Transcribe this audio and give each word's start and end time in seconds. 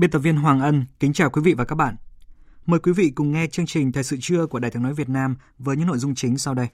Biên 0.00 0.10
tập 0.10 0.18
viên 0.18 0.36
Hoàng 0.36 0.60
Ân 0.60 0.84
kính 1.00 1.12
chào 1.12 1.30
quý 1.30 1.42
vị 1.44 1.54
và 1.54 1.64
các 1.64 1.74
bạn. 1.74 1.96
Mời 2.66 2.80
quý 2.80 2.92
vị 2.92 3.10
cùng 3.14 3.32
nghe 3.32 3.46
chương 3.46 3.66
trình 3.66 3.92
Thời 3.92 4.04
sự 4.04 4.16
trưa 4.20 4.46
của 4.46 4.58
Đài 4.58 4.70
tiếng 4.70 4.82
nói 4.82 4.94
Việt 4.94 5.08
Nam 5.08 5.36
với 5.58 5.76
những 5.76 5.86
nội 5.86 5.98
dung 5.98 6.14
chính 6.14 6.38
sau 6.38 6.54
đây. 6.54 6.66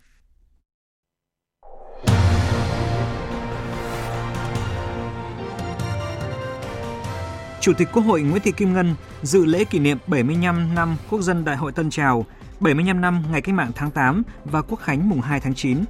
Chủ 7.61 7.73
tịch 7.79 7.89
Quốc 7.93 8.03
hội 8.03 8.23
Nguyễn 8.23 8.43
Thị 8.43 8.53
Kim 8.53 8.75
Ngân 8.75 8.95
dự 9.23 9.45
lễ 9.45 9.65
kỷ 9.65 9.79
niệm 9.79 9.99
75 10.07 10.75
năm 10.75 10.97
Quốc 11.11 11.23
dân 11.23 11.45
Đại 11.45 11.57
hội 11.57 11.73
Tân 11.73 11.91
Trào, 11.91 12.27
75 12.61 13.01
năm 13.01 13.25
Ngày 13.31 13.43
Cách 13.43 13.55
mạng 13.55 13.73
tháng 13.75 13.91
8 13.91 14.23
và 14.45 14.63
Quốc 14.63 14.81
khánh 14.81 15.09
mùng 15.09 15.21
2 15.21 15.41
tháng 15.41 15.55
9. 15.55 15.85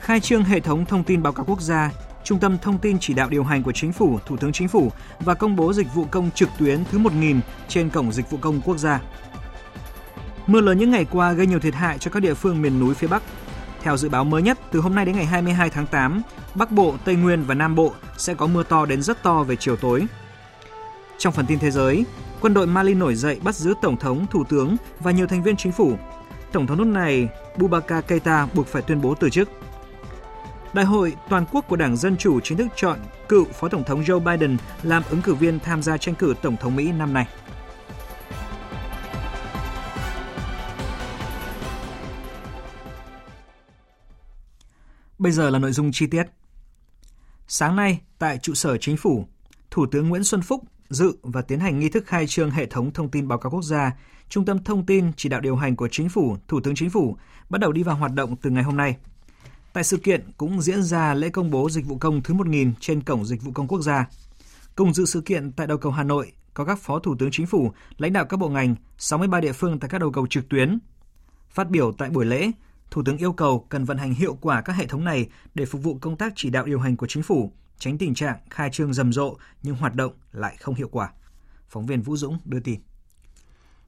Khai 0.00 0.20
trương 0.20 0.44
hệ 0.44 0.60
thống 0.60 0.84
thông 0.84 1.04
tin 1.04 1.22
báo 1.22 1.32
cáo 1.32 1.44
quốc 1.44 1.60
gia 1.60 1.90
Trung 2.24 2.38
tâm 2.38 2.58
Thông 2.58 2.78
tin 2.78 2.98
Chỉ 3.00 3.14
đạo 3.14 3.28
điều 3.28 3.44
hành 3.44 3.62
của 3.62 3.72
Chính 3.72 3.92
phủ, 3.92 4.18
Thủ 4.26 4.36
tướng 4.36 4.52
Chính 4.52 4.68
phủ 4.68 4.92
và 5.20 5.34
công 5.34 5.56
bố 5.56 5.72
dịch 5.72 5.94
vụ 5.94 6.04
công 6.10 6.30
trực 6.34 6.48
tuyến 6.58 6.84
thứ 6.90 6.98
1.000 6.98 7.40
trên 7.68 7.90
Cổng 7.90 8.12
Dịch 8.12 8.30
vụ 8.30 8.38
Công 8.40 8.60
Quốc 8.60 8.78
gia. 8.78 9.00
Mưa 10.46 10.60
lớn 10.60 10.78
những 10.78 10.90
ngày 10.90 11.06
qua 11.10 11.32
gây 11.32 11.46
nhiều 11.46 11.60
thiệt 11.60 11.74
hại 11.74 11.98
cho 11.98 12.10
các 12.10 12.20
địa 12.20 12.34
phương 12.34 12.62
miền 12.62 12.80
núi 12.80 12.94
phía 12.94 13.06
Bắc. 13.06 13.22
Theo 13.82 13.96
dự 13.96 14.08
báo 14.08 14.24
mới 14.24 14.42
nhất, 14.42 14.58
từ 14.70 14.80
hôm 14.80 14.94
nay 14.94 15.04
đến 15.04 15.14
ngày 15.14 15.24
22 15.24 15.70
tháng 15.70 15.86
8, 15.86 16.22
Bắc 16.54 16.70
Bộ, 16.70 16.94
Tây 17.04 17.14
Nguyên 17.14 17.42
và 17.42 17.54
Nam 17.54 17.74
Bộ 17.74 17.92
sẽ 18.16 18.34
có 18.34 18.46
mưa 18.46 18.62
to 18.62 18.86
đến 18.86 19.02
rất 19.02 19.22
to 19.22 19.42
về 19.42 19.56
chiều 19.56 19.76
tối. 19.76 20.06
Trong 21.18 21.32
phần 21.32 21.46
tin 21.46 21.58
thế 21.58 21.70
giới, 21.70 22.04
quân 22.40 22.54
đội 22.54 22.66
Mali 22.66 22.94
nổi 22.94 23.14
dậy 23.14 23.40
bắt 23.44 23.54
giữ 23.54 23.74
Tổng 23.82 23.96
thống, 23.96 24.26
Thủ 24.30 24.44
tướng 24.44 24.76
và 25.00 25.10
nhiều 25.10 25.26
thành 25.26 25.42
viên 25.42 25.56
chính 25.56 25.72
phủ. 25.72 25.96
Tổng 26.52 26.66
thống 26.66 26.78
nước 26.78 26.86
này 26.86 27.28
Boubacar 27.56 28.04
Keita 28.06 28.46
buộc 28.54 28.66
phải 28.66 28.82
tuyên 28.82 29.00
bố 29.00 29.14
từ 29.14 29.30
chức. 29.30 29.48
Đại 30.72 30.84
hội 30.84 31.16
toàn 31.28 31.46
quốc 31.52 31.64
của 31.68 31.76
Đảng 31.76 31.96
Dân 31.96 32.16
Chủ 32.16 32.40
chính 32.40 32.58
thức 32.58 32.66
chọn 32.76 32.98
cựu 33.28 33.44
Phó 33.44 33.68
Tổng 33.68 33.84
thống 33.84 34.02
Joe 34.02 34.20
Biden 34.20 34.56
làm 34.82 35.02
ứng 35.10 35.22
cử 35.22 35.34
viên 35.34 35.60
tham 35.60 35.82
gia 35.82 35.96
tranh 35.96 36.14
cử 36.14 36.34
Tổng 36.42 36.56
thống 36.56 36.76
Mỹ 36.76 36.92
năm 36.92 37.12
nay. 37.12 37.26
Bây 45.18 45.32
giờ 45.32 45.50
là 45.50 45.58
nội 45.58 45.72
dung 45.72 45.92
chi 45.92 46.06
tiết. 46.06 46.26
Sáng 47.48 47.76
nay, 47.76 48.00
tại 48.18 48.38
trụ 48.38 48.54
sở 48.54 48.76
chính 48.76 48.96
phủ, 48.96 49.26
Thủ 49.70 49.86
tướng 49.86 50.08
Nguyễn 50.08 50.24
Xuân 50.24 50.42
Phúc 50.42 50.62
dự 50.88 51.16
và 51.22 51.42
tiến 51.42 51.60
hành 51.60 51.78
nghi 51.78 51.88
thức 51.88 52.06
khai 52.06 52.26
trương 52.26 52.50
hệ 52.50 52.66
thống 52.66 52.90
thông 52.90 53.10
tin 53.10 53.28
báo 53.28 53.38
cáo 53.38 53.50
quốc 53.50 53.62
gia, 53.62 53.92
Trung 54.28 54.44
tâm 54.44 54.64
Thông 54.64 54.86
tin 54.86 55.12
Chỉ 55.16 55.28
đạo 55.28 55.40
điều 55.40 55.56
hành 55.56 55.76
của 55.76 55.88
Chính 55.90 56.08
phủ, 56.08 56.36
Thủ 56.48 56.60
tướng 56.60 56.74
Chính 56.74 56.90
phủ 56.90 57.16
bắt 57.48 57.60
đầu 57.60 57.72
đi 57.72 57.82
vào 57.82 57.96
hoạt 57.96 58.12
động 58.14 58.36
từ 58.36 58.50
ngày 58.50 58.64
hôm 58.64 58.76
nay– 58.76 58.96
Tại 59.72 59.84
sự 59.84 59.96
kiện 59.96 60.32
cũng 60.36 60.62
diễn 60.62 60.82
ra 60.82 61.14
lễ 61.14 61.28
công 61.28 61.50
bố 61.50 61.70
dịch 61.70 61.86
vụ 61.86 61.98
công 61.98 62.22
thứ 62.22 62.34
1.000 62.34 62.72
trên 62.80 63.02
Cổng 63.02 63.24
Dịch 63.24 63.42
vụ 63.42 63.52
Công 63.52 63.68
Quốc 63.68 63.82
gia. 63.82 64.08
Cùng 64.76 64.94
dự 64.94 65.04
sự 65.04 65.20
kiện 65.20 65.52
tại 65.52 65.66
đầu 65.66 65.78
cầu 65.78 65.92
Hà 65.92 66.04
Nội 66.04 66.32
có 66.54 66.64
các 66.64 66.78
Phó 66.78 66.98
Thủ 66.98 67.16
tướng 67.18 67.30
Chính 67.32 67.46
phủ, 67.46 67.72
lãnh 67.98 68.12
đạo 68.12 68.24
các 68.24 68.36
bộ 68.36 68.48
ngành, 68.48 68.74
63 68.98 69.40
địa 69.40 69.52
phương 69.52 69.78
tại 69.78 69.90
các 69.90 69.98
đầu 69.98 70.10
cầu 70.10 70.26
trực 70.26 70.48
tuyến. 70.48 70.78
Phát 71.50 71.70
biểu 71.70 71.92
tại 71.92 72.10
buổi 72.10 72.26
lễ, 72.26 72.50
Thủ 72.90 73.02
tướng 73.06 73.16
yêu 73.16 73.32
cầu 73.32 73.66
cần 73.68 73.84
vận 73.84 73.98
hành 73.98 74.14
hiệu 74.14 74.38
quả 74.40 74.60
các 74.60 74.76
hệ 74.76 74.86
thống 74.86 75.04
này 75.04 75.28
để 75.54 75.66
phục 75.66 75.82
vụ 75.82 75.98
công 76.00 76.16
tác 76.16 76.32
chỉ 76.36 76.50
đạo 76.50 76.66
điều 76.66 76.80
hành 76.80 76.96
của 76.96 77.06
chính 77.06 77.22
phủ, 77.22 77.52
tránh 77.78 77.98
tình 77.98 78.14
trạng 78.14 78.38
khai 78.50 78.70
trương 78.72 78.92
rầm 78.92 79.12
rộ 79.12 79.36
nhưng 79.62 79.76
hoạt 79.76 79.94
động 79.94 80.12
lại 80.32 80.56
không 80.60 80.74
hiệu 80.74 80.88
quả. 80.88 81.12
Phóng 81.68 81.86
viên 81.86 82.02
Vũ 82.02 82.16
Dũng 82.16 82.38
đưa 82.44 82.60
tin. 82.60 82.80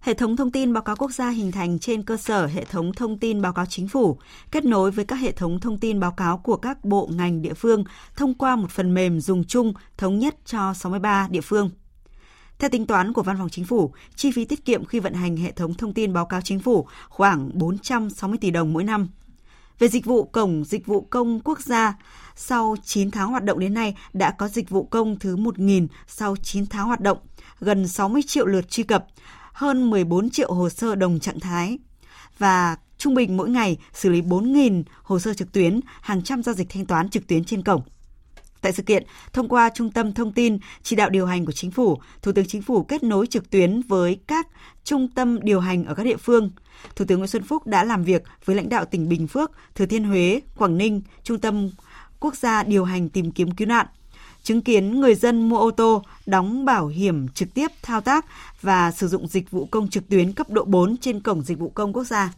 Hệ 0.04 0.14
thống 0.14 0.36
thông 0.36 0.50
tin 0.50 0.72
báo 0.72 0.82
cáo 0.82 0.96
quốc 0.96 1.10
gia 1.10 1.30
hình 1.30 1.52
thành 1.52 1.78
trên 1.78 2.02
cơ 2.02 2.16
sở 2.16 2.46
hệ 2.46 2.64
thống 2.64 2.92
thông 2.92 3.18
tin 3.18 3.42
báo 3.42 3.52
cáo 3.52 3.66
chính 3.66 3.88
phủ, 3.88 4.18
kết 4.50 4.64
nối 4.64 4.90
với 4.90 5.04
các 5.04 5.16
hệ 5.16 5.32
thống 5.32 5.60
thông 5.60 5.78
tin 5.78 6.00
báo 6.00 6.12
cáo 6.12 6.38
của 6.38 6.56
các 6.56 6.84
bộ 6.84 7.08
ngành 7.12 7.42
địa 7.42 7.54
phương 7.54 7.84
thông 8.16 8.34
qua 8.34 8.56
một 8.56 8.70
phần 8.70 8.94
mềm 8.94 9.20
dùng 9.20 9.44
chung 9.44 9.72
thống 9.96 10.18
nhất 10.18 10.36
cho 10.44 10.74
63 10.74 11.28
địa 11.30 11.40
phương. 11.40 11.70
Theo 12.58 12.70
tính 12.70 12.86
toán 12.86 13.12
của 13.12 13.22
Văn 13.22 13.36
phòng 13.38 13.48
Chính 13.48 13.64
phủ, 13.64 13.92
chi 14.16 14.30
phí 14.30 14.44
tiết 14.44 14.64
kiệm 14.64 14.84
khi 14.84 15.00
vận 15.00 15.14
hành 15.14 15.36
hệ 15.36 15.52
thống 15.52 15.74
thông 15.74 15.94
tin 15.94 16.12
báo 16.12 16.26
cáo 16.26 16.40
chính 16.40 16.60
phủ 16.60 16.86
khoảng 17.08 17.50
460 17.54 18.38
tỷ 18.40 18.50
đồng 18.50 18.72
mỗi 18.72 18.84
năm. 18.84 19.08
Về 19.78 19.88
dịch 19.88 20.04
vụ 20.04 20.24
Cổng 20.24 20.64
Dịch 20.64 20.86
vụ 20.86 21.00
Công 21.00 21.40
Quốc 21.40 21.60
gia, 21.60 21.94
sau 22.36 22.76
9 22.84 23.10
tháng 23.10 23.30
hoạt 23.30 23.44
động 23.44 23.58
đến 23.58 23.74
nay 23.74 23.96
đã 24.12 24.30
có 24.30 24.48
dịch 24.48 24.70
vụ 24.70 24.84
công 24.84 25.18
thứ 25.18 25.36
1.000 25.36 25.86
sau 26.06 26.36
9 26.36 26.66
tháng 26.66 26.86
hoạt 26.86 27.00
động, 27.00 27.18
gần 27.60 27.88
60 27.88 28.22
triệu 28.26 28.46
lượt 28.46 28.70
truy 28.70 28.82
cập, 28.82 29.06
hơn 29.54 29.90
14 29.90 30.30
triệu 30.30 30.52
hồ 30.52 30.68
sơ 30.68 30.94
đồng 30.94 31.20
trạng 31.20 31.40
thái 31.40 31.78
và 32.38 32.76
trung 32.98 33.14
bình 33.14 33.36
mỗi 33.36 33.50
ngày 33.50 33.78
xử 33.92 34.08
lý 34.08 34.22
4.000 34.22 34.82
hồ 35.02 35.18
sơ 35.18 35.34
trực 35.34 35.52
tuyến, 35.52 35.80
hàng 36.00 36.22
trăm 36.22 36.42
giao 36.42 36.54
dịch 36.54 36.68
thanh 36.70 36.86
toán 36.86 37.08
trực 37.08 37.26
tuyến 37.26 37.44
trên 37.44 37.62
cổng. 37.62 37.82
Tại 38.60 38.72
sự 38.72 38.82
kiện, 38.82 39.04
thông 39.32 39.48
qua 39.48 39.70
Trung 39.74 39.90
tâm 39.90 40.12
Thông 40.12 40.32
tin 40.32 40.58
Chỉ 40.82 40.96
đạo 40.96 41.10
điều 41.10 41.26
hành 41.26 41.44
của 41.44 41.52
Chính 41.52 41.70
phủ, 41.70 41.98
Thủ 42.22 42.32
tướng 42.32 42.46
Chính 42.46 42.62
phủ 42.62 42.82
kết 42.82 43.02
nối 43.02 43.26
trực 43.26 43.50
tuyến 43.50 43.80
với 43.82 44.18
các 44.26 44.48
trung 44.84 45.08
tâm 45.08 45.38
điều 45.42 45.60
hành 45.60 45.84
ở 45.84 45.94
các 45.94 46.04
địa 46.04 46.16
phương. 46.16 46.50
Thủ 46.96 47.04
tướng 47.04 47.18
Nguyễn 47.18 47.28
Xuân 47.28 47.42
Phúc 47.42 47.66
đã 47.66 47.84
làm 47.84 48.04
việc 48.04 48.22
với 48.44 48.56
lãnh 48.56 48.68
đạo 48.68 48.84
tỉnh 48.84 49.08
Bình 49.08 49.26
Phước, 49.26 49.50
Thừa 49.74 49.86
Thiên 49.86 50.04
Huế, 50.04 50.40
Quảng 50.56 50.78
Ninh, 50.78 51.02
Trung 51.22 51.38
tâm 51.38 51.70
Quốc 52.20 52.36
gia 52.36 52.62
điều 52.62 52.84
hành 52.84 53.08
tìm 53.08 53.30
kiếm 53.30 53.50
cứu 53.50 53.68
nạn, 53.68 53.86
chứng 54.44 54.62
kiến 54.62 55.00
người 55.00 55.14
dân 55.14 55.48
mua 55.48 55.58
ô 55.58 55.70
tô, 55.70 56.02
đóng 56.26 56.64
bảo 56.64 56.86
hiểm 56.86 57.28
trực 57.28 57.54
tiếp 57.54 57.70
thao 57.82 58.00
tác 58.00 58.26
và 58.62 58.92
sử 58.92 59.08
dụng 59.08 59.28
dịch 59.28 59.50
vụ 59.50 59.66
công 59.70 59.88
trực 59.88 60.08
tuyến 60.08 60.32
cấp 60.32 60.50
độ 60.50 60.64
4 60.64 60.96
trên 60.96 61.20
cổng 61.20 61.42
dịch 61.42 61.58
vụ 61.58 61.68
công 61.68 61.92
quốc 61.92 62.04
gia. 62.04 62.32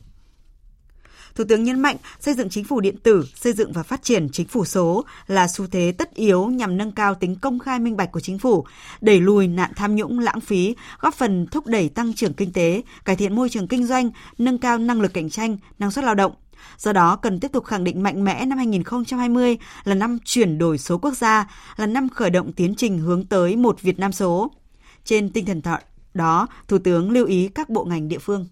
Thủ 1.34 1.44
tướng 1.48 1.64
nhấn 1.64 1.80
mạnh 1.80 1.96
xây 2.20 2.34
dựng 2.34 2.48
chính 2.48 2.64
phủ 2.64 2.80
điện 2.80 2.96
tử, 3.02 3.24
xây 3.34 3.52
dựng 3.52 3.72
và 3.72 3.82
phát 3.82 4.02
triển 4.02 4.28
chính 4.32 4.46
phủ 4.46 4.64
số 4.64 5.04
là 5.26 5.48
xu 5.48 5.66
thế 5.66 5.92
tất 5.98 6.14
yếu 6.14 6.46
nhằm 6.46 6.76
nâng 6.76 6.92
cao 6.92 7.14
tính 7.14 7.36
công 7.36 7.58
khai 7.58 7.78
minh 7.78 7.96
bạch 7.96 8.12
của 8.12 8.20
chính 8.20 8.38
phủ, 8.38 8.64
đẩy 9.00 9.20
lùi 9.20 9.48
nạn 9.48 9.72
tham 9.76 9.96
nhũng 9.96 10.18
lãng 10.18 10.40
phí, 10.40 10.76
góp 11.00 11.14
phần 11.14 11.46
thúc 11.46 11.66
đẩy 11.66 11.88
tăng 11.88 12.14
trưởng 12.14 12.34
kinh 12.34 12.52
tế, 12.52 12.82
cải 13.04 13.16
thiện 13.16 13.36
môi 13.36 13.48
trường 13.48 13.68
kinh 13.68 13.86
doanh, 13.86 14.10
nâng 14.38 14.58
cao 14.58 14.78
năng 14.78 15.00
lực 15.00 15.14
cạnh 15.14 15.30
tranh, 15.30 15.56
năng 15.78 15.90
suất 15.90 16.04
lao 16.04 16.14
động, 16.14 16.32
Do 16.78 16.92
đó, 16.92 17.16
cần 17.16 17.40
tiếp 17.40 17.52
tục 17.52 17.64
khẳng 17.64 17.84
định 17.84 18.02
mạnh 18.02 18.24
mẽ 18.24 18.46
năm 18.46 18.58
2020 18.58 19.58
là 19.84 19.94
năm 19.94 20.18
chuyển 20.24 20.58
đổi 20.58 20.78
số 20.78 20.98
quốc 20.98 21.16
gia, 21.16 21.50
là 21.76 21.86
năm 21.86 22.08
khởi 22.08 22.30
động 22.30 22.52
tiến 22.52 22.74
trình 22.76 22.98
hướng 22.98 23.24
tới 23.24 23.56
một 23.56 23.82
Việt 23.82 23.98
Nam 23.98 24.12
số. 24.12 24.50
Trên 25.04 25.32
tinh 25.32 25.44
thần 25.44 25.60
đó, 26.14 26.46
Thủ 26.68 26.78
tướng 26.78 27.10
lưu 27.10 27.26
ý 27.26 27.48
các 27.48 27.68
bộ 27.68 27.84
ngành 27.84 28.08
địa 28.08 28.18
phương. 28.18 28.46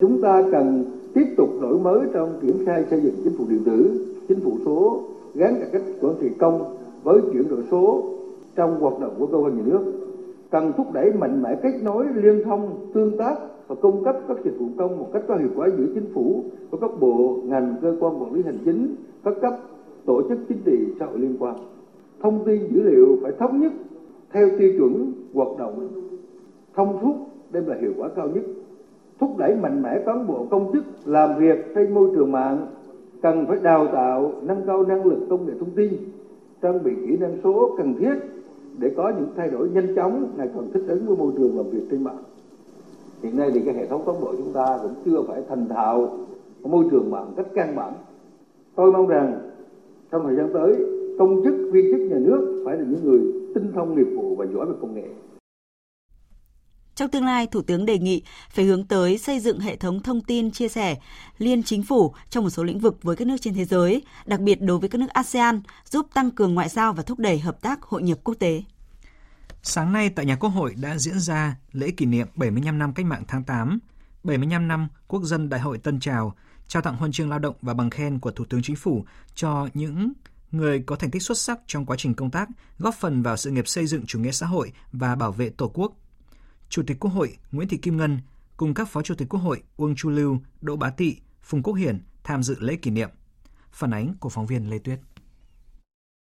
Chúng 0.00 0.22
ta 0.22 0.42
cần 0.52 0.84
tiếp 1.14 1.34
tục 1.36 1.48
đổi 1.60 1.78
mới 1.78 2.00
trong 2.14 2.38
triển 2.42 2.66
khai 2.66 2.84
xây 2.90 3.00
dựng 3.00 3.14
chính 3.24 3.38
phủ 3.38 3.46
điện 3.48 3.62
tử, 3.64 4.06
chính 4.28 4.40
phủ 4.44 4.58
số, 4.64 5.02
gắn 5.34 5.60
cải 5.60 5.68
cách 5.72 5.82
quản 6.00 6.14
trị 6.20 6.26
công 6.38 6.76
với 7.02 7.20
chuyển 7.32 7.48
đổi 7.48 7.64
số 7.70 8.14
trong 8.56 8.80
hoạt 8.80 9.00
động 9.00 9.14
của 9.18 9.26
cơ 9.26 9.38
quan 9.38 9.56
nhà 9.56 9.62
nước. 9.66 9.92
Cần 10.50 10.72
thúc 10.76 10.92
đẩy 10.92 11.12
mạnh 11.12 11.42
mẽ 11.42 11.48
kết 11.62 11.82
nối 11.82 12.06
liên 12.14 12.44
thông, 12.44 12.90
tương 12.94 13.18
tác 13.18 13.34
và 13.68 13.74
cung 13.74 14.04
cấp 14.04 14.16
các 14.28 14.36
dịch 14.44 14.58
vụ 14.58 14.66
công 14.78 14.98
một 14.98 15.08
cách 15.12 15.22
có 15.28 15.36
hiệu 15.36 15.48
quả 15.56 15.68
giữa 15.78 15.86
chính 15.94 16.06
phủ 16.14 16.42
và 16.70 16.78
các 16.80 16.90
bộ 17.00 17.38
ngành, 17.44 17.74
cơ 17.82 17.96
quan 18.00 18.22
quản 18.22 18.32
lý 18.32 18.42
hành 18.42 18.58
chính, 18.64 18.94
các 19.24 19.34
cấp, 19.40 19.54
tổ 20.06 20.22
chức 20.28 20.38
chính 20.48 20.58
trị, 20.64 20.78
xã 21.00 21.06
hội 21.06 21.18
liên 21.18 21.36
quan. 21.38 21.56
Thông 22.20 22.44
tin 22.44 22.60
dữ 22.70 22.82
liệu 22.82 23.18
phải 23.22 23.32
thống 23.38 23.60
nhất 23.60 23.72
theo 24.32 24.48
tiêu 24.58 24.72
chuẩn 24.78 25.12
hoạt 25.34 25.48
động. 25.58 25.88
Thông 26.74 26.98
suốt, 27.02 27.14
đem 27.52 27.66
lại 27.66 27.78
hiệu 27.80 27.92
quả 27.98 28.08
cao 28.16 28.28
nhất. 28.28 28.44
Thúc 29.20 29.30
đẩy 29.38 29.56
mạnh 29.56 29.82
mẽ 29.82 30.02
cán 30.06 30.26
bộ 30.26 30.46
công 30.50 30.72
chức 30.72 30.84
làm 31.04 31.38
việc 31.38 31.74
trên 31.74 31.94
môi 31.94 32.10
trường 32.14 32.32
mạng, 32.32 32.66
cần 33.22 33.46
phải 33.48 33.58
đào 33.62 33.86
tạo, 33.86 34.32
nâng 34.42 34.62
cao 34.66 34.82
năng 34.82 35.04
lực 35.04 35.18
công 35.30 35.46
nghệ 35.46 35.52
thông 35.60 35.70
tin, 35.70 35.92
trang 36.62 36.84
bị 36.84 36.92
kỹ 37.06 37.16
năng 37.16 37.36
số 37.44 37.74
cần 37.78 37.94
thiết 37.98 38.14
để 38.78 38.90
có 38.96 39.12
những 39.18 39.28
thay 39.36 39.50
đổi 39.50 39.68
nhanh 39.68 39.94
chóng 39.96 40.28
ngày 40.36 40.48
càng 40.54 40.68
thích 40.72 40.84
ứng 40.88 41.06
với 41.06 41.16
môi 41.16 41.32
trường 41.36 41.56
làm 41.56 41.70
việc 41.70 41.82
trên 41.90 42.04
mạng 42.04 42.22
hiện 43.22 43.36
nay 43.36 43.50
thì 43.54 43.60
cái 43.64 43.74
hệ 43.74 43.86
thống 43.86 44.06
cán 44.06 44.20
bộ 44.20 44.34
chúng 44.36 44.52
ta 44.52 44.78
cũng 44.82 44.94
chưa 45.04 45.22
phải 45.28 45.42
thành 45.48 45.68
thạo 45.68 46.18
môi 46.62 46.84
trường 46.90 47.10
mạng 47.10 47.32
cách 47.36 47.46
căn 47.54 47.76
bản 47.76 47.94
tôi 48.76 48.92
mong 48.92 49.06
rằng 49.06 49.48
Trong 50.12 50.22
thời 50.24 50.36
gian 50.36 50.50
tới, 50.54 50.74
công 51.18 51.40
chức, 51.44 51.54
viên 51.72 51.84
chức 51.92 52.00
nhà 52.00 52.16
nước 52.20 52.62
phải 52.66 52.76
là 52.76 52.84
những 52.84 53.04
người 53.04 53.20
tinh 53.54 53.72
thông 53.74 53.96
nghiệp 53.96 54.06
vụ 54.16 54.36
và 54.36 54.46
giỏi 54.54 54.66
về 54.66 54.72
công 54.80 54.94
nghệ. 54.94 55.08
Trong 56.94 57.10
tương 57.10 57.24
lai, 57.24 57.46
Thủ 57.46 57.62
tướng 57.62 57.86
đề 57.86 57.98
nghị 57.98 58.22
phải 58.50 58.64
hướng 58.64 58.84
tới 58.84 59.18
xây 59.18 59.40
dựng 59.40 59.58
hệ 59.60 59.76
thống 59.76 60.02
thông 60.02 60.20
tin 60.20 60.50
chia 60.50 60.68
sẻ 60.68 60.96
liên 61.38 61.62
chính 61.62 61.82
phủ 61.82 62.12
trong 62.30 62.44
một 62.44 62.50
số 62.50 62.62
lĩnh 62.62 62.78
vực 62.78 63.02
với 63.02 63.16
các 63.16 63.26
nước 63.26 63.36
trên 63.40 63.54
thế 63.54 63.64
giới, 63.64 64.02
đặc 64.26 64.40
biệt 64.40 64.62
đối 64.62 64.78
với 64.78 64.88
các 64.88 64.98
nước 64.98 65.10
ASEAN, 65.12 65.60
giúp 65.84 66.06
tăng 66.14 66.30
cường 66.30 66.54
ngoại 66.54 66.68
giao 66.68 66.92
và 66.92 67.02
thúc 67.02 67.18
đẩy 67.18 67.38
hợp 67.38 67.62
tác 67.62 67.82
hội 67.82 68.02
nhập 68.02 68.18
quốc 68.24 68.34
tế. 68.38 68.62
Sáng 69.62 69.92
nay 69.92 70.10
tại 70.10 70.26
nhà 70.26 70.36
Quốc 70.36 70.50
hội 70.50 70.74
đã 70.74 70.98
diễn 70.98 71.20
ra 71.20 71.56
lễ 71.72 71.90
kỷ 71.90 72.06
niệm 72.06 72.28
75 72.34 72.78
năm 72.78 72.92
cách 72.92 73.06
mạng 73.06 73.22
tháng 73.28 73.44
8, 73.44 73.78
75 74.24 74.68
năm 74.68 74.88
Quốc 75.08 75.22
dân 75.22 75.48
Đại 75.48 75.60
hội 75.60 75.78
Tân 75.78 76.00
Trào, 76.00 76.34
trao 76.68 76.82
tặng 76.82 76.96
huân 76.96 77.12
chương 77.12 77.30
lao 77.30 77.38
động 77.38 77.56
và 77.62 77.74
bằng 77.74 77.90
khen 77.90 78.18
của 78.18 78.30
Thủ 78.30 78.44
tướng 78.44 78.62
Chính 78.62 78.76
phủ 78.76 79.04
cho 79.34 79.68
những 79.74 80.12
người 80.50 80.82
có 80.86 80.96
thành 80.96 81.10
tích 81.10 81.22
xuất 81.22 81.38
sắc 81.38 81.58
trong 81.66 81.86
quá 81.86 81.96
trình 81.96 82.14
công 82.14 82.30
tác, 82.30 82.48
góp 82.78 82.94
phần 82.94 83.22
vào 83.22 83.36
sự 83.36 83.50
nghiệp 83.50 83.68
xây 83.68 83.86
dựng 83.86 84.06
chủ 84.06 84.18
nghĩa 84.18 84.30
xã 84.30 84.46
hội 84.46 84.72
và 84.92 85.14
bảo 85.14 85.32
vệ 85.32 85.50
Tổ 85.50 85.68
quốc. 85.68 85.92
Chủ 86.68 86.82
tịch 86.86 87.00
Quốc 87.00 87.10
hội 87.10 87.36
Nguyễn 87.52 87.68
Thị 87.68 87.76
Kim 87.76 87.96
Ngân 87.96 88.20
cùng 88.56 88.74
các 88.74 88.88
Phó 88.88 89.02
Chủ 89.02 89.14
tịch 89.14 89.28
Quốc 89.28 89.40
hội 89.40 89.62
Uông 89.76 89.96
Chu 89.96 90.10
Lưu, 90.10 90.38
Đỗ 90.60 90.76
Bá 90.76 90.90
Tị, 90.90 91.16
Phùng 91.42 91.62
Quốc 91.62 91.74
Hiển 91.74 92.02
tham 92.24 92.42
dự 92.42 92.56
lễ 92.60 92.76
kỷ 92.76 92.90
niệm. 92.90 93.10
Phản 93.72 93.90
ánh 93.90 94.14
của 94.20 94.28
phóng 94.28 94.46
viên 94.46 94.70
Lê 94.70 94.78
Tuyết. 94.78 95.00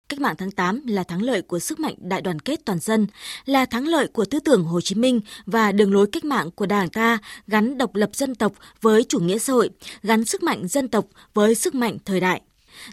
Cách 0.09 0.19
mạng 0.19 0.35
tháng 0.37 0.51
8 0.51 0.81
là 0.87 1.03
thắng 1.03 1.21
lợi 1.21 1.41
của 1.41 1.59
sức 1.59 1.79
mạnh 1.79 1.95
đại 1.97 2.21
đoàn 2.21 2.39
kết 2.39 2.59
toàn 2.65 2.79
dân, 2.79 3.07
là 3.45 3.65
thắng 3.65 3.87
lợi 3.87 4.07
của 4.07 4.25
tư 4.25 4.39
tưởng 4.39 4.63
Hồ 4.63 4.81
Chí 4.81 4.95
Minh 4.95 5.21
và 5.45 5.71
đường 5.71 5.93
lối 5.93 6.07
cách 6.07 6.25
mạng 6.25 6.51
của 6.51 6.65
Đảng 6.65 6.89
ta 6.89 7.17
gắn 7.47 7.77
độc 7.77 7.95
lập 7.95 8.09
dân 8.13 8.35
tộc 8.35 8.53
với 8.81 9.03
chủ 9.03 9.19
nghĩa 9.19 9.37
xã 9.37 9.53
hội, 9.53 9.69
gắn 10.03 10.25
sức 10.25 10.43
mạnh 10.43 10.67
dân 10.67 10.87
tộc 10.87 11.05
với 11.33 11.55
sức 11.55 11.75
mạnh 11.75 11.97
thời 12.05 12.19
đại. 12.19 12.41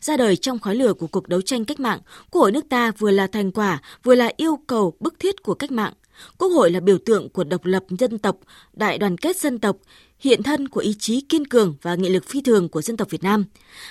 Ra 0.01 0.17
đời 0.17 0.37
trong 0.37 0.59
khói 0.59 0.75
lửa 0.75 0.93
của 0.95 1.07
cuộc 1.07 1.29
đấu 1.29 1.41
tranh 1.41 1.65
cách 1.65 1.81
mạng, 1.81 2.01
Quốc 2.31 2.41
hội 2.41 2.53
nước 2.53 2.69
ta 2.69 2.91
vừa 2.99 3.11
là 3.11 3.27
thành 3.27 3.53
quả, 3.53 3.81
vừa 4.03 4.15
là 4.15 4.31
yêu 4.37 4.59
cầu 4.67 4.97
bức 5.01 5.19
thiết 5.19 5.43
của 5.43 5.55
cách 5.55 5.71
mạng. 5.71 5.93
Quốc 6.39 6.49
hội 6.49 6.71
là 6.71 6.81
biểu 6.81 6.99
tượng 7.07 7.29
của 7.29 7.45
độc 7.45 7.65
lập 7.65 7.85
dân 7.99 8.19
tộc, 8.19 8.37
đại 8.73 8.99
đoàn 8.99 9.19
kết 9.19 9.37
dân 9.37 9.59
tộc, 9.59 9.77
hiện 10.23 10.43
thân 10.43 10.69
của 10.69 10.81
ý 10.81 10.95
chí 10.99 11.21
kiên 11.21 11.47
cường 11.47 11.75
và 11.83 11.95
nghị 11.95 12.09
lực 12.09 12.25
phi 12.29 12.41
thường 12.41 12.69
của 12.69 12.83
dân 12.83 12.97
tộc 12.97 13.11
Việt 13.11 13.23
Nam. 13.23 13.45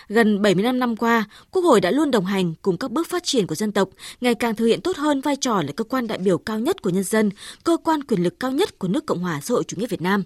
Gần 0.10 0.42
75 0.42 0.80
năm 0.80 0.96
qua, 0.96 1.26
Quốc 1.52 1.62
hội 1.62 1.82
đã 1.82 1.92
luôn 1.92 2.12
đồng 2.12 2.26
hành 2.26 2.54
cùng 2.62 2.78
các 2.78 2.92
bước 2.92 3.08
phát 3.10 3.24
triển 3.24 3.48
của 3.48 3.56
dân 3.56 3.72
tộc, 3.72 3.90
ngày 4.22 4.36
càng 4.36 4.56
thực 4.56 4.66
hiện 4.66 4.82
tốt 4.82 4.98
hơn 4.98 5.22
vai 5.22 5.36
trò 5.36 5.62
là 5.62 5.72
cơ 5.76 5.84
quan 5.84 6.08
đại 6.08 6.18
biểu 6.18 6.38
cao 6.38 6.60
nhất 6.60 6.82
của 6.82 6.90
nhân 6.90 7.04
dân, 7.04 7.30
cơ 7.64 7.78
quan 7.84 8.04
quyền 8.04 8.24
lực 8.24 8.40
cao 8.40 8.52
nhất 8.52 8.80
của 8.80 8.88
nước 8.88 9.06
Cộng 9.06 9.20
hòa 9.20 9.40
xã 9.44 9.54
hội 9.54 9.64
chủ 9.64 9.78
nghĩa 9.78 9.88
Việt 9.88 10.02
Nam. 10.02 10.24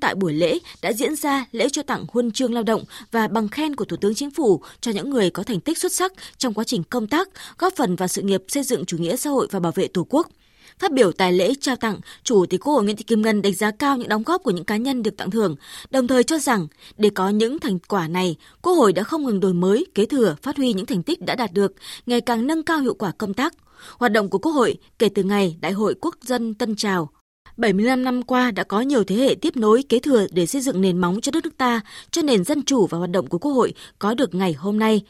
Tại 0.00 0.14
buổi 0.14 0.32
lễ 0.32 0.58
đã 0.82 0.92
diễn 0.92 1.16
ra 1.16 1.46
lễ 1.52 1.68
cho 1.68 1.82
tặng 1.82 2.04
huân 2.08 2.30
chương 2.30 2.54
lao 2.54 2.62
động 2.62 2.84
và 3.10 3.28
bằng 3.28 3.48
khen 3.48 3.76
của 3.76 3.84
Thủ 3.84 3.96
tướng 3.96 4.14
Chính 4.14 4.30
phủ 4.30 4.62
cho 4.80 4.92
những 4.92 5.10
người 5.10 5.30
có 5.30 5.42
thành 5.42 5.60
tích 5.60 5.78
xuất 5.78 5.92
sắc 5.92 6.12
trong 6.38 6.54
quá 6.54 6.64
trình 6.64 6.82
công 6.90 7.06
tác, 7.06 7.28
góp 7.58 7.72
phần 7.76 7.96
vào 7.96 8.08
sự 8.08 8.22
nghiệp 8.22 8.42
xây 8.48 8.62
dựng 8.62 8.84
chủ 8.84 8.98
nghĩa 8.98 9.16
xã 9.16 9.30
hội 9.30 9.48
và 9.50 9.60
bảo 9.60 9.72
vệ 9.72 9.88
Tổ 9.88 10.06
quốc– 10.08 10.28
Phát 10.78 10.92
biểu 10.92 11.12
tại 11.12 11.32
lễ 11.32 11.54
trao 11.60 11.76
tặng, 11.76 12.00
Chủ 12.24 12.46
tịch 12.46 12.60
Quốc 12.60 12.72
hội 12.72 12.84
Nguyễn 12.84 12.96
Thị 12.96 13.04
Kim 13.04 13.22
Ngân 13.22 13.42
đánh 13.42 13.54
giá 13.54 13.70
cao 13.70 13.96
những 13.96 14.08
đóng 14.08 14.22
góp 14.22 14.42
của 14.42 14.50
những 14.50 14.64
cá 14.64 14.76
nhân 14.76 15.02
được 15.02 15.16
tặng 15.16 15.30
thưởng, 15.30 15.56
đồng 15.90 16.06
thời 16.06 16.24
cho 16.24 16.38
rằng 16.38 16.66
để 16.96 17.10
có 17.10 17.28
những 17.28 17.58
thành 17.58 17.78
quả 17.78 18.08
này, 18.08 18.36
Quốc 18.62 18.72
hội 18.72 18.92
đã 18.92 19.02
không 19.02 19.24
ngừng 19.24 19.40
đổi 19.40 19.54
mới, 19.54 19.86
kế 19.94 20.06
thừa, 20.06 20.36
phát 20.42 20.56
huy 20.56 20.72
những 20.72 20.86
thành 20.86 21.02
tích 21.02 21.20
đã 21.20 21.34
đạt 21.34 21.52
được, 21.52 21.72
ngày 22.06 22.20
càng 22.20 22.46
nâng 22.46 22.62
cao 22.62 22.78
hiệu 22.78 22.94
quả 22.94 23.12
công 23.18 23.34
tác. 23.34 23.54
Hoạt 23.98 24.12
động 24.12 24.28
của 24.28 24.38
Quốc 24.38 24.52
hội 24.52 24.78
kể 24.98 25.08
từ 25.08 25.22
ngày 25.22 25.56
Đại 25.60 25.72
hội 25.72 25.94
Quốc 26.00 26.16
dân 26.22 26.54
Tân 26.54 26.76
Trào 26.76 27.10
75 27.56 28.04
năm 28.04 28.22
qua 28.22 28.50
đã 28.50 28.64
có 28.64 28.80
nhiều 28.80 29.04
thế 29.04 29.16
hệ 29.16 29.34
tiếp 29.34 29.56
nối 29.56 29.82
kế 29.88 29.98
thừa 29.98 30.26
để 30.32 30.46
xây 30.46 30.60
dựng 30.60 30.80
nền 30.80 30.98
móng 30.98 31.20
cho 31.20 31.32
đất 31.32 31.44
nước 31.44 31.56
ta, 31.58 31.80
cho 32.10 32.22
nền 32.22 32.44
dân 32.44 32.62
chủ 32.62 32.86
và 32.86 32.98
hoạt 32.98 33.10
động 33.10 33.26
của 33.26 33.38
Quốc 33.38 33.52
hội 33.52 33.74
có 33.98 34.14
được 34.14 34.34
ngày 34.34 34.52
hôm 34.52 34.78
nay, 34.78 35.02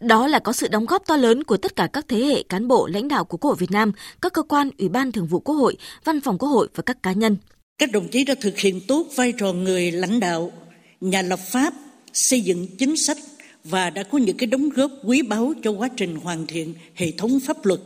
đó 0.00 0.26
là 0.26 0.38
có 0.38 0.52
sự 0.52 0.68
đóng 0.68 0.86
góp 0.86 1.06
to 1.06 1.16
lớn 1.16 1.44
của 1.44 1.56
tất 1.56 1.76
cả 1.76 1.86
các 1.92 2.08
thế 2.08 2.18
hệ 2.18 2.42
cán 2.42 2.68
bộ 2.68 2.86
lãnh 2.86 3.08
đạo 3.08 3.24
của 3.24 3.36
Quốc 3.36 3.48
hội 3.48 3.56
Việt 3.58 3.70
Nam, 3.70 3.92
các 4.22 4.32
cơ 4.32 4.42
quan, 4.42 4.70
ủy 4.78 4.88
ban 4.88 5.12
thường 5.12 5.26
vụ 5.26 5.40
Quốc 5.40 5.54
hội, 5.54 5.76
văn 6.04 6.20
phòng 6.20 6.38
Quốc 6.38 6.48
hội 6.48 6.68
và 6.74 6.82
các 6.82 7.02
cá 7.02 7.12
nhân. 7.12 7.36
Các 7.78 7.92
đồng 7.92 8.08
chí 8.08 8.24
đã 8.24 8.34
thực 8.40 8.58
hiện 8.58 8.80
tốt 8.88 9.06
vai 9.16 9.32
trò 9.38 9.52
người 9.52 9.90
lãnh 9.90 10.20
đạo, 10.20 10.52
nhà 11.00 11.22
lập 11.22 11.40
pháp, 11.52 11.74
xây 12.12 12.40
dựng 12.40 12.66
chính 12.78 12.96
sách 12.96 13.18
và 13.64 13.90
đã 13.90 14.02
có 14.02 14.18
những 14.18 14.36
cái 14.36 14.46
đóng 14.46 14.68
góp 14.68 14.90
quý 15.04 15.22
báu 15.22 15.52
cho 15.62 15.70
quá 15.70 15.88
trình 15.96 16.16
hoàn 16.16 16.46
thiện 16.46 16.74
hệ 16.94 17.10
thống 17.10 17.40
pháp 17.40 17.66
luật, 17.66 17.80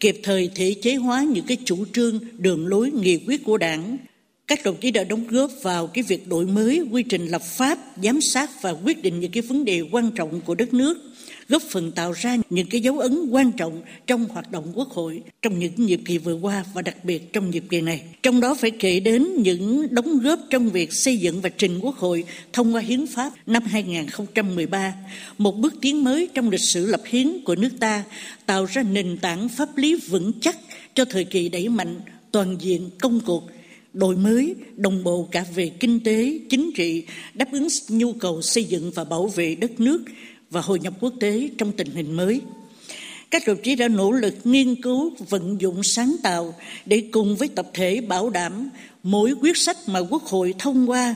kịp 0.00 0.20
thời 0.22 0.50
thể 0.54 0.74
chế 0.82 0.94
hóa 0.94 1.22
những 1.22 1.46
cái 1.46 1.56
chủ 1.64 1.84
trương, 1.92 2.18
đường 2.38 2.66
lối, 2.66 2.90
nghị 2.90 3.18
quyết 3.26 3.44
của 3.44 3.58
Đảng. 3.58 3.98
Các 4.46 4.64
đồng 4.64 4.76
chí 4.76 4.90
đã 4.90 5.04
đóng 5.04 5.26
góp 5.28 5.50
vào 5.62 5.86
cái 5.86 6.04
việc 6.08 6.28
đổi 6.28 6.46
mới 6.46 6.82
quy 6.90 7.02
trình 7.02 7.26
lập 7.26 7.42
pháp, 7.42 7.78
giám 8.02 8.20
sát 8.20 8.62
và 8.62 8.70
quyết 8.70 9.02
định 9.02 9.20
những 9.20 9.32
cái 9.32 9.42
vấn 9.42 9.64
đề 9.64 9.80
quan 9.92 10.10
trọng 10.10 10.40
của 10.40 10.54
đất 10.54 10.74
nước 10.74 11.11
góp 11.52 11.62
phần 11.62 11.92
tạo 11.92 12.12
ra 12.12 12.36
những 12.50 12.66
cái 12.66 12.80
dấu 12.80 12.98
ấn 12.98 13.28
quan 13.30 13.52
trọng 13.52 13.82
trong 14.06 14.24
hoạt 14.24 14.50
động 14.50 14.72
quốc 14.74 14.88
hội 14.88 15.22
trong 15.42 15.58
những 15.58 15.72
nhiệm 15.76 16.04
kỳ 16.04 16.18
vừa 16.18 16.34
qua 16.34 16.64
và 16.74 16.82
đặc 16.82 17.04
biệt 17.04 17.32
trong 17.32 17.50
nhiệm 17.50 17.68
kỳ 17.68 17.80
này. 17.80 18.02
Trong 18.22 18.40
đó 18.40 18.54
phải 18.54 18.70
kể 18.70 19.00
đến 19.00 19.28
những 19.36 19.94
đóng 19.94 20.18
góp 20.18 20.38
trong 20.50 20.70
việc 20.70 20.92
xây 20.92 21.16
dựng 21.16 21.40
và 21.40 21.48
trình 21.48 21.78
quốc 21.78 21.96
hội 21.96 22.24
thông 22.52 22.74
qua 22.74 22.80
hiến 22.80 23.06
pháp 23.06 23.32
năm 23.46 23.62
2013, 23.62 24.94
một 25.38 25.56
bước 25.58 25.74
tiến 25.80 26.04
mới 26.04 26.28
trong 26.34 26.50
lịch 26.50 26.60
sử 26.60 26.86
lập 26.86 27.00
hiến 27.06 27.44
của 27.44 27.54
nước 27.54 27.72
ta, 27.80 28.04
tạo 28.46 28.64
ra 28.64 28.82
nền 28.82 29.18
tảng 29.18 29.48
pháp 29.48 29.76
lý 29.76 30.00
vững 30.08 30.32
chắc 30.40 30.56
cho 30.94 31.04
thời 31.04 31.24
kỳ 31.24 31.48
đẩy 31.48 31.68
mạnh 31.68 32.00
toàn 32.30 32.56
diện 32.60 32.90
công 33.00 33.20
cuộc 33.20 33.50
đổi 33.92 34.16
mới 34.16 34.54
đồng 34.76 35.04
bộ 35.04 35.28
cả 35.30 35.44
về 35.54 35.70
kinh 35.80 36.00
tế 36.00 36.38
chính 36.50 36.72
trị 36.72 37.04
đáp 37.34 37.46
ứng 37.52 37.68
nhu 37.88 38.12
cầu 38.12 38.42
xây 38.42 38.64
dựng 38.64 38.90
và 38.94 39.04
bảo 39.04 39.26
vệ 39.26 39.54
đất 39.54 39.80
nước 39.80 40.04
và 40.52 40.60
hội 40.60 40.80
nhập 40.80 40.94
quốc 41.00 41.12
tế 41.20 41.50
trong 41.58 41.72
tình 41.72 41.90
hình 41.94 42.12
mới. 42.12 42.40
Các 43.30 43.42
đồng 43.46 43.62
chí 43.62 43.74
đã 43.74 43.88
nỗ 43.88 44.12
lực 44.12 44.34
nghiên 44.44 44.82
cứu, 44.82 45.12
vận 45.28 45.60
dụng 45.60 45.82
sáng 45.82 46.16
tạo 46.22 46.54
để 46.86 47.08
cùng 47.12 47.36
với 47.36 47.48
tập 47.48 47.66
thể 47.74 48.00
bảo 48.00 48.30
đảm 48.30 48.70
mỗi 49.02 49.34
quyết 49.40 49.56
sách 49.56 49.76
mà 49.86 50.00
Quốc 50.00 50.22
hội 50.22 50.54
thông 50.58 50.90
qua 50.90 51.14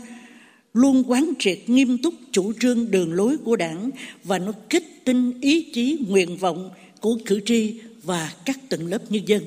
luôn 0.75 1.05
quán 1.07 1.33
triệt 1.39 1.59
nghiêm 1.67 1.99
túc 1.99 2.15
chủ 2.33 2.53
trương 2.61 2.91
đường 2.91 3.13
lối 3.13 3.37
của 3.45 3.57
Đảng 3.57 3.91
và 4.25 4.39
nó 4.39 4.53
kích 4.71 5.05
tinh 5.05 5.41
ý 5.41 5.71
chí 5.75 5.99
nguyện 6.09 6.37
vọng 6.37 6.71
của 7.01 7.19
cử 7.27 7.41
tri 7.45 7.81
và 8.03 8.33
các 8.45 8.59
tầng 8.69 8.87
lớp 8.87 9.11
nhân 9.11 9.23
dân. 9.29 9.43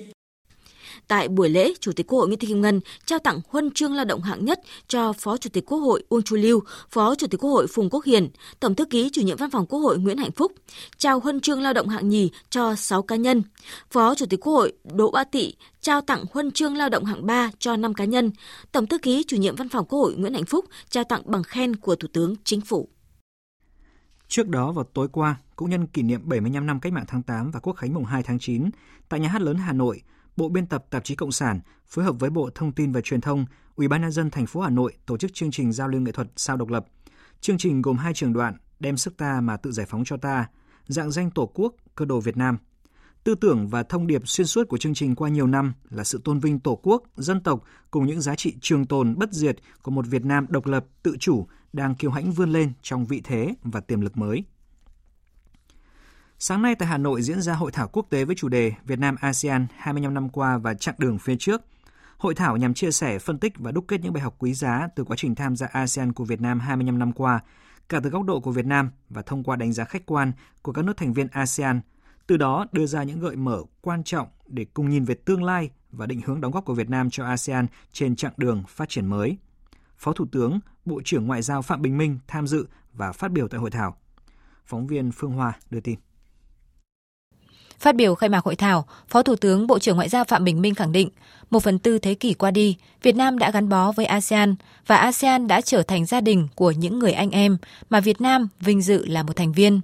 Tại 1.09 1.27
buổi 1.27 1.49
lễ, 1.49 1.73
Chủ 1.79 1.91
tịch 1.91 2.07
Quốc 2.07 2.19
hội 2.19 2.27
Nguyễn 2.27 2.39
Thị 2.39 2.47
Kim 2.47 2.61
Ngân 2.61 2.79
trao 3.05 3.19
tặng 3.19 3.41
huân 3.49 3.71
chương 3.71 3.93
lao 3.93 4.05
động 4.05 4.21
hạng 4.21 4.45
nhất 4.45 4.59
cho 4.87 5.13
Phó 5.13 5.37
Chủ 5.37 5.49
tịch 5.53 5.65
Quốc 5.65 5.79
hội 5.79 6.03
Uông 6.09 6.21
Chu 6.21 6.35
Lưu, 6.35 6.59
Phó 6.89 7.15
Chủ 7.15 7.27
tịch 7.27 7.39
Quốc 7.43 7.49
hội 7.49 7.67
Phùng 7.67 7.89
Quốc 7.89 8.05
Hiền, 8.05 8.29
Tổng 8.59 8.75
thư 8.75 8.85
ký 8.85 9.09
chủ 9.13 9.21
nhiệm 9.21 9.37
Văn 9.37 9.49
phòng 9.49 9.65
Quốc 9.65 9.79
hội 9.79 9.97
Nguyễn 9.97 10.17
Hạnh 10.17 10.31
Phúc, 10.31 10.51
trao 10.97 11.19
huân 11.19 11.39
chương 11.41 11.61
lao 11.61 11.73
động 11.73 11.87
hạng 11.87 12.09
nhì 12.09 12.31
cho 12.49 12.75
6 12.75 13.01
cá 13.01 13.15
nhân. 13.15 13.43
Phó 13.91 14.15
Chủ 14.15 14.25
tịch 14.25 14.39
Quốc 14.39 14.53
hội 14.53 14.73
Đỗ 14.83 15.11
Bá 15.11 15.23
Tị 15.23 15.53
trao 15.81 16.01
tặng 16.01 16.23
huân 16.31 16.51
chương 16.51 16.75
lao 16.75 16.89
động 16.89 17.05
hạng 17.05 17.25
3 17.25 17.51
cho 17.59 17.75
5 17.75 17.93
cá 17.93 18.05
nhân. 18.05 18.31
Tổng 18.71 18.87
thư 18.87 18.97
ký 18.97 19.23
chủ 19.27 19.37
nhiệm 19.37 19.55
Văn 19.55 19.69
phòng 19.69 19.85
Quốc 19.85 19.99
hội 19.99 20.15
Nguyễn 20.17 20.33
Hạnh 20.33 20.45
Phúc 20.45 20.65
trao 20.89 21.03
tặng 21.03 21.21
bằng 21.25 21.43
khen 21.43 21.75
của 21.75 21.95
Thủ 21.95 22.07
tướng 22.13 22.35
Chính 22.43 22.61
phủ. 22.61 22.89
Trước 24.27 24.47
đó 24.47 24.71
vào 24.71 24.85
tối 24.93 25.07
qua, 25.11 25.35
cũng 25.55 25.69
nhân 25.69 25.87
kỷ 25.87 26.01
niệm 26.01 26.21
75 26.23 26.65
năm 26.65 26.79
Cách 26.79 26.93
mạng 26.93 27.05
tháng 27.07 27.23
8 27.23 27.51
và 27.51 27.59
Quốc 27.59 27.73
khánh 27.73 27.93
mùng 27.93 28.05
2 28.05 28.23
tháng 28.23 28.39
9, 28.39 28.69
tại 29.09 29.19
nhà 29.19 29.29
hát 29.29 29.41
lớn 29.41 29.57
Hà 29.57 29.73
Nội, 29.73 30.01
Bộ 30.39 30.49
biên 30.49 30.67
tập 30.67 30.85
Tạp 30.89 31.03
chí 31.03 31.15
Cộng 31.15 31.31
sản 31.31 31.59
phối 31.87 32.05
hợp 32.05 32.15
với 32.19 32.29
Bộ 32.29 32.49
Thông 32.55 32.71
tin 32.71 32.91
và 32.91 33.01
Truyền 33.01 33.21
thông, 33.21 33.45
Ủy 33.75 33.87
ban 33.87 34.01
nhân 34.01 34.11
dân 34.11 34.29
thành 34.29 34.45
phố 34.45 34.61
Hà 34.61 34.69
Nội 34.69 34.93
tổ 35.05 35.17
chức 35.17 35.33
chương 35.33 35.51
trình 35.51 35.71
giao 35.71 35.87
lưu 35.87 36.01
nghệ 36.01 36.11
thuật 36.11 36.27
sao 36.35 36.57
độc 36.57 36.69
lập. 36.69 36.85
Chương 37.41 37.57
trình 37.57 37.81
gồm 37.81 37.97
hai 37.97 38.13
trường 38.13 38.33
đoạn 38.33 38.57
Đem 38.79 38.97
sức 38.97 39.17
ta 39.17 39.41
mà 39.41 39.57
tự 39.57 39.71
giải 39.71 39.85
phóng 39.85 40.03
cho 40.05 40.17
ta, 40.17 40.47
dạng 40.87 41.11
danh 41.11 41.31
Tổ 41.31 41.51
quốc, 41.53 41.73
cơ 41.95 42.05
đồ 42.05 42.19
Việt 42.19 42.37
Nam. 42.37 42.57
Tư 43.23 43.35
tưởng 43.35 43.67
và 43.67 43.83
thông 43.83 44.07
điệp 44.07 44.27
xuyên 44.27 44.47
suốt 44.47 44.67
của 44.67 44.77
chương 44.77 44.93
trình 44.93 45.15
qua 45.15 45.29
nhiều 45.29 45.47
năm 45.47 45.73
là 45.89 46.03
sự 46.03 46.21
tôn 46.23 46.39
vinh 46.39 46.59
Tổ 46.59 46.75
quốc, 46.83 47.03
dân 47.15 47.43
tộc 47.43 47.63
cùng 47.91 48.07
những 48.07 48.21
giá 48.21 48.35
trị 48.35 48.55
trường 48.61 48.85
tồn 48.85 49.15
bất 49.17 49.33
diệt 49.33 49.57
của 49.81 49.91
một 49.91 50.07
Việt 50.07 50.25
Nam 50.25 50.45
độc 50.49 50.65
lập, 50.65 50.85
tự 51.03 51.17
chủ 51.19 51.47
đang 51.73 51.95
kiêu 51.95 52.11
hãnh 52.11 52.31
vươn 52.31 52.49
lên 52.49 52.73
trong 52.81 53.05
vị 53.05 53.21
thế 53.23 53.53
và 53.63 53.79
tiềm 53.79 54.01
lực 54.01 54.17
mới. 54.17 54.43
Sáng 56.41 56.61
nay 56.61 56.75
tại 56.75 56.87
Hà 56.87 56.97
Nội 56.97 57.21
diễn 57.21 57.41
ra 57.41 57.53
hội 57.53 57.71
thảo 57.71 57.87
quốc 57.87 58.05
tế 58.09 58.25
với 58.25 58.35
chủ 58.35 58.49
đề 58.49 58.73
Việt 58.85 58.99
Nam 58.99 59.15
ASEAN 59.21 59.67
25 59.77 60.13
năm 60.13 60.29
qua 60.29 60.57
và 60.57 60.73
chặng 60.73 60.95
đường 60.97 61.19
phía 61.19 61.35
trước. 61.39 61.61
Hội 62.17 62.35
thảo 62.35 62.57
nhằm 62.57 62.73
chia 62.73 62.91
sẻ, 62.91 63.19
phân 63.19 63.39
tích 63.39 63.53
và 63.57 63.71
đúc 63.71 63.85
kết 63.87 64.01
những 64.01 64.13
bài 64.13 64.23
học 64.23 64.35
quý 64.39 64.53
giá 64.53 64.87
từ 64.95 65.03
quá 65.03 65.17
trình 65.17 65.35
tham 65.35 65.55
gia 65.55 65.67
ASEAN 65.67 66.13
của 66.13 66.23
Việt 66.23 66.41
Nam 66.41 66.59
25 66.59 66.99
năm 66.99 67.11
qua, 67.11 67.39
cả 67.89 67.99
từ 68.03 68.09
góc 68.09 68.23
độ 68.23 68.39
của 68.39 68.51
Việt 68.51 68.65
Nam 68.65 68.91
và 69.09 69.21
thông 69.21 69.43
qua 69.43 69.55
đánh 69.55 69.73
giá 69.73 69.83
khách 69.83 70.05
quan 70.05 70.31
của 70.61 70.71
các 70.71 70.85
nước 70.85 70.97
thành 70.97 71.13
viên 71.13 71.27
ASEAN, 71.31 71.81
từ 72.27 72.37
đó 72.37 72.65
đưa 72.71 72.85
ra 72.85 73.03
những 73.03 73.19
gợi 73.19 73.35
mở 73.35 73.63
quan 73.81 74.03
trọng 74.03 74.27
để 74.47 74.65
cùng 74.73 74.89
nhìn 74.89 75.05
về 75.05 75.15
tương 75.15 75.43
lai 75.43 75.69
và 75.91 76.05
định 76.05 76.21
hướng 76.25 76.41
đóng 76.41 76.51
góp 76.51 76.65
của 76.65 76.73
Việt 76.73 76.89
Nam 76.89 77.09
cho 77.09 77.25
ASEAN 77.25 77.67
trên 77.91 78.15
chặng 78.15 78.33
đường 78.37 78.63
phát 78.67 78.89
triển 78.89 79.05
mới. 79.05 79.37
Phó 79.97 80.13
Thủ 80.13 80.25
tướng, 80.31 80.59
Bộ 80.85 81.01
trưởng 81.05 81.27
Ngoại 81.27 81.41
giao 81.41 81.61
Phạm 81.61 81.81
Bình 81.81 81.97
Minh 81.97 82.19
tham 82.27 82.47
dự 82.47 82.67
và 82.93 83.11
phát 83.11 83.31
biểu 83.31 83.47
tại 83.47 83.59
hội 83.59 83.71
thảo. 83.71 83.97
Phóng 84.65 84.87
viên 84.87 85.11
Phương 85.11 85.31
Hoa 85.31 85.53
đưa 85.69 85.79
tin. 85.79 85.99
Phát 87.79 87.95
biểu 87.95 88.15
khai 88.15 88.29
mạc 88.29 88.43
hội 88.43 88.55
thảo, 88.55 88.85
Phó 89.07 89.23
Thủ 89.23 89.35
tướng 89.35 89.67
Bộ 89.67 89.79
trưởng 89.79 89.95
Ngoại 89.95 90.09
giao 90.09 90.23
Phạm 90.23 90.43
Bình 90.43 90.61
Minh 90.61 90.75
khẳng 90.75 90.91
định, 90.91 91.09
một 91.49 91.59
phần 91.59 91.79
tư 91.79 91.99
thế 91.99 92.13
kỷ 92.13 92.33
qua 92.33 92.51
đi, 92.51 92.77
Việt 93.03 93.15
Nam 93.15 93.39
đã 93.39 93.51
gắn 93.51 93.69
bó 93.69 93.91
với 93.91 94.05
ASEAN 94.05 94.55
và 94.87 94.95
ASEAN 94.95 95.47
đã 95.47 95.61
trở 95.61 95.83
thành 95.83 96.05
gia 96.05 96.21
đình 96.21 96.47
của 96.55 96.71
những 96.71 96.99
người 96.99 97.11
anh 97.11 97.31
em 97.31 97.57
mà 97.89 97.99
Việt 97.99 98.21
Nam 98.21 98.47
vinh 98.59 98.81
dự 98.81 99.05
là 99.05 99.23
một 99.23 99.35
thành 99.35 99.51
viên. 99.51 99.81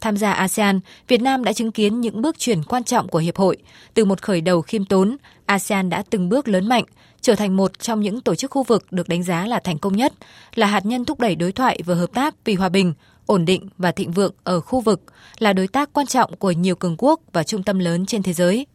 tham 0.00 0.16
gia 0.16 0.32
ASEAN, 0.32 0.80
Việt 1.08 1.22
Nam 1.22 1.44
đã 1.44 1.52
chứng 1.52 1.72
kiến 1.72 2.00
những 2.00 2.22
bước 2.22 2.38
chuyển 2.38 2.62
quan 2.62 2.84
trọng 2.84 3.08
của 3.08 3.18
hiệp 3.18 3.36
hội. 3.36 3.56
Từ 3.94 4.04
một 4.04 4.22
khởi 4.22 4.40
đầu 4.40 4.62
khiêm 4.62 4.84
tốn, 4.84 5.16
ASEAN 5.46 5.90
đã 5.90 6.02
từng 6.10 6.28
bước 6.28 6.48
lớn 6.48 6.68
mạnh, 6.68 6.84
trở 7.20 7.34
thành 7.34 7.56
một 7.56 7.78
trong 7.78 8.00
những 8.00 8.20
tổ 8.20 8.34
chức 8.34 8.50
khu 8.50 8.62
vực 8.62 8.86
được 8.90 9.08
đánh 9.08 9.22
giá 9.22 9.46
là 9.46 9.60
thành 9.64 9.78
công 9.78 9.96
nhất, 9.96 10.12
là 10.54 10.66
hạt 10.66 10.86
nhân 10.86 11.04
thúc 11.04 11.20
đẩy 11.20 11.34
đối 11.34 11.52
thoại 11.52 11.80
và 11.86 11.94
hợp 11.94 12.10
tác 12.14 12.34
vì 12.44 12.54
hòa 12.54 12.68
bình, 12.68 12.94
ổn 13.26 13.44
định 13.44 13.68
và 13.78 13.92
thịnh 13.92 14.12
vượng 14.12 14.34
ở 14.44 14.60
khu 14.60 14.80
vực, 14.80 15.02
là 15.38 15.52
đối 15.52 15.68
tác 15.68 15.92
quan 15.92 16.06
trọng 16.06 16.36
của 16.36 16.50
nhiều 16.50 16.76
cường 16.76 16.96
quốc 16.98 17.20
và 17.32 17.42
trung 17.42 17.62
tâm 17.62 17.78
lớn 17.78 18.06
trên 18.06 18.22
thế 18.22 18.32
giới. 18.32 18.66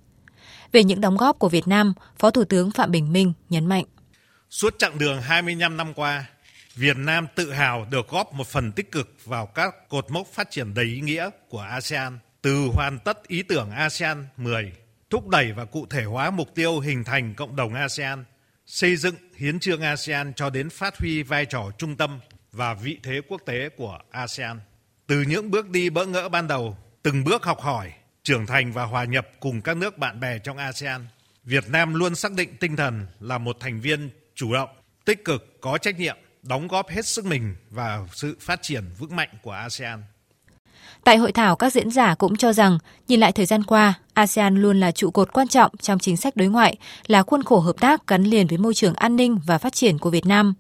Về 0.72 0.84
những 0.84 1.02
đóng 1.02 1.18
góp 1.18 1.40
của 1.40 1.50
Việt 1.50 1.68
Nam, 1.68 1.94
Phó 2.20 2.32
Thủ 2.32 2.44
tướng 2.44 2.72
Phạm 2.72 2.92
Bình 2.92 3.14
Minh 3.14 3.34
nhấn 3.50 3.66
mạnh. 3.66 3.86
Suốt 4.50 4.76
chặng 4.80 4.98
đường 4.98 5.22
25 5.22 5.78
năm 5.78 5.94
qua, 5.94 6.26
Việt 6.76 6.98
Nam 6.98 7.28
tự 7.36 7.52
hào 7.52 7.88
được 7.92 8.10
góp 8.10 8.34
một 8.34 8.48
phần 8.48 8.72
tích 8.72 8.92
cực 8.92 9.16
vào 9.26 9.46
các 9.46 9.90
cột 9.90 10.12
mốc 10.12 10.28
phát 10.28 10.52
triển 10.52 10.74
đầy 10.74 10.86
ý 10.86 11.02
nghĩa 11.02 11.30
của 11.50 11.60
ASEAN, 11.60 12.20
từ 12.42 12.68
hoàn 12.74 13.00
tất 13.00 13.28
ý 13.28 13.44
tưởng 13.44 13.72
ASEAN 13.72 14.28
10, 14.38 14.72
thúc 15.10 15.28
đẩy 15.28 15.52
và 15.52 15.66
cụ 15.66 15.86
thể 15.90 16.04
hóa 16.04 16.32
mục 16.32 16.56
tiêu 16.56 16.80
hình 16.80 17.04
thành 17.04 17.34
cộng 17.34 17.56
đồng 17.56 17.74
ASEAN, 17.74 18.26
xây 18.66 18.96
dựng 18.96 19.16
hiến 19.36 19.60
trương 19.60 19.82
ASEAN 19.82 20.34
cho 20.34 20.50
đến 20.50 20.70
phát 20.70 20.98
huy 20.98 21.24
vai 21.24 21.46
trò 21.46 21.72
trung 21.78 21.96
tâm 21.96 22.20
và 22.52 22.74
vị 22.74 22.98
thế 23.04 23.22
quốc 23.28 23.42
tế 23.46 23.70
của 23.78 24.00
ASEAN. 24.12 24.60
Từ 25.08 25.22
những 25.22 25.52
bước 25.52 25.70
đi 25.70 25.90
bỡ 25.90 26.06
ngỡ 26.06 26.30
ban 26.30 26.48
đầu, 26.48 26.78
từng 27.04 27.24
bước 27.24 27.44
học 27.44 27.62
hỏi, 27.62 27.92
trưởng 28.24 28.46
thành 28.46 28.72
và 28.72 28.84
hòa 28.84 29.04
nhập 29.04 29.28
cùng 29.40 29.62
các 29.62 29.78
nước 29.78 29.98
bạn 29.98 30.20
bè 30.20 30.40
trong 30.40 30.58
ASEAN, 30.58 31.08
Việt 31.44 31.70
Nam 31.70 31.94
luôn 31.94 32.16
xác 32.16 32.32
định 32.32 32.58
tinh 32.60 32.76
thần 32.76 33.06
là 33.20 33.38
một 33.38 33.58
thành 33.60 33.82
viên 33.82 34.10
chủ 34.36 34.54
động, 34.54 34.70
tích 35.06 35.26
cực, 35.26 35.62
có 35.62 35.78
trách 35.78 36.00
nhiệm, 36.00 36.18
đóng 36.44 36.68
góp 36.68 36.90
hết 36.90 37.06
sức 37.06 37.26
mình 37.26 37.56
vào 37.70 38.08
sự 38.14 38.38
phát 38.40 38.62
triển 38.62 38.84
vững 39.00 39.16
mạnh 39.16 39.30
của 39.42 39.52
ASEAN. 39.52 40.04
Tại 41.04 41.18
hội 41.18 41.32
thảo, 41.32 41.56
các 41.56 41.74
diễn 41.74 41.92
giả 41.92 42.16
cũng 42.16 42.36
cho 42.36 42.54
rằng, 42.54 42.78
nhìn 43.08 43.20
lại 43.20 43.32
thời 43.32 43.46
gian 43.46 43.64
qua, 43.64 43.94
ASEAN 44.14 44.56
luôn 44.56 44.80
là 44.80 44.92
trụ 44.92 45.12
cột 45.12 45.34
quan 45.34 45.48
trọng 45.48 45.78
trong 45.78 46.00
chính 46.00 46.18
sách 46.18 46.36
đối 46.36 46.48
ngoại, 46.48 46.76
là 47.08 47.24
khuôn 47.24 47.44
khổ 47.44 47.60
hợp 47.60 47.76
tác 47.80 48.08
gắn 48.08 48.24
liền 48.24 48.48
với 48.48 48.58
môi 48.58 48.74
trường 48.74 48.94
an 48.94 49.16
ninh 49.16 49.40
và 49.46 49.58
phát 49.58 49.74
triển 49.74 49.98
của 49.98 50.10
Việt 50.10 50.26
Nam. 50.26 50.54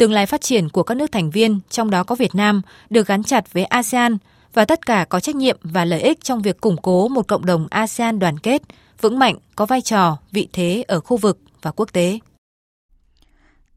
Tương 0.00 0.12
lai 0.12 0.26
phát 0.26 0.40
triển 0.40 0.68
của 0.68 0.82
các 0.82 0.94
nước 0.94 1.12
thành 1.12 1.30
viên, 1.30 1.60
trong 1.70 1.90
đó 1.90 2.04
có 2.04 2.14
Việt 2.14 2.34
Nam, 2.34 2.62
được 2.90 3.06
gắn 3.06 3.22
chặt 3.22 3.52
với 3.52 3.64
ASEAN 3.64 4.18
và 4.52 4.64
tất 4.64 4.86
cả 4.86 5.06
có 5.08 5.20
trách 5.20 5.36
nhiệm 5.36 5.58
và 5.62 5.84
lợi 5.84 6.00
ích 6.00 6.24
trong 6.24 6.42
việc 6.42 6.60
củng 6.60 6.76
cố 6.82 7.08
một 7.08 7.28
cộng 7.28 7.46
đồng 7.46 7.66
ASEAN 7.70 8.18
đoàn 8.18 8.38
kết, 8.38 8.62
vững 9.00 9.18
mạnh, 9.18 9.36
có 9.56 9.66
vai 9.66 9.80
trò, 9.80 10.18
vị 10.32 10.48
thế 10.52 10.84
ở 10.88 11.00
khu 11.00 11.16
vực 11.16 11.38
và 11.62 11.70
quốc 11.70 11.92
tế. 11.92 12.18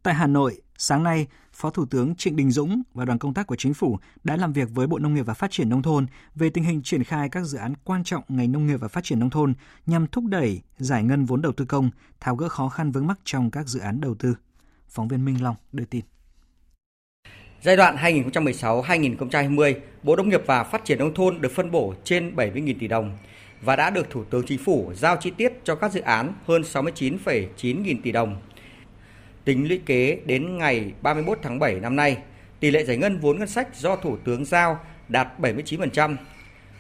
Tại 0.03 0.13
Hà 0.13 0.27
Nội, 0.27 0.61
sáng 0.77 1.03
nay, 1.03 1.27
Phó 1.53 1.69
Thủ 1.69 1.85
tướng 1.85 2.15
Trịnh 2.15 2.35
Đình 2.35 2.51
Dũng 2.51 2.81
và 2.93 3.05
đoàn 3.05 3.19
công 3.19 3.33
tác 3.33 3.47
của 3.47 3.55
Chính 3.55 3.73
phủ 3.73 3.97
đã 4.23 4.37
làm 4.37 4.53
việc 4.53 4.69
với 4.71 4.87
Bộ 4.87 4.99
Nông 4.99 5.13
nghiệp 5.13 5.25
và 5.25 5.33
Phát 5.33 5.51
triển 5.51 5.69
Nông 5.69 5.81
thôn 5.81 6.05
về 6.35 6.49
tình 6.49 6.63
hình 6.63 6.81
triển 6.83 7.03
khai 7.03 7.29
các 7.29 7.43
dự 7.43 7.57
án 7.57 7.73
quan 7.83 8.03
trọng 8.03 8.23
ngành 8.27 8.51
nông 8.51 8.67
nghiệp 8.67 8.77
và 8.77 8.87
phát 8.87 9.03
triển 9.03 9.19
nông 9.19 9.29
thôn 9.29 9.53
nhằm 9.85 10.07
thúc 10.07 10.23
đẩy 10.25 10.61
giải 10.77 11.03
ngân 11.03 11.25
vốn 11.25 11.41
đầu 11.41 11.51
tư 11.51 11.65
công, 11.65 11.89
tháo 12.19 12.35
gỡ 12.35 12.49
khó 12.49 12.69
khăn 12.69 12.91
vướng 12.91 13.07
mắc 13.07 13.19
trong 13.23 13.51
các 13.51 13.67
dự 13.67 13.79
án 13.79 14.01
đầu 14.01 14.15
tư. 14.15 14.35
Phóng 14.87 15.07
viên 15.07 15.25
Minh 15.25 15.43
Long 15.43 15.55
đưa 15.71 15.85
tin. 15.85 16.05
Giai 17.63 17.77
đoạn 17.77 17.95
2016-2020, 17.95 19.73
Bộ 20.03 20.15
Nông 20.15 20.29
nghiệp 20.29 20.41
và 20.45 20.63
Phát 20.63 20.85
triển 20.85 20.99
Nông 20.99 21.13
thôn 21.13 21.41
được 21.41 21.51
phân 21.51 21.71
bổ 21.71 21.93
trên 22.03 22.35
70.000 22.35 22.73
tỷ 22.79 22.87
đồng 22.87 23.17
và 23.61 23.75
đã 23.75 23.89
được 23.89 24.09
Thủ 24.09 24.23
tướng 24.23 24.45
Chính 24.45 24.59
phủ 24.59 24.91
giao 24.95 25.17
chi 25.17 25.31
tiết 25.37 25.53
cho 25.63 25.75
các 25.75 25.91
dự 25.91 26.01
án 26.01 26.33
hơn 26.47 26.61
69,9 26.61 27.81
nghìn 27.81 28.01
tỷ 28.01 28.11
đồng. 28.11 28.35
Tính 29.45 29.67
lũy 29.67 29.81
kế 29.85 30.17
đến 30.25 30.57
ngày 30.57 30.91
31 31.01 31.39
tháng 31.41 31.59
7 31.59 31.75
năm 31.75 31.95
nay, 31.95 32.17
tỷ 32.59 32.71
lệ 32.71 32.85
giải 32.85 32.97
ngân 32.97 33.19
vốn 33.19 33.39
ngân 33.39 33.47
sách 33.47 33.75
do 33.75 33.95
Thủ 33.95 34.17
tướng 34.25 34.45
giao 34.45 34.79
đạt 35.09 35.27
79%, 35.39 36.15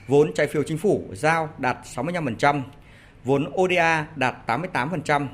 vốn 0.07 0.33
trái 0.33 0.47
phiếu 0.47 0.63
chính 0.63 0.77
phủ 0.77 1.03
giao 1.13 1.49
đạt 1.57 1.77
65%, 1.95 2.61
vốn 3.23 3.51
ODA 3.61 4.07
đạt 4.15 4.35
88%. 4.47 5.27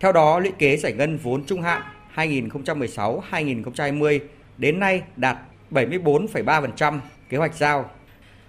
Theo 0.00 0.12
đó, 0.12 0.38
lũy 0.38 0.52
kế 0.58 0.76
giải 0.76 0.92
ngân 0.92 1.16
vốn 1.16 1.44
trung 1.46 1.62
hạn 1.62 1.82
2016-2020 2.14 4.20
đến 4.58 4.80
nay 4.80 5.02
đạt 5.16 5.36
74,3% 5.70 7.00
kế 7.28 7.36
hoạch 7.36 7.56
giao. 7.56 7.90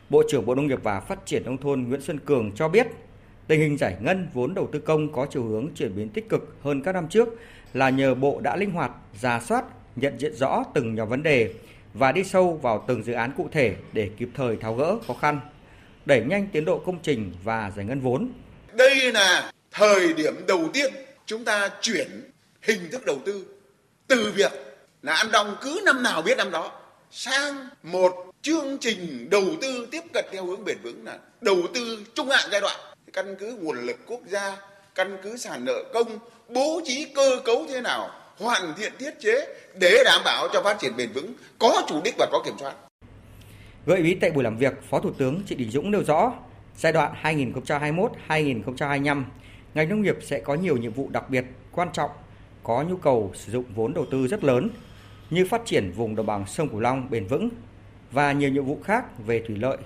Bộ 0.09 0.23
trưởng 0.29 0.45
Bộ 0.45 0.55
Nông 0.55 0.67
nghiệp 0.67 0.83
và 0.83 0.99
Phát 0.99 1.25
triển 1.25 1.45
Nông 1.45 1.57
thôn 1.57 1.83
Nguyễn 1.83 2.01
Xuân 2.01 2.19
Cường 2.19 2.51
cho 2.55 2.67
biết, 2.69 2.87
tình 3.47 3.59
hình 3.59 3.77
giải 3.77 3.95
ngân 4.01 4.27
vốn 4.33 4.53
đầu 4.53 4.69
tư 4.71 4.79
công 4.79 5.13
có 5.13 5.27
chiều 5.29 5.43
hướng 5.43 5.67
chuyển 5.75 5.95
biến 5.95 6.09
tích 6.09 6.29
cực 6.29 6.55
hơn 6.63 6.81
các 6.81 6.91
năm 6.91 7.07
trước 7.09 7.29
là 7.73 7.89
nhờ 7.89 8.15
Bộ 8.15 8.39
đã 8.43 8.55
linh 8.55 8.71
hoạt, 8.71 8.91
giả 9.19 9.39
soát, 9.39 9.65
nhận 9.95 10.19
diện 10.19 10.35
rõ 10.35 10.63
từng 10.73 10.95
nhóm 10.95 11.09
vấn 11.09 11.23
đề 11.23 11.53
và 11.93 12.11
đi 12.11 12.23
sâu 12.23 12.59
vào 12.61 12.85
từng 12.87 13.03
dự 13.03 13.13
án 13.13 13.31
cụ 13.37 13.49
thể 13.51 13.75
để 13.93 14.09
kịp 14.17 14.29
thời 14.35 14.55
tháo 14.55 14.75
gỡ 14.75 14.97
khó 15.07 15.13
khăn, 15.13 15.39
đẩy 16.05 16.21
nhanh 16.21 16.47
tiến 16.51 16.65
độ 16.65 16.79
công 16.79 16.99
trình 17.01 17.33
và 17.43 17.71
giải 17.75 17.85
ngân 17.85 17.99
vốn. 17.99 18.31
Đây 18.73 19.11
là 19.11 19.51
thời 19.71 20.13
điểm 20.13 20.33
đầu 20.47 20.69
tiên 20.73 20.93
chúng 21.25 21.45
ta 21.45 21.69
chuyển 21.81 22.07
hình 22.61 22.79
thức 22.91 23.05
đầu 23.05 23.17
tư 23.25 23.45
từ 24.07 24.31
việc 24.35 24.68
là 25.03 25.13
ăn 25.13 25.31
đồng 25.31 25.55
cứ 25.61 25.81
năm 25.85 26.03
nào 26.03 26.21
biết 26.21 26.37
năm 26.37 26.51
đó. 26.51 26.71
Sang 27.11 27.67
một 27.83 28.25
chương 28.41 28.77
trình 28.79 29.29
đầu 29.29 29.43
tư 29.61 29.87
tiếp 29.91 30.03
cận 30.13 30.25
theo 30.31 30.45
hướng 30.45 30.65
bền 30.65 30.77
vững 30.83 31.05
là 31.05 31.17
đầu 31.41 31.57
tư 31.73 32.05
trung 32.13 32.29
hạn 32.29 32.49
giai 32.51 32.61
đoạn. 32.61 32.79
Căn 33.13 33.35
cứ 33.39 33.57
nguồn 33.61 33.85
lực 33.85 33.97
quốc 34.07 34.21
gia 34.27 34.57
căn 34.95 35.17
cứ 35.23 35.37
sản 35.37 35.65
nợ 35.65 35.83
công 35.93 36.19
bố 36.49 36.81
trí 36.85 37.05
cơ 37.15 37.41
cấu 37.45 37.65
thế 37.69 37.81
nào 37.81 38.09
hoàn 38.37 38.73
thiện 38.77 38.93
thiết 38.99 39.11
chế 39.19 39.47
để 39.79 40.01
đảm 40.05 40.21
bảo 40.25 40.47
cho 40.53 40.61
phát 40.63 40.79
triển 40.79 40.97
bền 40.97 41.11
vững 41.11 41.33
có 41.59 41.83
chủ 41.87 42.01
đích 42.03 42.15
và 42.17 42.27
có 42.31 42.41
kiểm 42.45 42.53
soát. 42.59 42.73
Gợi 43.85 43.99
ý 43.99 44.15
tại 44.21 44.31
buổi 44.31 44.43
làm 44.43 44.57
việc, 44.57 44.73
Phó 44.89 44.99
Thủ 44.99 45.11
tướng 45.17 45.41
Trịnh 45.47 45.57
Đình 45.57 45.71
Dũng 45.71 45.91
nêu 45.91 46.03
rõ, 46.03 46.33
giai 46.77 46.91
đoạn 46.93 47.13
2021-2025, 48.27 49.23
ngành 49.73 49.89
nông 49.89 50.01
nghiệp 50.01 50.15
sẽ 50.21 50.39
có 50.39 50.55
nhiều 50.55 50.77
nhiệm 50.77 50.93
vụ 50.93 51.09
đặc 51.11 51.29
biệt 51.29 51.45
quan 51.71 51.89
trọng, 51.93 52.11
có 52.63 52.83
nhu 52.83 52.97
cầu 52.97 53.31
sử 53.35 53.51
dụng 53.51 53.65
vốn 53.75 53.93
đầu 53.93 54.05
tư 54.11 54.27
rất 54.27 54.43
lớn 54.43 54.69
như 55.29 55.45
phát 55.45 55.61
triển 55.65 55.91
vùng 55.91 56.15
đồng 56.15 56.25
bằng 56.25 56.45
sông 56.47 56.69
Cửu 56.69 56.79
Long 56.79 57.09
bền 57.09 57.25
vững 57.25 57.49
và 58.11 58.31
nhiều 58.31 58.49
nhiệm 58.49 58.65
vụ 58.65 58.79
khác 58.83 59.05
về 59.25 59.43
thủy 59.47 59.57
lợi, 59.57 59.77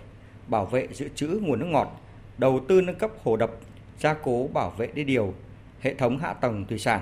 bảo 0.47 0.65
vệ 0.65 0.87
dự 0.91 1.09
trữ 1.15 1.27
nguồn 1.27 1.59
nước 1.59 1.65
ngọt, 1.65 2.01
đầu 2.37 2.59
tư 2.67 2.81
nâng 2.81 2.95
cấp 2.95 3.11
hồ 3.23 3.37
đập, 3.37 3.51
gia 3.99 4.13
cố 4.13 4.49
bảo 4.53 4.69
vệ 4.77 4.87
đê 4.87 5.03
điều, 5.03 5.33
hệ 5.81 5.93
thống 5.93 6.19
hạ 6.19 6.33
tầng 6.33 6.65
thủy 6.69 6.79
sản. 6.79 7.01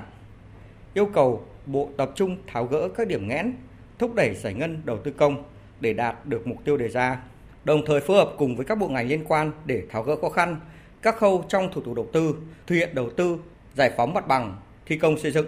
Yêu 0.93 1.05
cầu 1.05 1.45
Bộ 1.65 1.89
tập 1.98 2.12
trung 2.15 2.38
tháo 2.48 2.65
gỡ 2.65 2.89
các 2.95 3.07
điểm 3.07 3.27
nghẽn, 3.27 3.53
thúc 4.00 4.15
đẩy 4.15 4.36
giải 4.36 4.53
ngân 4.53 4.81
đầu 4.86 4.98
tư 4.98 5.12
công 5.12 5.43
để 5.79 5.93
đạt 5.93 6.25
được 6.25 6.48
mục 6.48 6.57
tiêu 6.65 6.77
đề 6.77 6.88
ra, 6.88 7.19
đồng 7.63 7.81
thời 7.86 8.01
phối 8.01 8.17
hợp 8.17 8.33
cùng 8.38 8.55
với 8.55 8.65
các 8.65 8.77
bộ 8.77 8.88
ngành 8.88 9.07
liên 9.07 9.25
quan 9.27 9.51
để 9.65 9.83
tháo 9.89 10.03
gỡ 10.03 10.15
khó 10.15 10.29
khăn 10.29 10.60
các 11.01 11.17
khâu 11.17 11.45
trong 11.50 11.74
thủ 11.74 11.81
tục 11.81 11.95
đầu 11.95 12.07
tư, 12.13 12.36
thực 12.67 12.75
hiện 12.75 12.95
đầu 12.95 13.10
tư, 13.10 13.38
giải 13.75 13.91
phóng 13.98 14.13
mặt 14.13 14.27
bằng, 14.27 14.57
thi 14.86 14.98
công 14.98 15.19
xây 15.19 15.31
dựng. 15.31 15.45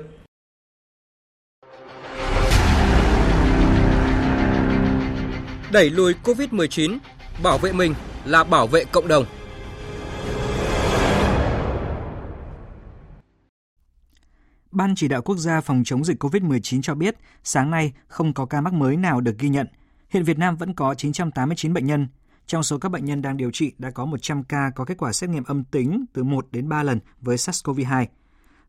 Đẩy 5.74 5.90
lùi 5.90 6.14
Covid-19, 6.24 6.98
bảo 7.44 7.58
vệ 7.58 7.72
mình 7.74 7.94
là 8.26 8.44
bảo 8.44 8.68
vệ 8.68 8.84
cộng 8.86 9.08
đồng. 9.08 9.26
Ban 14.72 14.96
chỉ 14.96 15.08
đạo 15.08 15.22
quốc 15.22 15.38
gia 15.38 15.62
phòng 15.62 15.84
chống 15.86 16.06
dịch 16.06 16.24
COVID-19 16.24 16.82
cho 16.82 16.96
biết, 16.96 17.16
sáng 17.44 17.72
nay 17.72 17.94
không 18.08 18.34
có 18.34 18.46
ca 18.46 18.62
mắc 18.62 18.74
mới 18.74 18.98
nào 18.98 19.22
được 19.22 19.40
ghi 19.40 19.50
nhận. 19.50 19.68
Hiện 20.10 20.24
Việt 20.24 20.38
Nam 20.38 20.56
vẫn 20.56 20.74
có 20.74 20.96
989 20.96 21.74
bệnh 21.74 21.86
nhân. 21.86 22.08
Trong 22.46 22.64
số 22.64 22.78
các 22.78 22.90
bệnh 22.90 23.06
nhân 23.06 23.22
đang 23.22 23.38
điều 23.38 23.52
trị 23.52 23.74
đã 23.78 23.92
có 23.92 24.06
100 24.06 24.44
ca 24.44 24.72
có 24.76 24.86
kết 24.86 24.98
quả 24.98 25.14
xét 25.14 25.30
nghiệm 25.30 25.44
âm 25.44 25.64
tính 25.64 26.06
từ 26.14 26.24
1 26.24 26.48
đến 26.52 26.70
3 26.70 26.84
lần 26.84 27.00
với 27.22 27.36
SARS-CoV-2. 27.36 28.06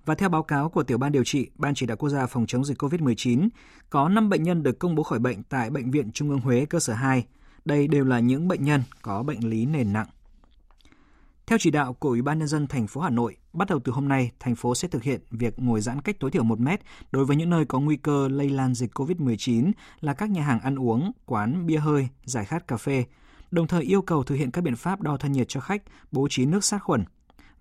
Và 0.05 0.15
theo 0.15 0.29
báo 0.29 0.43
cáo 0.43 0.69
của 0.69 0.83
tiểu 0.83 0.99
ban 0.99 1.13
điều 1.13 1.25
trị, 1.25 1.51
Ban 1.55 1.75
chỉ 1.75 1.87
đạo 1.87 1.97
quốc 1.97 2.09
gia 2.09 2.27
phòng 2.27 2.47
chống 2.47 2.65
dịch 2.65 2.83
COVID-19, 2.83 3.49
có 3.91 4.09
5 4.09 4.29
bệnh 4.29 4.43
nhân 4.43 4.63
được 4.63 4.79
công 4.79 4.95
bố 4.95 5.03
khỏi 5.03 5.19
bệnh 5.19 5.43
tại 5.43 5.71
Bệnh 5.71 5.91
viện 5.91 6.13
Trung 6.13 6.31
ương 6.31 6.41
Huế 6.41 6.67
cơ 6.67 6.81
sở 6.81 6.95
2. 6.95 7.27
Đây 7.65 7.89
đều 7.89 8.05
là 8.05 8.19
những 8.19 8.49
bệnh 8.49 8.65
nhân 8.65 8.83
có 9.03 9.23
bệnh 9.23 9.49
lý 9.49 9.67
nền 9.67 9.93
nặng. 9.93 10.07
Theo 11.47 11.59
chỉ 11.59 11.71
đạo 11.71 11.93
của 11.95 12.09
Ủy 12.09 12.23
ban 12.23 12.39
nhân 12.39 12.49
dân 12.49 12.67
thành 12.67 12.87
phố 12.87 13.01
Hà 13.01 13.11
Nội, 13.11 13.37
bắt 13.53 13.69
đầu 13.69 13.81
từ 13.85 13.93
hôm 13.93 14.09
nay, 14.09 14.31
thành 14.41 14.55
phố 14.55 14.75
sẽ 14.75 14.89
thực 14.89 15.03
hiện 15.03 15.21
việc 15.31 15.55
ngồi 15.59 15.81
giãn 15.81 16.01
cách 16.01 16.17
tối 16.21 16.31
thiểu 16.31 16.43
1 16.43 16.61
mét 16.61 16.81
đối 17.13 17.25
với 17.25 17.37
những 17.37 17.51
nơi 17.51 17.65
có 17.65 17.81
nguy 17.81 17.97
cơ 17.97 18.29
lây 18.29 18.51
lan 18.51 18.75
dịch 18.75 18.99
COVID-19 18.99 19.73
là 20.01 20.15
các 20.15 20.31
nhà 20.31 20.43
hàng 20.43 20.61
ăn 20.61 20.79
uống, 20.79 21.13
quán 21.27 21.67
bia 21.67 21.79
hơi, 21.79 22.09
giải 22.25 22.45
khát 22.45 22.69
cà 22.69 22.77
phê, 22.77 23.05
đồng 23.51 23.67
thời 23.67 23.83
yêu 23.83 24.03
cầu 24.03 24.23
thực 24.23 24.35
hiện 24.35 24.51
các 24.51 24.65
biện 24.65 24.77
pháp 24.77 25.01
đo 25.01 25.17
thân 25.17 25.33
nhiệt 25.33 25.49
cho 25.49 25.61
khách, 25.61 25.83
bố 26.13 26.27
trí 26.31 26.47
nước 26.47 26.65
sát 26.65 26.79
khuẩn. 26.79 27.05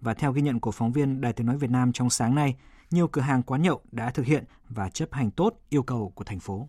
Và 0.04 0.14
theo 0.14 0.32
ghi 0.32 0.42
nhận 0.42 0.60
của 0.60 0.72
phóng 0.72 0.92
viên 0.92 1.22
Đài 1.22 1.34
Tiếng 1.34 1.48
nói 1.48 1.58
Việt 1.58 1.70
Nam 1.70 1.92
trong 1.94 2.10
sáng 2.10 2.36
nay, 2.36 2.56
nhiều 2.92 3.08
cửa 3.08 3.22
hàng 3.22 3.44
quán 3.44 3.62
nhậu 3.62 3.82
đã 3.92 4.10
thực 4.12 4.26
hiện 4.26 4.44
và 4.70 4.90
chấp 4.90 5.14
hành 5.14 5.32
tốt 5.32 5.54
yêu 5.70 5.84
cầu 5.84 6.12
của 6.16 6.24
thành 6.24 6.40
phố. 6.40 6.68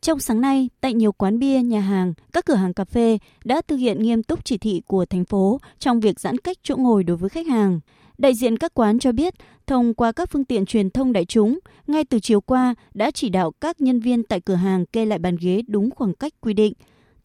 Trong 0.00 0.20
sáng 0.20 0.40
nay, 0.40 0.70
tại 0.80 0.94
nhiều 0.94 1.12
quán 1.12 1.38
bia, 1.38 1.62
nhà 1.62 1.80
hàng, 1.80 2.14
các 2.32 2.44
cửa 2.44 2.54
hàng 2.54 2.74
cà 2.74 2.84
phê 2.84 3.18
đã 3.44 3.60
thực 3.68 3.76
hiện 3.76 4.02
nghiêm 4.02 4.22
túc 4.22 4.44
chỉ 4.44 4.58
thị 4.58 4.82
của 4.86 5.04
thành 5.04 5.24
phố 5.24 5.60
trong 5.78 6.00
việc 6.00 6.20
giãn 6.20 6.38
cách 6.38 6.56
chỗ 6.62 6.76
ngồi 6.76 7.04
đối 7.04 7.16
với 7.16 7.30
khách 7.30 7.46
hàng. 7.46 7.80
Đại 8.18 8.34
diện 8.34 8.58
các 8.58 8.74
quán 8.74 8.98
cho 8.98 9.12
biết, 9.12 9.34
thông 9.66 9.94
qua 9.94 10.12
các 10.12 10.30
phương 10.30 10.44
tiện 10.44 10.66
truyền 10.66 10.90
thông 10.90 11.12
đại 11.12 11.24
chúng, 11.24 11.58
ngay 11.86 12.04
từ 12.04 12.20
chiều 12.20 12.40
qua 12.40 12.74
đã 12.94 13.10
chỉ 13.10 13.28
đạo 13.28 13.52
các 13.60 13.80
nhân 13.80 14.00
viên 14.00 14.22
tại 14.22 14.40
cửa 14.40 14.54
hàng 14.54 14.86
kê 14.86 15.06
lại 15.06 15.18
bàn 15.18 15.36
ghế 15.40 15.62
đúng 15.68 15.90
khoảng 15.90 16.14
cách 16.14 16.32
quy 16.40 16.54
định. 16.54 16.72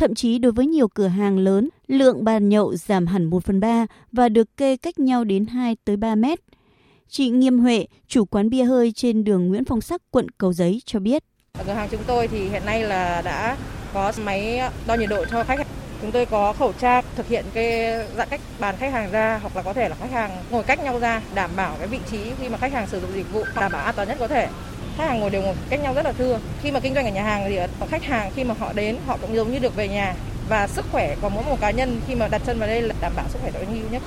Thậm 0.03 0.15
chí 0.15 0.38
đối 0.38 0.51
với 0.51 0.65
nhiều 0.65 0.88
cửa 0.88 1.07
hàng 1.07 1.38
lớn, 1.38 1.69
lượng 1.88 2.24
bàn 2.24 2.50
nhậu 2.50 2.75
giảm 2.75 3.07
hẳn 3.07 3.25
1 3.25 3.43
phần 3.43 3.60
3 3.60 3.86
và 4.12 4.29
được 4.29 4.57
kê 4.57 4.77
cách 4.77 5.00
nhau 5.00 5.24
đến 5.24 5.45
2 5.45 5.77
tới 5.86 5.98
3 5.98 6.15
mét. 6.15 6.39
Chị 7.10 7.29
Nghiêm 7.29 7.60
Huệ, 7.60 7.86
chủ 8.07 8.25
quán 8.25 8.50
bia 8.50 8.63
hơi 8.63 8.91
trên 8.91 9.24
đường 9.24 9.48
Nguyễn 9.48 9.65
Phong 9.65 9.81
Sắc, 9.81 10.01
quận 10.12 10.27
Cầu 10.38 10.53
Giấy 10.53 10.81
cho 10.86 11.00
biết. 11.00 11.24
Ở 11.53 11.63
cửa 11.67 11.74
hàng 11.74 11.88
chúng 11.91 12.01
tôi 12.07 12.27
thì 12.27 12.50
hiện 12.50 12.65
nay 12.65 12.83
là 12.83 13.22
đã 13.22 13.57
có 13.93 14.13
máy 14.24 14.62
đo 14.88 14.95
nhiệt 14.95 15.10
độ 15.10 15.25
cho 15.25 15.43
khách. 15.43 15.67
Chúng 16.01 16.12
tôi 16.12 16.25
có 16.25 16.53
khẩu 16.53 16.74
trang 16.74 17.05
thực 17.15 17.27
hiện 17.27 17.45
cái 17.53 17.93
giãn 18.17 18.27
cách 18.29 18.41
bàn 18.60 18.75
khách 18.79 18.93
hàng 18.93 19.12
ra 19.12 19.39
hoặc 19.41 19.55
là 19.55 19.62
có 19.62 19.74
thể 19.74 19.89
là 19.89 19.95
khách 19.95 20.12
hàng 20.12 20.31
ngồi 20.51 20.63
cách 20.63 20.83
nhau 20.83 21.00
ra 21.00 21.22
đảm 21.36 21.50
bảo 21.55 21.75
cái 21.79 21.88
vị 21.88 22.00
trí 22.12 22.17
khi 22.41 22.50
mà 22.50 22.57
khách 22.57 22.74
hàng 22.74 22.88
sử 22.88 23.00
dụng 23.00 23.13
dịch 23.13 23.33
vụ 23.33 23.43
đảm 23.55 23.72
bảo 23.72 23.86
an 23.86 23.93
toàn 23.95 24.07
nhất 24.07 24.17
có 24.19 24.27
thể 24.27 24.48
khách 24.97 25.07
hàng 25.07 25.19
ngồi 25.19 25.29
đều 25.29 25.41
ngồi 25.41 25.55
cách 25.69 25.79
nhau 25.83 25.93
rất 25.93 26.05
là 26.05 26.12
thưa. 26.12 26.39
Khi 26.62 26.71
mà 26.71 26.79
kinh 26.79 26.93
doanh 26.93 27.05
ở 27.05 27.12
nhà 27.12 27.23
hàng 27.23 27.45
thì 27.50 27.57
khách 27.88 28.03
hàng 28.03 28.31
khi 28.35 28.43
mà 28.43 28.55
họ 28.59 28.73
đến 28.73 28.97
họ 29.05 29.17
cũng 29.21 29.35
giống 29.35 29.51
như 29.51 29.59
được 29.59 29.75
về 29.75 29.88
nhà 29.88 30.15
và 30.50 30.67
sức 30.67 30.85
khỏe 30.91 31.15
của 31.21 31.29
mỗi 31.29 31.43
một 31.43 31.57
cá 31.62 31.71
nhân 31.71 32.01
khi 32.07 32.15
mà 32.15 32.27
đặt 32.27 32.41
chân 32.45 32.59
vào 32.59 32.67
đây 32.67 32.81
là 32.81 32.95
đảm 33.01 33.13
bảo 33.15 33.25
sức 33.29 33.39
khỏe 33.41 33.51
tối 33.51 33.65
ưu 33.65 33.89
nhất. 33.91 34.01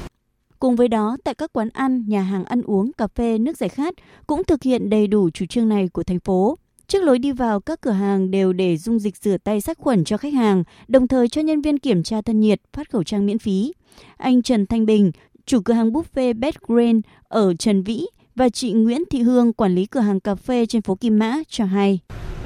Cùng 0.59 0.77
với 0.77 0.89
đó, 0.89 1.17
tại 1.25 1.35
các 1.35 1.53
quán 1.53 1.69
ăn, 1.73 2.05
nhà 2.09 2.23
hàng 2.23 2.45
ăn 2.45 2.63
uống, 2.63 2.93
cà 2.93 3.07
phê, 3.15 3.39
nước 3.39 3.57
giải 3.57 3.69
khát 3.69 3.95
cũng 4.27 4.45
thực 4.45 4.63
hiện 4.63 4.91
đầy 4.91 5.07
đủ 5.07 5.31
chủ 5.31 5.47
trương 5.47 5.69
này 5.69 5.89
của 5.89 6.03
thành 6.03 6.21
phố. 6.21 6.59
Trước 6.89 7.03
lối 7.03 7.19
đi 7.19 7.33
vào, 7.33 7.61
các 7.61 7.81
cửa 7.81 7.91
hàng 7.91 8.31
đều 8.31 8.53
để 8.53 8.77
dung 8.77 8.99
dịch 8.99 9.17
rửa 9.17 9.37
tay 9.45 9.61
sát 9.61 9.79
khuẩn 9.79 10.05
cho 10.05 10.17
khách 10.17 10.35
hàng, 10.35 10.65
đồng 10.89 11.09
thời 11.09 11.29
cho 11.29 11.41
nhân 11.41 11.63
viên 11.63 11.79
kiểm 11.79 12.03
tra 12.03 12.23
thân 12.23 12.41
nhiệt, 12.41 12.61
phát 12.73 12.91
khẩu 12.91 13.05
trang 13.05 13.27
miễn 13.27 13.39
phí. 13.39 13.73
Anh 14.17 14.43
Trần 14.43 14.67
Thanh 14.67 14.87
Bình, 14.87 15.13
chủ 15.47 15.61
cửa 15.65 15.75
hàng 15.75 15.91
buffet 15.91 16.39
Bed 16.39 16.55
Green 16.67 17.01
ở 17.29 17.55
Trần 17.55 17.83
Vĩ 17.83 18.07
và 18.37 18.49
chị 18.49 18.73
Nguyễn 18.73 19.03
Thị 19.11 19.23
Hương, 19.23 19.53
quản 19.53 19.75
lý 19.75 19.87
cửa 19.87 20.01
hàng 20.01 20.21
cà 20.21 20.35
phê 20.35 20.67
trên 20.67 20.83
phố 20.83 20.95
Kim 20.95 21.19
Mã 21.19 21.35
cho 21.49 21.65
hay. 21.65 21.99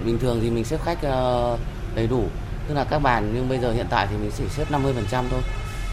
Bình 0.06 0.18
thường 0.18 0.38
thì 0.42 0.50
mình 0.50 0.64
xếp 0.64 0.78
khách 0.84 1.02
ờ, 1.02 1.58
đầy 1.94 2.06
đủ, 2.06 2.24
tức 2.68 2.74
là 2.74 2.84
các 2.84 2.98
bàn 2.98 3.32
nhưng 3.34 3.48
bây 3.48 3.58
giờ 3.58 3.72
hiện 3.72 3.86
tại 3.90 4.06
thì 4.10 4.16
mình 4.16 4.30
chỉ 4.38 4.44
xếp 4.48 4.64
50% 4.70 5.24
thôi 5.30 5.40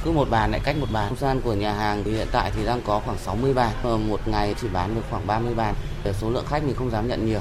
cứ 0.04 0.12
một 0.12 0.30
bàn 0.30 0.52
lại 0.52 0.62
cách 0.64 0.76
một 0.80 0.88
bàn. 0.94 1.10
Không 1.10 1.18
gian 1.18 1.42
của 1.42 1.54
nhà 1.54 1.74
hàng 1.74 2.04
thì 2.06 2.12
hiện 2.12 2.28
tại 2.32 2.52
thì 2.56 2.66
đang 2.66 2.82
có 2.86 3.02
khoảng 3.06 3.18
60 3.18 3.54
bàn, 3.54 3.74
ờ, 3.84 3.98
một 3.98 4.20
ngày 4.28 4.56
chỉ 4.62 4.68
bán 4.74 4.96
được 4.96 5.02
khoảng 5.10 5.28
30 5.28 5.54
bàn. 5.54 5.76
Số 6.14 6.30
lượng 6.30 6.46
khách 6.48 6.64
mình 6.64 6.76
không 6.76 6.92
dám 6.92 7.08
nhận 7.08 7.26
nhiều, 7.26 7.40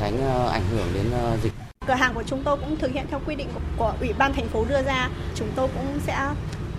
tránh 0.00 0.20
ờ, 0.20 0.48
ảnh 0.48 0.64
hưởng 0.70 0.86
đến 0.94 1.06
dịch. 1.42 1.52
Cửa 1.86 1.94
hàng 1.94 2.14
của 2.14 2.22
chúng 2.26 2.42
tôi 2.44 2.56
cũng 2.56 2.76
thực 2.76 2.92
hiện 2.92 3.06
theo 3.10 3.20
quy 3.26 3.34
định 3.34 3.48
của, 3.54 3.60
của 3.76 3.92
Ủy 4.00 4.12
ban 4.18 4.32
thành 4.32 4.48
phố 4.48 4.64
đưa 4.68 4.82
ra. 4.82 5.08
Chúng 5.34 5.48
tôi 5.56 5.68
cũng 5.68 6.00
sẽ 6.06 6.28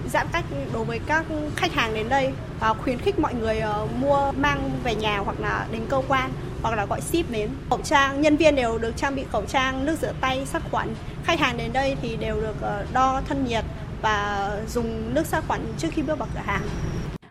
giãn 0.10 0.28
cách 0.32 0.46
đối 0.74 0.86
với 0.86 1.00
các 1.08 1.26
khách 1.56 1.74
hàng 1.74 1.94
đến 1.94 2.10
đây 2.10 2.30
và 2.60 2.74
khuyến 2.74 2.98
khích 2.98 3.20
mọi 3.20 3.34
người 3.34 3.60
ờ, 3.60 3.88
mua 4.00 4.32
mang 4.32 4.72
về 4.84 4.96
nhà 4.96 5.18
hoặc 5.18 5.40
là 5.40 5.68
đến 5.72 5.82
cơ 5.90 6.02
quan 6.08 6.32
hoặc 6.62 6.76
là 6.76 6.86
gọi 6.86 7.02
ship 7.02 7.32
đến. 7.32 7.50
Khẩu 7.70 7.80
trang, 7.84 8.22
nhân 8.22 8.38
viên 8.38 8.56
đều 8.56 8.78
được 8.78 8.98
trang 8.98 9.16
bị 9.16 9.24
khẩu 9.32 9.46
trang, 9.46 9.86
nước 9.86 9.96
rửa 10.02 10.14
tay, 10.22 10.46
sát 10.46 10.64
khuẩn. 10.72 10.88
Khách 11.24 11.40
hàng 11.40 11.58
đến 11.58 11.74
đây 11.74 11.96
thì 12.02 12.18
đều 12.18 12.42
được 12.42 12.56
ờ, 12.62 12.86
đo 12.94 13.22
thân 13.28 13.46
nhiệt 13.46 13.66
và 14.02 14.50
dùng 14.68 15.14
nước 15.14 15.26
sát 15.26 15.44
khuẩn 15.48 15.62
trước 15.78 15.88
khi 15.92 16.02
bước 16.02 16.20
vào 16.20 16.28
cửa 16.34 16.42
hàng. 16.46 16.62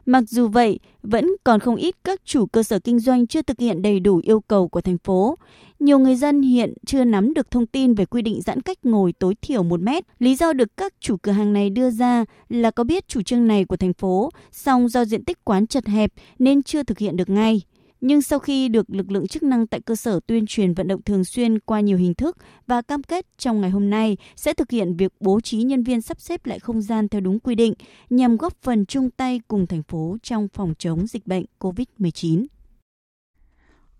Mặc 0.06 0.24
dù 0.26 0.48
vậy, 0.48 0.78
vẫn 1.02 1.30
còn 1.44 1.60
không 1.60 1.76
ít 1.76 1.94
các 2.04 2.20
chủ 2.24 2.46
cơ 2.46 2.62
sở 2.62 2.78
kinh 2.78 2.98
doanh 2.98 3.26
chưa 3.26 3.42
thực 3.42 3.60
hiện 3.60 3.82
đầy 3.82 4.00
đủ 4.00 4.20
yêu 4.24 4.40
cầu 4.40 4.68
của 4.68 4.80
thành 4.80 4.98
phố. 4.98 5.36
Nhiều 5.80 5.98
người 5.98 6.16
dân 6.16 6.42
hiện 6.42 6.74
chưa 6.86 7.04
nắm 7.04 7.34
được 7.34 7.50
thông 7.50 7.66
tin 7.66 7.94
về 7.94 8.04
quy 8.06 8.22
định 8.22 8.40
giãn 8.40 8.62
cách 8.62 8.78
ngồi 8.82 9.12
tối 9.12 9.34
thiểu 9.42 9.62
1 9.62 9.80
mét. 9.80 10.04
Lý 10.18 10.34
do 10.34 10.52
được 10.52 10.76
các 10.76 10.94
chủ 11.00 11.16
cửa 11.16 11.32
hàng 11.32 11.52
này 11.52 11.70
đưa 11.70 11.90
ra 11.90 12.24
là 12.48 12.70
có 12.70 12.84
biết 12.84 13.08
chủ 13.08 13.22
trương 13.22 13.46
này 13.46 13.64
của 13.64 13.76
thành 13.76 13.92
phố, 13.92 14.30
song 14.52 14.88
do 14.88 15.04
diện 15.04 15.24
tích 15.24 15.44
quán 15.44 15.66
chật 15.66 15.86
hẹp 15.86 16.12
nên 16.38 16.62
chưa 16.62 16.82
thực 16.82 16.98
hiện 16.98 17.16
được 17.16 17.28
ngay. 17.28 17.62
Nhưng 18.00 18.22
sau 18.22 18.38
khi 18.38 18.68
được 18.68 18.90
lực 18.90 19.10
lượng 19.10 19.26
chức 19.26 19.42
năng 19.42 19.66
tại 19.66 19.80
cơ 19.80 19.96
sở 19.96 20.20
tuyên 20.26 20.46
truyền 20.46 20.74
vận 20.74 20.88
động 20.88 21.02
thường 21.02 21.24
xuyên 21.24 21.58
qua 21.58 21.80
nhiều 21.80 21.96
hình 21.96 22.14
thức 22.14 22.36
và 22.66 22.82
cam 22.82 23.02
kết 23.02 23.26
trong 23.38 23.60
ngày 23.60 23.70
hôm 23.70 23.90
nay 23.90 24.16
sẽ 24.36 24.54
thực 24.54 24.70
hiện 24.70 24.96
việc 24.96 25.12
bố 25.20 25.40
trí 25.40 25.62
nhân 25.62 25.82
viên 25.82 26.00
sắp 26.00 26.20
xếp 26.20 26.46
lại 26.46 26.58
không 26.58 26.82
gian 26.82 27.08
theo 27.08 27.20
đúng 27.20 27.40
quy 27.40 27.54
định 27.54 27.74
nhằm 28.10 28.36
góp 28.36 28.62
phần 28.62 28.86
chung 28.86 29.10
tay 29.10 29.40
cùng 29.48 29.66
thành 29.66 29.82
phố 29.82 30.16
trong 30.22 30.48
phòng 30.48 30.74
chống 30.78 31.06
dịch 31.06 31.26
bệnh 31.26 31.44
COVID-19. 31.60 32.46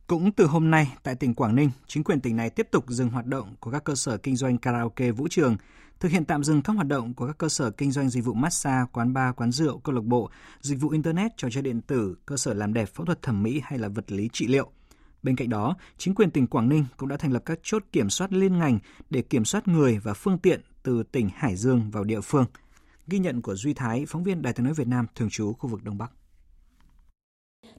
Cũng 0.09 0.33
từ 0.33 0.47
hôm 0.47 0.71
nay, 0.71 0.95
tại 1.03 1.15
tỉnh 1.15 1.35
Quảng 1.35 1.55
Ninh, 1.55 1.71
chính 1.87 2.05
quyền 2.05 2.21
tỉnh 2.21 2.37
này 2.37 2.51
tiếp 2.51 2.69
tục 2.71 2.85
dừng 2.89 3.11
hoạt 3.11 3.27
động 3.27 3.55
của 3.61 3.71
các 3.71 3.85
cơ 3.85 3.95
sở 3.95 4.17
kinh 4.17 4.37
doanh 4.37 4.59
karaoke 4.59 5.11
vũ 5.11 5.29
trường 5.31 5.57
thực 6.01 6.13
hiện 6.13 6.25
tạm 6.25 6.45
dừng 6.45 6.63
các 6.63 6.73
hoạt 6.73 6.87
động 6.87 7.15
của 7.15 7.27
các 7.27 7.39
cơ 7.39 7.49
sở 7.49 7.71
kinh 7.71 7.93
doanh 7.93 8.09
dịch 8.09 8.25
vụ 8.25 8.35
massage, 8.35 8.85
quán 8.93 9.13
bar, 9.13 9.35
quán 9.35 9.53
rượu, 9.53 9.79
câu 9.79 9.95
lạc 9.95 10.05
bộ, 10.05 10.31
dịch 10.61 10.81
vụ 10.81 10.89
internet, 10.89 11.37
trò 11.37 11.49
chơi 11.51 11.63
điện 11.63 11.81
tử, 11.81 12.17
cơ 12.27 12.37
sở 12.37 12.55
làm 12.55 12.75
đẹp, 12.75 12.89
phẫu 12.95 13.07
thuật 13.07 13.23
thẩm 13.23 13.43
mỹ 13.43 13.61
hay 13.65 13.79
là 13.79 13.89
vật 13.89 14.13
lý 14.13 14.29
trị 14.33 14.47
liệu. 14.47 14.71
Bên 15.23 15.37
cạnh 15.37 15.49
đó, 15.49 15.77
chính 15.99 16.15
quyền 16.15 16.31
tỉnh 16.31 16.47
Quảng 16.47 16.69
Ninh 16.69 16.85
cũng 16.97 17.09
đã 17.09 17.17
thành 17.17 17.33
lập 17.33 17.43
các 17.47 17.59
chốt 17.63 17.85
kiểm 17.93 18.11
soát 18.11 18.33
liên 18.33 18.59
ngành 18.59 18.79
để 19.11 19.23
kiểm 19.23 19.45
soát 19.45 19.69
người 19.69 19.99
và 19.99 20.15
phương 20.15 20.39
tiện 20.39 20.61
từ 20.83 21.03
tỉnh 21.03 21.29
Hải 21.35 21.57
Dương 21.57 21.91
vào 21.91 22.05
địa 22.05 22.21
phương. 22.21 22.45
Ghi 23.07 23.19
nhận 23.19 23.43
của 23.43 23.55
Duy 23.55 23.75
Thái, 23.75 24.05
phóng 24.09 24.25
viên 24.25 24.43
Đài 24.43 24.53
tiếng 24.53 24.65
nói 24.65 24.75
Việt 24.75 24.89
Nam 24.89 25.07
thường 25.15 25.31
trú 25.31 25.53
khu 25.53 25.71
vực 25.71 25.85
Đông 25.85 25.99
Bắc. 25.99 26.13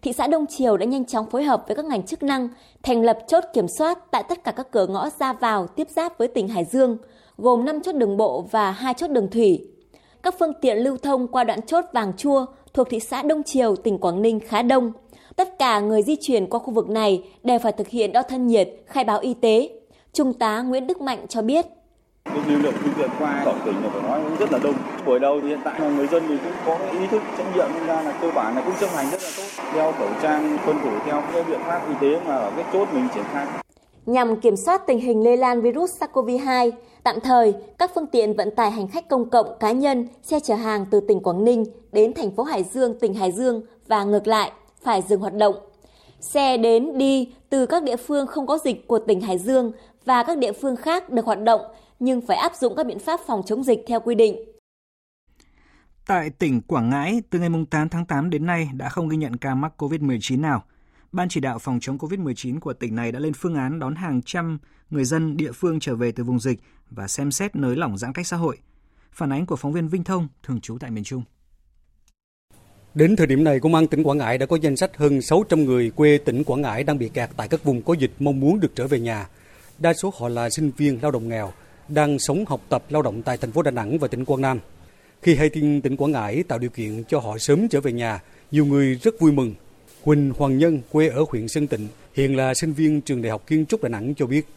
Thị 0.02 0.14
xã 0.14 0.28
Đông 0.28 0.46
Triều 0.48 0.78
đã 0.78 0.86
nhanh 0.86 1.06
chóng 1.06 1.30
phối 1.30 1.44
hợp 1.44 1.64
với 1.68 1.76
các 1.76 1.86
ngành 1.86 2.06
chức 2.06 2.24
năng 2.24 2.50
thành 2.84 3.02
lập 3.02 3.20
chốt 3.28 3.44
kiểm 3.54 3.68
soát 3.68 4.12
tại 4.12 4.24
tất 4.30 4.44
cả 4.44 4.52
các 4.52 4.72
cửa 4.72 4.88
ngõ 4.88 5.10
ra 5.20 5.34
vào 5.34 5.68
tiếp 5.68 5.88
giáp 5.90 6.18
với 6.18 6.28
tỉnh 6.28 6.48
Hải 6.48 6.66
Dương– 6.66 6.98
gồm 7.42 7.66
5 7.66 7.82
chốt 7.82 7.96
đường 7.96 8.18
bộ 8.18 8.46
và 8.52 8.72
2 8.72 8.94
chốt 8.94 9.08
đường 9.08 9.30
thủy. 9.32 9.68
Các 10.24 10.36
phương 10.40 10.54
tiện 10.62 10.78
lưu 10.78 10.98
thông 10.98 11.28
qua 11.28 11.44
đoạn 11.44 11.62
chốt 11.62 11.86
Vàng 11.94 12.14
Chua 12.18 12.46
thuộc 12.74 12.88
thị 12.90 13.00
xã 13.00 13.22
Đông 13.22 13.44
Triều, 13.44 13.76
tỉnh 13.76 13.98
Quảng 13.98 14.22
Ninh 14.22 14.40
khá 14.40 14.62
đông. 14.62 14.92
Tất 15.36 15.60
cả 15.60 15.80
người 15.80 16.04
di 16.04 16.16
chuyển 16.16 16.50
qua 16.50 16.60
khu 16.60 16.74
vực 16.74 16.90
này 16.90 17.24
đều 17.44 17.60
phải 17.60 17.72
thực 17.72 17.88
hiện 17.88 18.12
đo 18.12 18.22
thân 18.22 18.48
nhiệt, 18.48 18.70
khai 18.86 19.04
báo 19.04 19.20
y 19.20 19.34
tế. 19.34 19.70
Trung 20.14 20.34
tá 20.34 20.62
Nguyễn 20.62 20.88
Đức 20.88 21.02
Mạnh 21.02 21.26
cho 21.30 21.42
biết. 21.42 21.66
Cái 22.34 22.44
lưu 22.48 22.60
lượng 22.60 22.74
phương 22.84 22.94
tiện 22.98 23.10
qua 23.20 23.42
tổng 23.46 23.60
tỉnh 23.66 23.84
là 23.84 23.90
phải 23.94 24.02
nói 24.02 24.22
cũng 24.24 24.38
rất 24.40 24.52
là 24.52 24.60
đông. 24.64 24.76
Buổi 25.06 25.20
đầu 25.20 25.40
thì 25.42 25.48
hiện 25.48 25.60
tại 25.66 25.80
là 25.80 25.90
người 25.90 26.08
dân 26.08 26.24
thì 26.30 26.38
cũng 26.44 26.54
có 26.66 26.86
ý 26.92 27.08
thức 27.08 27.22
trách 27.38 27.56
nhiệm 27.56 27.68
nên 27.74 27.88
ra 27.88 28.02
là 28.02 28.18
cơ 28.22 28.32
bản 28.36 28.56
là 28.56 28.62
cũng 28.66 28.74
chấp 28.80 28.90
hành 28.96 29.06
rất 29.12 29.22
là 29.24 29.30
tốt. 29.38 29.64
Đeo 29.76 29.92
khẩu 29.92 30.10
trang, 30.22 30.58
tuân 30.66 30.78
thủ 30.84 30.92
theo 31.06 31.24
cái 31.34 31.44
biện 31.44 31.60
pháp 31.68 31.82
y 31.90 31.96
tế 32.02 32.20
mà 32.28 32.36
ở 32.36 32.52
cái 32.56 32.66
chốt 32.74 32.88
mình 32.94 33.08
triển 33.14 33.24
khai. 33.34 33.48
Nhằm 34.06 34.36
kiểm 34.36 34.56
soát 34.56 34.82
tình 34.88 35.00
hình 35.00 35.24
lây 35.24 35.38
lan 35.38 35.62
virus 35.62 36.04
SARS-CoV-2, 36.04 36.72
Tạm 37.04 37.20
thời, 37.20 37.54
các 37.78 37.92
phương 37.96 38.08
tiện 38.08 38.34
vận 38.34 38.56
tải 38.56 38.72
hành 38.72 38.88
khách 38.88 39.10
công 39.10 39.30
cộng 39.30 39.48
cá 39.60 39.72
nhân, 39.72 40.08
xe 40.24 40.40
chở 40.40 40.56
hàng 40.56 40.86
từ 40.92 41.00
tỉnh 41.00 41.20
Quảng 41.20 41.44
Ninh 41.44 41.66
đến 41.92 42.14
thành 42.14 42.32
phố 42.32 42.44
Hải 42.44 42.64
Dương, 42.64 43.00
tỉnh 43.00 43.14
Hải 43.14 43.32
Dương 43.32 43.62
và 43.88 44.04
ngược 44.04 44.28
lại 44.28 44.52
phải 44.82 45.02
dừng 45.02 45.20
hoạt 45.20 45.34
động. 45.34 45.56
Xe 46.20 46.58
đến 46.58 46.98
đi 46.98 47.34
từ 47.50 47.66
các 47.66 47.84
địa 47.84 47.96
phương 47.96 48.28
không 48.28 48.48
có 48.48 48.58
dịch 48.58 48.88
của 48.88 49.00
tỉnh 49.00 49.22
Hải 49.22 49.38
Dương 49.38 49.72
và 50.06 50.24
các 50.24 50.38
địa 50.38 50.52
phương 50.52 50.76
khác 50.76 51.10
được 51.10 51.26
hoạt 51.26 51.42
động 51.42 51.62
nhưng 52.00 52.28
phải 52.28 52.38
áp 52.38 52.52
dụng 52.56 52.74
các 52.76 52.86
biện 52.86 53.00
pháp 53.00 53.20
phòng 53.28 53.42
chống 53.46 53.64
dịch 53.64 53.80
theo 53.88 54.00
quy 54.00 54.16
định. 54.16 54.36
Tại 56.08 56.30
tỉnh 56.30 56.62
Quảng 56.62 56.90
Ngãi, 56.90 57.22
từ 57.30 57.40
ngày 57.40 57.50
8 57.70 57.90
tháng 57.90 58.06
8 58.06 58.30
đến 58.30 58.46
nay 58.46 58.70
đã 58.74 58.90
không 58.90 59.10
ghi 59.10 59.18
nhận 59.18 59.38
ca 59.38 59.56
mắc 59.56 59.74
COVID-19 59.78 60.42
nào. 60.42 60.64
Ban 61.12 61.30
chỉ 61.30 61.40
đạo 61.40 61.60
phòng 61.60 61.80
chống 61.82 61.98
COVID-19 61.98 62.60
của 62.60 62.74
tỉnh 62.74 62.96
này 62.96 63.12
đã 63.12 63.20
lên 63.20 63.34
phương 63.34 63.56
án 63.56 63.80
đón 63.80 63.96
hàng 63.96 64.22
trăm 64.26 64.60
người 64.90 65.06
dân 65.06 65.38
địa 65.38 65.52
phương 65.52 65.80
trở 65.80 65.96
về 65.96 66.12
từ 66.12 66.24
vùng 66.24 66.40
dịch 66.40 66.60
và 66.90 67.08
xem 67.08 67.32
xét 67.32 67.56
nới 67.56 67.76
lỏng 67.76 67.98
giãn 67.98 68.14
cách 68.14 68.28
xã 68.28 68.38
hội. 68.38 68.58
Phản 69.12 69.32
ánh 69.34 69.46
của 69.46 69.56
phóng 69.56 69.74
viên 69.74 69.88
Vinh 69.88 70.04
Thông, 70.04 70.28
thường 70.44 70.62
trú 70.62 70.78
tại 70.78 70.92
miền 70.92 71.04
Trung. 71.04 71.24
Đến 72.94 73.16
thời 73.16 73.28
điểm 73.28 73.44
này, 73.44 73.60
Công 73.60 73.76
an 73.76 73.88
tỉnh 73.88 74.04
Quảng 74.04 74.18
Ngãi 74.18 74.38
đã 74.38 74.46
có 74.46 74.56
danh 74.62 74.76
sách 74.76 74.98
hơn 74.98 75.22
600 75.22 75.64
người 75.64 75.92
quê 75.92 76.18
tỉnh 76.18 76.44
Quảng 76.44 76.62
Ngãi 76.62 76.84
đang 76.84 76.98
bị 76.98 77.10
kẹt 77.10 77.30
tại 77.38 77.48
các 77.48 77.64
vùng 77.64 77.82
có 77.82 77.94
dịch 77.94 78.12
mong 78.20 78.40
muốn 78.40 78.60
được 78.60 78.76
trở 78.76 78.88
về 78.88 79.00
nhà. 79.00 79.28
Đa 79.80 79.94
số 79.94 80.14
họ 80.20 80.30
là 80.30 80.50
sinh 80.50 80.72
viên 80.78 81.00
lao 81.02 81.12
động 81.12 81.30
nghèo, 81.30 81.52
đang 81.90 82.20
sống 82.20 82.46
học 82.48 82.62
tập 82.70 82.84
lao 82.90 83.02
động 83.02 83.22
tại 83.22 83.38
thành 83.38 83.52
phố 83.52 83.62
Đà 83.62 83.72
Nẵng 83.72 83.98
và 83.98 84.08
tỉnh 84.08 84.26
Quảng 84.26 84.42
Nam. 84.42 84.60
Khi 85.22 85.36
hay 85.36 85.50
tin 85.50 85.82
tỉnh 85.82 85.98
Quảng 85.98 86.12
Ngãi 86.12 86.44
tạo 86.44 86.60
điều 86.60 86.70
kiện 86.70 87.04
cho 87.04 87.20
họ 87.20 87.38
sớm 87.38 87.68
trở 87.68 87.82
về 87.82 87.92
nhà, 87.92 88.20
nhiều 88.52 88.66
người 88.66 89.00
rất 89.04 89.20
vui 89.20 89.32
mừng. 89.32 89.54
Quỳnh 90.04 90.34
Hoàng 90.38 90.58
Nhân, 90.58 90.82
quê 90.92 91.08
ở 91.08 91.26
huyện 91.30 91.48
Sơn 91.48 91.68
Tịnh, 91.68 91.88
hiện 92.14 92.38
là 92.38 92.54
sinh 92.54 92.74
viên 92.74 93.02
trường 93.02 93.22
Đại 93.22 93.32
học 93.32 93.48
Kiến 93.48 93.66
trúc 93.66 93.84
Đà 93.84 93.90
Nẵng 93.90 94.14
cho 94.16 94.26
biết. 94.26 94.48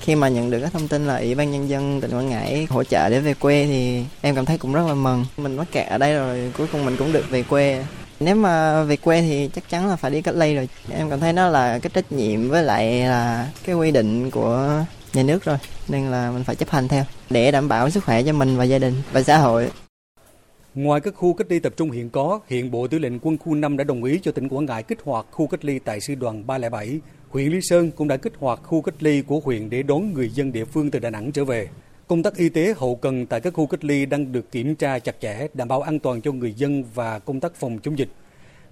Khi 0.00 0.14
mà 0.14 0.28
nhận 0.28 0.50
được 0.50 0.60
cái 0.60 0.70
thông 0.72 0.88
tin 0.88 1.06
là 1.06 1.16
Ủy 1.16 1.34
ban 1.34 1.52
Nhân 1.52 1.68
dân 1.68 2.00
tỉnh 2.00 2.10
Quảng 2.10 2.28
Ngãi 2.28 2.66
hỗ 2.70 2.84
trợ 2.84 3.08
để 3.08 3.20
về 3.20 3.34
quê 3.34 3.66
thì 3.66 4.04
em 4.20 4.34
cảm 4.34 4.44
thấy 4.44 4.58
cũng 4.58 4.72
rất 4.72 4.86
là 4.86 4.94
mừng. 4.94 5.24
Mình 5.36 5.56
mắc 5.56 5.66
kẹt 5.72 5.88
ở 5.88 5.98
đây 5.98 6.14
rồi, 6.14 6.52
cuối 6.58 6.66
cùng 6.72 6.84
mình 6.84 6.96
cũng 6.98 7.12
được 7.12 7.30
về 7.30 7.42
quê. 7.42 7.84
Nếu 8.20 8.34
mà 8.34 8.84
về 8.84 8.96
quê 8.96 9.22
thì 9.22 9.50
chắc 9.54 9.68
chắn 9.68 9.88
là 9.88 9.96
phải 9.96 10.10
đi 10.10 10.22
cách 10.22 10.34
ly 10.34 10.54
rồi. 10.54 10.68
Em 10.90 11.10
cảm 11.10 11.20
thấy 11.20 11.32
nó 11.32 11.48
là 11.48 11.78
cái 11.78 11.90
trách 11.94 12.12
nhiệm 12.12 12.48
với 12.48 12.62
lại 12.62 13.00
là 13.00 13.52
cái 13.64 13.74
quy 13.74 13.90
định 13.90 14.30
của 14.30 14.84
nhà 15.16 15.22
nước 15.22 15.44
rồi. 15.44 15.56
Nên 15.88 16.10
là 16.10 16.30
mình 16.30 16.44
phải 16.44 16.56
chấp 16.56 16.70
hành 16.70 16.88
theo 16.88 17.04
để 17.30 17.50
đảm 17.50 17.68
bảo 17.68 17.90
sức 17.90 18.04
khỏe 18.04 18.22
cho 18.22 18.32
mình 18.32 18.56
và 18.56 18.64
gia 18.64 18.78
đình 18.78 18.94
và 19.12 19.22
xã 19.22 19.38
hội. 19.38 19.70
Ngoài 20.74 21.00
các 21.00 21.14
khu 21.14 21.34
cách 21.34 21.46
ly 21.50 21.58
tập 21.58 21.72
trung 21.76 21.90
hiện 21.90 22.10
có, 22.10 22.40
hiện 22.48 22.70
Bộ 22.70 22.86
Tư 22.86 22.98
lệnh 22.98 23.18
Quân 23.18 23.38
khu 23.38 23.54
5 23.54 23.76
đã 23.76 23.84
đồng 23.84 24.04
ý 24.04 24.18
cho 24.22 24.32
tỉnh 24.32 24.48
Quảng 24.48 24.66
Ngãi 24.66 24.82
kích 24.82 24.98
hoạt 25.04 25.26
khu 25.30 25.46
cách 25.46 25.64
ly 25.64 25.78
tại 25.78 26.00
sư 26.00 26.14
đoàn 26.14 26.46
307 26.46 27.00
huyện 27.30 27.52
Lý 27.52 27.60
Sơn 27.60 27.90
cũng 27.90 28.08
đã 28.08 28.16
kích 28.16 28.32
hoạt 28.38 28.60
khu 28.62 28.82
cách 28.82 28.94
ly 29.02 29.22
của 29.22 29.40
huyện 29.44 29.70
để 29.70 29.82
đón 29.82 30.12
người 30.12 30.28
dân 30.28 30.52
địa 30.52 30.64
phương 30.64 30.90
từ 30.90 30.98
Đà 30.98 31.10
Nẵng 31.10 31.32
trở 31.32 31.44
về. 31.44 31.68
Công 32.06 32.22
tác 32.22 32.36
y 32.36 32.48
tế 32.48 32.74
hậu 32.76 32.96
cần 32.96 33.26
tại 33.26 33.40
các 33.40 33.54
khu 33.54 33.66
cách 33.66 33.84
ly 33.84 34.06
đang 34.06 34.32
được 34.32 34.52
kiểm 34.52 34.74
tra 34.74 34.98
chặt 34.98 35.16
chẽ, 35.20 35.46
đảm 35.54 35.68
bảo 35.68 35.82
an 35.82 35.98
toàn 35.98 36.20
cho 36.20 36.32
người 36.32 36.52
dân 36.52 36.84
và 36.94 37.18
công 37.18 37.40
tác 37.40 37.54
phòng 37.54 37.78
chống 37.82 37.98
dịch. 37.98 38.08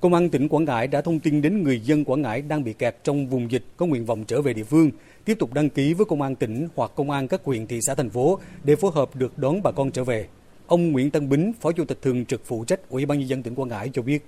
Công 0.05 0.15
an 0.15 0.31
tỉnh 0.31 0.49
Quảng 0.49 0.65
Ngãi 0.65 0.87
đã 0.87 1.01
thông 1.01 1.21
tin 1.21 1.43
đến 1.43 1.63
người 1.63 1.81
dân 1.81 2.05
Quảng 2.05 2.23
Ngãi 2.23 2.43
đang 2.43 2.65
bị 2.65 2.73
kẹt 2.73 2.97
trong 3.05 3.27
vùng 3.27 3.51
dịch 3.51 3.65
có 3.77 3.87
nguyện 3.87 4.07
vọng 4.07 4.25
trở 4.25 4.43
về 4.43 4.53
địa 4.53 4.65
phương, 4.65 4.91
tiếp 5.25 5.37
tục 5.39 5.53
đăng 5.53 5.71
ký 5.71 5.95
với 5.95 6.07
công 6.07 6.23
an 6.23 6.35
tỉnh 6.35 6.69
hoặc 6.77 6.91
công 6.95 7.11
an 7.11 7.29
các 7.29 7.41
huyện 7.45 7.67
thị 7.67 7.81
xã 7.87 7.95
thành 7.95 8.11
phố 8.11 8.39
để 8.65 8.77
phối 8.77 8.91
hợp 8.95 9.17
được 9.17 9.39
đón 9.39 9.63
bà 9.63 9.71
con 9.71 9.91
trở 9.91 10.05
về. 10.05 10.27
Ông 10.67 10.93
Nguyễn 10.93 11.11
Tân 11.11 11.29
Bính, 11.29 11.53
Phó 11.61 11.73
Chủ 11.73 11.85
tịch 11.85 11.99
thường 12.03 12.25
trực 12.25 12.41
phụ 12.45 12.65
trách 12.65 12.81
Ủy 12.89 13.07
ban 13.07 13.19
nhân 13.19 13.29
dân 13.29 13.43
tỉnh 13.43 13.55
Quảng 13.55 13.69
Ngãi 13.69 13.91
cho 13.93 14.03
biết. 14.03 14.27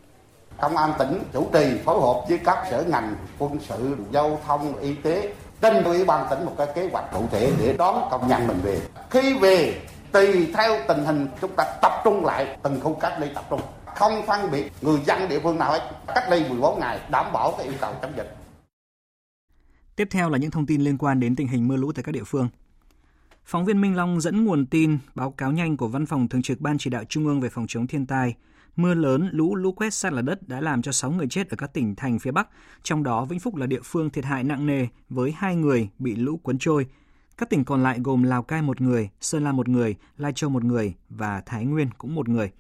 Công 0.61 0.77
an 0.77 0.93
tỉnh 0.99 1.19
chủ 1.33 1.49
trì 1.53 1.79
phối 1.85 2.01
hợp 2.01 2.29
với 2.29 2.39
các 2.45 2.67
sở 2.71 2.85
ngành, 2.89 3.15
quân 3.39 3.59
sự, 3.69 3.97
giao 4.13 4.41
thông, 4.47 4.81
y 4.81 4.95
tế 4.95 5.35
trên 5.61 5.85
ủy 5.85 6.05
ban 6.05 6.27
tỉnh 6.31 6.45
một 6.45 6.53
cái 6.59 6.67
kế 6.75 6.89
hoạch 6.93 7.13
cụ 7.13 7.21
thể 7.31 7.53
để 7.61 7.75
đón 7.79 8.09
công 8.11 8.29
nhân 8.29 8.47
mình 8.47 8.59
về. 8.63 8.79
Khi 9.11 9.39
về 9.39 9.75
tùy 10.13 10.53
theo 10.55 10.79
tình 10.89 11.05
hình 11.05 11.27
chúng 11.41 11.51
ta 11.57 11.65
tập 11.83 11.93
trung 12.05 12.25
lại 12.25 12.57
từng 12.63 12.81
khu 12.81 12.95
cách 12.95 13.21
ly 13.21 13.27
tập 13.35 13.45
trung 13.51 13.61
không 13.97 14.27
phân 14.27 14.51
biệt 14.51 14.73
người 14.83 15.01
dân 15.07 15.29
địa 15.29 15.41
phương 15.43 15.59
nào 15.59 15.73
hết 15.73 15.91
cách 16.15 16.25
ly 16.31 16.49
14 16.49 16.81
ngày 16.81 17.01
đảm 17.11 17.33
bảo 17.33 17.55
cái 17.59 17.67
yêu 17.67 17.77
cầu 17.81 17.95
chống 18.03 18.13
dịch 18.17 18.37
Tiếp 19.97 20.09
theo 20.11 20.31
là 20.31 20.39
những 20.39 20.51
thông 20.51 20.67
tin 20.67 20.81
liên 20.81 20.99
quan 20.99 21.21
đến 21.21 21.37
tình 21.37 21.49
hình 21.49 21.69
mưa 21.69 21.77
lũ 21.77 21.93
tại 21.93 22.03
các 22.03 22.13
địa 22.13 22.25
phương. 22.25 22.49
Phóng 23.45 23.65
viên 23.65 23.81
Minh 23.81 23.97
Long 23.97 24.21
dẫn 24.21 24.45
nguồn 24.45 24.67
tin 24.67 24.99
báo 25.15 25.31
cáo 25.31 25.53
nhanh 25.53 25.77
của 25.77 25.89
Văn 25.89 26.07
phòng 26.07 26.29
Thường 26.29 26.43
trực 26.43 26.61
Ban 26.61 26.79
Chỉ 26.79 26.91
đạo 26.91 27.05
Trung 27.09 27.27
ương 27.27 27.41
về 27.41 27.49
phòng 27.49 27.67
chống 27.69 27.87
thiên 27.87 28.07
tai. 28.07 28.35
Mưa 28.77 28.95
lớn, 28.95 29.29
lũ, 29.33 29.55
lũ 29.55 29.73
quét 29.73 29.95
sạt 29.95 30.13
lở 30.13 30.23
đất 30.23 30.49
đã 30.49 30.61
làm 30.61 30.83
cho 30.83 30.93
6 30.93 31.11
người 31.11 31.27
chết 31.31 31.51
ở 31.51 31.57
các 31.57 31.73
tỉnh 31.73 31.95
thành 31.95 32.19
phía 32.19 32.31
Bắc, 32.31 32.49
trong 32.83 33.03
đó 33.03 33.25
Vĩnh 33.25 33.41
Phúc 33.41 33.57
là 33.57 33.67
địa 33.67 33.81
phương 33.85 34.11
thiệt 34.11 34.25
hại 34.25 34.45
nặng 34.45 34.67
nề 34.67 34.87
với 35.09 35.35
hai 35.37 35.57
người 35.57 35.89
bị 35.99 36.15
lũ 36.15 36.37
cuốn 36.37 36.59
trôi. 36.59 36.87
Các 37.37 37.51
tỉnh 37.51 37.65
còn 37.65 37.83
lại 37.83 37.99
gồm 38.05 38.23
Lào 38.23 38.43
Cai 38.43 38.63
một 38.63 38.81
người, 38.81 39.11
Sơn 39.21 39.45
La 39.45 39.53
một 39.53 39.69
người, 39.69 39.97
Lai 40.19 40.33
Châu 40.33 40.51
một 40.51 40.65
người 40.65 40.95
và 41.09 41.43
Thái 41.47 41.65
Nguyên 41.65 41.89
cũng 41.99 42.15
một 42.15 42.29
người. 42.29 42.51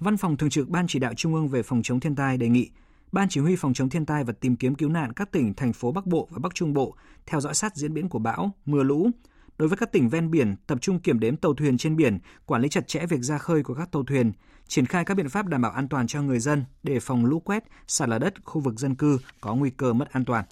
Văn 0.00 0.16
phòng 0.16 0.36
Thường 0.36 0.50
trực 0.50 0.68
Ban 0.68 0.86
Chỉ 0.86 0.98
đạo 0.98 1.14
Trung 1.14 1.34
ương 1.34 1.48
về 1.48 1.62
phòng 1.62 1.82
chống 1.82 2.00
thiên 2.00 2.14
tai 2.14 2.36
đề 2.36 2.48
nghị 2.48 2.70
Ban 3.12 3.28
Chỉ 3.28 3.40
huy 3.40 3.56
phòng 3.56 3.74
chống 3.74 3.88
thiên 3.88 4.06
tai 4.06 4.24
và 4.24 4.32
tìm 4.32 4.56
kiếm 4.56 4.74
cứu 4.74 4.88
nạn 4.88 5.12
các 5.12 5.32
tỉnh, 5.32 5.54
thành 5.54 5.72
phố 5.72 5.92
Bắc 5.92 6.06
Bộ 6.06 6.28
và 6.30 6.38
Bắc 6.38 6.54
Trung 6.54 6.72
Bộ 6.72 6.94
theo 7.26 7.40
dõi 7.40 7.54
sát 7.54 7.76
diễn 7.76 7.94
biến 7.94 8.08
của 8.08 8.18
bão, 8.18 8.54
mưa 8.66 8.82
lũ. 8.82 9.10
Đối 9.58 9.68
với 9.68 9.78
các 9.78 9.92
tỉnh 9.92 10.08
ven 10.08 10.30
biển, 10.30 10.56
tập 10.66 10.78
trung 10.80 11.00
kiểm 11.00 11.20
đếm 11.20 11.36
tàu 11.36 11.54
thuyền 11.54 11.78
trên 11.78 11.96
biển, 11.96 12.18
quản 12.46 12.62
lý 12.62 12.68
chặt 12.68 12.88
chẽ 12.88 13.06
việc 13.06 13.20
ra 13.20 13.38
khơi 13.38 13.62
của 13.62 13.74
các 13.74 13.92
tàu 13.92 14.04
thuyền, 14.04 14.32
triển 14.68 14.86
khai 14.86 15.04
các 15.04 15.16
biện 15.16 15.28
pháp 15.28 15.46
đảm 15.46 15.62
bảo 15.62 15.72
an 15.72 15.88
toàn 15.88 16.06
cho 16.06 16.22
người 16.22 16.38
dân 16.38 16.64
để 16.82 17.00
phòng 17.00 17.24
lũ 17.24 17.40
quét, 17.40 17.64
sạt 17.86 18.08
lở 18.08 18.18
đất 18.18 18.34
khu 18.44 18.60
vực 18.60 18.80
dân 18.80 18.94
cư 18.94 19.18
có 19.40 19.54
nguy 19.54 19.70
cơ 19.70 19.92
mất 19.92 20.12
an 20.12 20.24
toàn. 20.24 20.44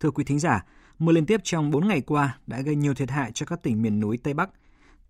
Thưa 0.00 0.10
quý 0.10 0.24
thính 0.24 0.38
giả, 0.38 0.64
mưa 0.98 1.12
liên 1.12 1.26
tiếp 1.26 1.40
trong 1.44 1.70
4 1.70 1.88
ngày 1.88 2.00
qua 2.00 2.38
đã 2.46 2.60
gây 2.60 2.76
nhiều 2.76 2.94
thiệt 2.94 3.10
hại 3.10 3.32
cho 3.32 3.46
các 3.46 3.62
tỉnh 3.62 3.82
miền 3.82 4.00
núi 4.00 4.18
Tây 4.22 4.34
Bắc. 4.34 4.50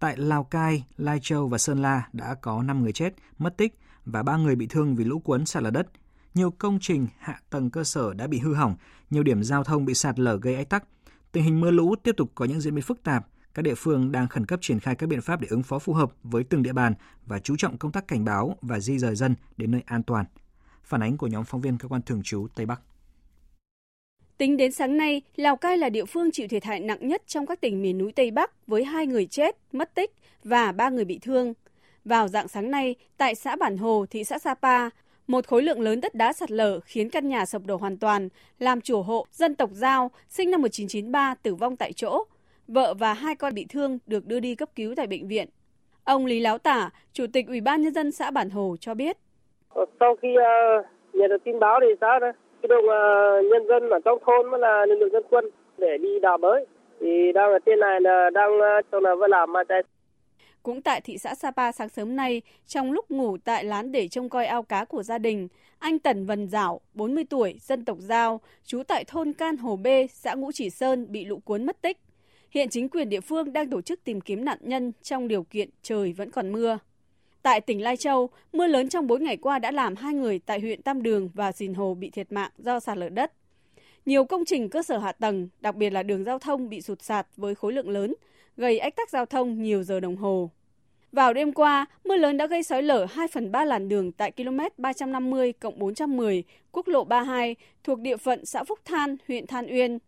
Tại 0.00 0.16
Lào 0.16 0.44
Cai, 0.44 0.84
Lai 0.96 1.18
Châu 1.22 1.48
và 1.48 1.58
Sơn 1.58 1.82
La 1.82 2.08
đã 2.12 2.34
có 2.34 2.62
5 2.62 2.82
người 2.82 2.92
chết, 2.92 3.14
mất 3.38 3.56
tích 3.56 3.78
và 4.04 4.22
3 4.22 4.36
người 4.36 4.56
bị 4.56 4.66
thương 4.66 4.96
vì 4.96 5.04
lũ 5.04 5.18
cuốn 5.18 5.46
sạt 5.46 5.62
lở 5.62 5.70
đất. 5.70 5.88
Nhiều 6.34 6.50
công 6.50 6.78
trình 6.80 7.06
hạ 7.18 7.40
tầng 7.50 7.70
cơ 7.70 7.84
sở 7.84 8.14
đã 8.14 8.26
bị 8.26 8.38
hư 8.38 8.54
hỏng, 8.54 8.76
nhiều 9.10 9.22
điểm 9.22 9.42
giao 9.42 9.64
thông 9.64 9.84
bị 9.84 9.94
sạt 9.94 10.18
lở 10.18 10.36
gây 10.36 10.54
ách 10.54 10.68
tắc. 10.68 10.84
Tình 11.32 11.44
hình 11.44 11.60
mưa 11.60 11.70
lũ 11.70 11.94
tiếp 12.02 12.14
tục 12.16 12.32
có 12.34 12.44
những 12.44 12.60
diễn 12.60 12.74
biến 12.74 12.82
phức 12.82 13.02
tạp, 13.02 13.26
các 13.54 13.62
địa 13.62 13.74
phương 13.74 14.12
đang 14.12 14.28
khẩn 14.28 14.46
cấp 14.46 14.58
triển 14.62 14.80
khai 14.80 14.94
các 14.94 15.06
biện 15.08 15.20
pháp 15.20 15.40
để 15.40 15.48
ứng 15.50 15.62
phó 15.62 15.78
phù 15.78 15.92
hợp 15.92 16.12
với 16.22 16.44
từng 16.44 16.62
địa 16.62 16.72
bàn 16.72 16.94
và 17.26 17.38
chú 17.38 17.56
trọng 17.58 17.78
công 17.78 17.92
tác 17.92 18.08
cảnh 18.08 18.24
báo 18.24 18.56
và 18.62 18.80
di 18.80 18.98
rời 18.98 19.16
dân 19.16 19.34
đến 19.56 19.70
nơi 19.70 19.82
an 19.86 20.02
toàn. 20.02 20.24
Phản 20.84 21.02
ánh 21.02 21.16
của 21.16 21.26
nhóm 21.26 21.44
phóng 21.44 21.60
viên 21.60 21.78
cơ 21.78 21.88
quan 21.88 22.02
thường 22.02 22.22
trú 22.22 22.46
Tây 22.54 22.66
Bắc. 22.66 22.80
Tính 24.40 24.56
đến 24.56 24.72
sáng 24.72 24.96
nay, 24.96 25.22
Lào 25.36 25.56
Cai 25.56 25.78
là 25.78 25.88
địa 25.88 26.04
phương 26.04 26.30
chịu 26.30 26.48
thiệt 26.48 26.64
hại 26.64 26.80
nặng 26.80 26.98
nhất 27.00 27.22
trong 27.26 27.46
các 27.46 27.60
tỉnh 27.60 27.82
miền 27.82 27.98
núi 27.98 28.12
Tây 28.12 28.30
Bắc 28.30 28.66
với 28.66 28.84
hai 28.84 29.06
người 29.06 29.26
chết, 29.26 29.56
mất 29.72 29.94
tích 29.94 30.10
và 30.44 30.72
ba 30.72 30.88
người 30.88 31.04
bị 31.04 31.18
thương. 31.22 31.54
Vào 32.04 32.28
dạng 32.28 32.48
sáng 32.48 32.70
nay, 32.70 32.94
tại 33.16 33.34
xã 33.34 33.56
Bản 33.56 33.76
Hồ, 33.76 34.06
thị 34.10 34.24
xã 34.24 34.38
Sapa, 34.38 34.88
một 35.26 35.46
khối 35.46 35.62
lượng 35.62 35.80
lớn 35.80 36.00
đất 36.00 36.14
đá 36.14 36.32
sạt 36.32 36.50
lở 36.50 36.80
khiến 36.80 37.10
căn 37.10 37.28
nhà 37.28 37.46
sập 37.46 37.62
đổ 37.66 37.76
hoàn 37.76 37.98
toàn, 37.98 38.28
làm 38.58 38.80
chủ 38.80 39.02
hộ 39.02 39.26
dân 39.30 39.54
tộc 39.54 39.70
Giao 39.72 40.10
sinh 40.28 40.50
năm 40.50 40.62
1993 40.62 41.34
tử 41.42 41.54
vong 41.54 41.76
tại 41.76 41.92
chỗ. 41.92 42.24
Vợ 42.68 42.94
và 42.94 43.12
hai 43.12 43.34
con 43.34 43.54
bị 43.54 43.66
thương 43.68 43.98
được 44.06 44.26
đưa 44.26 44.40
đi 44.40 44.54
cấp 44.54 44.68
cứu 44.76 44.94
tại 44.96 45.06
bệnh 45.06 45.28
viện. 45.28 45.48
Ông 46.04 46.26
Lý 46.26 46.40
Láo 46.40 46.58
Tả, 46.58 46.90
Chủ 47.12 47.26
tịch 47.32 47.46
Ủy 47.46 47.60
ban 47.60 47.82
Nhân 47.82 47.94
dân 47.94 48.12
xã 48.12 48.30
Bản 48.30 48.50
Hồ 48.50 48.76
cho 48.80 48.94
biết. 48.94 49.16
Sau 50.00 50.16
khi 50.22 50.28
uh, 50.28 50.86
nhận 51.14 51.30
được 51.30 51.44
tin 51.44 51.58
báo 51.58 51.80
thì 51.82 51.94
xã 52.00 52.18
đã 52.18 52.32
cái 52.62 52.68
đồng 52.68 52.84
uh, 52.84 52.90
ờ, 52.90 53.42
nhân 53.50 53.66
dân 53.68 53.90
ở 53.90 53.98
trong 54.04 54.18
thôn 54.26 54.50
mới 54.50 54.60
là 54.60 54.86
lực 54.86 54.96
lượng 55.00 55.12
dân 55.12 55.22
quân 55.30 55.44
để 55.78 55.98
đi 55.98 56.20
đào 56.22 56.38
bới. 56.38 56.66
Thì 57.00 57.32
đang 57.34 57.52
ở 57.52 57.58
trên 57.66 57.80
này 57.80 58.00
là 58.00 58.30
đang 58.34 58.60
ờ, 58.60 58.80
trong 58.92 59.02
là 59.04 59.14
vẫn 59.14 59.30
làm 59.30 59.52
mà 59.52 59.64
chay 59.68 59.82
cũng 60.62 60.82
tại 60.82 61.00
thị 61.00 61.18
xã 61.18 61.34
Sapa 61.34 61.72
sáng 61.72 61.88
sớm 61.88 62.16
nay, 62.16 62.42
trong 62.66 62.92
lúc 62.92 63.10
ngủ 63.10 63.36
tại 63.44 63.64
lán 63.64 63.92
để 63.92 64.08
trông 64.08 64.28
coi 64.28 64.46
ao 64.46 64.62
cá 64.62 64.84
của 64.84 65.02
gia 65.02 65.18
đình, 65.18 65.48
anh 65.78 65.98
Tần 65.98 66.26
Vân 66.26 66.48
Dảo, 66.48 66.80
40 66.94 67.24
tuổi, 67.30 67.54
dân 67.60 67.84
tộc 67.84 67.98
Giao, 68.00 68.40
trú 68.64 68.82
tại 68.88 69.04
thôn 69.04 69.32
Can 69.32 69.56
Hồ 69.56 69.76
B, 69.76 69.86
xã 70.12 70.34
Ngũ 70.34 70.52
Chỉ 70.52 70.70
Sơn 70.70 71.06
bị 71.12 71.24
lũ 71.24 71.40
cuốn 71.44 71.66
mất 71.66 71.82
tích. 71.82 71.98
Hiện 72.50 72.68
chính 72.68 72.88
quyền 72.88 73.08
địa 73.08 73.20
phương 73.20 73.52
đang 73.52 73.70
tổ 73.70 73.80
chức 73.80 74.04
tìm 74.04 74.20
kiếm 74.20 74.44
nạn 74.44 74.58
nhân 74.60 74.92
trong 75.02 75.28
điều 75.28 75.42
kiện 75.42 75.68
trời 75.82 76.12
vẫn 76.12 76.30
còn 76.30 76.52
mưa. 76.52 76.78
Tại 77.42 77.60
tỉnh 77.60 77.82
Lai 77.82 77.96
Châu, 77.96 78.30
mưa 78.52 78.66
lớn 78.66 78.88
trong 78.88 79.06
4 79.06 79.24
ngày 79.24 79.36
qua 79.36 79.58
đã 79.58 79.70
làm 79.70 79.96
hai 79.96 80.14
người 80.14 80.38
tại 80.38 80.60
huyện 80.60 80.82
Tam 80.82 81.02
Đường 81.02 81.30
và 81.34 81.52
Sìn 81.52 81.74
Hồ 81.74 81.94
bị 81.94 82.10
thiệt 82.10 82.32
mạng 82.32 82.50
do 82.58 82.80
sạt 82.80 82.98
lở 82.98 83.08
đất. 83.08 83.32
Nhiều 84.06 84.24
công 84.24 84.44
trình 84.44 84.68
cơ 84.68 84.82
sở 84.82 84.98
hạ 84.98 85.12
tầng, 85.12 85.48
đặc 85.60 85.76
biệt 85.76 85.90
là 85.90 86.02
đường 86.02 86.24
giao 86.24 86.38
thông 86.38 86.68
bị 86.68 86.80
sụt 86.80 87.02
sạt 87.02 87.26
với 87.36 87.54
khối 87.54 87.72
lượng 87.72 87.88
lớn, 87.88 88.14
gây 88.56 88.78
ách 88.78 88.96
tắc 88.96 89.10
giao 89.10 89.26
thông 89.26 89.62
nhiều 89.62 89.82
giờ 89.82 90.00
đồng 90.00 90.16
hồ. 90.16 90.50
Vào 91.12 91.34
đêm 91.34 91.52
qua, 91.52 91.86
mưa 92.04 92.16
lớn 92.16 92.36
đã 92.36 92.46
gây 92.46 92.62
sói 92.62 92.82
lở 92.82 93.06
2 93.10 93.28
phần 93.28 93.52
3 93.52 93.64
làn 93.64 93.88
đường 93.88 94.12
tại 94.12 94.32
km 94.32 94.58
350 94.78 95.52
410 95.76 96.44
quốc 96.72 96.88
lộ 96.88 97.04
32 97.04 97.56
thuộc 97.84 97.98
địa 97.98 98.16
phận 98.16 98.46
xã 98.46 98.64
Phúc 98.64 98.78
Than, 98.84 99.16
huyện 99.28 99.46
Than 99.46 99.66
Uyên. 99.66 99.98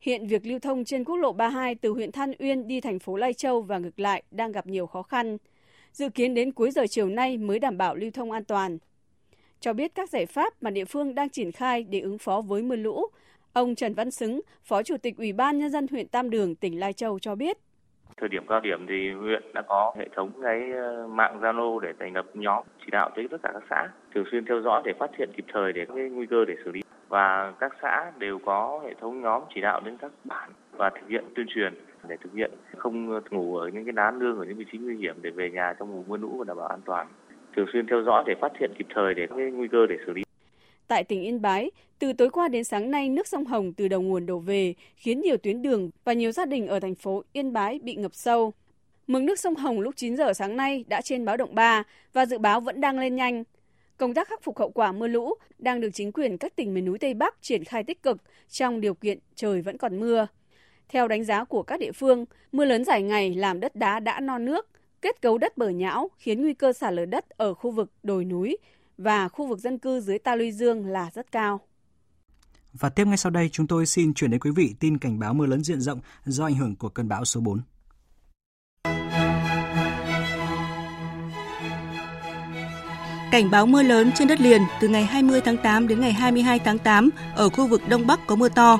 Hiện 0.00 0.26
việc 0.26 0.46
lưu 0.46 0.58
thông 0.58 0.84
trên 0.84 1.04
quốc 1.04 1.16
lộ 1.16 1.32
32 1.32 1.74
từ 1.74 1.90
huyện 1.90 2.12
Than 2.12 2.32
Uyên 2.38 2.68
đi 2.68 2.80
thành 2.80 2.98
phố 2.98 3.16
Lai 3.16 3.34
Châu 3.34 3.62
và 3.62 3.78
ngược 3.78 4.00
lại 4.00 4.22
đang 4.30 4.52
gặp 4.52 4.66
nhiều 4.66 4.86
khó 4.86 5.02
khăn. 5.02 5.38
Dự 5.96 6.08
kiến 6.08 6.34
đến 6.34 6.52
cuối 6.52 6.70
giờ 6.70 6.86
chiều 6.90 7.08
nay 7.08 7.38
mới 7.38 7.58
đảm 7.58 7.78
bảo 7.78 7.94
lưu 7.94 8.10
thông 8.14 8.32
an 8.32 8.44
toàn. 8.44 8.78
Cho 9.60 9.72
biết 9.72 9.94
các 9.94 10.08
giải 10.08 10.26
pháp 10.26 10.52
mà 10.60 10.70
địa 10.70 10.84
phương 10.84 11.14
đang 11.14 11.28
triển 11.28 11.52
khai 11.52 11.86
để 11.90 12.00
ứng 12.00 12.18
phó 12.18 12.40
với 12.40 12.62
mưa 12.62 12.76
lũ, 12.76 13.06
ông 13.52 13.74
Trần 13.74 13.94
Văn 13.94 14.10
Xứng, 14.10 14.40
Phó 14.64 14.82
Chủ 14.82 14.96
tịch 14.96 15.16
Ủy 15.16 15.32
ban 15.32 15.58
Nhân 15.58 15.70
dân 15.70 15.86
huyện 15.90 16.08
Tam 16.08 16.30
Đường, 16.30 16.54
tỉnh 16.54 16.80
Lai 16.80 16.92
Châu 16.92 17.18
cho 17.18 17.34
biết. 17.34 17.56
Thời 18.16 18.28
điểm 18.28 18.46
cao 18.48 18.60
điểm 18.60 18.86
thì 18.88 19.10
huyện 19.20 19.42
đã 19.54 19.62
có 19.68 19.94
hệ 19.98 20.08
thống 20.16 20.30
cái 20.42 20.60
ờ, 20.72 21.06
mạng 21.06 21.40
Zalo 21.40 21.78
để 21.78 21.92
thành 22.00 22.14
lập 22.14 22.26
nhóm 22.34 22.64
chỉ 22.78 22.86
đạo 22.90 23.10
tới 23.16 23.28
tất 23.30 23.36
cả 23.42 23.50
các 23.52 23.62
xã 23.70 23.88
thường 24.14 24.24
xuyên 24.30 24.44
theo 24.44 24.60
dõi 24.60 24.82
để 24.84 24.92
phát 24.98 25.10
hiện 25.18 25.30
kịp 25.36 25.44
thời 25.52 25.72
để 25.72 25.86
cái 25.94 26.08
nguy 26.08 26.26
cơ 26.26 26.44
để 26.48 26.54
xử 26.64 26.72
lý 26.72 26.80
và 27.08 27.52
các 27.60 27.72
xã 27.82 28.12
đều 28.18 28.38
có 28.46 28.80
hệ 28.84 28.94
thống 29.00 29.22
nhóm 29.22 29.42
chỉ 29.54 29.60
đạo 29.60 29.80
đến 29.84 29.96
các 30.00 30.12
bản 30.24 30.50
và 30.72 30.90
thực 30.90 31.08
hiện 31.08 31.24
tuyên 31.36 31.46
truyền 31.54 31.74
để 32.08 32.16
thực 32.22 32.34
hiện 32.34 32.50
không 32.76 33.20
ngủ 33.30 33.56
ở 33.56 33.68
những 33.68 33.84
cái 33.84 33.92
đá 33.92 34.10
nương 34.10 34.38
ở 34.38 34.44
những 34.44 34.56
vị 34.56 34.64
trí 34.72 34.78
nguy 34.78 34.96
hiểm 34.96 35.16
để 35.22 35.30
về 35.30 35.50
nhà 35.50 35.74
trong 35.78 35.92
mùa 35.92 36.02
mưa 36.06 36.16
lũ 36.16 36.36
và 36.38 36.44
đảm 36.44 36.56
bảo 36.56 36.66
an 36.66 36.80
toàn 36.84 37.06
thường 37.56 37.66
xuyên 37.72 37.86
theo 37.86 38.02
dõi 38.06 38.24
để 38.26 38.34
phát 38.40 38.52
hiện 38.60 38.70
kịp 38.78 38.86
thời 38.94 39.14
để 39.14 39.26
cái 39.36 39.50
nguy 39.50 39.68
cơ 39.72 39.86
để 39.86 39.96
xử 40.06 40.12
lý 40.12 40.22
Tại 40.88 41.04
tỉnh 41.04 41.22
Yên 41.22 41.42
Bái, 41.42 41.70
từ 41.98 42.12
tối 42.12 42.30
qua 42.30 42.48
đến 42.48 42.64
sáng 42.64 42.90
nay 42.90 43.08
nước 43.08 43.26
sông 43.26 43.44
Hồng 43.44 43.72
từ 43.72 43.88
đầu 43.88 44.00
nguồn 44.00 44.26
đổ 44.26 44.38
về, 44.38 44.74
khiến 44.96 45.20
nhiều 45.20 45.36
tuyến 45.36 45.62
đường 45.62 45.90
và 46.04 46.12
nhiều 46.12 46.32
gia 46.32 46.46
đình 46.46 46.66
ở 46.66 46.80
thành 46.80 46.94
phố 46.94 47.22
Yên 47.32 47.52
Bái 47.52 47.80
bị 47.82 47.94
ngập 47.94 48.14
sâu. 48.14 48.52
Mực 49.06 49.22
nước 49.22 49.38
sông 49.38 49.54
Hồng 49.54 49.80
lúc 49.80 49.96
9 49.96 50.16
giờ 50.16 50.32
sáng 50.32 50.56
nay 50.56 50.84
đã 50.88 51.00
trên 51.00 51.24
báo 51.24 51.36
động 51.36 51.54
3 51.54 51.82
và 52.12 52.26
dự 52.26 52.38
báo 52.38 52.60
vẫn 52.60 52.80
đang 52.80 52.98
lên 52.98 53.16
nhanh. 53.16 53.44
Công 53.96 54.14
tác 54.14 54.28
khắc 54.28 54.42
phục 54.42 54.58
hậu 54.58 54.70
quả 54.70 54.92
mưa 54.92 55.06
lũ 55.06 55.34
đang 55.58 55.80
được 55.80 55.90
chính 55.92 56.12
quyền 56.12 56.38
các 56.38 56.56
tỉnh 56.56 56.74
miền 56.74 56.84
núi 56.84 56.98
Tây 56.98 57.14
Bắc 57.14 57.34
triển 57.40 57.64
khai 57.64 57.84
tích 57.84 58.02
cực 58.02 58.16
trong 58.48 58.80
điều 58.80 58.94
kiện 58.94 59.18
trời 59.34 59.62
vẫn 59.62 59.78
còn 59.78 60.00
mưa. 60.00 60.26
Theo 60.88 61.08
đánh 61.08 61.24
giá 61.24 61.44
của 61.44 61.62
các 61.62 61.80
địa 61.80 61.92
phương, 61.92 62.24
mưa 62.52 62.64
lớn 62.64 62.84
dài 62.84 63.02
ngày 63.02 63.34
làm 63.34 63.60
đất 63.60 63.76
đá 63.76 64.00
đã 64.00 64.20
non 64.20 64.44
nước, 64.44 64.68
kết 65.02 65.22
cấu 65.22 65.38
đất 65.38 65.56
bờ 65.56 65.68
nhão 65.68 66.10
khiến 66.18 66.42
nguy 66.42 66.54
cơ 66.54 66.72
xả 66.72 66.90
lở 66.90 67.04
đất 67.04 67.28
ở 67.28 67.54
khu 67.54 67.70
vực 67.70 67.92
đồi 68.02 68.24
núi 68.24 68.56
và 68.98 69.28
khu 69.28 69.46
vực 69.46 69.58
dân 69.58 69.78
cư 69.78 70.00
dưới 70.00 70.18
ta 70.18 70.36
luy 70.36 70.52
dương 70.52 70.86
là 70.86 71.10
rất 71.14 71.32
cao. 71.32 71.60
Và 72.72 72.88
tiếp 72.88 73.06
ngay 73.06 73.16
sau 73.16 73.30
đây 73.30 73.48
chúng 73.52 73.66
tôi 73.66 73.86
xin 73.86 74.14
chuyển 74.14 74.30
đến 74.30 74.40
quý 74.40 74.50
vị 74.56 74.74
tin 74.80 74.98
cảnh 74.98 75.18
báo 75.18 75.34
mưa 75.34 75.46
lớn 75.46 75.64
diện 75.64 75.80
rộng 75.80 76.00
do 76.24 76.44
ảnh 76.44 76.54
hưởng 76.54 76.76
của 76.76 76.88
cơn 76.88 77.08
bão 77.08 77.24
số 77.24 77.40
4. 77.40 77.60
Cảnh 83.30 83.50
báo 83.50 83.66
mưa 83.66 83.82
lớn 83.82 84.10
trên 84.14 84.28
đất 84.28 84.40
liền 84.40 84.62
từ 84.80 84.88
ngày 84.88 85.04
20 85.04 85.40
tháng 85.40 85.56
8 85.56 85.88
đến 85.88 86.00
ngày 86.00 86.12
22 86.12 86.58
tháng 86.58 86.78
8 86.78 87.10
ở 87.34 87.48
khu 87.48 87.66
vực 87.66 87.82
Đông 87.88 88.06
Bắc 88.06 88.26
có 88.26 88.36
mưa 88.36 88.48
to, 88.48 88.78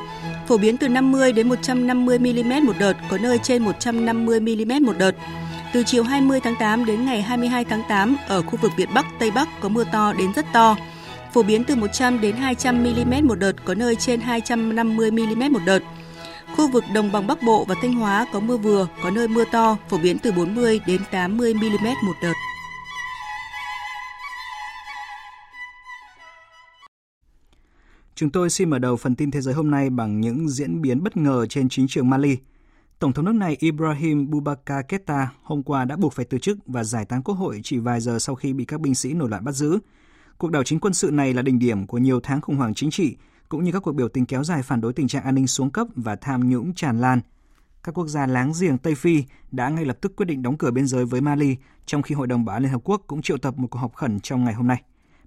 phổ 0.48 0.56
biến 0.56 0.76
từ 0.76 0.88
50 0.88 1.32
đến 1.32 1.48
150 1.48 2.18
mm 2.18 2.66
một 2.66 2.72
đợt, 2.78 2.96
có 3.10 3.18
nơi 3.18 3.38
trên 3.42 3.64
150 3.64 4.40
mm 4.40 4.86
một 4.86 4.98
đợt 4.98 5.14
từ 5.76 5.82
chiều 5.86 6.02
20 6.02 6.40
tháng 6.40 6.54
8 6.58 6.84
đến 6.84 7.04
ngày 7.04 7.22
22 7.22 7.64
tháng 7.64 7.82
8, 7.88 8.16
ở 8.28 8.42
khu 8.42 8.58
vực 8.62 8.72
Việt 8.76 8.88
Bắc, 8.94 9.06
Tây 9.18 9.30
Bắc 9.30 9.48
có 9.60 9.68
mưa 9.68 9.84
to 9.92 10.12
đến 10.12 10.32
rất 10.36 10.46
to, 10.52 10.76
phổ 11.32 11.42
biến 11.42 11.64
từ 11.64 11.74
100 11.74 12.20
đến 12.20 12.36
200 12.36 12.82
mm 12.82 13.26
một 13.28 13.34
đợt, 13.34 13.52
có 13.64 13.74
nơi 13.74 13.96
trên 13.96 14.20
250 14.20 15.10
mm 15.10 15.52
một 15.52 15.60
đợt. 15.66 15.78
Khu 16.56 16.68
vực 16.68 16.84
đồng 16.94 17.12
bằng 17.12 17.26
Bắc 17.26 17.42
Bộ 17.42 17.64
và 17.64 17.74
Thanh 17.82 17.92
Hóa 17.92 18.26
có 18.32 18.40
mưa 18.40 18.56
vừa, 18.56 18.86
có 19.02 19.10
nơi 19.10 19.28
mưa 19.28 19.44
to, 19.52 19.76
phổ 19.88 19.98
biến 19.98 20.18
từ 20.18 20.32
40 20.32 20.80
đến 20.86 21.00
80 21.10 21.54
mm 21.54 21.86
một 22.06 22.14
đợt. 22.22 22.34
Chúng 28.18 28.30
tôi 28.30 28.50
xin 28.50 28.70
mở 28.70 28.78
đầu 28.78 28.96
phần 28.96 29.14
tin 29.14 29.30
thế 29.30 29.40
giới 29.40 29.54
hôm 29.54 29.70
nay 29.70 29.90
bằng 29.90 30.20
những 30.20 30.48
diễn 30.48 30.82
biến 30.82 31.02
bất 31.02 31.16
ngờ 31.16 31.46
trên 31.46 31.68
chính 31.68 31.86
trường 31.88 32.10
Mali. 32.10 32.36
Tổng 32.98 33.12
thống 33.12 33.24
nước 33.24 33.34
này 33.34 33.56
Ibrahim 33.60 34.30
Boubacar 34.30 34.84
Keita 34.88 35.32
hôm 35.42 35.62
qua 35.62 35.84
đã 35.84 35.96
buộc 35.96 36.12
phải 36.12 36.24
từ 36.24 36.38
chức 36.38 36.58
và 36.66 36.84
giải 36.84 37.04
tán 37.04 37.22
quốc 37.22 37.34
hội 37.34 37.60
chỉ 37.64 37.78
vài 37.78 38.00
giờ 38.00 38.18
sau 38.18 38.34
khi 38.34 38.52
bị 38.52 38.64
các 38.64 38.80
binh 38.80 38.94
sĩ 38.94 39.14
nổi 39.14 39.28
loạn 39.28 39.44
bắt 39.44 39.52
giữ. 39.52 39.78
Cuộc 40.38 40.50
đảo 40.50 40.64
chính 40.64 40.80
quân 40.80 40.94
sự 40.94 41.10
này 41.10 41.34
là 41.34 41.42
đỉnh 41.42 41.58
điểm 41.58 41.86
của 41.86 41.98
nhiều 41.98 42.20
tháng 42.20 42.40
khủng 42.40 42.56
hoảng 42.56 42.74
chính 42.74 42.90
trị, 42.90 43.16
cũng 43.48 43.64
như 43.64 43.72
các 43.72 43.80
cuộc 43.80 43.92
biểu 43.92 44.08
tình 44.08 44.26
kéo 44.26 44.44
dài 44.44 44.62
phản 44.62 44.80
đối 44.80 44.92
tình 44.92 45.08
trạng 45.08 45.24
an 45.24 45.34
ninh 45.34 45.46
xuống 45.46 45.70
cấp 45.70 45.86
và 45.96 46.16
tham 46.16 46.48
nhũng 46.48 46.74
tràn 46.74 47.00
lan. 47.00 47.20
Các 47.82 47.98
quốc 47.98 48.06
gia 48.06 48.26
láng 48.26 48.52
giềng 48.60 48.78
Tây 48.78 48.94
Phi 48.94 49.24
đã 49.50 49.68
ngay 49.68 49.84
lập 49.84 49.98
tức 50.00 50.16
quyết 50.16 50.26
định 50.26 50.42
đóng 50.42 50.58
cửa 50.58 50.70
biên 50.70 50.86
giới 50.86 51.04
với 51.04 51.20
Mali, 51.20 51.56
trong 51.86 52.02
khi 52.02 52.14
Hội 52.14 52.26
đồng 52.26 52.44
Bảo 52.44 52.56
an 52.56 52.62
Liên 52.62 52.72
Hợp 52.72 52.80
Quốc 52.84 53.02
cũng 53.06 53.22
triệu 53.22 53.38
tập 53.38 53.58
một 53.58 53.68
cuộc 53.70 53.78
họp 53.78 53.94
khẩn 53.94 54.20
trong 54.20 54.44
ngày 54.44 54.54
hôm 54.54 54.66
nay. 54.66 54.82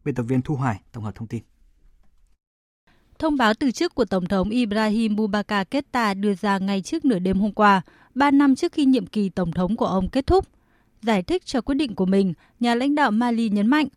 Biên 0.05 0.15
tập 0.15 0.23
viên 0.23 0.41
Thu 0.41 0.55
Hoài 0.55 0.81
tổng 0.91 1.03
hợp 1.03 1.15
thông 1.15 1.27
tin. 1.27 1.43
Thông 3.19 3.37
báo 3.37 3.53
từ 3.53 3.71
chức 3.71 3.95
của 3.95 4.05
Tổng 4.05 4.25
thống 4.25 4.49
Ibrahim 4.49 5.15
Boubacar 5.15 5.67
Keita 5.71 6.13
đưa 6.13 6.33
ra 6.35 6.57
ngay 6.57 6.81
trước 6.81 7.05
nửa 7.05 7.19
đêm 7.19 7.39
hôm 7.39 7.51
qua, 7.51 7.81
3 8.15 8.31
năm 8.31 8.55
trước 8.55 8.71
khi 8.71 8.85
nhiệm 8.85 9.05
kỳ 9.05 9.29
Tổng 9.29 9.51
thống 9.51 9.75
của 9.75 9.85
ông 9.85 10.09
kết 10.09 10.27
thúc. 10.27 10.45
Giải 11.01 11.23
thích 11.23 11.45
cho 11.45 11.61
quyết 11.61 11.75
định 11.75 11.95
của 11.95 12.05
mình, 12.05 12.33
nhà 12.59 12.75
lãnh 12.75 12.95
đạo 12.95 13.11
Mali 13.11 13.49
nhấn 13.49 13.67
mạnh. 13.67 13.87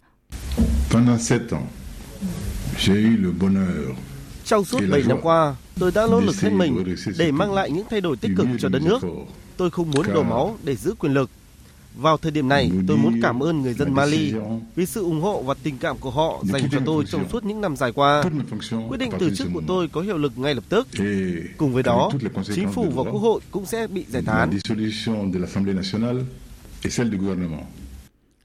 Trong 4.44 4.64
suốt 4.64 4.80
7 4.90 5.02
năm 5.08 5.18
qua, 5.22 5.56
tôi 5.80 5.92
đã 5.94 6.06
nỗ 6.10 6.20
lực 6.20 6.36
hết 6.40 6.50
mình 6.52 6.84
để 7.18 7.32
mang 7.32 7.52
lại 7.52 7.70
những 7.70 7.86
thay 7.90 8.00
đổi 8.00 8.16
tích 8.16 8.32
cực 8.36 8.46
cho 8.58 8.68
đất 8.68 8.82
nước. 8.82 8.98
Tôi 9.56 9.70
không 9.70 9.90
muốn 9.90 10.06
đổ 10.14 10.22
máu 10.22 10.56
để 10.64 10.76
giữ 10.76 10.94
quyền 10.98 11.12
lực. 11.12 11.30
Vào 11.94 12.16
thời 12.16 12.32
điểm 12.32 12.48
này, 12.48 12.70
tôi 12.88 12.96
muốn 12.96 13.20
cảm 13.22 13.42
ơn 13.42 13.62
người 13.62 13.74
dân 13.74 13.94
Mali 13.94 14.34
vì 14.74 14.86
sự 14.86 15.02
ủng 15.02 15.20
hộ 15.20 15.42
và 15.42 15.54
tình 15.62 15.78
cảm 15.78 15.98
của 15.98 16.10
họ 16.10 16.42
dành 16.44 16.62
cho 16.70 16.78
tôi 16.86 17.04
trong 17.04 17.28
suốt 17.28 17.44
những 17.44 17.60
năm 17.60 17.76
dài 17.76 17.92
qua. 17.92 18.24
Quyết 18.88 18.98
định 18.98 19.10
từ 19.18 19.34
chức 19.34 19.48
của 19.54 19.62
tôi 19.66 19.88
có 19.88 20.00
hiệu 20.00 20.18
lực 20.18 20.38
ngay 20.38 20.54
lập 20.54 20.64
tức. 20.68 20.88
Cùng 21.56 21.72
với 21.72 21.82
đó, 21.82 22.10
chính 22.54 22.72
phủ 22.72 22.90
và 22.94 23.02
quốc 23.02 23.20
hội 23.20 23.40
cũng 23.50 23.66
sẽ 23.66 23.86
bị 23.86 24.04
giải 24.08 24.22
tán. 24.26 24.58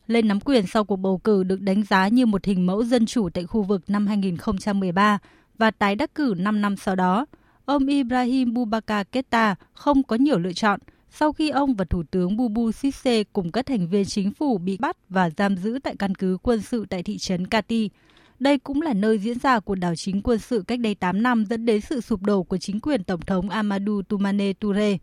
Lên 0.08 0.28
nắm 0.28 0.40
quyền 0.40 0.68
sau 0.68 0.84
cuộc 0.84 0.96
bầu 0.96 1.18
cử 1.18 1.44
được 1.44 1.62
đánh 1.62 1.84
giá 1.84 2.08
như 2.08 2.26
một 2.26 2.46
hình 2.46 2.66
mẫu 2.66 2.84
dân 2.84 3.06
chủ 3.06 3.30
tại 3.30 3.44
khu 3.46 3.64
vực 3.64 3.82
năm 3.88 4.08
2013 4.08 5.18
và 5.58 5.72
tái 5.72 5.96
đắc 5.96 6.16
cử 6.16 6.34
5 6.38 6.62
năm 6.62 6.78
sau 6.78 6.96
đó, 6.96 7.26
ông 7.66 7.88
Ibrahim 7.88 8.54
Boubacar 8.54 9.08
Keita 9.12 9.56
không 9.74 10.04
có 10.04 10.16
nhiều 10.16 10.40
lựa 10.40 10.54
chọn– 10.54 10.80
sau 11.20 11.34
khi 11.34 11.50
ông 11.50 11.76
và 11.76 11.86
Thủ 11.86 12.04
tướng 12.12 12.38
Bubu 12.38 12.72
Sisse 12.72 13.24
cùng 13.24 13.52
các 13.52 13.66
thành 13.66 13.88
viên 13.88 14.06
chính 14.06 14.32
phủ 14.32 14.58
bị 14.58 14.78
bắt 14.78 14.98
và 15.10 15.30
giam 15.30 15.58
giữ 15.58 15.80
tại 15.84 15.96
căn 16.00 16.16
cứ 16.16 16.38
quân 16.44 16.62
sự 16.62 16.86
tại 16.90 17.04
thị 17.04 17.18
trấn 17.18 17.48
Kati. 17.48 17.90
Đây 18.40 18.58
cũng 18.58 18.82
là 18.82 18.94
nơi 18.94 19.20
diễn 19.20 19.40
ra 19.40 19.60
cuộc 19.60 19.76
đảo 19.76 19.96
chính 19.96 20.22
quân 20.22 20.40
sự 20.40 20.64
cách 20.68 20.80
đây 20.80 20.96
8 20.96 21.24
năm 21.24 21.46
dẫn 21.46 21.66
đến 21.66 21.82
sự 21.82 22.02
sụp 22.02 22.22
đổ 22.22 22.44
của 22.44 22.58
chính 22.58 22.80
quyền 22.80 23.04
Tổng 23.04 23.22
thống 23.22 23.50
Amadou 23.50 24.02
Toumane 24.02 24.54
Touré. 24.54 24.98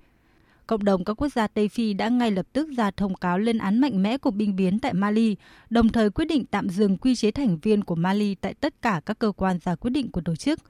Cộng 0.66 0.84
đồng 0.84 1.04
các 1.04 1.14
quốc 1.14 1.32
gia 1.32 1.46
Tây 1.46 1.68
Phi 1.68 1.94
đã 1.94 2.08
ngay 2.08 2.30
lập 2.30 2.46
tức 2.52 2.68
ra 2.76 2.90
thông 2.90 3.14
cáo 3.14 3.38
lên 3.38 3.58
án 3.58 3.80
mạnh 3.80 4.02
mẽ 4.02 4.18
cuộc 4.18 4.34
binh 4.34 4.56
biến 4.56 4.78
tại 4.78 4.94
Mali, 4.94 5.36
đồng 5.70 5.88
thời 5.88 6.10
quyết 6.10 6.24
định 6.24 6.44
tạm 6.50 6.68
dừng 6.68 6.96
quy 6.96 7.16
chế 7.16 7.30
thành 7.30 7.58
viên 7.58 7.84
của 7.84 7.94
Mali 7.94 8.34
tại 8.34 8.54
tất 8.54 8.82
cả 8.82 9.00
các 9.06 9.18
cơ 9.18 9.32
quan 9.32 9.58
ra 9.64 9.74
quyết 9.74 9.90
định 9.90 10.10
của 10.10 10.20
tổ 10.20 10.36
chức– 10.36 10.58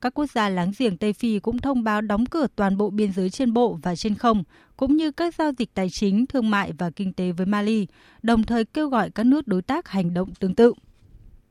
các 0.00 0.14
quốc 0.14 0.26
gia 0.30 0.48
láng 0.48 0.72
giềng 0.78 0.96
Tây 0.96 1.12
Phi 1.12 1.38
cũng 1.38 1.58
thông 1.58 1.84
báo 1.84 2.00
đóng 2.00 2.26
cửa 2.26 2.46
toàn 2.56 2.76
bộ 2.76 2.90
biên 2.90 3.12
giới 3.12 3.30
trên 3.30 3.52
bộ 3.52 3.78
và 3.82 3.96
trên 3.96 4.14
không, 4.14 4.44
cũng 4.76 4.96
như 4.96 5.10
các 5.10 5.34
giao 5.34 5.52
dịch 5.58 5.74
tài 5.74 5.90
chính, 5.90 6.26
thương 6.26 6.50
mại 6.50 6.72
và 6.72 6.90
kinh 6.90 7.12
tế 7.12 7.32
với 7.32 7.46
Mali, 7.46 7.86
đồng 8.22 8.42
thời 8.42 8.64
kêu 8.64 8.88
gọi 8.88 9.10
các 9.10 9.26
nước 9.26 9.46
đối 9.46 9.62
tác 9.62 9.88
hành 9.88 10.14
động 10.14 10.34
tương 10.34 10.54
tự. 10.54 10.72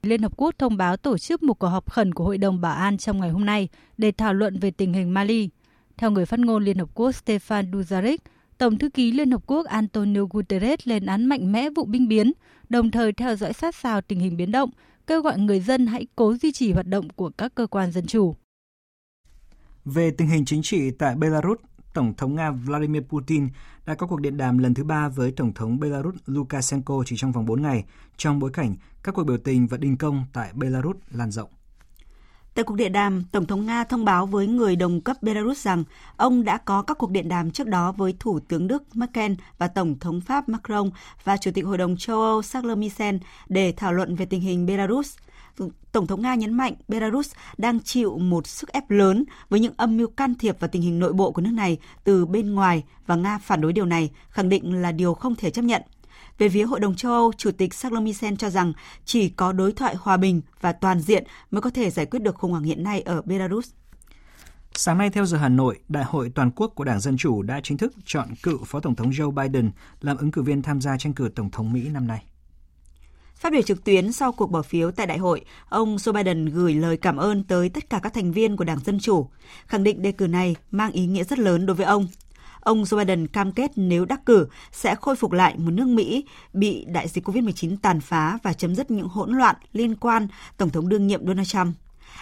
Liên 0.03 0.21
Hợp 0.21 0.37
Quốc 0.37 0.55
thông 0.57 0.77
báo 0.77 0.97
tổ 0.97 1.17
chức 1.17 1.43
một 1.43 1.53
cuộc 1.53 1.67
họp 1.67 1.91
khẩn 1.91 2.13
của 2.13 2.23
Hội 2.23 2.37
đồng 2.37 2.61
Bảo 2.61 2.75
an 2.75 2.97
trong 2.97 3.19
ngày 3.19 3.29
hôm 3.29 3.45
nay 3.45 3.69
để 3.97 4.11
thảo 4.11 4.33
luận 4.33 4.59
về 4.59 4.71
tình 4.71 4.93
hình 4.93 5.13
Mali. 5.13 5.49
Theo 5.97 6.11
người 6.11 6.25
phát 6.25 6.39
ngôn 6.39 6.63
Liên 6.63 6.77
Hợp 6.77 6.89
Quốc 6.93 7.11
Stefan 7.11 7.71
Dujarric, 7.71 8.17
Tổng 8.57 8.77
thư 8.77 8.89
ký 8.89 9.11
Liên 9.11 9.31
Hợp 9.31 9.41
Quốc 9.47 9.65
Antonio 9.65 10.21
Guterres 10.29 10.79
lên 10.83 11.05
án 11.05 11.25
mạnh 11.25 11.51
mẽ 11.51 11.69
vụ 11.69 11.85
binh 11.85 12.07
biến, 12.07 12.31
đồng 12.69 12.91
thời 12.91 13.13
theo 13.13 13.35
dõi 13.35 13.53
sát 13.53 13.75
sao 13.75 14.01
tình 14.01 14.19
hình 14.19 14.37
biến 14.37 14.51
động, 14.51 14.69
kêu 15.07 15.21
gọi 15.21 15.39
người 15.39 15.59
dân 15.59 15.87
hãy 15.87 16.07
cố 16.15 16.35
duy 16.35 16.51
trì 16.51 16.71
hoạt 16.71 16.87
động 16.87 17.09
của 17.09 17.29
các 17.29 17.55
cơ 17.55 17.67
quan 17.67 17.91
dân 17.91 18.05
chủ. 18.05 18.35
Về 19.85 20.11
tình 20.11 20.27
hình 20.27 20.45
chính 20.45 20.61
trị 20.61 20.91
tại 20.91 21.15
Belarus, 21.15 21.59
Tổng 21.93 22.13
thống 22.13 22.35
Nga 22.35 22.51
Vladimir 22.51 23.03
Putin 23.03 23.47
đã 23.85 23.95
có 23.95 24.07
cuộc 24.07 24.21
điện 24.21 24.37
đàm 24.37 24.57
lần 24.57 24.73
thứ 24.73 24.83
ba 24.83 25.09
với 25.09 25.31
Tổng 25.31 25.53
thống 25.53 25.79
Belarus 25.79 26.15
Lukashenko 26.25 27.03
chỉ 27.05 27.15
trong 27.17 27.31
vòng 27.31 27.45
4 27.45 27.61
ngày, 27.61 27.83
trong 28.17 28.39
bối 28.39 28.51
cảnh 28.53 28.75
các 29.03 29.15
cuộc 29.15 29.23
biểu 29.23 29.37
tình 29.37 29.67
và 29.67 29.77
đình 29.77 29.97
công 29.97 30.25
tại 30.33 30.51
Belarus 30.53 30.97
lan 31.11 31.31
rộng. 31.31 31.49
Tại 32.57 32.63
cuộc 32.63 32.75
điện 32.75 32.91
đàm, 32.91 33.23
Tổng 33.31 33.45
thống 33.45 33.65
Nga 33.65 33.83
thông 33.83 34.05
báo 34.05 34.25
với 34.25 34.47
người 34.47 34.75
đồng 34.75 35.01
cấp 35.01 35.23
Belarus 35.23 35.65
rằng 35.65 35.83
ông 36.17 36.43
đã 36.43 36.57
có 36.57 36.81
các 36.81 36.97
cuộc 36.97 37.11
điện 37.11 37.29
đàm 37.29 37.51
trước 37.51 37.67
đó 37.67 37.91
với 37.91 38.15
Thủ 38.19 38.39
tướng 38.39 38.67
Đức 38.67 38.95
Merkel 38.95 39.33
và 39.57 39.67
Tổng 39.67 39.99
thống 39.99 40.21
Pháp 40.21 40.49
Macron 40.49 40.89
và 41.23 41.37
Chủ 41.37 41.51
tịch 41.51 41.65
Hội 41.65 41.77
đồng 41.77 41.97
châu 41.97 42.21
Âu 42.21 42.43
Charles 42.43 42.77
Michel 42.77 43.15
để 43.49 43.73
thảo 43.77 43.93
luận 43.93 44.15
về 44.15 44.25
tình 44.25 44.41
hình 44.41 44.65
Belarus. 44.65 45.17
Tổng 45.91 46.07
thống 46.07 46.21
Nga 46.21 46.35
nhấn 46.35 46.53
mạnh 46.53 46.73
Belarus 46.87 47.31
đang 47.57 47.79
chịu 47.79 48.17
một 48.17 48.47
sức 48.47 48.69
ép 48.69 48.91
lớn 48.91 49.23
với 49.49 49.59
những 49.59 49.73
âm 49.77 49.97
mưu 49.97 50.07
can 50.07 50.35
thiệp 50.35 50.59
vào 50.59 50.67
tình 50.67 50.81
hình 50.81 50.99
nội 50.99 51.13
bộ 51.13 51.31
của 51.31 51.41
nước 51.41 51.53
này 51.53 51.77
từ 52.03 52.25
bên 52.25 52.53
ngoài 52.53 52.83
và 53.07 53.15
Nga 53.15 53.37
phản 53.37 53.61
đối 53.61 53.73
điều 53.73 53.85
này, 53.85 54.11
khẳng 54.29 54.49
định 54.49 54.81
là 54.81 54.91
điều 54.91 55.13
không 55.13 55.35
thể 55.35 55.49
chấp 55.49 55.61
nhận– 55.61 55.81
về 56.37 56.49
phía 56.49 56.63
Hội 56.63 56.79
đồng 56.79 56.95
châu 56.95 57.11
Âu, 57.11 57.33
Chủ 57.37 57.51
tịch 57.51 57.73
Charles 57.75 58.01
Michel 58.01 58.33
cho 58.35 58.49
rằng 58.49 58.73
chỉ 59.05 59.29
có 59.29 59.51
đối 59.51 59.71
thoại 59.71 59.95
hòa 59.99 60.17
bình 60.17 60.41
và 60.61 60.71
toàn 60.71 60.99
diện 60.99 61.23
mới 61.51 61.61
có 61.61 61.69
thể 61.69 61.89
giải 61.89 62.05
quyết 62.05 62.19
được 62.19 62.35
khủng 62.35 62.51
hoảng 62.51 62.63
hiện 62.63 62.83
nay 62.83 63.01
ở 63.01 63.21
Belarus. 63.21 63.69
Sáng 64.73 64.97
nay 64.97 65.09
theo 65.09 65.25
giờ 65.25 65.37
Hà 65.37 65.49
Nội, 65.49 65.79
Đại 65.89 66.03
hội 66.03 66.31
toàn 66.35 66.51
quốc 66.51 66.71
của 66.75 66.83
Đảng 66.83 66.99
Dân 66.99 67.17
Chủ 67.17 67.41
đã 67.41 67.59
chính 67.63 67.77
thức 67.77 67.93
chọn 68.05 68.27
cựu 68.43 68.63
Phó 68.63 68.79
Tổng 68.79 68.95
thống 68.95 69.09
Joe 69.09 69.31
Biden 69.31 69.71
làm 70.01 70.17
ứng 70.17 70.31
cử 70.31 70.41
viên 70.41 70.61
tham 70.61 70.81
gia 70.81 70.97
tranh 70.97 71.13
cử 71.13 71.29
Tổng 71.35 71.51
thống 71.51 71.73
Mỹ 71.73 71.89
năm 71.89 72.07
nay. 72.07 72.23
Phát 73.35 73.51
biểu 73.51 73.61
trực 73.61 73.83
tuyến 73.83 74.11
sau 74.11 74.31
cuộc 74.31 74.51
bỏ 74.51 74.61
phiếu 74.61 74.91
tại 74.91 75.07
đại 75.07 75.17
hội, 75.17 75.41
ông 75.69 75.95
Joe 75.95 76.13
Biden 76.13 76.45
gửi 76.45 76.73
lời 76.73 76.97
cảm 76.97 77.17
ơn 77.17 77.43
tới 77.43 77.69
tất 77.69 77.89
cả 77.89 77.99
các 78.03 78.13
thành 78.13 78.31
viên 78.31 78.57
của 78.57 78.63
Đảng 78.63 78.79
Dân 78.79 78.99
Chủ, 78.99 79.29
khẳng 79.67 79.83
định 79.83 80.01
đề 80.01 80.11
cử 80.11 80.27
này 80.27 80.55
mang 80.71 80.91
ý 80.91 81.05
nghĩa 81.05 81.23
rất 81.23 81.39
lớn 81.39 81.65
đối 81.65 81.75
với 81.75 81.85
ông 81.85 82.07
Ông 82.67 82.83
Joe 82.83 82.97
Biden 82.97 83.27
cam 83.27 83.51
kết 83.51 83.71
nếu 83.75 84.05
đắc 84.05 84.25
cử 84.25 84.47
sẽ 84.71 84.95
khôi 84.95 85.15
phục 85.15 85.31
lại 85.31 85.55
một 85.57 85.71
nước 85.71 85.87
Mỹ 85.87 86.25
bị 86.53 86.85
đại 86.87 87.07
dịch 87.07 87.27
COVID-19 87.27 87.75
tàn 87.81 88.01
phá 88.01 88.37
và 88.43 88.53
chấm 88.53 88.75
dứt 88.75 88.91
những 88.91 89.07
hỗn 89.07 89.37
loạn 89.37 89.55
liên 89.73 89.95
quan 89.95 90.27
Tổng 90.57 90.69
thống 90.69 90.89
đương 90.89 91.07
nhiệm 91.07 91.27
Donald 91.27 91.47
Trump. 91.47 91.75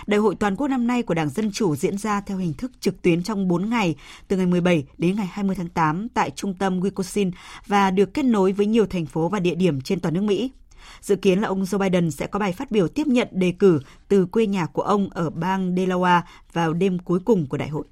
Đại 0.07 0.19
hội 0.19 0.35
toàn 0.35 0.55
quốc 0.55 0.67
năm 0.67 0.87
nay 0.87 1.03
của 1.03 1.13
Đảng 1.13 1.29
Dân 1.29 1.51
Chủ 1.51 1.75
diễn 1.75 1.97
ra 1.97 2.21
theo 2.21 2.37
hình 2.37 2.53
thức 2.53 2.71
trực 2.79 3.01
tuyến 3.01 3.23
trong 3.23 3.47
4 3.47 3.69
ngày, 3.69 3.95
từ 4.27 4.37
ngày 4.37 4.45
17 4.45 4.85
đến 4.97 5.15
ngày 5.15 5.29
20 5.31 5.55
tháng 5.55 5.69
8 5.69 6.09
tại 6.09 6.31
trung 6.35 6.53
tâm 6.53 6.79
Wisconsin 6.79 7.31
và 7.67 7.91
được 7.91 8.13
kết 8.13 8.23
nối 8.25 8.51
với 8.51 8.65
nhiều 8.65 8.85
thành 8.85 9.05
phố 9.05 9.29
và 9.29 9.39
địa 9.39 9.55
điểm 9.55 9.81
trên 9.81 9.99
toàn 9.99 10.13
nước 10.13 10.23
Mỹ. 10.23 10.51
Dự 11.01 11.15
kiến 11.15 11.41
là 11.41 11.47
ông 11.47 11.63
Joe 11.63 11.77
Biden 11.77 12.11
sẽ 12.11 12.27
có 12.27 12.39
bài 12.39 12.51
phát 12.51 12.71
biểu 12.71 12.87
tiếp 12.87 13.07
nhận 13.07 13.27
đề 13.31 13.53
cử 13.59 13.79
từ 14.07 14.25
quê 14.25 14.47
nhà 14.47 14.65
của 14.65 14.81
ông 14.81 15.09
ở 15.09 15.29
bang 15.29 15.75
Delaware 15.75 16.21
vào 16.53 16.73
đêm 16.73 16.99
cuối 16.99 17.19
cùng 17.25 17.47
của 17.47 17.57
đại 17.57 17.69
hội. 17.69 17.85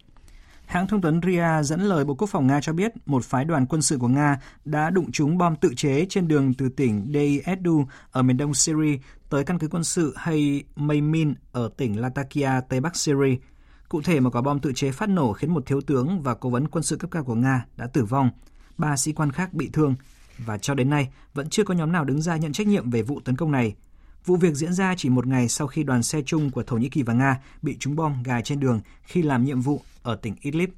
Hãng 0.66 0.88
thông 0.88 1.02
tấn 1.02 1.22
RIA 1.26 1.64
dẫn 1.64 1.82
lời 1.82 2.06
Bộ 2.06 2.16
Quốc 2.16 2.30
phòng 2.30 2.48
Nga 2.48 2.62
cho 2.62 2.74
biết 2.74 2.92
một 3.06 3.24
phái 3.24 3.46
đoàn 3.46 3.66
quân 3.66 3.82
sự 3.82 3.98
của 3.98 4.08
Nga 4.08 4.40
đã 4.66 4.90
đụng 4.90 5.12
trúng 5.12 5.38
bom 5.38 5.56
tự 5.56 5.74
chế 5.76 6.06
trên 6.10 6.28
đường 6.28 6.54
từ 6.54 6.70
tỉnh 6.70 7.12
Dei 7.14 7.40
Edu 7.40 7.86
ở 8.12 8.22
miền 8.22 8.38
đông 8.38 8.54
Syria 8.54 8.98
tới 9.30 9.44
căn 9.44 9.60
cứ 9.60 9.68
quân 9.68 9.84
sự 9.84 10.14
Hay 10.18 10.64
Maymin 10.76 11.34
ở 11.52 11.70
tỉnh 11.78 12.02
Latakia, 12.02 12.50
Tây 12.70 12.80
Bắc 12.80 12.96
Syria. 12.96 13.38
Cụ 13.90 14.02
thể, 14.02 14.20
một 14.20 14.36
quả 14.36 14.42
bom 14.42 14.60
tự 14.60 14.74
chế 14.76 14.92
phát 14.92 15.10
nổ 15.10 15.34
khiến 15.34 15.54
một 15.54 15.66
thiếu 15.66 15.82
tướng 15.82 16.22
và 16.22 16.36
cố 16.36 16.50
vấn 16.50 16.68
quân 16.68 16.84
sự 16.84 16.96
cấp 16.96 17.12
cao 17.12 17.24
của 17.24 17.36
Nga 17.36 17.66
đã 17.78 17.88
tử 17.88 18.06
vong, 18.06 18.30
ba 18.78 18.98
sĩ 18.98 19.12
quan 19.12 19.32
khác 19.32 19.54
bị 19.54 19.70
thương, 19.74 19.96
và 20.38 20.58
cho 20.58 20.74
đến 20.74 20.90
nay 20.90 21.10
vẫn 21.34 21.50
chưa 21.50 21.64
có 21.64 21.74
nhóm 21.74 21.92
nào 21.92 22.06
đứng 22.06 22.22
ra 22.22 22.38
nhận 22.38 22.54
trách 22.54 22.68
nhiệm 22.68 22.90
về 22.90 23.02
vụ 23.02 23.20
tấn 23.20 23.36
công 23.36 23.52
này. 23.52 23.76
Vụ 24.26 24.36
việc 24.36 24.56
diễn 24.56 24.74
ra 24.74 24.96
chỉ 24.98 25.10
một 25.10 25.28
ngày 25.28 25.50
sau 25.50 25.68
khi 25.68 25.84
đoàn 25.84 26.04
xe 26.04 26.22
chung 26.26 26.52
của 26.52 26.64
Thổ 26.64 26.78
Nhĩ 26.78 26.90
Kỳ 26.90 27.04
và 27.04 27.14
Nga 27.14 27.42
bị 27.62 27.78
trúng 27.80 27.96
bom 27.96 28.24
gài 28.24 28.42
trên 28.42 28.60
đường 28.60 28.82
khi 29.04 29.22
làm 29.22 29.46
nhiệm 29.46 29.62
vụ 29.62 29.82
ở 30.04 30.16
tỉnh 30.16 30.36
Idlib. 30.42 30.70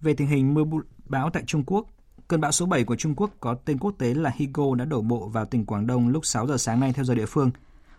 Về 0.00 0.14
tình 0.14 0.28
hình 0.28 0.54
mưa 0.54 0.64
bão 1.04 1.30
tại 1.30 1.42
Trung 1.46 1.64
Quốc, 1.66 1.86
cơn 2.28 2.40
bão 2.40 2.52
số 2.52 2.66
7 2.66 2.84
của 2.84 2.96
Trung 2.96 3.14
Quốc 3.14 3.30
có 3.40 3.54
tên 3.64 3.78
quốc 3.78 3.94
tế 3.98 4.14
là 4.14 4.32
Higo 4.34 4.74
đã 4.74 4.84
đổ 4.84 5.00
bộ 5.00 5.28
vào 5.28 5.44
tỉnh 5.44 5.66
Quảng 5.66 5.86
Đông 5.86 6.08
lúc 6.08 6.26
6 6.26 6.46
giờ 6.46 6.56
sáng 6.56 6.80
nay 6.80 6.92
theo 6.92 7.04
giờ 7.04 7.14
địa 7.14 7.26
phương. 7.26 7.50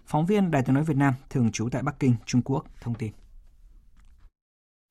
Phóng 0.05 0.25
viên 0.25 0.51
Đài 0.51 0.61
tiếng 0.61 0.73
nói 0.73 0.83
Việt 0.83 0.97
Nam 0.97 1.13
thường 1.29 1.51
trú 1.51 1.69
tại 1.71 1.83
Bắc 1.83 1.99
Kinh, 1.99 2.15
Trung 2.25 2.41
Quốc 2.41 2.65
thông 2.81 2.95
tin. 2.95 3.11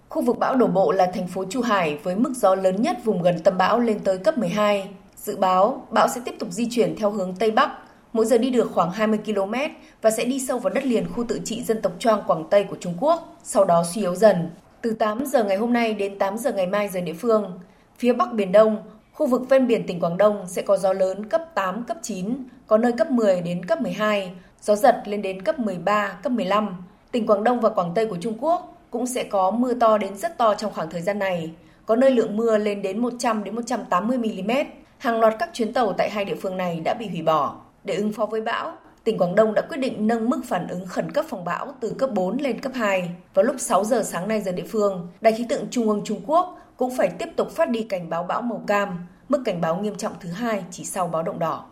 Khu 0.08 0.22
vực 0.22 0.38
bão 0.38 0.56
đổ 0.56 0.66
bộ 0.66 0.92
là 0.92 1.10
thành 1.14 1.28
phố 1.28 1.44
Chu 1.50 1.62
Hải 1.62 1.98
với 2.02 2.16
mức 2.16 2.32
gió 2.36 2.54
lớn 2.54 2.82
nhất 2.82 2.96
vùng 3.04 3.22
gần 3.22 3.42
tâm 3.44 3.58
bão 3.58 3.80
lên 3.80 3.98
tới 4.04 4.18
cấp 4.18 4.38
12. 4.38 4.90
Dự 5.16 5.36
báo, 5.36 5.86
bão 5.90 6.08
sẽ 6.08 6.20
tiếp 6.24 6.34
tục 6.38 6.48
di 6.52 6.68
chuyển 6.70 6.96
theo 6.96 7.10
hướng 7.10 7.34
Tây 7.36 7.50
Bắc, 7.50 7.70
mỗi 8.16 8.26
giờ 8.26 8.38
đi 8.38 8.50
được 8.50 8.70
khoảng 8.74 8.90
20 8.90 9.18
km 9.26 9.54
và 10.02 10.10
sẽ 10.10 10.24
đi 10.24 10.40
sâu 10.40 10.58
vào 10.58 10.72
đất 10.72 10.84
liền 10.86 11.08
khu 11.12 11.24
tự 11.28 11.40
trị 11.44 11.62
dân 11.62 11.82
tộc 11.82 11.92
Choang 11.98 12.22
Quảng 12.26 12.44
Tây 12.50 12.64
của 12.64 12.76
Trung 12.80 12.94
Quốc, 13.00 13.36
sau 13.42 13.64
đó 13.64 13.84
suy 13.94 14.00
yếu 14.00 14.14
dần. 14.14 14.50
Từ 14.82 14.92
8 14.92 15.26
giờ 15.26 15.44
ngày 15.44 15.56
hôm 15.56 15.72
nay 15.72 15.94
đến 15.94 16.18
8 16.18 16.38
giờ 16.38 16.52
ngày 16.52 16.66
mai 16.66 16.88
giờ 16.88 17.00
địa 17.00 17.12
phương, 17.12 17.58
phía 17.98 18.12
Bắc 18.12 18.32
Biển 18.32 18.52
Đông, 18.52 18.82
khu 19.12 19.26
vực 19.26 19.48
ven 19.48 19.66
biển 19.66 19.86
tỉnh 19.86 20.00
Quảng 20.00 20.16
Đông 20.16 20.44
sẽ 20.48 20.62
có 20.62 20.76
gió 20.76 20.92
lớn 20.92 21.28
cấp 21.28 21.42
8, 21.54 21.84
cấp 21.84 21.96
9, 22.02 22.36
có 22.66 22.78
nơi 22.78 22.92
cấp 22.92 23.10
10 23.10 23.40
đến 23.40 23.64
cấp 23.64 23.80
12, 23.80 24.32
gió 24.62 24.76
giật 24.76 25.02
lên 25.06 25.22
đến 25.22 25.42
cấp 25.42 25.58
13, 25.58 26.18
cấp 26.22 26.32
15. 26.32 26.84
Tỉnh 27.12 27.26
Quảng 27.26 27.44
Đông 27.44 27.60
và 27.60 27.68
Quảng 27.68 27.92
Tây 27.94 28.06
của 28.06 28.18
Trung 28.20 28.38
Quốc 28.40 28.78
cũng 28.90 29.06
sẽ 29.06 29.24
có 29.24 29.50
mưa 29.50 29.74
to 29.74 29.98
đến 29.98 30.16
rất 30.16 30.38
to 30.38 30.54
trong 30.54 30.72
khoảng 30.74 30.90
thời 30.90 31.02
gian 31.02 31.18
này, 31.18 31.50
có 31.86 31.96
nơi 31.96 32.10
lượng 32.10 32.36
mưa 32.36 32.58
lên 32.58 32.82
đến 32.82 32.98
100 32.98 33.44
đến 33.44 33.54
180 33.54 34.18
mm. 34.18 34.50
Hàng 34.98 35.20
loạt 35.20 35.34
các 35.38 35.50
chuyến 35.52 35.72
tàu 35.72 35.92
tại 35.92 36.10
hai 36.10 36.24
địa 36.24 36.36
phương 36.42 36.56
này 36.56 36.80
đã 36.84 36.94
bị 36.94 37.08
hủy 37.08 37.22
bỏ. 37.22 37.65
Để 37.86 37.94
ứng 37.94 38.12
phó 38.12 38.26
với 38.26 38.40
bão, 38.40 38.76
tỉnh 39.04 39.18
Quảng 39.18 39.34
Đông 39.34 39.54
đã 39.54 39.62
quyết 39.62 39.76
định 39.76 40.06
nâng 40.06 40.30
mức 40.30 40.40
phản 40.44 40.68
ứng 40.68 40.86
khẩn 40.86 41.12
cấp 41.12 41.24
phòng 41.28 41.44
bão 41.44 41.74
từ 41.80 41.94
cấp 41.98 42.10
4 42.14 42.36
lên 42.36 42.60
cấp 42.60 42.72
2. 42.74 43.10
Vào 43.34 43.44
lúc 43.44 43.56
6 43.58 43.84
giờ 43.84 44.02
sáng 44.02 44.28
nay 44.28 44.42
giờ 44.42 44.52
địa 44.52 44.66
phương, 44.68 45.08
Đài 45.20 45.32
khí 45.32 45.46
tượng 45.48 45.66
Trung 45.70 45.88
ương 45.88 46.02
Trung 46.04 46.20
Quốc 46.26 46.58
cũng 46.76 46.96
phải 46.96 47.10
tiếp 47.18 47.28
tục 47.36 47.50
phát 47.50 47.70
đi 47.70 47.82
cảnh 47.82 48.10
báo 48.10 48.24
bão 48.24 48.42
màu 48.42 48.64
cam, 48.66 49.06
mức 49.28 49.42
cảnh 49.44 49.60
báo 49.60 49.76
nghiêm 49.76 49.96
trọng 49.96 50.12
thứ 50.20 50.30
hai 50.30 50.64
chỉ 50.70 50.84
sau 50.84 51.08
báo 51.08 51.22
động 51.22 51.38
đỏ. 51.38 51.66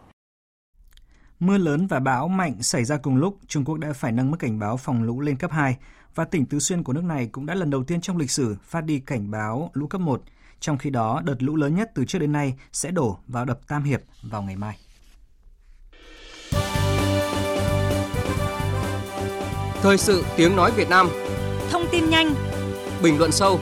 Mưa 1.40 1.58
lớn 1.58 1.86
và 1.86 2.00
bão 2.00 2.28
mạnh 2.28 2.62
xảy 2.62 2.84
ra 2.84 2.96
cùng 2.96 3.16
lúc, 3.16 3.38
Trung 3.46 3.64
Quốc 3.64 3.78
đã 3.78 3.92
phải 3.92 4.12
nâng 4.12 4.30
mức 4.30 4.36
cảnh 4.40 4.58
báo 4.58 4.76
phòng 4.76 5.02
lũ 5.02 5.20
lên 5.20 5.36
cấp 5.36 5.50
2 5.50 5.76
và 6.14 6.24
tỉnh 6.24 6.46
Tứ 6.46 6.58
Xuyên 6.58 6.82
của 6.82 6.92
nước 6.92 7.04
này 7.04 7.28
cũng 7.32 7.46
đã 7.46 7.54
lần 7.54 7.70
đầu 7.70 7.84
tiên 7.84 8.00
trong 8.00 8.16
lịch 8.16 8.30
sử 8.30 8.56
phát 8.62 8.80
đi 8.80 9.00
cảnh 9.00 9.30
báo 9.30 9.70
lũ 9.72 9.86
cấp 9.86 10.00
1. 10.00 10.22
Trong 10.60 10.78
khi 10.78 10.90
đó, 10.90 11.22
đợt 11.24 11.42
lũ 11.42 11.56
lớn 11.56 11.74
nhất 11.74 11.90
từ 11.94 12.04
trước 12.04 12.18
đến 12.18 12.32
nay 12.32 12.54
sẽ 12.72 12.90
đổ 12.90 13.18
vào 13.26 13.44
đập 13.44 13.60
Tam 13.68 13.82
Hiệp 13.82 14.00
vào 14.22 14.42
ngày 14.42 14.56
mai. 14.56 14.78
Thời 19.84 19.98
sự 19.98 20.24
tiếng 20.36 20.56
nói 20.56 20.72
Việt 20.76 20.88
Nam. 20.88 21.08
Thông 21.70 21.82
tin 21.92 22.10
nhanh. 22.10 22.34
Bình 23.02 23.18
luận 23.18 23.32
sâu. 23.32 23.60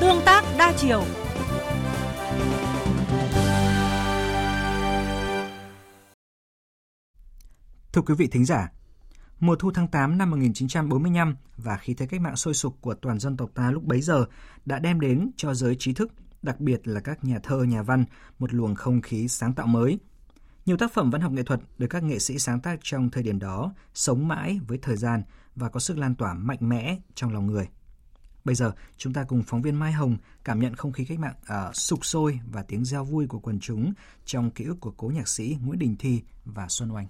Tương 0.00 0.20
tác 0.24 0.44
đa 0.58 0.72
chiều. 0.76 1.04
Thưa 7.92 8.02
quý 8.02 8.14
vị 8.18 8.26
thính 8.26 8.44
giả, 8.44 8.72
mùa 9.40 9.56
thu 9.56 9.70
tháng 9.74 9.88
8 9.88 10.18
năm 10.18 10.30
1945 10.30 11.36
và 11.56 11.76
khí 11.76 11.94
thế 11.94 12.06
cách 12.06 12.20
mạng 12.20 12.36
sôi 12.36 12.54
sục 12.54 12.80
của 12.80 12.94
toàn 12.94 13.18
dân 13.18 13.36
tộc 13.36 13.50
ta 13.54 13.70
lúc 13.70 13.84
bấy 13.84 14.00
giờ 14.00 14.24
đã 14.64 14.78
đem 14.78 15.00
đến 15.00 15.30
cho 15.36 15.54
giới 15.54 15.76
trí 15.78 15.92
thức, 15.92 16.12
đặc 16.42 16.60
biệt 16.60 16.88
là 16.88 17.00
các 17.00 17.24
nhà 17.24 17.38
thơ, 17.42 17.62
nhà 17.62 17.82
văn, 17.82 18.04
một 18.38 18.54
luồng 18.54 18.74
không 18.74 19.00
khí 19.00 19.28
sáng 19.28 19.52
tạo 19.52 19.66
mới. 19.66 19.98
Nhiều 20.66 20.76
tác 20.76 20.92
phẩm 20.92 21.10
văn 21.10 21.20
học 21.20 21.32
nghệ 21.32 21.42
thuật 21.42 21.60
được 21.78 21.86
các 21.90 22.02
nghệ 22.02 22.18
sĩ 22.18 22.38
sáng 22.38 22.60
tác 22.60 22.78
trong 22.82 23.10
thời 23.10 23.22
điểm 23.22 23.38
đó 23.38 23.74
sống 23.94 24.28
mãi 24.28 24.60
với 24.68 24.78
thời 24.82 24.96
gian 24.96 25.22
và 25.56 25.68
có 25.68 25.80
sức 25.80 25.98
lan 25.98 26.14
tỏa 26.14 26.34
mạnh 26.34 26.58
mẽ 26.60 26.98
trong 27.14 27.32
lòng 27.32 27.46
người. 27.46 27.68
Bây 28.44 28.54
giờ, 28.54 28.72
chúng 28.96 29.12
ta 29.12 29.24
cùng 29.24 29.42
phóng 29.42 29.62
viên 29.62 29.78
Mai 29.78 29.92
Hồng 29.92 30.16
cảm 30.44 30.60
nhận 30.60 30.76
không 30.76 30.92
khí 30.92 31.04
cách 31.04 31.18
mạng 31.18 31.34
uh, 31.40 31.76
sục 31.76 32.06
sôi 32.06 32.40
và 32.52 32.62
tiếng 32.62 32.84
reo 32.84 33.04
vui 33.04 33.26
của 33.26 33.38
quần 33.38 33.60
chúng 33.60 33.92
trong 34.24 34.50
ký 34.50 34.64
ức 34.64 34.76
của 34.80 34.92
cố 34.96 35.08
nhạc 35.08 35.28
sĩ 35.28 35.56
Nguyễn 35.64 35.78
Đình 35.78 35.96
Thi 35.98 36.22
và 36.44 36.66
Xuân 36.68 36.94
Oanh. 36.94 37.06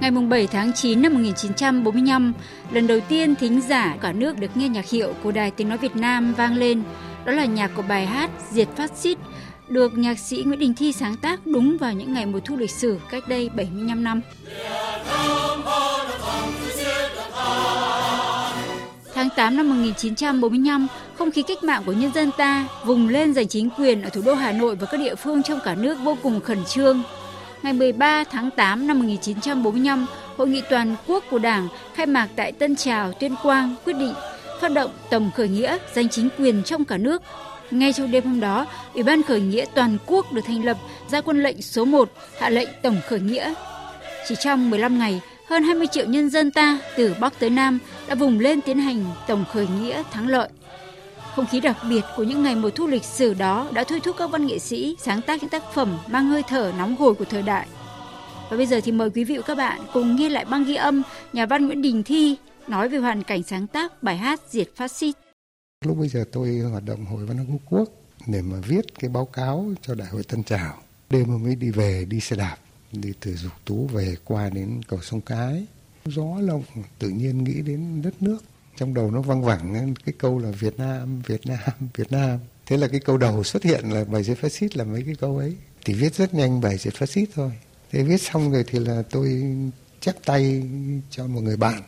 Ngày 0.00 0.10
7 0.10 0.46
tháng 0.46 0.72
9 0.72 1.02
năm 1.02 1.14
1945, 1.14 2.32
lần 2.70 2.86
đầu 2.86 3.00
tiên 3.08 3.34
thính 3.34 3.60
giả 3.60 3.96
cả 4.00 4.12
nước 4.12 4.38
được 4.38 4.56
nghe 4.56 4.68
nhạc 4.68 4.88
hiệu 4.88 5.14
của 5.22 5.32
Đài 5.32 5.50
Tiếng 5.50 5.68
Nói 5.68 5.78
Việt 5.78 5.96
Nam 5.96 6.34
vang 6.34 6.54
lên. 6.54 6.82
Đó 7.24 7.32
là 7.32 7.44
nhạc 7.44 7.70
của 7.76 7.82
bài 7.82 8.06
hát 8.06 8.30
Diệt 8.50 8.68
Phát 8.76 8.96
Xít, 8.96 9.18
được 9.68 9.98
nhạc 9.98 10.18
sĩ 10.18 10.42
Nguyễn 10.46 10.58
Đình 10.58 10.74
Thi 10.74 10.92
sáng 10.92 11.16
tác 11.16 11.46
đúng 11.46 11.76
vào 11.76 11.92
những 11.92 12.14
ngày 12.14 12.26
mùa 12.26 12.40
thu 12.44 12.56
lịch 12.56 12.70
sử 12.70 12.98
cách 13.10 13.28
đây 13.28 13.48
75 13.48 14.04
năm. 14.04 14.20
Tháng 19.14 19.28
8 19.36 19.56
năm 19.56 19.68
1945, 19.68 20.86
không 21.14 21.30
khí 21.30 21.42
cách 21.42 21.64
mạng 21.64 21.82
của 21.86 21.92
nhân 21.92 22.12
dân 22.14 22.30
ta 22.38 22.68
vùng 22.84 23.08
lên 23.08 23.34
giành 23.34 23.48
chính 23.48 23.70
quyền 23.78 24.02
ở 24.02 24.10
thủ 24.10 24.22
đô 24.24 24.34
Hà 24.34 24.52
Nội 24.52 24.76
và 24.76 24.86
các 24.86 25.00
địa 25.00 25.14
phương 25.14 25.42
trong 25.42 25.60
cả 25.64 25.74
nước 25.74 25.98
vô 26.04 26.16
cùng 26.22 26.40
khẩn 26.40 26.64
trương. 26.64 27.02
Ngày 27.62 27.72
13 27.72 28.24
tháng 28.24 28.50
8 28.50 28.86
năm 28.86 28.98
1945, 28.98 30.06
Hội 30.36 30.48
nghị 30.48 30.62
toàn 30.70 30.96
quốc 31.06 31.24
của 31.30 31.38
Đảng 31.38 31.68
khai 31.94 32.06
mạc 32.06 32.28
tại 32.36 32.52
Tân 32.52 32.76
Trào, 32.76 33.12
Tuyên 33.12 33.34
Quang 33.42 33.74
quyết 33.84 33.92
định 33.92 34.14
phát 34.60 34.72
động 34.72 34.90
tổng 35.10 35.30
khởi 35.34 35.48
nghĩa 35.48 35.78
giành 35.94 36.08
chính 36.08 36.28
quyền 36.38 36.62
trong 36.62 36.84
cả 36.84 36.98
nước. 36.98 37.22
Ngay 37.70 37.92
trong 37.92 38.10
đêm 38.10 38.24
hôm 38.24 38.40
đó, 38.40 38.66
Ủy 38.94 39.02
ban 39.02 39.22
khởi 39.22 39.40
nghĩa 39.40 39.64
toàn 39.74 39.98
quốc 40.06 40.32
được 40.32 40.42
thành 40.46 40.64
lập 40.64 40.76
ra 41.10 41.20
quân 41.20 41.42
lệnh 41.42 41.62
số 41.62 41.84
1 41.84 42.08
hạ 42.40 42.50
lệnh 42.50 42.68
tổng 42.82 43.00
khởi 43.08 43.20
nghĩa. 43.20 43.54
Chỉ 44.28 44.34
trong 44.40 44.70
15 44.70 44.98
ngày, 44.98 45.20
hơn 45.48 45.62
20 45.62 45.86
triệu 45.86 46.06
nhân 46.06 46.30
dân 46.30 46.50
ta 46.50 46.78
từ 46.96 47.14
Bắc 47.20 47.38
tới 47.38 47.50
Nam 47.50 47.78
đã 48.08 48.14
vùng 48.14 48.40
lên 48.40 48.60
tiến 48.60 48.78
hành 48.78 49.04
tổng 49.26 49.44
khởi 49.52 49.66
nghĩa 49.80 50.02
thắng 50.10 50.28
lợi. 50.28 50.48
Không 51.36 51.46
khí 51.46 51.60
đặc 51.60 51.76
biệt 51.88 52.04
của 52.16 52.22
những 52.22 52.42
ngày 52.42 52.54
mùa 52.56 52.70
thu 52.70 52.86
lịch 52.86 53.04
sử 53.04 53.34
đó 53.34 53.66
đã 53.72 53.84
thôi 53.84 54.00
thúc 54.00 54.16
các 54.18 54.30
văn 54.30 54.46
nghệ 54.46 54.58
sĩ 54.58 54.96
sáng 55.02 55.22
tác 55.22 55.40
những 55.40 55.50
tác 55.50 55.62
phẩm 55.74 55.98
mang 56.08 56.26
hơi 56.26 56.42
thở 56.48 56.72
nóng 56.78 56.96
hổi 56.96 57.14
của 57.14 57.24
thời 57.24 57.42
đại. 57.42 57.66
Và 58.50 58.56
bây 58.56 58.66
giờ 58.66 58.80
thì 58.84 58.92
mời 58.92 59.10
quý 59.10 59.24
vị 59.24 59.36
và 59.36 59.42
các 59.42 59.56
bạn 59.56 59.80
cùng 59.92 60.16
nghe 60.16 60.28
lại 60.28 60.44
băng 60.44 60.64
ghi 60.64 60.74
âm 60.74 61.02
nhà 61.32 61.46
văn 61.46 61.66
Nguyễn 61.66 61.82
Đình 61.82 62.02
Thi 62.02 62.36
nói 62.68 62.88
về 62.88 62.98
hoàn 62.98 63.22
cảnh 63.22 63.42
sáng 63.42 63.66
tác 63.66 64.02
bài 64.02 64.16
hát 64.16 64.40
Diệt 64.48 64.68
Phát 64.76 64.90
xít. 64.90 65.25
Lúc 65.86 65.98
bây 65.98 66.08
giờ 66.08 66.24
tôi 66.32 66.58
hoạt 66.58 66.84
động 66.84 67.04
Hội 67.04 67.26
Văn 67.26 67.36
hóa 67.36 67.46
Quốc 67.50 67.60
quốc 67.70 67.90
để 68.26 68.42
mà 68.42 68.56
viết 68.66 68.98
cái 68.98 69.10
báo 69.10 69.24
cáo 69.24 69.72
cho 69.82 69.94
Đại 69.94 70.08
hội 70.08 70.22
Tân 70.24 70.42
Trào. 70.42 70.78
Đêm 71.10 71.24
hôm 71.24 71.46
ấy 71.46 71.54
đi 71.54 71.70
về 71.70 72.04
đi 72.04 72.20
xe 72.20 72.36
đạp, 72.36 72.56
đi 72.92 73.12
từ 73.20 73.36
Dục 73.36 73.52
Tú 73.64 73.86
về 73.86 74.16
qua 74.24 74.50
đến 74.50 74.80
cầu 74.88 75.00
sông 75.02 75.20
Cái. 75.20 75.66
Gió 76.04 76.40
lộng 76.40 76.62
tự 76.98 77.08
nhiên 77.08 77.44
nghĩ 77.44 77.62
đến 77.62 78.02
đất 78.02 78.22
nước 78.22 78.38
trong 78.76 78.94
đầu 78.94 79.10
nó 79.10 79.20
văng 79.20 79.42
vẳng 79.42 79.94
cái 80.04 80.14
câu 80.18 80.38
là 80.38 80.50
Việt 80.50 80.78
Nam, 80.78 81.22
Việt 81.26 81.46
Nam, 81.46 81.58
Việt 81.94 82.12
Nam. 82.12 82.38
Thế 82.66 82.76
là 82.76 82.88
cái 82.88 83.00
câu 83.00 83.18
đầu 83.18 83.44
xuất 83.44 83.62
hiện 83.62 83.90
là 83.92 84.04
bài 84.04 84.22
diệt 84.22 84.38
phát 84.38 84.52
xít 84.52 84.76
là 84.76 84.84
mấy 84.84 85.02
cái 85.02 85.14
câu 85.14 85.38
ấy. 85.38 85.56
Thì 85.84 85.94
viết 85.94 86.14
rất 86.14 86.34
nhanh 86.34 86.60
bài 86.60 86.78
diệt 86.78 86.94
phát 86.94 87.08
xít 87.08 87.26
thôi. 87.34 87.52
Thế 87.90 88.02
viết 88.02 88.22
xong 88.22 88.52
rồi 88.52 88.64
thì 88.66 88.78
là 88.78 89.02
tôi 89.10 89.44
chép 90.00 90.14
tay 90.24 90.62
cho 91.10 91.26
một 91.26 91.40
người 91.40 91.56
bạn 91.56 91.82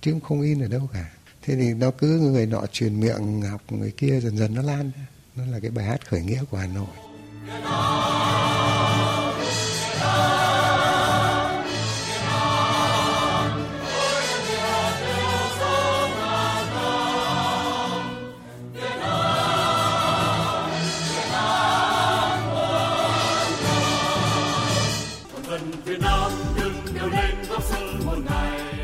chứ 0.00 0.14
không 0.24 0.40
in 0.40 0.62
ở 0.62 0.68
đâu 0.68 0.88
cả. 0.92 1.10
Thế 1.48 1.56
thì 1.56 1.74
nó 1.74 1.90
cứ 1.90 2.18
người 2.20 2.46
nọ 2.46 2.66
truyền 2.72 3.00
miệng, 3.00 3.42
học 3.42 3.60
người 3.68 3.92
kia 3.96 4.20
dần 4.20 4.36
dần 4.36 4.54
nó 4.54 4.62
lan 4.62 4.90
ra. 4.96 5.06
Nó 5.36 5.44
là 5.46 5.60
cái 5.60 5.70
bài 5.70 5.84
hát 5.84 6.08
khởi 6.08 6.22
nghĩa 6.22 6.44
của 6.50 6.56
Hà 6.56 6.66
Nội. 6.66 6.86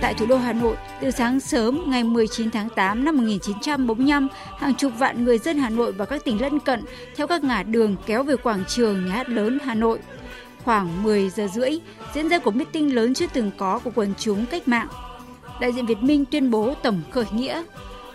Tại 0.04 0.14
thủ 0.14 0.26
đô 0.26 0.36
Hà 0.36 0.52
Nội, 0.52 0.76
từ 1.00 1.10
sáng 1.10 1.40
sớm 1.40 1.84
ngày 1.86 2.04
19 2.04 2.50
tháng 2.50 2.68
8 2.68 3.04
năm 3.04 3.16
1945, 3.16 4.28
hàng 4.58 4.74
chục 4.74 4.92
vạn 4.98 5.24
người 5.24 5.38
dân 5.38 5.58
Hà 5.58 5.70
Nội 5.70 5.92
và 5.92 6.04
các 6.04 6.24
tỉnh 6.24 6.40
lân 6.40 6.60
cận 6.60 6.84
theo 7.16 7.26
các 7.26 7.44
ngã 7.44 7.62
đường 7.62 7.96
kéo 8.06 8.22
về 8.22 8.36
quảng 8.36 8.64
trường 8.68 9.06
nhà 9.06 9.12
hát 9.12 9.28
lớn 9.28 9.58
Hà 9.64 9.74
Nội. 9.74 9.98
Khoảng 10.64 11.02
10 11.02 11.30
giờ 11.30 11.48
rưỡi, 11.54 11.78
diễn 12.14 12.28
ra 12.28 12.38
cuộc 12.38 12.56
meeting 12.56 12.94
lớn 12.94 13.14
chưa 13.14 13.26
từng 13.32 13.50
có 13.56 13.78
của 13.78 13.90
quần 13.94 14.14
chúng 14.18 14.46
cách 14.46 14.68
mạng. 14.68 14.88
Đại 15.60 15.72
diện 15.72 15.86
Việt 15.86 16.02
Minh 16.02 16.24
tuyên 16.24 16.50
bố 16.50 16.74
tổng 16.82 17.00
khởi 17.10 17.26
nghĩa. 17.32 17.62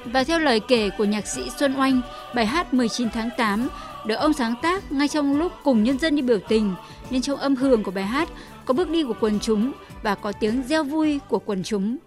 Và 0.05 0.23
theo 0.23 0.39
lời 0.39 0.59
kể 0.59 0.89
của 0.97 1.05
nhạc 1.05 1.27
sĩ 1.27 1.41
Xuân 1.59 1.79
Oanh, 1.79 2.01
bài 2.35 2.45
hát 2.45 2.73
19 2.73 3.09
tháng 3.09 3.29
8 3.37 3.67
được 4.05 4.15
ông 4.15 4.33
sáng 4.33 4.55
tác 4.61 4.91
ngay 4.91 5.07
trong 5.07 5.39
lúc 5.39 5.51
cùng 5.63 5.83
nhân 5.83 5.99
dân 5.99 6.15
đi 6.15 6.21
biểu 6.21 6.39
tình, 6.47 6.73
nên 7.09 7.21
trong 7.21 7.39
âm 7.39 7.55
hưởng 7.55 7.83
của 7.83 7.91
bài 7.91 8.05
hát 8.05 8.29
có 8.65 8.73
bước 8.73 8.89
đi 8.89 9.03
của 9.03 9.15
quần 9.19 9.39
chúng 9.39 9.71
và 10.03 10.15
có 10.15 10.31
tiếng 10.39 10.63
reo 10.63 10.83
vui 10.83 11.19
của 11.29 11.39
quần 11.45 11.63
chúng. 11.63 11.97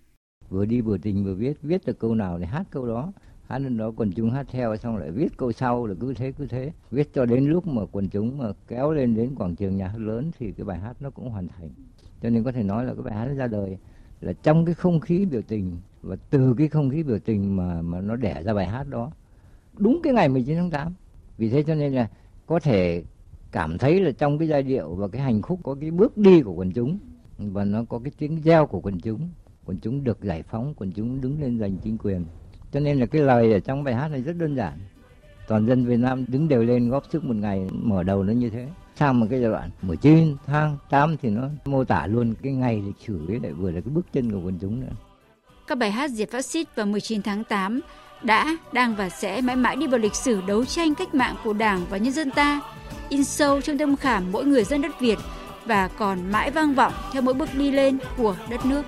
Vừa 0.49 0.65
đi 0.65 0.81
vừa 0.81 0.99
tình 0.99 1.25
vừa 1.25 1.35
viết, 1.35 1.63
viết 1.63 1.87
được 1.87 1.99
câu 1.99 2.15
nào 2.15 2.39
thì 2.39 2.45
hát 2.45 2.67
câu 2.71 2.87
đó. 2.87 3.13
Hát 3.49 3.59
lên 3.59 3.77
đó 3.77 3.93
quần 3.97 4.13
chúng 4.13 4.31
hát 4.31 4.47
theo 4.51 4.77
xong 4.77 4.97
lại 4.97 5.11
viết 5.11 5.37
câu 5.37 5.53
sau 5.53 5.87
là 5.87 5.95
cứ 6.01 6.15
thế 6.15 6.33
cứ 6.33 6.47
thế. 6.47 6.73
Viết 6.91 7.15
cho 7.15 7.27
đến 7.27 7.45
lúc 7.45 7.67
mà 7.67 7.83
quần 7.93 8.09
chúng 8.09 8.39
mà 8.39 8.53
kéo 8.69 8.93
lên 8.93 9.15
đến 9.15 9.35
quảng 9.35 9.57
trường 9.57 9.77
nhà 9.77 9.89
hát 9.89 9.99
lớn 9.99 10.31
thì 10.39 10.53
cái 10.53 10.65
bài 10.65 10.79
hát 10.79 10.97
nó 11.01 11.11
cũng 11.11 11.31
hoàn 11.31 11.49
thành. 11.49 11.71
Cho 12.23 12.31
nên 12.31 12.45
có 12.45 12.53
thể 12.53 12.63
nói 12.63 12.85
là 12.85 12.95
cái 12.95 13.03
bài 13.03 13.15
hát 13.15 13.27
nó 13.27 13.35
ra 13.35 13.47
đời 13.47 13.79
là 14.21 14.33
trong 14.33 14.65
cái 14.65 14.75
không 14.75 15.01
khí 15.01 15.27
biểu 15.27 15.43
tình 15.49 15.77
và 16.03 16.17
từ 16.31 16.55
cái 16.59 16.69
không 16.69 16.91
khí 16.91 17.03
biểu 17.03 17.19
tình 17.19 17.57
mà 17.57 17.83
mà 17.83 18.01
nó 18.01 18.17
đẻ 18.17 18.43
ra 18.43 18.55
bài 18.55 18.67
hát 18.67 18.89
đó. 18.89 19.11
Đúng 19.79 20.01
cái 20.03 20.13
ngày 20.13 20.29
19 20.29 20.57
tháng 20.57 20.71
8. 20.71 20.95
Vì 21.39 21.49
thế 21.49 21.63
cho 21.63 21.75
nên 21.75 21.93
là 21.93 22.09
có 22.47 22.61
thể 22.61 23.05
cảm 23.53 23.79
thấy 23.79 24.01
là 24.01 24.11
trong 24.11 24.39
cái 24.39 24.49
giai 24.49 24.63
điệu 24.63 24.95
và 24.95 25.09
cái 25.09 25.23
hành 25.23 25.43
khúc 25.43 25.61
có 25.63 25.77
cái 25.81 25.91
bước 25.91 26.17
đi 26.17 26.43
của 26.43 26.53
quần 26.53 26.73
chúng 26.73 26.99
và 27.39 27.65
nó 27.65 27.85
có 27.89 28.01
cái 28.05 28.13
tiếng 28.19 28.41
reo 28.45 28.67
của 28.67 28.81
quần 28.81 29.01
chúng. 29.01 29.31
Quần 29.65 29.79
chúng 29.83 30.05
được 30.05 30.23
giải 30.23 30.43
phóng 30.43 30.75
quần 30.77 30.93
chúng 30.93 31.21
đứng 31.21 31.41
lên 31.41 31.59
giành 31.59 31.77
chính 31.83 31.99
quyền. 31.99 32.25
Cho 32.73 32.81
nên 32.81 33.01
là 33.01 33.07
cái 33.07 33.23
lời 33.23 33.53
ở 33.53 33.59
trong 33.59 33.85
bài 33.85 33.95
hát 33.95 34.09
này 34.09 34.23
rất 34.23 34.37
đơn 34.37 34.57
giản. 34.57 34.79
Toàn 35.49 35.67
dân 35.67 35.85
Việt 35.85 35.97
Nam 35.97 36.25
đứng 36.29 36.49
đều 36.49 36.63
lên 36.63 36.89
góp 36.89 37.05
sức 37.13 37.25
một 37.25 37.37
ngày 37.37 37.69
mở 37.73 38.03
đầu 38.03 38.23
nó 38.23 38.33
như 38.33 38.51
thế. 38.51 38.69
Sang 38.97 39.21
một 39.21 39.27
cái 39.31 39.41
giai 39.41 39.51
đoạn 39.51 39.71
19 39.83 40.37
tháng 40.47 40.77
8 40.91 41.17
thì 41.23 41.31
nó 41.31 41.49
mô 41.65 41.85
tả 41.85 42.07
luôn 42.07 42.35
cái 42.43 42.53
ngày 42.53 42.83
lịch 42.87 42.97
sử 43.07 43.27
ấy 43.29 43.41
lại 43.43 43.53
vừa 43.53 43.71
là 43.71 43.81
cái 43.81 43.91
bước 43.95 44.07
chân 44.13 44.31
của 44.31 44.41
quần 44.41 44.59
chúng 44.61 44.81
nữa. 44.81 44.93
Các 45.67 45.79
bài 45.79 45.91
hát 45.91 46.11
diệt 46.11 46.31
phát 46.31 46.45
xít 46.45 46.77
vào 46.77 46.87
19 46.87 47.23
tháng 47.23 47.45
8 47.45 47.81
đã, 48.23 48.57
đang 48.73 48.95
và 48.97 49.09
sẽ 49.09 49.41
mãi 49.41 49.57
mãi 49.57 49.77
đi 49.77 49.87
vào 49.87 49.99
lịch 49.99 50.15
sử 50.15 50.41
đấu 50.47 50.65
tranh 50.65 50.95
cách 50.95 51.15
mạng 51.15 51.35
của 51.45 51.53
Đảng 51.53 51.81
và 51.91 51.97
nhân 51.97 52.13
dân 52.13 52.31
ta, 52.31 52.61
in 53.09 53.25
sâu 53.25 53.61
trong 53.61 53.79
tâm 53.79 53.97
khảm 53.97 54.33
mỗi 54.33 54.45
người 54.45 54.65
dân 54.65 54.83
đất 54.83 55.01
Việt 55.01 55.19
và 55.67 55.89
còn 55.89 56.33
mãi 56.33 56.51
vang 56.51 56.75
vọng 56.75 56.93
theo 57.13 57.23
mỗi 57.23 57.35
bước 57.35 57.55
đi 57.55 57.71
lên 57.71 57.99
của 58.17 58.37
đất 58.51 58.67
nước. 58.67 58.83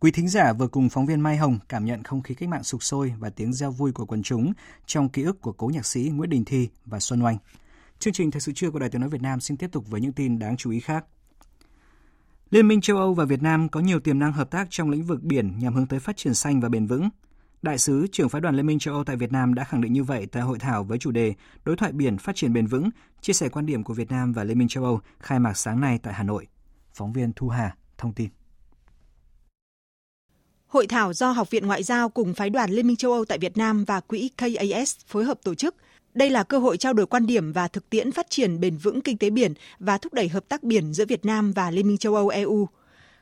Quý 0.00 0.10
thính 0.10 0.28
giả 0.28 0.52
vừa 0.52 0.68
cùng 0.68 0.88
phóng 0.88 1.06
viên 1.06 1.20
Mai 1.20 1.36
Hồng 1.36 1.58
cảm 1.68 1.84
nhận 1.84 2.02
không 2.02 2.22
khí 2.22 2.34
cách 2.34 2.48
mạng 2.48 2.64
sục 2.64 2.82
sôi 2.82 3.14
và 3.18 3.30
tiếng 3.30 3.52
reo 3.52 3.70
vui 3.70 3.92
của 3.92 4.06
quần 4.06 4.22
chúng 4.22 4.52
trong 4.86 5.08
ký 5.08 5.22
ức 5.22 5.40
của 5.40 5.52
cố 5.52 5.70
nhạc 5.74 5.86
sĩ 5.86 6.10
Nguyễn 6.14 6.30
Đình 6.30 6.44
Thi 6.44 6.68
và 6.84 7.00
Xuân 7.00 7.22
Oanh. 7.22 7.38
Chương 7.98 8.12
trình 8.14 8.30
Thời 8.30 8.40
sự 8.40 8.52
trưa 8.52 8.70
của 8.70 8.78
Đài 8.78 8.90
Tiếng 8.90 9.00
Nói 9.00 9.10
Việt 9.10 9.22
Nam 9.22 9.40
xin 9.40 9.56
tiếp 9.56 9.72
tục 9.72 9.84
với 9.88 10.00
những 10.00 10.12
tin 10.12 10.38
đáng 10.38 10.56
chú 10.56 10.70
ý 10.70 10.80
khác. 10.80 11.04
Liên 12.50 12.68
minh 12.68 12.80
châu 12.80 12.96
Âu 12.96 13.14
và 13.14 13.24
Việt 13.24 13.42
Nam 13.42 13.68
có 13.68 13.80
nhiều 13.80 14.00
tiềm 14.00 14.18
năng 14.18 14.32
hợp 14.32 14.50
tác 14.50 14.66
trong 14.70 14.90
lĩnh 14.90 15.02
vực 15.02 15.22
biển 15.22 15.58
nhằm 15.58 15.74
hướng 15.74 15.86
tới 15.86 16.00
phát 16.00 16.16
triển 16.16 16.34
xanh 16.34 16.60
và 16.60 16.68
bền 16.68 16.86
vững. 16.86 17.08
Đại 17.62 17.78
sứ 17.78 18.06
trưởng 18.12 18.28
phái 18.28 18.40
đoàn 18.40 18.56
Liên 18.56 18.66
minh 18.66 18.78
châu 18.78 18.94
Âu 18.94 19.04
tại 19.04 19.16
Việt 19.16 19.32
Nam 19.32 19.54
đã 19.54 19.64
khẳng 19.64 19.80
định 19.80 19.92
như 19.92 20.04
vậy 20.04 20.26
tại 20.26 20.42
hội 20.42 20.58
thảo 20.58 20.84
với 20.84 20.98
chủ 20.98 21.10
đề 21.10 21.34
Đối 21.64 21.76
thoại 21.76 21.92
biển 21.92 22.18
phát 22.18 22.36
triển 22.36 22.52
bền 22.52 22.66
vững, 22.66 22.90
chia 23.20 23.32
sẻ 23.32 23.48
quan 23.48 23.66
điểm 23.66 23.84
của 23.84 23.94
Việt 23.94 24.10
Nam 24.10 24.32
và 24.32 24.44
Liên 24.44 24.58
minh 24.58 24.68
châu 24.68 24.84
Âu 24.84 25.00
khai 25.20 25.38
mạc 25.38 25.56
sáng 25.56 25.80
nay 25.80 25.98
tại 26.02 26.14
Hà 26.14 26.22
Nội. 26.22 26.46
Phóng 26.94 27.12
viên 27.12 27.32
Thu 27.36 27.48
Hà 27.48 27.76
thông 27.98 28.12
tin. 28.12 28.28
Hội 30.66 30.86
thảo 30.86 31.12
do 31.12 31.30
Học 31.30 31.50
viện 31.50 31.66
Ngoại 31.66 31.82
giao 31.82 32.08
cùng 32.08 32.34
phái 32.34 32.50
đoàn 32.50 32.70
Liên 32.70 32.86
minh 32.86 32.96
châu 32.96 33.12
Âu 33.12 33.24
tại 33.24 33.38
Việt 33.38 33.56
Nam 33.56 33.84
và 33.84 34.00
quỹ 34.00 34.30
KAS 34.36 34.96
phối 35.06 35.24
hợp 35.24 35.38
tổ 35.44 35.54
chức. 35.54 35.74
Đây 36.14 36.30
là 36.30 36.42
cơ 36.42 36.58
hội 36.58 36.76
trao 36.76 36.92
đổi 36.92 37.06
quan 37.06 37.26
điểm 37.26 37.52
và 37.52 37.68
thực 37.68 37.90
tiễn 37.90 38.12
phát 38.12 38.30
triển 38.30 38.60
bền 38.60 38.76
vững 38.76 39.00
kinh 39.00 39.18
tế 39.18 39.30
biển 39.30 39.54
và 39.78 39.98
thúc 39.98 40.12
đẩy 40.12 40.28
hợp 40.28 40.48
tác 40.48 40.62
biển 40.62 40.92
giữa 40.92 41.04
Việt 41.04 41.24
Nam 41.24 41.52
và 41.52 41.70
Liên 41.70 41.88
minh 41.88 41.98
châu 41.98 42.14
Âu 42.14 42.28
EU. 42.28 42.68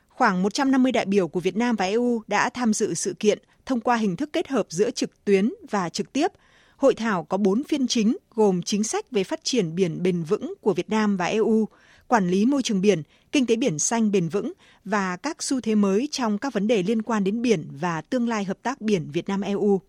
Khoảng 0.09 0.43
150 0.43 0.91
đại 0.91 1.05
biểu 1.05 1.27
của 1.27 1.39
Việt 1.39 1.55
Nam 1.55 1.75
và 1.75 1.85
EU 1.85 2.21
đã 2.27 2.49
tham 2.49 2.73
dự 2.73 2.93
sự 2.93 3.15
kiện 3.19 3.39
thông 3.65 3.81
qua 3.81 3.95
hình 3.95 4.15
thức 4.15 4.29
kết 4.33 4.47
hợp 4.47 4.65
giữa 4.69 4.91
trực 4.91 5.25
tuyến 5.25 5.53
và 5.69 5.89
trực 5.89 6.13
tiếp. 6.13 6.31
Hội 6.77 6.93
thảo 6.93 7.23
có 7.23 7.37
4 7.37 7.63
phiên 7.63 7.87
chính 7.87 8.17
gồm 8.35 8.61
chính 8.61 8.83
sách 8.83 9.11
về 9.11 9.23
phát 9.23 9.39
triển 9.43 9.75
biển 9.75 10.03
bền 10.03 10.23
vững 10.23 10.53
của 10.61 10.73
Việt 10.73 10.89
Nam 10.89 11.17
và 11.17 11.25
EU, 11.25 11.67
quản 12.07 12.27
lý 12.27 12.45
môi 12.45 12.61
trường 12.63 12.81
biển, 12.81 13.03
kinh 13.31 13.45
tế 13.45 13.55
biển 13.55 13.79
xanh 13.79 14.11
bền 14.11 14.29
vững 14.29 14.53
và 14.85 15.17
các 15.17 15.43
xu 15.43 15.61
thế 15.61 15.75
mới 15.75 16.07
trong 16.11 16.37
các 16.37 16.53
vấn 16.53 16.67
đề 16.67 16.83
liên 16.83 17.01
quan 17.01 17.23
đến 17.23 17.41
biển 17.41 17.67
và 17.79 18.01
tương 18.01 18.29
lai 18.29 18.43
hợp 18.43 18.57
tác 18.63 18.81
biển 18.81 19.07
Việt 19.13 19.29
Nam 19.29 19.41
EU. 19.41 19.81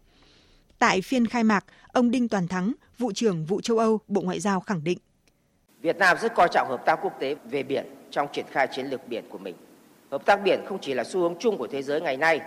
Tại 0.79 1.01
phiên 1.01 1.27
khai 1.27 1.45
mạc, 1.45 1.65
ông 1.93 2.11
Đinh 2.11 2.29
Toàn 2.29 2.49
Thắng, 2.49 2.73
vụ 2.99 3.13
trưởng 3.13 3.45
vụ 3.45 3.61
châu 3.61 3.79
Âu, 3.79 4.01
Bộ 4.09 4.21
Ngoại 4.21 4.41
giao 4.41 4.61
khẳng 4.61 4.85
định: 4.85 4.99
Việt 5.83 5.97
Nam 5.97 6.17
rất 6.23 6.35
coi 6.35 6.49
trọng 6.53 6.69
hợp 6.69 6.83
tác 6.87 6.99
quốc 7.03 7.13
tế 7.21 7.37
về 7.51 7.63
biển 7.63 7.87
trong 8.11 8.29
triển 8.33 8.47
khai 8.51 8.69
chiến 8.75 8.87
lược 8.87 9.09
biển 9.09 9.25
của 9.29 9.39
mình. 9.39 9.55
Hợp 10.11 10.27
tác 10.27 10.37
biển 10.45 10.61
không 10.69 10.79
chỉ 10.81 10.95
là 10.95 11.05
xu 11.05 11.21
hướng 11.21 11.35
chung 11.41 11.59
của 11.59 11.67
thế 11.67 11.83
giới 11.83 12.01
ngày 12.01 12.17
nay 12.17 12.41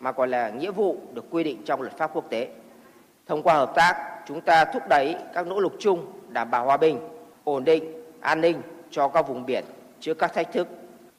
mà 0.00 0.12
còn 0.12 0.30
là 0.30 0.50
nghĩa 0.50 0.70
vụ 0.70 1.00
được 1.14 1.24
quy 1.30 1.44
định 1.44 1.62
trong 1.64 1.82
luật 1.82 1.98
pháp 1.98 2.10
quốc 2.14 2.30
tế. 2.30 2.48
Thông 3.26 3.42
qua 3.42 3.54
hợp 3.54 3.72
tác, 3.76 4.22
chúng 4.28 4.40
ta 4.40 4.64
thúc 4.64 4.82
đẩy 4.88 5.14
các 5.34 5.46
nỗ 5.46 5.60
lực 5.60 5.72
chung 5.80 6.12
đảm 6.28 6.50
bảo 6.50 6.64
hòa 6.64 6.76
bình, 6.76 6.98
ổn 7.44 7.64
định, 7.64 7.84
an 8.20 8.40
ninh 8.40 8.62
cho 8.92 9.08
các 9.08 9.28
vùng 9.28 9.46
biển 9.46 9.64
trước 10.00 10.18
các 10.18 10.34
thách 10.34 10.52
thức, 10.52 10.68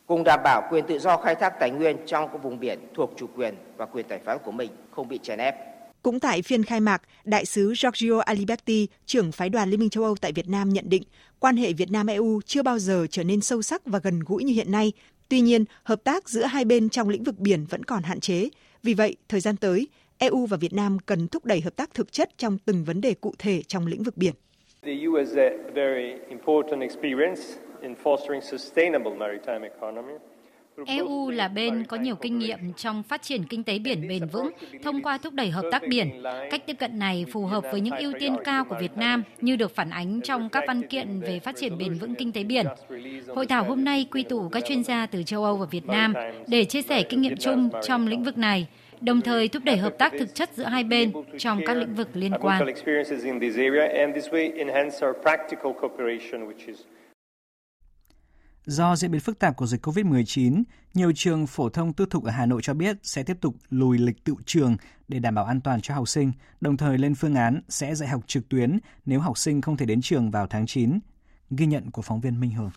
cùng 0.06 0.24
đảm 0.24 0.40
bảo 0.44 0.68
quyền 0.72 0.86
tự 0.88 1.00
do 1.00 1.18
khai 1.18 1.36
thác 1.36 1.54
tài 1.60 1.72
nguyên 1.72 1.98
trong 2.06 2.30
các 2.32 2.44
vùng 2.44 2.60
biển 2.60 2.80
thuộc 2.96 3.14
chủ 3.18 3.28
quyền 3.36 3.56
và 3.78 3.86
quyền 3.86 4.06
tài 4.10 4.20
phán 4.20 4.38
của 4.46 4.52
mình 4.52 4.72
không 4.92 5.08
bị 5.08 5.20
chèn 5.24 5.40
ép. 5.40 5.56
Cũng 6.02 6.20
tại 6.20 6.42
phiên 6.42 6.64
khai 6.64 6.80
mạc, 6.80 7.02
Đại 7.24 7.46
sứ 7.46 7.74
Giorgio 7.76 8.20
Aliberti, 8.20 8.88
trưởng 9.06 9.32
phái 9.32 9.50
đoàn 9.50 9.70
Liên 9.70 9.80
minh 9.80 9.90
châu 9.90 10.04
Âu 10.04 10.16
tại 10.16 10.32
Việt 10.32 10.50
Nam 10.50 10.70
nhận 10.70 10.90
định 10.90 11.04
quan 11.40 11.58
hệ 11.58 11.74
Việt 11.74 11.92
Nam-EU 11.92 12.42
chưa 12.46 12.64
bao 12.64 12.80
giờ 12.80 13.08
trở 13.10 13.24
nên 13.24 13.42
sâu 13.42 13.62
sắc 13.62 13.86
và 13.86 14.00
gần 14.00 14.20
gũi 14.20 14.44
như 14.44 14.54
hiện 14.54 14.72
nay. 14.72 14.92
Tuy 15.30 15.42
nhiên, 15.42 15.66
hợp 15.84 16.04
tác 16.04 16.30
giữa 16.30 16.44
hai 16.44 16.66
bên 16.66 16.90
trong 16.90 17.10
lĩnh 17.10 17.24
vực 17.24 17.40
biển 17.40 17.66
vẫn 17.70 17.84
còn 17.84 18.04
hạn 18.04 18.20
chế. 18.20 18.50
Vì 18.84 18.94
vậy, 18.94 19.16
thời 19.30 19.40
gian 19.40 19.58
tới, 19.58 19.88
EU 20.18 20.46
và 20.46 20.58
Việt 20.58 20.74
Nam 20.74 20.98
cần 21.00 21.28
thúc 21.28 21.46
đẩy 21.46 21.62
hợp 21.62 21.76
tác 21.76 21.94
thực 21.94 22.12
chất 22.12 22.30
trong 22.38 22.58
từng 22.58 22.84
vấn 22.84 23.02
đề 23.02 23.14
cụ 23.14 23.34
thể 23.38 23.64
trong 23.68 23.88
lĩnh 23.88 24.04
vực 24.04 24.18
biển. 24.18 24.34
The 24.86 24.92
EU 24.92 25.16
has 25.16 25.38
a 25.38 25.50
very 25.74 26.16
important 26.30 26.82
experience 26.82 27.42
in 27.82 27.96
fostering 28.04 28.42
sustainable 28.42 29.16
maritime 29.16 29.64
economy. 29.64 30.14
EU 30.86 31.30
là 31.30 31.48
bên 31.48 31.84
có 31.86 31.98
nhiều 31.98 32.16
kinh 32.16 32.40
nghiệm 32.40 32.74
trong 32.74 33.04
phát 33.04 33.22
triển 33.22 33.44
kinh 33.44 33.64
tế 33.64 33.80
biển 33.80 34.08
bền 34.08 34.28
vững 34.28 34.52
thông 34.84 35.02
qua 35.02 35.18
thúc 35.18 35.34
đẩy 35.34 35.50
hợp 35.50 35.66
tác 35.72 35.82
biển. 35.88 36.24
Cách 36.52 36.66
tiếp 36.66 36.74
cận 36.74 37.00
này 37.00 37.26
phù 37.32 37.46
hợp 37.46 37.64
với 37.72 37.82
những 37.82 37.96
ưu 37.96 38.14
tiên 38.20 38.36
cao 38.44 38.66
của 38.66 38.76
Việt 38.80 38.98
Nam 38.98 39.24
như 39.42 39.56
được 39.56 39.76
phản 39.76 39.90
ánh 39.90 40.22
trong 40.22 40.50
các 40.50 40.64
văn 40.68 40.88
kiện 40.88 41.20
về 41.20 41.40
phát 41.40 41.56
triển 41.56 41.78
bền 41.78 41.94
vững 41.94 42.16
kinh 42.16 42.32
tế 42.32 42.44
biển. 42.44 42.66
Hội 43.28 43.46
thảo 43.46 43.64
hôm 43.64 43.84
nay 43.84 44.08
quy 44.12 44.24
tụ 44.24 44.50
các 44.50 44.64
chuyên 44.66 44.84
gia 44.84 45.06
từ 45.06 45.24
châu 45.24 45.44
Âu 45.44 45.58
và 45.58 45.66
Việt 45.66 45.86
Nam 45.86 46.14
để 46.48 46.66
chia 46.66 46.82
sẻ 46.82 47.04
kinh 47.04 47.22
nghiệm 47.22 47.38
chung 47.38 47.70
trong 47.84 48.08
lĩnh 48.08 48.24
vực 48.24 48.38
này 48.38 48.68
đồng 49.04 49.22
thời 49.22 49.48
thúc 49.48 49.64
đẩy 49.64 49.78
hợp 49.78 49.96
tác 50.00 50.14
thực 50.20 50.36
chất 50.36 50.50
giữa 50.56 50.66
hai 50.66 50.84
bên 50.84 51.12
trong 51.38 51.62
các 51.66 51.78
lĩnh 51.78 51.96
vực 51.96 52.10
liên 52.14 52.34
quan. 52.42 52.66
Do 58.66 58.96
diễn 58.96 59.12
biến 59.12 59.22
phức 59.22 59.40
tạp 59.40 59.58
của 59.58 59.66
dịch 59.66 59.86
COVID-19, 59.86 60.64
nhiều 60.94 61.12
trường 61.16 61.48
phổ 61.48 61.70
thông 61.70 61.94
tư 61.94 62.06
thục 62.10 62.24
ở 62.24 62.32
Hà 62.32 62.46
Nội 62.46 62.62
cho 62.62 62.74
biết 62.74 62.98
sẽ 63.04 63.24
tiếp 63.24 63.38
tục 63.42 63.56
lùi 63.70 63.98
lịch 63.98 64.24
tự 64.24 64.34
trường 64.46 64.78
để 65.08 65.20
đảm 65.20 65.36
bảo 65.36 65.46
an 65.46 65.62
toàn 65.62 65.82
cho 65.82 65.96
học 65.96 66.08
sinh, 66.08 66.32
đồng 66.62 66.78
thời 66.78 66.98
lên 66.98 67.16
phương 67.16 67.36
án 67.36 67.62
sẽ 67.70 67.96
dạy 67.96 68.10
học 68.10 68.22
trực 68.28 68.50
tuyến 68.50 68.80
nếu 69.06 69.20
học 69.20 69.38
sinh 69.38 69.62
không 69.62 69.78
thể 69.78 69.86
đến 69.86 70.02
trường 70.02 70.32
vào 70.32 70.48
tháng 70.48 70.66
9. 70.66 71.00
Ghi 71.50 71.66
nhận 71.66 71.92
của 71.92 72.02
phóng 72.02 72.22
viên 72.22 72.40
Minh 72.40 72.52
Hường 72.52 72.72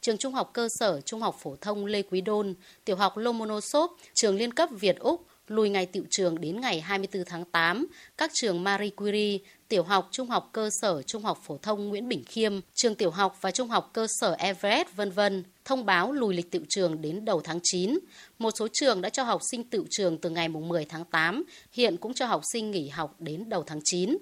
trường 0.00 0.18
trung 0.18 0.34
học 0.34 0.50
cơ 0.52 0.68
sở, 0.70 1.00
trung 1.00 1.20
học 1.20 1.36
phổ 1.42 1.56
thông 1.60 1.86
Lê 1.86 2.02
Quý 2.02 2.20
Đôn, 2.20 2.54
tiểu 2.84 2.96
học 2.96 3.16
Lomonosov, 3.16 3.90
trường 4.14 4.36
liên 4.36 4.54
cấp 4.54 4.68
Việt 4.72 4.98
Úc 4.98 5.26
lùi 5.50 5.68
ngày 5.70 5.86
tiệu 5.86 6.02
trường 6.10 6.40
đến 6.40 6.60
ngày 6.60 6.80
24 6.80 7.24
tháng 7.24 7.44
8, 7.44 7.86
các 8.16 8.30
trường 8.34 8.64
Marie 8.64 8.90
Curie, 8.90 9.38
tiểu 9.68 9.82
học, 9.82 10.08
trung 10.10 10.28
học 10.28 10.50
cơ 10.52 10.70
sở, 10.80 11.02
trung 11.02 11.22
học 11.22 11.38
phổ 11.42 11.58
thông 11.62 11.88
Nguyễn 11.88 12.08
Bình 12.08 12.24
Khiêm, 12.24 12.60
trường 12.74 12.94
tiểu 12.94 13.10
học 13.10 13.38
và 13.40 13.50
trung 13.50 13.68
học 13.68 13.90
cơ 13.92 14.06
sở 14.20 14.36
Everett, 14.38 14.96
vân 14.96 15.10
vân 15.10 15.44
thông 15.64 15.86
báo 15.86 16.12
lùi 16.12 16.34
lịch 16.34 16.50
tiệu 16.50 16.62
trường 16.68 17.02
đến 17.02 17.24
đầu 17.24 17.40
tháng 17.40 17.58
9. 17.62 17.98
Một 18.38 18.50
số 18.58 18.68
trường 18.72 19.00
đã 19.00 19.08
cho 19.08 19.22
học 19.22 19.40
sinh 19.50 19.64
tiệu 19.64 19.84
trường 19.90 20.18
từ 20.18 20.30
ngày 20.30 20.48
10 20.48 20.84
tháng 20.84 21.04
8, 21.04 21.44
hiện 21.72 21.96
cũng 21.96 22.14
cho 22.14 22.26
học 22.26 22.42
sinh 22.52 22.70
nghỉ 22.70 22.88
học 22.88 23.16
đến 23.18 23.48
đầu 23.48 23.62
tháng 23.62 23.80
9. 23.84 24.18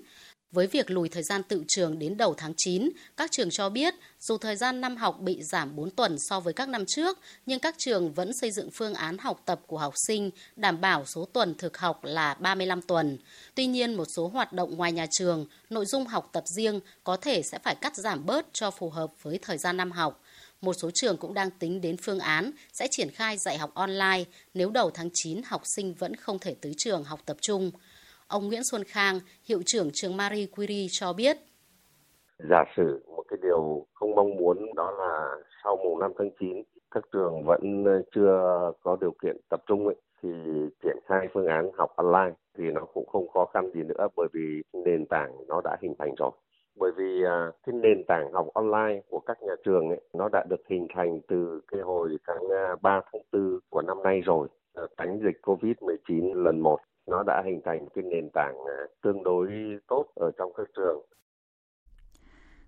Với 0.52 0.66
việc 0.66 0.90
lùi 0.90 1.08
thời 1.08 1.22
gian 1.22 1.42
tự 1.42 1.64
trường 1.68 1.98
đến 1.98 2.16
đầu 2.16 2.34
tháng 2.34 2.52
9, 2.56 2.90
các 3.16 3.30
trường 3.32 3.50
cho 3.50 3.68
biết 3.68 3.94
dù 4.20 4.38
thời 4.38 4.56
gian 4.56 4.80
năm 4.80 4.96
học 4.96 5.20
bị 5.20 5.42
giảm 5.42 5.76
4 5.76 5.90
tuần 5.90 6.18
so 6.18 6.40
với 6.40 6.52
các 6.52 6.68
năm 6.68 6.86
trước, 6.86 7.18
nhưng 7.46 7.58
các 7.58 7.74
trường 7.78 8.12
vẫn 8.14 8.32
xây 8.32 8.50
dựng 8.50 8.70
phương 8.70 8.94
án 8.94 9.18
học 9.18 9.42
tập 9.44 9.60
của 9.66 9.78
học 9.78 9.94
sinh 10.06 10.30
đảm 10.56 10.80
bảo 10.80 11.06
số 11.06 11.24
tuần 11.24 11.54
thực 11.54 11.78
học 11.78 12.04
là 12.04 12.34
35 12.34 12.82
tuần. 12.82 13.18
Tuy 13.54 13.66
nhiên, 13.66 13.94
một 13.94 14.04
số 14.04 14.28
hoạt 14.28 14.52
động 14.52 14.76
ngoài 14.76 14.92
nhà 14.92 15.06
trường, 15.10 15.46
nội 15.70 15.86
dung 15.86 16.06
học 16.06 16.30
tập 16.32 16.44
riêng 16.46 16.80
có 17.04 17.16
thể 17.16 17.42
sẽ 17.42 17.58
phải 17.58 17.74
cắt 17.74 17.96
giảm 17.96 18.26
bớt 18.26 18.46
cho 18.52 18.70
phù 18.70 18.90
hợp 18.90 19.10
với 19.22 19.38
thời 19.42 19.58
gian 19.58 19.76
năm 19.76 19.92
học. 19.92 20.22
Một 20.60 20.74
số 20.82 20.90
trường 20.94 21.16
cũng 21.16 21.34
đang 21.34 21.50
tính 21.50 21.80
đến 21.80 21.96
phương 22.02 22.18
án 22.18 22.50
sẽ 22.72 22.88
triển 22.90 23.10
khai 23.10 23.38
dạy 23.38 23.58
học 23.58 23.74
online 23.74 24.24
nếu 24.54 24.70
đầu 24.70 24.90
tháng 24.90 25.10
9 25.14 25.42
học 25.44 25.62
sinh 25.64 25.94
vẫn 25.94 26.16
không 26.16 26.38
thể 26.38 26.54
tới 26.60 26.72
trường 26.78 27.04
học 27.04 27.20
tập 27.26 27.36
trung. 27.40 27.70
Ông 28.28 28.48
Nguyễn 28.48 28.64
Xuân 28.64 28.82
Khang, 28.86 29.14
hiệu 29.48 29.58
trưởng 29.66 29.88
trường 29.92 30.16
Marie 30.16 30.46
Curie 30.56 30.86
cho 30.90 31.12
biết. 31.12 31.36
Giả 32.50 32.64
sử 32.76 33.04
một 33.06 33.24
cái 33.28 33.38
điều 33.42 33.86
không 33.94 34.14
mong 34.14 34.36
muốn 34.36 34.74
đó 34.76 34.90
là 34.90 35.36
sau 35.64 35.76
mùng 35.84 35.98
5 36.00 36.12
tháng 36.18 36.30
9 36.40 36.62
các 36.90 37.04
trường 37.12 37.44
vẫn 37.44 37.84
ờ, 37.84 38.02
chưa 38.14 38.72
có 38.82 38.96
điều 39.00 39.12
kiện 39.22 39.36
tập 39.50 39.60
trung 39.66 39.86
ấy, 39.86 39.96
thì 40.22 40.28
triển 40.82 40.96
khai 41.06 41.28
phương 41.34 41.46
án 41.46 41.70
học 41.78 41.90
online 41.96 42.34
thì 42.58 42.64
nó 42.64 42.84
cũng 42.94 43.06
không 43.06 43.28
khó 43.28 43.46
khăn 43.54 43.70
gì 43.74 43.82
nữa 43.82 44.08
bởi 44.16 44.28
vì 44.32 44.62
nền 44.84 45.06
tảng 45.06 45.32
nó 45.48 45.60
đã 45.64 45.76
hình 45.82 45.94
thành 45.98 46.14
rồi 46.18 46.30
bởi 46.76 46.90
vì 46.96 47.22
à, 47.24 47.50
cái 47.66 47.74
nền 47.74 48.04
tảng 48.08 48.32
học 48.32 48.46
online 48.54 49.00
của 49.08 49.20
các 49.20 49.42
nhà 49.42 49.54
trường 49.64 49.88
ấy, 49.88 50.00
nó 50.14 50.28
đã 50.28 50.44
được 50.48 50.60
hình 50.70 50.86
thành 50.94 51.20
từ 51.28 51.60
cái 51.68 51.80
hồi 51.80 52.16
tháng 52.26 52.48
à, 52.50 52.76
3 52.82 53.00
tháng 53.12 53.22
4 53.32 53.58
của 53.70 53.82
năm 53.82 54.02
nay 54.02 54.20
rồi 54.20 54.48
ờ, 54.74 54.86
tránh 54.96 55.20
dịch 55.24 55.40
Covid-19 55.42 56.42
lần 56.42 56.60
một 56.60 56.78
nó 57.06 57.22
đã 57.26 57.42
hình 57.46 57.60
thành 57.64 57.88
cái 57.94 58.04
nền 58.10 58.30
tảng 58.34 58.54
à, 58.54 58.78
tương 59.02 59.22
đối 59.22 59.48
tốt 59.88 60.06
ở 60.14 60.30
trong 60.38 60.52
các 60.56 60.66
trường. 60.76 61.06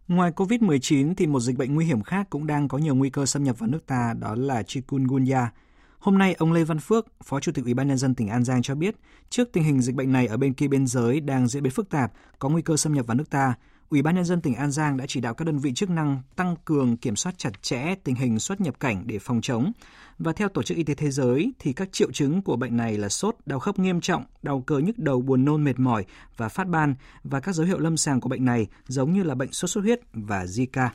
Ngoài 0.09 0.33
COVID-19 0.37 1.15
thì 1.17 1.27
một 1.27 1.41
dịch 1.41 1.59
bệnh 1.59 1.75
nguy 1.75 1.85
hiểm 1.85 2.03
khác 2.03 2.27
cũng 2.31 2.47
đang 2.47 2.69
có 2.69 2.79
nhiều 2.79 2.95
nguy 2.95 3.11
cơ 3.11 3.27
xâm 3.27 3.45
nhập 3.45 3.59
vào 3.59 3.69
nước 3.69 3.87
ta 3.87 4.15
đó 4.21 4.35
là 4.35 4.63
chikungunya. 4.63 5.51
Hôm 5.99 6.19
nay, 6.19 6.35
ông 6.39 6.53
Lê 6.53 6.65
Văn 6.65 6.79
Phước, 6.79 7.07
Phó 7.25 7.41
Chủ 7.41 7.53
tịch 7.53 7.65
Ủy 7.65 7.75
ban 7.75 7.89
nhân 7.89 7.97
dân 7.97 8.15
tỉnh 8.15 8.29
An 8.29 8.45
Giang 8.45 8.63
cho 8.63 8.75
biết, 8.75 8.95
trước 9.31 9.53
tình 9.53 9.65
hình 9.65 9.81
dịch 9.81 9.95
bệnh 9.95 10.13
này 10.13 10.27
ở 10.27 10.37
bên 10.37 10.55
kia 10.55 10.69
biên 10.69 10.87
giới 10.87 11.21
đang 11.21 11.49
diễn 11.49 11.63
biến 11.63 11.73
phức 11.73 11.91
tạp, 11.91 12.13
có 12.39 12.49
nguy 12.49 12.63
cơ 12.63 12.77
xâm 12.77 12.93
nhập 12.95 13.07
vào 13.07 13.15
nước 13.15 13.31
ta, 13.31 13.55
Ủy 13.91 14.03
ban 14.03 14.15
nhân 14.15 14.25
dân 14.25 14.41
tỉnh 14.41 14.55
An 14.55 14.71
Giang 14.71 14.97
đã 14.97 15.05
chỉ 15.09 15.21
đạo 15.21 15.35
các 15.35 15.45
đơn 15.45 15.59
vị 15.59 15.73
chức 15.75 15.91
năng 15.91 16.23
tăng 16.37 16.57
cường 16.65 16.97
kiểm 16.97 17.17
soát 17.17 17.39
chặt 17.39 17.63
chẽ 17.63 17.95
tình 18.05 18.15
hình 18.15 18.39
xuất 18.39 18.61
nhập 18.61 18.81
cảnh 18.81 19.03
để 19.07 19.19
phòng 19.19 19.41
chống. 19.41 19.73
Và 20.19 20.33
theo 20.33 20.49
Tổ 20.49 20.63
chức 20.63 20.77
Y 20.77 20.85
tế 20.85 20.95
Thế 20.95 21.11
giới 21.11 21.53
thì 21.59 21.73
các 21.73 21.93
triệu 21.93 22.13
chứng 22.13 22.43
của 22.43 22.57
bệnh 22.57 22.77
này 22.77 22.99
là 22.99 23.09
sốt, 23.09 23.37
đau 23.47 23.59
khớp 23.59 23.79
nghiêm 23.79 24.01
trọng, 24.01 24.25
đau 24.43 24.61
cơ 24.61 24.79
nhức 24.79 24.99
đầu, 24.99 25.21
buồn 25.21 25.45
nôn 25.45 25.65
mệt 25.65 25.79
mỏi 25.79 26.05
và 26.37 26.49
phát 26.49 26.69
ban 26.69 26.95
và 27.25 27.41
các 27.41 27.55
dấu 27.55 27.67
hiệu 27.67 27.79
lâm 27.79 27.97
sàng 27.97 28.21
của 28.21 28.29
bệnh 28.29 28.45
này 28.45 28.67
giống 28.87 29.13
như 29.13 29.23
là 29.23 29.35
bệnh 29.35 29.53
sốt 29.53 29.71
xuất 29.71 29.81
huyết 29.85 30.01
và 30.13 30.45
Zika. 30.45 30.89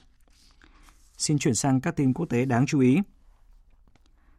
Xin 1.17 1.37
chuyển 1.37 1.55
sang 1.55 1.81
các 1.81 1.95
tin 1.95 2.13
quốc 2.13 2.25
tế 2.25 2.45
đáng 2.45 2.65
chú 2.65 2.79
ý. 2.79 2.99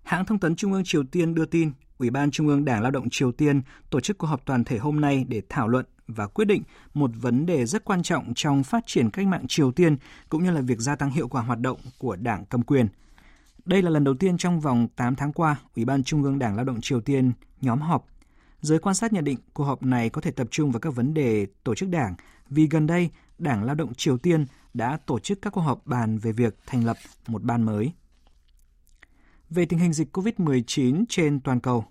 Hãng 0.03 0.25
thông 0.25 0.41
tấn 0.41 0.57
Trung 0.57 0.73
ương 0.73 0.85
Triều 0.85 1.05
Tiên 1.05 1.35
đưa 1.35 1.47
tin, 1.47 1.73
Ủy 1.99 2.11
ban 2.11 2.31
Trung 2.31 2.49
ương 2.49 2.65
Đảng 2.65 2.83
Lao 2.83 2.91
động 2.91 3.11
Triều 3.11 3.33
Tiên 3.33 3.63
tổ 3.91 4.01
chức 4.01 4.19
cuộc 4.19 4.27
họp 4.27 4.47
toàn 4.47 4.65
thể 4.65 4.79
hôm 4.79 5.01
nay 5.01 5.25
để 5.29 5.43
thảo 5.49 5.69
luận 5.69 5.87
và 6.09 6.27
quyết 6.27 6.45
định 6.45 6.63
một 6.95 7.11
vấn 7.15 7.47
đề 7.47 7.67
rất 7.67 7.85
quan 7.85 8.03
trọng 8.03 8.33
trong 8.35 8.65
phát 8.65 8.87
triển 8.87 9.11
cách 9.11 9.27
mạng 9.27 9.45
Triều 9.49 9.73
Tiên 9.73 9.97
cũng 10.29 10.45
như 10.45 10.51
là 10.51 10.61
việc 10.61 10.79
gia 10.79 10.97
tăng 10.97 11.11
hiệu 11.11 11.29
quả 11.29 11.43
hoạt 11.43 11.61
động 11.61 11.79
của 11.99 12.17
đảng 12.17 12.45
cầm 12.45 12.63
quyền. 12.63 12.89
Đây 13.65 13.83
là 13.83 13.91
lần 13.91 14.05
đầu 14.05 14.15
tiên 14.15 14.39
trong 14.39 14.61
vòng 14.61 14.89
8 14.97 15.17
tháng 15.17 15.33
qua, 15.33 15.57
Ủy 15.77 15.85
ban 15.85 16.05
Trung 16.05 16.23
ương 16.23 16.39
Đảng 16.39 16.57
Lao 16.57 16.65
động 16.65 16.81
Triều 16.81 17.01
Tiên 17.01 17.33
nhóm 17.61 17.81
họp. 17.81 18.07
Giới 18.61 18.79
quan 18.79 18.95
sát 18.95 19.13
nhận 19.13 19.25
định 19.25 19.39
cuộc 19.55 19.65
họp 19.65 19.83
này 19.83 20.11
có 20.11 20.21
thể 20.21 20.31
tập 20.31 20.47
trung 20.51 20.73
vào 20.73 20.81
các 20.81 20.95
vấn 20.95 21.15
đề 21.15 21.47
tổ 21.65 21.75
chức 21.75 21.89
đảng 21.89 22.15
vì 22.51 22.69
gần 22.71 22.87
đây 22.87 23.11
Đảng 23.39 23.65
Lao 23.65 23.75
động 23.75 23.95
Triều 23.95 24.19
Tiên 24.19 24.47
đã 24.75 24.99
tổ 25.07 25.19
chức 25.19 25.43
các 25.43 25.51
cuộc 25.53 25.61
họp 25.61 25.87
bàn 25.87 26.19
về 26.19 26.33
việc 26.33 26.59
thành 26.67 26.85
lập 26.85 26.97
một 27.27 27.43
ban 27.43 27.63
mới. 27.63 27.93
Về 29.51 29.67
tình 29.67 29.79
hình 29.79 29.93
dịch 29.93 30.17
COVID-19 30.17 31.05
trên 31.09 31.41
toàn 31.41 31.61
cầu, 31.61 31.85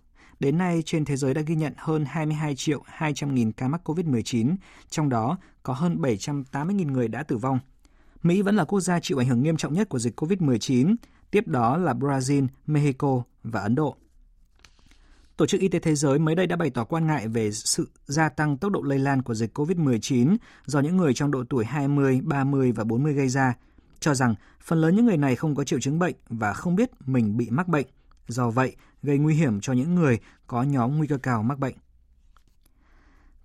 đến 0.44 0.58
nay 0.58 0.84
trên 0.86 1.06
thế 1.06 1.16
giới 1.16 1.34
đã 1.34 1.42
ghi 1.42 1.56
nhận 1.56 1.74
hơn 1.78 2.06
22 2.06 2.56
triệu 2.56 2.82
200 2.86 3.36
nghìn 3.36 3.52
ca 3.52 3.68
mắc 3.68 3.90
COVID-19, 3.90 4.56
trong 4.90 5.10
đó 5.10 5.38
có 5.64 5.74
hơn 5.74 6.02
780 6.02 6.76
nghìn 6.76 6.94
người 6.94 7.08
đã 7.08 7.24
tử 7.24 7.38
vong. 7.38 7.60
Mỹ 8.24 8.42
vẫn 8.42 8.56
là 8.56 8.66
quốc 8.66 8.80
gia 8.80 9.00
chịu 9.00 9.18
ảnh 9.22 9.28
hưởng 9.28 9.44
nghiêm 9.44 9.58
trọng 9.58 9.74
nhất 9.74 9.90
của 9.90 10.00
dịch 10.00 10.22
COVID-19, 10.22 10.96
tiếp 11.32 11.48
đó 11.48 11.78
là 11.78 11.94
Brazil, 11.94 12.48
Mexico 12.68 13.24
và 13.44 13.62
Ấn 13.62 13.76
Độ. 13.76 13.96
Tổ 15.38 15.46
chức 15.46 15.62
Y 15.62 15.68
tế 15.68 15.80
Thế 15.80 15.96
giới 15.96 16.20
mới 16.20 16.36
đây 16.36 16.48
đã 16.48 16.56
bày 16.56 16.70
tỏ 16.70 16.84
quan 16.84 17.08
ngại 17.08 17.28
về 17.28 17.52
sự 17.52 17.90
gia 18.06 18.30
tăng 18.30 18.58
tốc 18.58 18.72
độ 18.72 18.82
lây 18.82 19.00
lan 19.00 19.22
của 19.22 19.34
dịch 19.34 19.60
COVID-19 19.60 20.38
do 20.66 20.80
những 20.80 20.98
người 20.98 21.14
trong 21.14 21.32
độ 21.32 21.44
tuổi 21.50 21.66
20, 21.66 22.22
30 22.24 22.72
và 22.72 22.84
40 22.84 23.14
gây 23.14 23.30
ra, 23.30 23.54
cho 24.00 24.14
rằng 24.14 24.36
phần 24.62 24.82
lớn 24.82 24.96
những 24.96 25.06
người 25.06 25.18
này 25.18 25.36
không 25.36 25.56
có 25.56 25.64
triệu 25.64 25.80
chứng 25.80 26.00
bệnh 26.00 26.16
và 26.30 26.54
không 26.54 26.76
biết 26.76 26.90
mình 27.06 27.38
bị 27.38 27.50
mắc 27.50 27.68
bệnh, 27.68 27.86
do 28.28 28.50
vậy 28.50 28.76
gây 29.04 29.18
nguy 29.18 29.36
hiểm 29.36 29.62
cho 29.62 29.74
những 29.74 29.96
người 29.96 30.20
có 30.48 30.64
nhóm 30.64 30.98
nguy 30.98 31.08
cơ 31.08 31.18
cao 31.18 31.44
mắc 31.44 31.60
bệnh. 31.60 31.76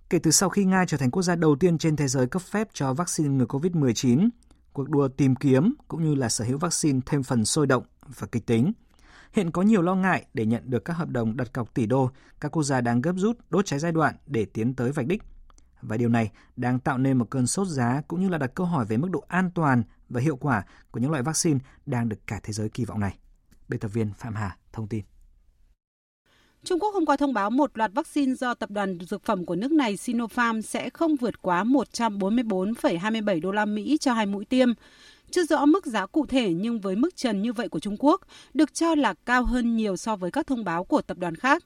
Kể 0.09 0.19
từ 0.19 0.31
sau 0.31 0.49
khi 0.49 0.65
Nga 0.65 0.85
trở 0.85 0.97
thành 0.97 1.11
quốc 1.11 1.23
gia 1.23 1.35
đầu 1.35 1.55
tiên 1.55 1.77
trên 1.77 1.95
thế 1.95 2.07
giới 2.07 2.27
cấp 2.27 2.41
phép 2.41 2.67
cho 2.73 2.93
vaccine 2.93 3.29
ngừa 3.29 3.45
COVID-19, 3.45 4.29
cuộc 4.73 4.89
đua 4.89 5.07
tìm 5.07 5.35
kiếm 5.35 5.73
cũng 5.87 6.03
như 6.03 6.15
là 6.15 6.29
sở 6.29 6.45
hữu 6.45 6.57
vaccine 6.57 6.99
thêm 7.05 7.23
phần 7.23 7.45
sôi 7.45 7.67
động 7.67 7.83
và 8.19 8.27
kịch 8.31 8.45
tính. 8.45 8.71
Hiện 9.33 9.51
có 9.51 9.61
nhiều 9.61 9.81
lo 9.81 9.95
ngại 9.95 10.25
để 10.33 10.45
nhận 10.45 10.63
được 10.65 10.85
các 10.85 10.93
hợp 10.93 11.09
đồng 11.09 11.37
đặt 11.37 11.53
cọc 11.53 11.73
tỷ 11.73 11.85
đô, 11.85 12.11
các 12.39 12.51
quốc 12.51 12.63
gia 12.63 12.81
đang 12.81 13.01
gấp 13.01 13.13
rút 13.15 13.37
đốt 13.49 13.65
cháy 13.65 13.79
giai 13.79 13.91
đoạn 13.91 14.15
để 14.25 14.45
tiến 14.45 14.73
tới 14.73 14.91
vạch 14.91 15.07
đích. 15.07 15.23
Và 15.81 15.97
điều 15.97 16.09
này 16.09 16.31
đang 16.55 16.79
tạo 16.79 16.97
nên 16.97 17.17
một 17.17 17.29
cơn 17.29 17.47
sốt 17.47 17.67
giá 17.67 18.01
cũng 18.07 18.21
như 18.21 18.29
là 18.29 18.37
đặt 18.37 18.51
câu 18.55 18.65
hỏi 18.65 18.85
về 18.85 18.97
mức 18.97 19.09
độ 19.11 19.23
an 19.27 19.51
toàn 19.55 19.83
và 20.09 20.21
hiệu 20.21 20.35
quả 20.35 20.63
của 20.91 20.99
những 20.99 21.11
loại 21.11 21.23
vaccine 21.23 21.59
đang 21.85 22.09
được 22.09 22.27
cả 22.27 22.39
thế 22.43 22.53
giới 22.53 22.69
kỳ 22.69 22.85
vọng 22.85 22.99
này. 22.99 23.17
Biên 23.69 23.79
tập 23.79 23.91
viên 23.93 24.13
Phạm 24.13 24.35
Hà 24.35 24.57
thông 24.73 24.87
tin. 24.87 25.01
Trung 26.63 26.79
Quốc 26.79 26.93
hôm 26.93 27.05
qua 27.05 27.17
thông 27.17 27.33
báo 27.33 27.49
một 27.49 27.77
loạt 27.77 27.91
vaccine 27.93 28.33
do 28.33 28.53
tập 28.53 28.71
đoàn 28.71 28.97
dược 28.99 29.23
phẩm 29.23 29.45
của 29.45 29.55
nước 29.55 29.71
này 29.71 29.97
Sinopharm 29.97 30.61
sẽ 30.61 30.89
không 30.89 31.15
vượt 31.15 31.41
quá 31.41 31.63
144,27 31.63 33.41
đô 33.41 33.51
la 33.51 33.65
Mỹ 33.65 33.97
cho 33.99 34.13
hai 34.13 34.25
mũi 34.25 34.45
tiêm. 34.45 34.69
Chưa 35.31 35.43
rõ 35.43 35.65
mức 35.65 35.85
giá 35.85 36.05
cụ 36.05 36.25
thể 36.25 36.53
nhưng 36.53 36.79
với 36.79 36.95
mức 36.95 37.15
trần 37.15 37.41
như 37.41 37.53
vậy 37.53 37.69
của 37.69 37.79
Trung 37.79 37.95
Quốc 37.99 38.21
được 38.53 38.73
cho 38.73 38.95
là 38.95 39.13
cao 39.25 39.43
hơn 39.45 39.75
nhiều 39.75 39.97
so 39.97 40.15
với 40.15 40.31
các 40.31 40.47
thông 40.47 40.63
báo 40.63 40.83
của 40.83 41.01
tập 41.01 41.17
đoàn 41.17 41.35
khác. 41.35 41.63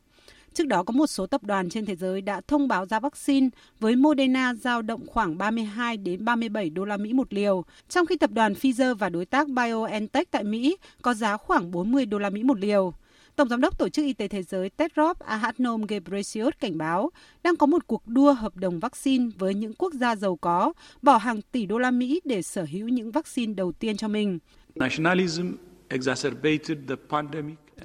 Trước 0.54 0.68
đó 0.68 0.84
có 0.84 0.92
một 0.92 1.08
số 1.08 1.26
tập 1.26 1.44
đoàn 1.44 1.70
trên 1.70 1.86
thế 1.86 1.96
giới 1.96 2.22
đã 2.22 2.42
thông 2.48 2.68
báo 2.68 2.86
giá 2.86 3.00
vaccine 3.00 3.50
với 3.80 3.96
Moderna 3.96 4.54
giao 4.54 4.82
động 4.82 5.08
khoảng 5.08 5.38
32 5.38 5.98
đến 5.98 6.26
37 6.26 6.70
đô 6.70 6.86
la 6.86 6.98
Mỹ 6.98 7.14
một 7.14 7.34
liều, 7.34 7.64
trong 7.90 8.06
khi 8.06 8.18
tập 8.18 8.32
đoàn 8.34 8.54
Pfizer 8.54 8.96
và 8.96 9.10
đối 9.10 9.26
tác 9.26 9.48
BioNTech 9.50 10.32
tại 10.32 10.44
Mỹ 10.44 10.78
có 11.02 11.14
giá 11.14 11.38
khoảng 11.38 11.72
40 11.72 12.06
đô 12.06 12.18
la 12.18 12.30
Mỹ 12.30 12.44
một 12.44 12.60
liều. 12.60 12.94
Tổng 13.36 13.50
giám 13.50 13.62
đốc 13.62 13.80
Tổ 13.80 13.90
chức 13.90 14.06
Y 14.06 14.14
tế 14.14 14.28
Thế 14.28 14.44
giới 14.44 14.70
Tedros 14.70 15.18
Adhanom 15.20 15.86
Ghebreyesus 15.86 16.54
cảnh 16.60 16.78
báo 16.78 17.10
đang 17.44 17.56
có 17.56 17.66
một 17.66 17.88
cuộc 17.88 18.08
đua 18.08 18.34
hợp 18.34 18.56
đồng 18.56 18.80
vaccine 18.80 19.30
với 19.38 19.54
những 19.54 19.74
quốc 19.74 19.94
gia 19.94 20.16
giàu 20.16 20.36
có, 20.36 20.74
bỏ 21.02 21.18
hàng 21.18 21.42
tỷ 21.52 21.66
đô 21.66 21.78
la 21.78 21.92
Mỹ 21.92 22.22
để 22.24 22.42
sở 22.42 22.66
hữu 22.72 22.88
những 22.88 23.12
vaccine 23.12 23.54
đầu 23.54 23.72
tiên 23.72 23.98
cho 23.98 24.08
mình. 24.08 24.40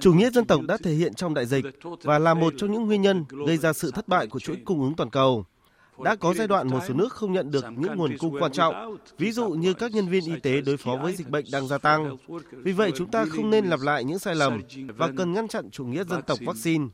Chủ 0.00 0.12
nghĩa 0.12 0.30
dân 0.30 0.44
tộc 0.44 0.60
đã 0.68 0.76
thể 0.82 0.92
hiện 0.92 1.14
trong 1.14 1.34
đại 1.34 1.46
dịch 1.46 1.64
và 2.02 2.18
là 2.18 2.34
một 2.34 2.54
trong 2.56 2.72
những 2.72 2.86
nguyên 2.86 3.02
nhân 3.02 3.24
gây 3.46 3.56
ra 3.56 3.72
sự 3.72 3.90
thất 3.90 4.08
bại 4.08 4.26
của 4.26 4.40
chuỗi 4.40 4.56
cung 4.64 4.80
ứng 4.80 4.94
toàn 4.94 5.10
cầu. 5.10 5.44
Đã 6.04 6.16
có 6.16 6.34
giai 6.34 6.46
đoạn 6.46 6.68
một 6.68 6.80
số 6.88 6.94
nước 6.94 7.12
không 7.12 7.32
nhận 7.32 7.50
được 7.50 7.64
những 7.76 7.96
nguồn 7.96 8.18
cung 8.18 8.36
quan 8.40 8.52
trọng, 8.52 8.96
ví 9.18 9.32
dụ 9.32 9.50
như 9.50 9.74
các 9.74 9.92
nhân 9.92 10.08
viên 10.08 10.24
y 10.24 10.40
tế 10.42 10.60
đối 10.60 10.76
phó 10.76 10.96
với 10.96 11.12
dịch 11.12 11.28
bệnh 11.28 11.44
đang 11.52 11.68
gia 11.68 11.78
tăng. 11.78 12.16
Vì 12.52 12.72
vậy, 12.72 12.92
chúng 12.96 13.10
ta 13.10 13.24
không 13.24 13.50
nên 13.50 13.66
lặp 13.66 13.80
lại 13.80 14.04
những 14.04 14.18
sai 14.18 14.34
lầm 14.34 14.62
và 14.96 15.08
cần 15.16 15.32
ngăn 15.32 15.48
chặn 15.48 15.70
chủ 15.70 15.84
nghĩa 15.84 16.04
dân 16.04 16.22
tộc 16.22 16.38
vaccine. 16.46 16.84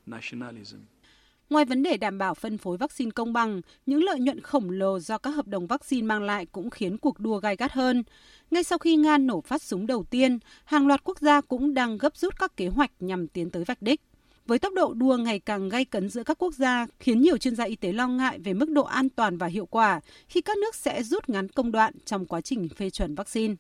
Ngoài 1.51 1.65
vấn 1.65 1.83
đề 1.83 1.97
đảm 1.97 2.19
bảo 2.19 2.35
phân 2.35 2.59
phối 2.59 2.77
vaccine 2.77 3.11
công 3.11 3.33
bằng, 3.33 3.61
những 3.87 4.05
lợi 4.05 4.21
nhuận 4.21 4.41
khổng 4.41 4.71
lồ 4.71 4.99
do 4.99 5.19
các 5.19 5.31
hợp 5.31 5.47
đồng 5.47 5.67
vaccine 5.67 6.07
mang 6.07 6.23
lại 6.23 6.47
cũng 6.47 6.71
khiến 6.71 6.99
cuộc 6.99 7.21
đua 7.21 7.39
gai 7.39 7.57
gắt 7.57 7.73
hơn. 7.73 8.03
Ngay 8.51 8.65
sau 8.65 8.79
khi 8.79 8.97
Nga 8.97 9.19
nổ 9.19 9.41
phát 9.41 9.63
súng 9.63 9.87
đầu 9.87 10.05
tiên, 10.05 10.39
hàng 10.65 10.87
loạt 10.87 11.05
quốc 11.05 11.19
gia 11.21 11.41
cũng 11.41 11.75
đang 11.75 11.99
gấp 11.99 12.17
rút 12.17 12.39
các 12.39 12.57
kế 12.57 12.69
hoạch 12.69 12.91
nhằm 13.01 13.29
tiến 13.29 13.51
tới 13.51 13.65
vạch 13.65 13.83
đích. 13.83 14.01
Với 14.47 14.59
tốc 14.59 14.73
độ 14.73 14.95
đua 14.95 15.17
ngày 15.17 15.39
càng 15.39 15.69
gay 15.69 15.85
cấn 15.85 16.09
giữa 16.09 16.23
các 16.23 16.39
quốc 16.39 16.55
gia, 16.55 16.87
khiến 17.01 17.21
nhiều 17.21 17.37
chuyên 17.37 17.57
gia 17.57 17.65
y 17.65 17.77
tế 17.77 17.93
lo 17.93 18.09
ngại 18.09 18.39
về 18.39 18.55
mức 18.55 18.71
độ 18.71 18.83
an 18.83 19.09
toàn 19.09 19.39
và 19.39 19.47
hiệu 19.47 19.67
quả 19.67 20.01
khi 20.29 20.41
các 20.41 20.59
nước 20.59 20.75
sẽ 20.75 21.03
rút 21.03 21.29
ngắn 21.29 21.49
công 21.49 21.73
đoạn 21.73 21.95
trong 22.05 22.27
quá 22.27 22.41
trình 22.41 22.69
phê 22.69 22.91
chuẩn 22.91 23.15
vaccine. 23.15 23.55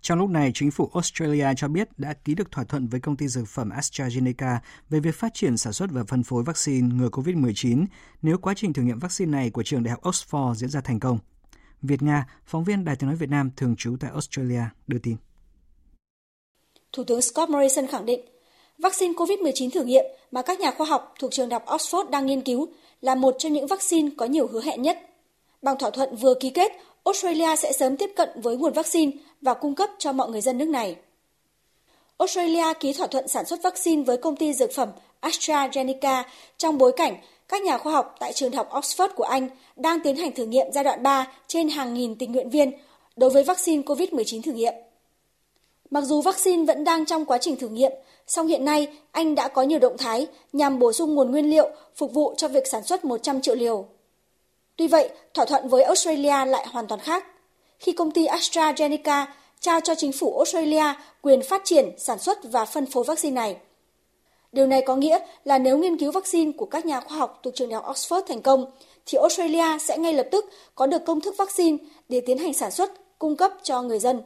Trong 0.00 0.18
lúc 0.18 0.30
này, 0.30 0.50
chính 0.54 0.70
phủ 0.70 0.90
Australia 0.94 1.46
cho 1.56 1.68
biết 1.68 1.88
đã 1.98 2.12
ký 2.12 2.34
được 2.34 2.50
thỏa 2.50 2.64
thuận 2.64 2.88
với 2.88 3.00
công 3.00 3.16
ty 3.16 3.28
dược 3.28 3.48
phẩm 3.48 3.70
AstraZeneca 3.70 4.56
về 4.90 5.00
việc 5.00 5.14
phát 5.14 5.34
triển 5.34 5.56
sản 5.56 5.72
xuất 5.72 5.90
và 5.90 6.04
phân 6.08 6.22
phối 6.22 6.42
vaccine 6.42 6.94
ngừa 6.94 7.08
COVID-19 7.08 7.86
nếu 8.22 8.38
quá 8.38 8.54
trình 8.56 8.72
thử 8.72 8.82
nghiệm 8.82 8.98
vaccine 8.98 9.30
này 9.30 9.50
của 9.50 9.62
trường 9.62 9.82
đại 9.82 9.90
học 9.90 10.02
Oxford 10.02 10.54
diễn 10.54 10.70
ra 10.70 10.80
thành 10.80 11.00
công. 11.00 11.18
Việt 11.82 12.02
Nga, 12.02 12.26
phóng 12.46 12.64
viên 12.64 12.84
Đài 12.84 12.96
tiếng 12.96 13.08
nói 13.08 13.16
Việt 13.16 13.30
Nam 13.30 13.50
thường 13.56 13.74
trú 13.78 13.96
tại 14.00 14.10
Australia 14.10 14.62
đưa 14.86 14.98
tin. 14.98 15.16
Thủ 16.92 17.04
tướng 17.04 17.22
Scott 17.22 17.50
Morrison 17.50 17.86
khẳng 17.86 18.06
định, 18.06 18.20
vaccine 18.78 19.14
COVID-19 19.14 19.70
thử 19.70 19.84
nghiệm 19.84 20.04
mà 20.30 20.42
các 20.42 20.60
nhà 20.60 20.70
khoa 20.70 20.86
học 20.86 21.14
thuộc 21.18 21.32
trường 21.32 21.48
đại 21.48 21.60
học 21.60 21.80
Oxford 21.80 22.10
đang 22.10 22.26
nghiên 22.26 22.40
cứu 22.40 22.68
là 23.00 23.14
một 23.14 23.34
trong 23.38 23.52
những 23.52 23.66
vaccine 23.66 24.10
có 24.16 24.26
nhiều 24.26 24.48
hứa 24.48 24.62
hẹn 24.62 24.82
nhất. 24.82 24.98
Bằng 25.62 25.78
thỏa 25.78 25.90
thuận 25.90 26.16
vừa 26.16 26.34
ký 26.40 26.50
kết, 26.50 26.72
Australia 27.08 27.56
sẽ 27.56 27.72
sớm 27.72 27.96
tiếp 27.96 28.10
cận 28.16 28.28
với 28.34 28.56
nguồn 28.56 28.72
vaccine 28.72 29.12
và 29.40 29.54
cung 29.54 29.74
cấp 29.74 29.90
cho 29.98 30.12
mọi 30.12 30.30
người 30.30 30.40
dân 30.40 30.58
nước 30.58 30.68
này. 30.68 30.96
Australia 32.18 32.64
ký 32.80 32.92
thỏa 32.92 33.06
thuận 33.06 33.28
sản 33.28 33.46
xuất 33.46 33.62
vaccine 33.62 34.02
với 34.02 34.16
công 34.16 34.36
ty 34.36 34.52
dược 34.52 34.72
phẩm 34.72 34.88
AstraZeneca 35.20 36.22
trong 36.56 36.78
bối 36.78 36.92
cảnh 36.96 37.16
các 37.48 37.62
nhà 37.62 37.78
khoa 37.78 37.92
học 37.92 38.14
tại 38.20 38.32
trường 38.32 38.52
học 38.52 38.68
Oxford 38.72 39.08
của 39.16 39.24
Anh 39.24 39.48
đang 39.76 40.00
tiến 40.00 40.16
hành 40.16 40.32
thử 40.32 40.46
nghiệm 40.46 40.66
giai 40.72 40.84
đoạn 40.84 41.02
3 41.02 41.32
trên 41.46 41.68
hàng 41.68 41.94
nghìn 41.94 42.16
tình 42.16 42.32
nguyện 42.32 42.50
viên 42.50 42.72
đối 43.16 43.30
với 43.30 43.44
vaccine 43.44 43.82
COVID-19 43.82 44.42
thử 44.42 44.52
nghiệm. 44.52 44.74
Mặc 45.90 46.04
dù 46.04 46.20
vaccine 46.20 46.64
vẫn 46.64 46.84
đang 46.84 47.06
trong 47.06 47.24
quá 47.24 47.38
trình 47.38 47.56
thử 47.56 47.68
nghiệm, 47.68 47.92
song 48.26 48.46
hiện 48.46 48.64
nay 48.64 48.88
Anh 49.12 49.34
đã 49.34 49.48
có 49.48 49.62
nhiều 49.62 49.78
động 49.78 49.96
thái 49.98 50.26
nhằm 50.52 50.78
bổ 50.78 50.92
sung 50.92 51.14
nguồn 51.14 51.30
nguyên 51.30 51.50
liệu 51.50 51.70
phục 51.96 52.12
vụ 52.12 52.34
cho 52.36 52.48
việc 52.48 52.66
sản 52.66 52.84
xuất 52.84 53.04
100 53.04 53.40
triệu 53.40 53.54
liều. 53.54 53.86
Tuy 54.78 54.88
vậy, 54.88 55.10
thỏa 55.34 55.44
thuận 55.44 55.68
với 55.68 55.82
Australia 55.82 56.44
lại 56.46 56.66
hoàn 56.70 56.86
toàn 56.86 57.00
khác. 57.00 57.24
Khi 57.78 57.92
công 57.92 58.10
ty 58.10 58.26
AstraZeneca 58.26 59.26
trao 59.60 59.80
cho 59.80 59.94
chính 59.94 60.12
phủ 60.12 60.36
Australia 60.36 60.94
quyền 61.20 61.40
phát 61.48 61.62
triển, 61.64 61.94
sản 61.98 62.18
xuất 62.18 62.38
và 62.52 62.64
phân 62.64 62.86
phối 62.86 63.04
vaccine 63.04 63.34
này. 63.34 63.56
Điều 64.52 64.66
này 64.66 64.82
có 64.86 64.96
nghĩa 64.96 65.18
là 65.44 65.58
nếu 65.58 65.78
nghiên 65.78 65.98
cứu 65.98 66.12
vaccine 66.12 66.52
của 66.52 66.66
các 66.66 66.86
nhà 66.86 67.00
khoa 67.00 67.18
học 67.18 67.40
thuộc 67.42 67.54
trường 67.54 67.68
đại 67.68 67.80
học 67.82 67.94
Oxford 67.94 68.22
thành 68.28 68.42
công, 68.42 68.70
thì 69.06 69.18
Australia 69.18 69.78
sẽ 69.80 69.98
ngay 69.98 70.12
lập 70.12 70.28
tức 70.32 70.44
có 70.74 70.86
được 70.86 71.02
công 71.06 71.20
thức 71.20 71.34
vaccine 71.38 71.76
để 72.08 72.22
tiến 72.26 72.38
hành 72.38 72.54
sản 72.54 72.70
xuất, 72.70 73.18
cung 73.18 73.36
cấp 73.36 73.52
cho 73.62 73.82
người 73.82 73.98
dân. 73.98 74.22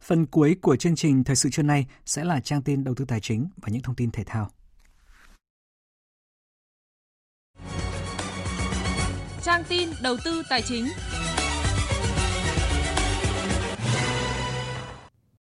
Phần 0.00 0.26
cuối 0.26 0.56
của 0.62 0.76
chương 0.76 0.96
trình 0.96 1.24
Thời 1.24 1.36
sự 1.36 1.48
trưa 1.52 1.62
nay 1.62 1.86
sẽ 2.06 2.24
là 2.24 2.40
trang 2.44 2.62
tin 2.62 2.84
đầu 2.84 2.94
tư 2.94 3.04
tài 3.08 3.20
chính 3.20 3.48
và 3.56 3.68
những 3.72 3.82
thông 3.82 3.94
tin 3.94 4.10
thể 4.10 4.24
thao. 4.26 4.48
Trang 9.44 9.64
tin 9.68 9.88
đầu 10.02 10.16
tư 10.24 10.42
tài 10.48 10.62
chính. 10.62 10.88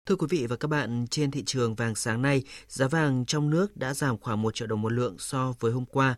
Thưa 0.06 0.16
quý 0.16 0.28
vị 0.30 0.48
và 0.50 0.56
các 0.56 0.68
bạn, 0.68 1.08
trên 1.10 1.32
thị 1.32 1.43
trường 1.46 1.76
vàng 1.76 1.96
sáng 1.96 2.22
nay, 2.22 2.43
giá 2.68 2.88
vàng 2.88 3.26
trong 3.26 3.50
nước 3.50 3.78
đã 3.78 3.93
giảm 3.93 4.18
khoảng 4.18 4.41
1 4.41 4.56
triệu 4.56 4.68
đồng 4.68 4.82
một 4.82 4.91
lượng 4.91 5.16
so 5.20 5.54
với 5.60 5.72
hôm 5.72 5.86
qua. 5.86 6.16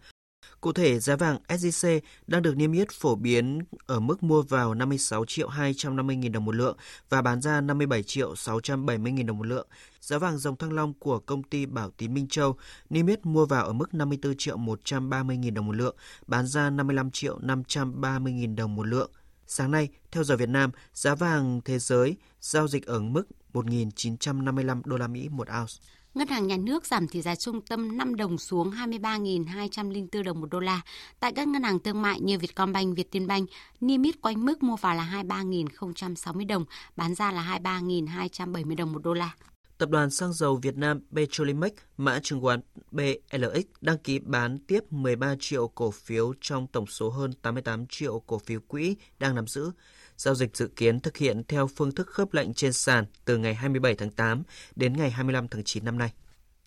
Cụ 0.61 0.73
thể, 0.73 0.99
giá 0.99 1.15
vàng 1.15 1.37
SJC 1.47 1.99
đang 2.27 2.41
được 2.41 2.57
niêm 2.57 2.71
yết 2.71 2.91
phổ 2.91 3.15
biến 3.15 3.59
ở 3.85 3.99
mức 3.99 4.23
mua 4.23 4.41
vào 4.41 4.73
56 4.73 5.25
triệu 5.25 5.47
250 5.47 6.15
nghìn 6.15 6.31
đồng 6.31 6.45
một 6.45 6.55
lượng 6.55 6.77
và 7.09 7.21
bán 7.21 7.41
ra 7.41 7.61
57 7.61 8.03
triệu 8.03 8.35
670 8.35 9.11
nghìn 9.11 9.25
đồng 9.25 9.37
một 9.37 9.47
lượng. 9.47 9.67
Giá 10.01 10.17
vàng 10.17 10.37
dòng 10.37 10.55
thăng 10.55 10.73
long 10.73 10.93
của 10.93 11.19
công 11.19 11.43
ty 11.43 11.65
Bảo 11.65 11.91
Tín 11.97 12.13
Minh 12.13 12.27
Châu 12.27 12.57
niêm 12.89 13.07
yết 13.07 13.25
mua 13.25 13.45
vào 13.45 13.65
ở 13.65 13.73
mức 13.73 13.93
54 13.93 14.37
triệu 14.37 14.57
130 14.57 15.37
nghìn 15.37 15.53
đồng 15.53 15.65
một 15.65 15.75
lượng, 15.75 15.95
bán 16.27 16.47
ra 16.47 16.69
55 16.69 17.11
triệu 17.11 17.39
530 17.39 18.33
nghìn 18.33 18.55
đồng 18.55 18.75
một 18.75 18.87
lượng. 18.87 19.11
Sáng 19.47 19.71
nay, 19.71 19.89
theo 20.11 20.23
giờ 20.23 20.37
Việt 20.37 20.49
Nam, 20.49 20.71
giá 20.93 21.15
vàng 21.15 21.61
thế 21.65 21.79
giới 21.79 22.15
giao 22.41 22.67
dịch 22.67 22.85
ở 22.85 22.99
mức 22.99 23.23
1.955 23.53 24.81
đô 24.85 24.97
la 24.97 25.07
Mỹ 25.07 25.29
một 25.29 25.47
ounce. 25.59 25.73
Ngân 26.17 26.27
hàng 26.27 26.47
Nhà 26.47 26.57
nước 26.57 26.85
giảm 26.85 27.07
tỷ 27.07 27.21
giá 27.21 27.35
trung 27.35 27.61
tâm 27.61 27.97
5 27.97 28.15
đồng 28.15 28.37
xuống 28.37 28.71
23.204 28.71 30.23
đồng 30.23 30.41
một 30.41 30.47
đô 30.51 30.59
la. 30.59 30.81
Tại 31.19 31.31
các 31.31 31.47
ngân 31.47 31.63
hàng 31.63 31.79
thương 31.79 32.01
mại 32.01 32.21
như 32.21 32.37
Vietcombank, 32.37 32.97
Vietinbank, 32.97 33.49
niêm 33.81 34.03
yết 34.03 34.21
quanh 34.21 34.45
mức 34.45 34.63
mua 34.63 34.75
vào 34.75 34.95
là 34.95 35.23
23.060 35.27 36.47
đồng, 36.47 36.65
bán 36.95 37.15
ra 37.15 37.31
là 37.31 37.59
23.270 37.63 38.75
đồng 38.75 38.93
một 38.93 39.03
đô 39.03 39.13
la. 39.13 39.31
Tập 39.77 39.89
đoàn 39.89 40.09
xăng 40.09 40.33
dầu 40.33 40.55
Việt 40.55 40.77
Nam 40.77 40.99
Petrolimex, 41.15 41.71
mã 41.97 42.19
chứng 42.19 42.41
khoán 42.41 42.61
BLX 42.91 43.65
đăng 43.81 43.97
ký 43.97 44.19
bán 44.19 44.57
tiếp 44.59 44.79
13 44.89 45.35
triệu 45.39 45.67
cổ 45.67 45.91
phiếu 45.91 46.33
trong 46.41 46.67
tổng 46.67 46.87
số 46.87 47.09
hơn 47.09 47.33
88 47.41 47.85
triệu 47.89 48.19
cổ 48.19 48.39
phiếu 48.39 48.59
quỹ 48.67 48.95
đang 49.19 49.35
nắm 49.35 49.47
giữ. 49.47 49.71
Giao 50.17 50.35
dịch 50.35 50.57
dự 50.57 50.67
kiến 50.67 50.99
thực 50.99 51.17
hiện 51.17 51.43
theo 51.47 51.67
phương 51.67 51.91
thức 51.91 52.07
khớp 52.07 52.33
lệnh 52.33 52.53
trên 52.53 52.73
sàn 52.73 53.05
từ 53.25 53.37
ngày 53.37 53.55
27 53.55 53.95
tháng 53.95 54.11
8 54.11 54.43
đến 54.75 54.93
ngày 54.93 55.11
25 55.11 55.47
tháng 55.47 55.63
9 55.63 55.85
năm 55.85 55.97
nay. 55.97 56.13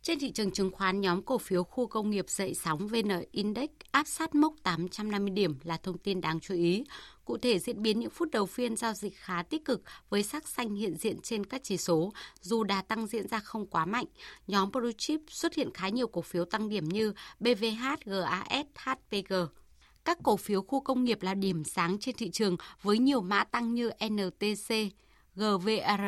Trên 0.03 0.19
thị 0.19 0.33
trường 0.33 0.51
chứng 0.51 0.71
khoán, 0.71 1.01
nhóm 1.01 1.23
cổ 1.23 1.39
phiếu 1.39 1.65
khu 1.65 1.87
công 1.87 2.11
nghiệp 2.11 2.25
dậy 2.29 2.55
sóng 2.55 2.89
VN 2.89 3.09
Index 3.31 3.71
áp 3.91 4.07
sát 4.07 4.35
mốc 4.35 4.55
850 4.63 5.31
điểm 5.31 5.59
là 5.63 5.77
thông 5.77 5.99
tin 5.99 6.21
đáng 6.21 6.41
chú 6.41 6.55
ý. 6.55 6.85
Cụ 7.25 7.39
thể, 7.39 7.59
diễn 7.59 7.83
biến 7.83 8.01
những 8.01 8.11
phút 8.11 8.29
đầu 8.33 8.47
phiên 8.47 8.77
giao 8.77 8.95
dịch 8.95 9.17
khá 9.17 9.43
tích 9.43 9.65
cực 9.65 9.83
với 10.09 10.23
sắc 10.23 10.49
xanh 10.49 10.75
hiện 10.75 10.97
diện 10.97 11.21
trên 11.21 11.47
các 11.47 11.61
chỉ 11.65 11.77
số, 11.77 12.13
dù 12.41 12.65
đà 12.65 12.83
tăng 12.83 13.07
diễn 13.07 13.29
ra 13.29 13.39
không 13.39 13.67
quá 13.67 13.85
mạnh. 13.85 14.07
Nhóm 14.47 14.71
Blue 14.71 14.93
Chip 14.99 15.21
xuất 15.29 15.55
hiện 15.55 15.71
khá 15.75 15.89
nhiều 15.89 16.07
cổ 16.07 16.23
phiếu 16.23 16.45
tăng 16.45 16.69
điểm 16.69 16.89
như 16.89 17.13
BVH, 17.41 17.85
GAS, 18.05 18.67
HPG. 18.75 19.35
Các 20.05 20.19
cổ 20.23 20.37
phiếu 20.37 20.63
khu 20.63 20.81
công 20.81 21.05
nghiệp 21.05 21.23
là 21.23 21.35
điểm 21.35 21.65
sáng 21.65 21.99
trên 21.99 22.17
thị 22.17 22.31
trường 22.31 22.57
với 22.83 22.99
nhiều 22.99 23.21
mã 23.21 23.45
tăng 23.45 23.75
như 23.75 23.91
NTC, 24.05 24.75
GVR. 25.35 26.03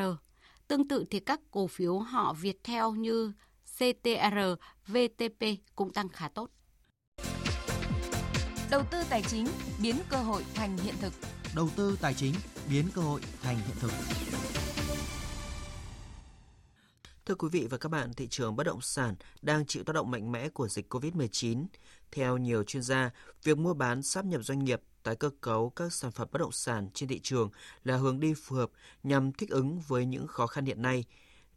Tương 0.69 0.89
tự 0.89 1.05
thì 1.11 1.21
các 1.21 1.41
cổ 1.51 1.67
phiếu 1.67 1.99
họ 1.99 2.33
Viettel 2.41 2.85
như 2.97 3.33
CTR, 3.77 4.39
VTP 4.87 5.45
cũng 5.77 5.93
tăng 5.93 6.09
khá 6.09 6.29
tốt. 6.29 6.51
Đầu 8.71 8.83
tư 8.91 8.99
tài 9.11 9.23
chính 9.23 9.47
biến 9.83 9.97
cơ 10.09 10.17
hội 10.17 10.45
thành 10.55 10.79
hiện 10.79 10.95
thực. 11.01 11.13
Đầu 11.55 11.69
tư 11.77 11.99
tài 12.01 12.15
chính 12.15 12.35
biến 12.71 12.87
cơ 12.95 13.03
hội 13.03 13.21
thành 13.43 13.57
hiện 13.57 13.77
thực. 13.81 13.93
Thưa 17.27 17.35
quý 17.35 17.49
vị 17.53 17.67
và 17.71 17.79
các 17.79 17.89
bạn, 17.89 18.15
thị 18.15 18.29
trường 18.31 18.57
bất 18.57 18.65
động 18.65 18.81
sản 18.81 19.15
đang 19.43 19.67
chịu 19.67 19.85
tác 19.85 19.93
động 19.93 20.11
mạnh 20.11 20.33
mẽ 20.33 20.49
của 20.49 20.69
dịch 20.69 20.95
COVID-19. 20.95 21.67
Theo 22.13 22.37
nhiều 22.37 22.65
chuyên 22.65 22.83
gia, 22.83 23.11
việc 23.43 23.59
mua 23.59 23.75
bán 23.75 24.03
sáp 24.03 24.25
nhập 24.25 24.45
doanh 24.45 24.65
nghiệp 24.65 24.81
tái 25.03 25.17
cơ 25.17 25.31
cấu 25.41 25.71
các 25.71 25.93
sản 25.93 26.11
phẩm 26.11 26.29
bất 26.33 26.39
động 26.39 26.53
sản 26.53 26.89
trên 26.95 27.09
thị 27.09 27.21
trường 27.23 27.51
là 27.85 27.97
hướng 27.97 28.21
đi 28.21 28.35
phù 28.35 28.57
hợp 28.57 28.71
nhằm 29.03 29.33
thích 29.33 29.51
ứng 29.51 29.81
với 29.81 30.07
những 30.07 30.27
khó 30.27 30.47
khăn 30.47 30.65
hiện 30.65 30.83
nay. 30.83 31.05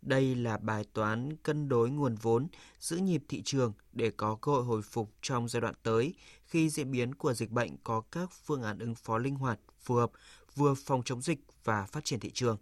Đây 0.01 0.35
là 0.35 0.57
bài 0.57 0.85
toán 0.93 1.37
cân 1.37 1.69
đối 1.69 1.89
nguồn 1.89 2.15
vốn, 2.15 2.47
giữ 2.79 2.97
nhịp 2.97 3.23
thị 3.29 3.41
trường 3.45 3.73
để 3.93 4.11
có 4.17 4.35
cơ 4.35 4.51
hội 4.51 4.63
hồi 4.63 4.81
phục 4.81 5.09
trong 5.21 5.49
giai 5.49 5.61
đoạn 5.61 5.75
tới 5.83 6.13
khi 6.45 6.69
diễn 6.69 6.91
biến 6.91 7.15
của 7.15 7.33
dịch 7.33 7.51
bệnh 7.51 7.77
có 7.83 8.01
các 8.11 8.29
phương 8.45 8.63
án 8.63 8.79
ứng 8.79 8.95
phó 8.95 9.17
linh 9.17 9.35
hoạt, 9.35 9.59
phù 9.81 9.95
hợp, 9.95 10.11
vừa 10.55 10.73
phòng 10.73 11.01
chống 11.05 11.21
dịch 11.21 11.39
và 11.63 11.85
phát 11.85 12.05
triển 12.05 12.19
thị 12.19 12.31
trường. 12.33 12.57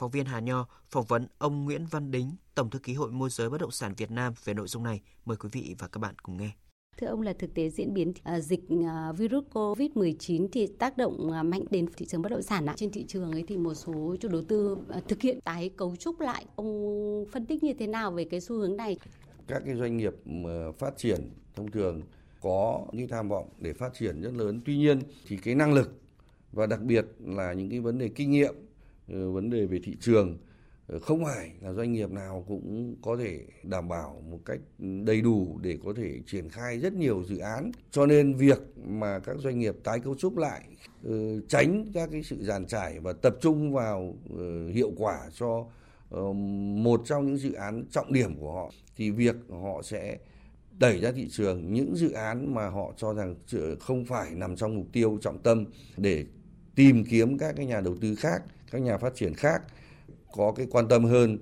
Phóng 0.00 0.10
viên 0.10 0.26
Hà 0.26 0.40
Nho 0.40 0.66
phỏng 0.90 1.04
vấn 1.04 1.26
ông 1.38 1.64
Nguyễn 1.64 1.86
Văn 1.86 2.10
Đính, 2.10 2.30
Tổng 2.54 2.70
thư 2.70 2.78
ký 2.78 2.94
Hội 2.94 3.10
môi 3.10 3.30
giới 3.30 3.50
bất 3.50 3.60
động 3.60 3.70
sản 3.70 3.94
Việt 3.96 4.10
Nam 4.10 4.32
về 4.44 4.54
nội 4.54 4.68
dung 4.68 4.82
này. 4.82 5.00
Mời 5.24 5.36
quý 5.36 5.48
vị 5.52 5.74
và 5.78 5.88
các 5.88 5.98
bạn 5.98 6.14
cùng 6.22 6.36
nghe. 6.36 6.50
Thưa 6.98 7.06
ông 7.06 7.22
là 7.22 7.32
thực 7.32 7.54
tế 7.54 7.70
diễn 7.70 7.94
biến 7.94 8.10
uh, 8.10 8.42
dịch 8.42 8.60
uh, 8.74 9.18
virus 9.18 9.44
COVID-19 9.52 10.48
thì 10.52 10.66
tác 10.78 10.96
động 10.96 11.30
uh, 11.40 11.46
mạnh 11.46 11.62
đến 11.70 11.86
thị 11.96 12.06
trường 12.06 12.22
bất 12.22 12.28
động 12.28 12.42
sản 12.42 12.66
ạ. 12.66 12.74
Trên 12.76 12.90
thị 12.90 13.04
trường 13.08 13.32
ấy 13.32 13.44
thì 13.48 13.56
một 13.56 13.74
số 13.74 14.16
chủ 14.20 14.28
đầu 14.28 14.42
tư 14.48 14.78
thực 15.08 15.22
hiện 15.22 15.40
tái 15.40 15.70
cấu 15.76 15.96
trúc 15.96 16.20
lại. 16.20 16.46
Ông 16.56 17.24
phân 17.32 17.46
tích 17.46 17.62
như 17.62 17.74
thế 17.78 17.86
nào 17.86 18.12
về 18.12 18.24
cái 18.24 18.40
xu 18.40 18.56
hướng 18.56 18.76
này? 18.76 18.96
Các 19.46 19.62
cái 19.66 19.74
doanh 19.74 19.96
nghiệp 19.96 20.14
phát 20.78 20.96
triển 20.96 21.30
thông 21.56 21.70
thường 21.70 22.02
có 22.40 22.86
những 22.92 23.08
tham 23.08 23.28
vọng 23.28 23.48
để 23.58 23.72
phát 23.72 23.94
triển 23.98 24.22
rất 24.22 24.32
lớn. 24.34 24.60
Tuy 24.64 24.76
nhiên 24.76 25.00
thì 25.26 25.36
cái 25.36 25.54
năng 25.54 25.72
lực 25.72 26.00
và 26.52 26.66
đặc 26.66 26.80
biệt 26.82 27.06
là 27.18 27.52
những 27.52 27.70
cái 27.70 27.80
vấn 27.80 27.98
đề 27.98 28.08
kinh 28.08 28.30
nghiệm, 28.30 28.54
Ờ, 29.12 29.30
vấn 29.30 29.50
đề 29.50 29.66
về 29.66 29.80
thị 29.84 29.96
trường 30.00 30.38
ờ, 30.86 30.98
không 30.98 31.24
phải 31.24 31.50
là 31.60 31.72
doanh 31.72 31.92
nghiệp 31.92 32.10
nào 32.10 32.44
cũng 32.48 32.96
có 33.02 33.16
thể 33.16 33.40
đảm 33.62 33.88
bảo 33.88 34.22
một 34.30 34.38
cách 34.44 34.58
đầy 34.78 35.20
đủ 35.20 35.58
để 35.62 35.78
có 35.84 35.92
thể 35.96 36.20
triển 36.26 36.48
khai 36.48 36.78
rất 36.78 36.92
nhiều 36.92 37.24
dự 37.24 37.38
án. 37.38 37.70
Cho 37.90 38.06
nên 38.06 38.34
việc 38.34 38.58
mà 38.76 39.18
các 39.18 39.36
doanh 39.38 39.58
nghiệp 39.58 39.76
tái 39.84 40.00
cấu 40.00 40.14
trúc 40.14 40.36
lại 40.36 40.60
ờ, 41.04 41.40
tránh 41.40 41.84
các 41.94 42.08
cái 42.12 42.22
sự 42.22 42.44
giàn 42.44 42.66
trải 42.66 43.00
và 43.00 43.12
tập 43.12 43.36
trung 43.40 43.72
vào 43.72 44.14
hiệu 44.72 44.92
quả 44.96 45.18
cho 45.34 45.66
một 46.74 47.02
trong 47.04 47.26
những 47.26 47.36
dự 47.36 47.52
án 47.52 47.84
trọng 47.90 48.12
điểm 48.12 48.36
của 48.36 48.52
họ, 48.52 48.70
thì 48.96 49.10
việc 49.10 49.36
họ 49.48 49.82
sẽ 49.82 50.18
đẩy 50.78 51.00
ra 51.00 51.12
thị 51.12 51.28
trường. 51.30 51.72
Những 51.72 51.96
dự 51.96 52.10
án 52.10 52.54
mà 52.54 52.68
họ 52.68 52.92
cho 52.96 53.14
rằng 53.14 53.34
không 53.80 54.04
phải 54.04 54.30
nằm 54.34 54.56
trong 54.56 54.76
mục 54.76 54.86
tiêu 54.92 55.18
trọng 55.20 55.38
tâm 55.38 55.64
để 55.96 56.24
tìm 56.74 57.04
kiếm 57.04 57.38
các 57.38 57.56
cái 57.56 57.66
nhà 57.66 57.80
đầu 57.80 57.96
tư 58.00 58.14
khác 58.14 58.42
các 58.70 58.78
nhà 58.78 58.98
phát 58.98 59.14
triển 59.14 59.34
khác 59.34 59.62
có 60.32 60.52
cái 60.52 60.66
quan 60.70 60.88
tâm 60.88 61.04
hơn. 61.04 61.38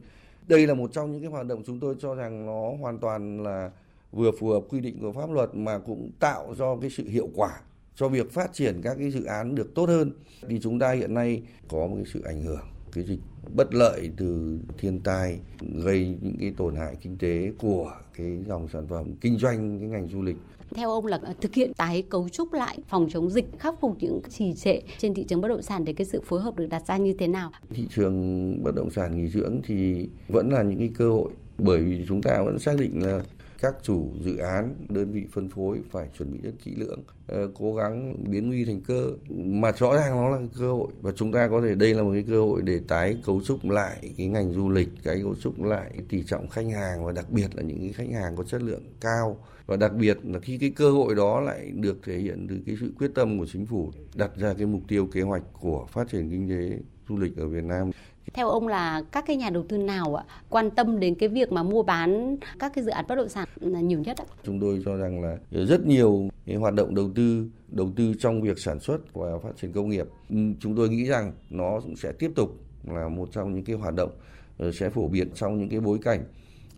Đây 0.48 0.66
là 0.66 0.74
một 0.74 0.92
trong 0.92 1.12
những 1.12 1.20
cái 1.20 1.30
hoạt 1.30 1.46
động 1.46 1.62
chúng 1.66 1.80
tôi 1.80 1.94
cho 2.00 2.14
rằng 2.14 2.46
nó 2.46 2.72
hoàn 2.80 2.98
toàn 2.98 3.42
là 3.42 3.70
vừa 4.12 4.30
phù 4.40 4.48
hợp 4.48 4.62
quy 4.68 4.80
định 4.80 5.00
của 5.00 5.12
pháp 5.12 5.30
luật 5.30 5.54
mà 5.54 5.78
cũng 5.78 6.10
tạo 6.20 6.54
do 6.54 6.76
cái 6.76 6.90
sự 6.90 7.08
hiệu 7.08 7.28
quả 7.34 7.60
cho 7.94 8.08
việc 8.08 8.32
phát 8.32 8.52
triển 8.52 8.80
các 8.82 8.96
cái 8.98 9.10
dự 9.10 9.24
án 9.24 9.54
được 9.54 9.74
tốt 9.74 9.88
hơn. 9.88 10.12
Thì 10.48 10.60
chúng 10.60 10.78
ta 10.78 10.92
hiện 10.92 11.14
nay 11.14 11.42
có 11.68 11.86
một 11.86 11.94
cái 11.96 12.04
sự 12.12 12.22
ảnh 12.22 12.42
hưởng, 12.42 12.66
cái 12.92 13.04
dịch 13.04 13.20
bất 13.54 13.74
lợi 13.74 14.10
từ 14.16 14.58
thiên 14.78 15.00
tai, 15.00 15.38
gây 15.60 16.16
những 16.22 16.36
cái 16.40 16.54
tổn 16.56 16.76
hại 16.76 16.96
kinh 17.02 17.18
tế 17.18 17.52
của 17.58 17.92
cái 18.16 18.38
dòng 18.46 18.68
sản 18.68 18.86
phẩm 18.88 19.14
kinh 19.20 19.38
doanh, 19.38 19.78
cái 19.80 19.88
ngành 19.88 20.08
du 20.08 20.22
lịch 20.22 20.36
theo 20.74 20.90
ông 20.90 21.06
là 21.06 21.20
thực 21.40 21.54
hiện 21.54 21.74
tái 21.74 22.02
cấu 22.02 22.28
trúc 22.28 22.52
lại 22.52 22.78
phòng 22.88 23.08
chống 23.10 23.30
dịch, 23.30 23.46
khắc 23.58 23.80
phục 23.80 23.96
những 24.00 24.20
trì 24.30 24.54
trệ 24.54 24.80
trên 24.98 25.14
thị 25.14 25.24
trường 25.24 25.40
bất 25.40 25.48
động 25.48 25.62
sản 25.62 25.84
để 25.84 25.92
cái 25.92 26.06
sự 26.06 26.20
phối 26.24 26.40
hợp 26.40 26.56
được 26.56 26.66
đặt 26.66 26.86
ra 26.86 26.96
như 26.96 27.14
thế 27.18 27.26
nào? 27.26 27.50
Thị 27.70 27.86
trường 27.94 28.62
bất 28.62 28.74
động 28.74 28.90
sản 28.90 29.16
nghỉ 29.16 29.28
dưỡng 29.28 29.60
thì 29.66 30.08
vẫn 30.28 30.52
là 30.52 30.62
những 30.62 30.78
cái 30.78 30.90
cơ 30.98 31.10
hội 31.10 31.30
bởi 31.58 31.78
vì 31.78 32.04
chúng 32.08 32.22
ta 32.22 32.42
vẫn 32.42 32.58
xác 32.58 32.78
định 32.78 33.02
là 33.02 33.22
các 33.58 33.74
chủ 33.82 34.10
dự 34.24 34.36
án, 34.36 34.74
đơn 34.88 35.12
vị 35.12 35.26
phân 35.32 35.48
phối 35.48 35.80
phải 35.90 36.08
chuẩn 36.18 36.32
bị 36.32 36.38
rất 36.42 36.52
kỹ 36.64 36.74
lưỡng 36.76 37.00
ờ, 37.26 37.50
cố 37.54 37.74
gắng 37.74 38.16
biến 38.30 38.48
nguy 38.48 38.64
thành 38.64 38.80
cơ. 38.80 39.10
Mà 39.30 39.72
rõ 39.72 39.96
ràng 39.96 40.16
nó 40.16 40.28
là 40.28 40.38
cơ 40.58 40.72
hội 40.72 40.88
và 41.00 41.12
chúng 41.16 41.32
ta 41.32 41.48
có 41.48 41.60
thể, 41.60 41.74
đây 41.74 41.94
là 41.94 42.02
một 42.02 42.10
cái 42.12 42.24
cơ 42.28 42.40
hội 42.40 42.62
để 42.62 42.80
tái 42.88 43.16
cấu 43.26 43.40
trúc 43.44 43.64
lại 43.64 44.14
cái 44.16 44.26
ngành 44.26 44.52
du 44.52 44.68
lịch 44.68 44.88
cái 45.02 45.20
cấu 45.22 45.34
trúc 45.34 45.62
lại 45.62 45.90
tỷ 46.08 46.22
trọng 46.22 46.48
khách 46.48 46.66
hàng 46.74 47.04
và 47.04 47.12
đặc 47.12 47.30
biệt 47.30 47.56
là 47.56 47.62
những 47.62 47.78
cái 47.78 47.92
khách 47.92 48.20
hàng 48.20 48.36
có 48.36 48.44
chất 48.44 48.62
lượng 48.62 48.82
cao. 49.00 49.38
Và 49.66 49.76
đặc 49.76 49.94
biệt 49.94 50.18
là 50.22 50.38
khi 50.38 50.58
cái 50.58 50.70
cơ 50.70 50.90
hội 50.90 51.14
đó 51.14 51.40
lại 51.40 51.70
được 51.74 51.98
thể 52.04 52.18
hiện 52.18 52.46
từ 52.50 52.58
cái 52.66 52.76
sự 52.80 52.92
quyết 52.98 53.10
tâm 53.14 53.38
của 53.38 53.46
chính 53.52 53.66
phủ 53.66 53.92
đặt 54.14 54.30
ra 54.36 54.54
cái 54.54 54.66
mục 54.66 54.82
tiêu 54.88 55.06
kế 55.06 55.22
hoạch 55.22 55.42
của 55.60 55.86
phát 55.92 56.08
triển 56.10 56.30
kinh 56.30 56.48
tế 56.48 56.78
du 57.08 57.16
lịch 57.16 57.36
ở 57.36 57.48
Việt 57.48 57.64
Nam 57.64 57.90
theo 58.34 58.48
ông 58.48 58.68
là 58.68 59.02
các 59.12 59.24
cái 59.26 59.36
nhà 59.36 59.50
đầu 59.50 59.64
tư 59.68 59.78
nào 59.78 60.14
ạ 60.14 60.24
quan 60.48 60.70
tâm 60.70 61.00
đến 61.00 61.14
cái 61.14 61.28
việc 61.28 61.52
mà 61.52 61.62
mua 61.62 61.82
bán 61.82 62.36
các 62.58 62.72
cái 62.74 62.84
dự 62.84 62.90
án 62.90 63.04
bất 63.08 63.14
động 63.14 63.28
sản 63.28 63.48
nhiều 63.62 64.00
nhất 64.00 64.16
ạ? 64.16 64.24
Chúng 64.44 64.60
tôi 64.60 64.82
cho 64.84 64.96
rằng 64.96 65.22
là 65.22 65.36
rất 65.50 65.86
nhiều 65.86 66.28
cái 66.46 66.56
hoạt 66.56 66.74
động 66.74 66.94
đầu 66.94 67.10
tư 67.14 67.46
đầu 67.68 67.92
tư 67.96 68.14
trong 68.18 68.42
việc 68.42 68.58
sản 68.58 68.80
xuất 68.80 69.14
và 69.14 69.38
phát 69.42 69.50
triển 69.60 69.72
công 69.72 69.88
nghiệp. 69.88 70.06
Ừ, 70.30 70.36
chúng 70.60 70.76
tôi 70.76 70.88
nghĩ 70.88 71.04
rằng 71.04 71.32
nó 71.50 71.80
cũng 71.80 71.96
sẽ 71.96 72.12
tiếp 72.12 72.30
tục 72.34 72.56
là 72.84 73.08
một 73.08 73.28
trong 73.32 73.54
những 73.54 73.64
cái 73.64 73.76
hoạt 73.76 73.94
động 73.94 74.10
ờ, 74.58 74.72
sẽ 74.72 74.90
phổ 74.90 75.08
biến 75.08 75.28
trong 75.34 75.58
những 75.58 75.68
cái 75.68 75.80
bối 75.80 75.98
cảnh 76.02 76.24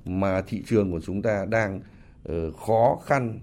mà 0.05 0.43
thị 0.43 0.63
trường 0.67 0.93
của 0.93 1.01
chúng 1.01 1.23
ta 1.23 1.47
đang 1.49 1.81
ờ, 2.25 2.53
khó 2.53 2.99
khăn, 3.05 3.41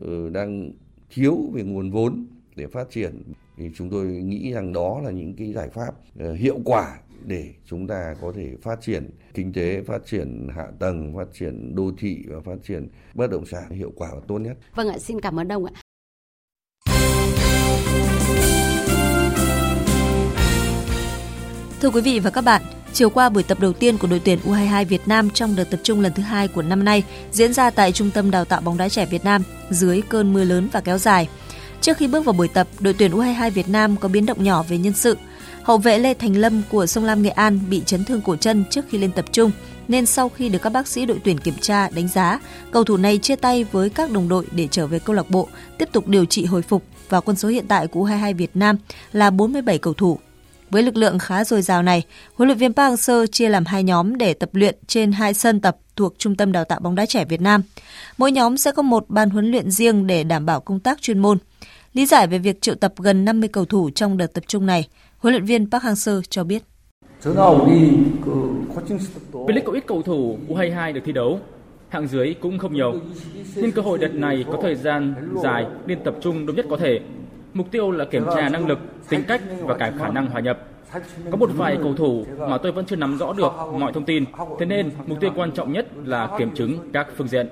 ờ, 0.00 0.30
đang 0.30 0.70
thiếu 1.10 1.50
về 1.54 1.62
nguồn 1.62 1.90
vốn 1.90 2.26
để 2.56 2.66
phát 2.66 2.90
triển 2.90 3.22
thì 3.56 3.70
chúng 3.74 3.90
tôi 3.90 4.06
nghĩ 4.06 4.52
rằng 4.52 4.72
đó 4.72 5.00
là 5.04 5.10
những 5.10 5.34
cái 5.34 5.52
giải 5.52 5.68
pháp 5.68 5.94
hiệu 6.36 6.58
quả 6.64 6.98
để 7.26 7.54
chúng 7.66 7.86
ta 7.86 8.14
có 8.20 8.32
thể 8.36 8.56
phát 8.62 8.80
triển 8.80 9.10
kinh 9.34 9.52
tế, 9.52 9.82
phát 9.86 10.06
triển 10.06 10.48
hạ 10.56 10.66
tầng, 10.78 11.16
phát 11.16 11.28
triển 11.32 11.74
đô 11.74 11.92
thị 11.98 12.24
và 12.28 12.40
phát 12.44 12.56
triển 12.68 12.88
bất 13.14 13.30
động 13.30 13.46
sản 13.46 13.70
hiệu 13.70 13.92
quả 13.96 14.08
và 14.14 14.20
tốt 14.28 14.38
nhất. 14.38 14.56
Vâng 14.74 14.88
ạ, 14.88 14.98
xin 14.98 15.20
cảm 15.20 15.40
ơn 15.40 15.48
ông 15.48 15.64
ạ. 15.64 15.72
Thưa 21.80 21.90
quý 21.90 22.00
vị 22.00 22.18
và 22.18 22.30
các 22.30 22.40
bạn, 22.40 22.62
Chiều 22.92 23.10
qua 23.10 23.28
buổi 23.28 23.42
tập 23.42 23.60
đầu 23.60 23.72
tiên 23.72 23.98
của 23.98 24.06
đội 24.06 24.20
tuyển 24.24 24.38
U22 24.44 24.84
Việt 24.84 25.08
Nam 25.08 25.30
trong 25.30 25.56
đợt 25.56 25.64
tập 25.64 25.80
trung 25.82 26.00
lần 26.00 26.12
thứ 26.12 26.22
hai 26.22 26.48
của 26.48 26.62
năm 26.62 26.84
nay 26.84 27.04
diễn 27.30 27.52
ra 27.52 27.70
tại 27.70 27.92
Trung 27.92 28.10
tâm 28.10 28.30
Đào 28.30 28.44
tạo 28.44 28.60
bóng 28.60 28.78
đá 28.78 28.88
trẻ 28.88 29.06
Việt 29.06 29.24
Nam 29.24 29.42
dưới 29.70 30.02
cơn 30.08 30.32
mưa 30.32 30.44
lớn 30.44 30.68
và 30.72 30.80
kéo 30.80 30.98
dài. 30.98 31.28
Trước 31.80 31.96
khi 31.96 32.08
bước 32.08 32.24
vào 32.24 32.32
buổi 32.32 32.48
tập, 32.48 32.66
đội 32.80 32.94
tuyển 32.98 33.12
U22 33.12 33.50
Việt 33.50 33.68
Nam 33.68 33.96
có 33.96 34.08
biến 34.08 34.26
động 34.26 34.44
nhỏ 34.44 34.62
về 34.62 34.78
nhân 34.78 34.92
sự. 34.92 35.16
Hậu 35.62 35.78
vệ 35.78 35.98
Lê 35.98 36.14
Thành 36.14 36.36
Lâm 36.36 36.62
của 36.70 36.86
Sông 36.86 37.04
Lam 37.04 37.22
Nghệ 37.22 37.30
An 37.30 37.60
bị 37.70 37.82
chấn 37.86 38.04
thương 38.04 38.20
cổ 38.20 38.36
chân 38.36 38.64
trước 38.70 38.84
khi 38.88 38.98
lên 38.98 39.12
tập 39.12 39.24
trung, 39.32 39.50
nên 39.88 40.06
sau 40.06 40.28
khi 40.28 40.48
được 40.48 40.62
các 40.62 40.72
bác 40.72 40.88
sĩ 40.88 41.06
đội 41.06 41.20
tuyển 41.24 41.40
kiểm 41.40 41.54
tra 41.60 41.88
đánh 41.88 42.08
giá, 42.08 42.40
cầu 42.70 42.84
thủ 42.84 42.96
này 42.96 43.18
chia 43.18 43.36
tay 43.36 43.64
với 43.64 43.90
các 43.90 44.10
đồng 44.10 44.28
đội 44.28 44.46
để 44.52 44.68
trở 44.70 44.86
về 44.86 44.98
câu 44.98 45.16
lạc 45.16 45.30
bộ, 45.30 45.48
tiếp 45.78 45.88
tục 45.92 46.08
điều 46.08 46.24
trị 46.24 46.44
hồi 46.44 46.62
phục 46.62 46.82
và 47.08 47.20
quân 47.20 47.36
số 47.36 47.48
hiện 47.48 47.64
tại 47.68 47.86
của 47.86 48.06
U22 48.06 48.36
Việt 48.36 48.56
Nam 48.56 48.76
là 49.12 49.30
47 49.30 49.78
cầu 49.78 49.94
thủ. 49.94 50.18
Với 50.70 50.82
lực 50.82 50.96
lượng 50.96 51.18
khá 51.18 51.44
dồi 51.44 51.62
dào 51.62 51.82
này, 51.82 52.02
huấn 52.34 52.48
luyện 52.48 52.58
viên 52.58 52.74
Park 52.74 52.94
Hang-seo 52.94 53.26
chia 53.26 53.48
làm 53.48 53.64
hai 53.64 53.82
nhóm 53.82 54.18
để 54.18 54.34
tập 54.34 54.50
luyện 54.52 54.76
trên 54.86 55.12
hai 55.12 55.34
sân 55.34 55.60
tập 55.60 55.76
thuộc 55.96 56.14
Trung 56.18 56.36
tâm 56.36 56.52
Đào 56.52 56.64
tạo 56.64 56.80
bóng 56.80 56.94
đá 56.94 57.06
trẻ 57.06 57.24
Việt 57.24 57.40
Nam. 57.40 57.62
Mỗi 58.18 58.32
nhóm 58.32 58.56
sẽ 58.56 58.72
có 58.72 58.82
một 58.82 59.04
ban 59.08 59.30
huấn 59.30 59.50
luyện 59.50 59.70
riêng 59.70 60.06
để 60.06 60.24
đảm 60.24 60.46
bảo 60.46 60.60
công 60.60 60.80
tác 60.80 61.02
chuyên 61.02 61.18
môn. 61.18 61.38
Lý 61.92 62.06
giải 62.06 62.26
về 62.26 62.38
việc 62.38 62.60
triệu 62.60 62.74
tập 62.74 62.92
gần 62.96 63.24
50 63.24 63.48
cầu 63.52 63.64
thủ 63.64 63.90
trong 63.90 64.16
đợt 64.16 64.26
tập 64.34 64.44
trung 64.46 64.66
này, 64.66 64.88
huấn 65.22 65.34
luyện 65.34 65.44
viên 65.44 65.70
Park 65.70 65.84
Hang-seo 65.84 66.20
cho 66.28 66.44
biết. 66.44 66.62
V-League 69.32 69.62
có 69.64 69.72
ít 69.72 69.84
cầu 69.86 70.02
thủ 70.02 70.38
U22 70.48 70.92
được 70.92 71.00
thi 71.04 71.12
đấu, 71.12 71.40
hạng 71.88 72.06
dưới 72.06 72.34
cũng 72.40 72.58
không 72.58 72.74
nhiều. 72.74 72.94
Nên 73.56 73.70
cơ 73.70 73.82
hội 73.82 73.98
đợt 73.98 74.14
này 74.14 74.44
có 74.52 74.58
thời 74.62 74.74
gian 74.74 75.14
dài 75.42 75.66
nên 75.86 75.98
tập 76.04 76.14
trung 76.20 76.46
đúng 76.46 76.56
nhất 76.56 76.66
có 76.70 76.76
thể. 76.76 77.00
Mục 77.54 77.70
tiêu 77.70 77.90
là 77.90 78.04
kiểm 78.04 78.24
tra 78.36 78.48
năng 78.48 78.66
lực, 78.66 78.78
tính 79.08 79.22
cách 79.28 79.42
và 79.60 79.76
cả 79.76 79.92
khả 79.98 80.08
năng 80.08 80.26
hòa 80.26 80.40
nhập. 80.40 80.58
Có 81.30 81.36
một 81.36 81.50
vài 81.56 81.78
cầu 81.82 81.94
thủ 81.94 82.24
mà 82.38 82.58
tôi 82.58 82.72
vẫn 82.72 82.84
chưa 82.84 82.96
nắm 82.96 83.18
rõ 83.18 83.32
được 83.32 83.52
mọi 83.78 83.92
thông 83.92 84.04
tin, 84.04 84.24
thế 84.58 84.66
nên 84.66 84.90
mục 85.06 85.20
tiêu 85.20 85.30
quan 85.36 85.52
trọng 85.52 85.72
nhất 85.72 85.86
là 86.04 86.28
kiểm 86.38 86.54
chứng 86.54 86.78
các 86.92 87.08
phương 87.16 87.28
diện. 87.28 87.48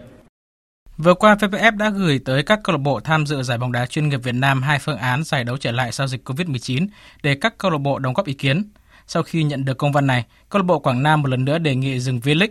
Vừa 1.03 1.14
qua, 1.14 1.34
VPF 1.34 1.76
đã 1.76 1.90
gửi 1.90 2.20
tới 2.24 2.42
các 2.42 2.61
câu 2.64 2.72
lạc 2.72 2.82
bộ 2.82 3.01
tham 3.01 3.26
dự 3.26 3.42
giải 3.42 3.59
bóng 3.59 3.72
đá 3.72 3.86
chuyên 3.86 4.09
nghiệp 4.09 4.20
Việt 4.22 4.34
Nam 4.34 4.62
hai 4.62 4.78
phương 4.78 4.96
án 4.96 5.24
giải 5.24 5.44
đấu 5.44 5.57
trở 5.57 5.72
lại 5.72 5.92
sau 5.92 6.07
dịch 6.07 6.28
COVID-19 6.28 6.86
để 7.22 7.34
các 7.34 7.59
câu 7.59 7.70
lạc 7.70 7.78
bộ 7.78 7.98
đóng 7.98 8.14
góp 8.14 8.26
ý 8.26 8.32
kiến. 8.32 8.70
Sau 9.07 9.22
khi 9.22 9.42
nhận 9.42 9.64
được 9.64 9.78
công 9.78 9.92
văn 9.92 10.07
này, 10.07 10.24
câu 10.48 10.62
lạc 10.62 10.66
bộ 10.66 10.78
Quảng 10.78 11.03
Nam 11.03 11.22
một 11.22 11.28
lần 11.28 11.44
nữa 11.44 11.59
đề 11.59 11.74
nghị 11.74 12.01
dừng 12.01 12.20
V-League 12.20 12.48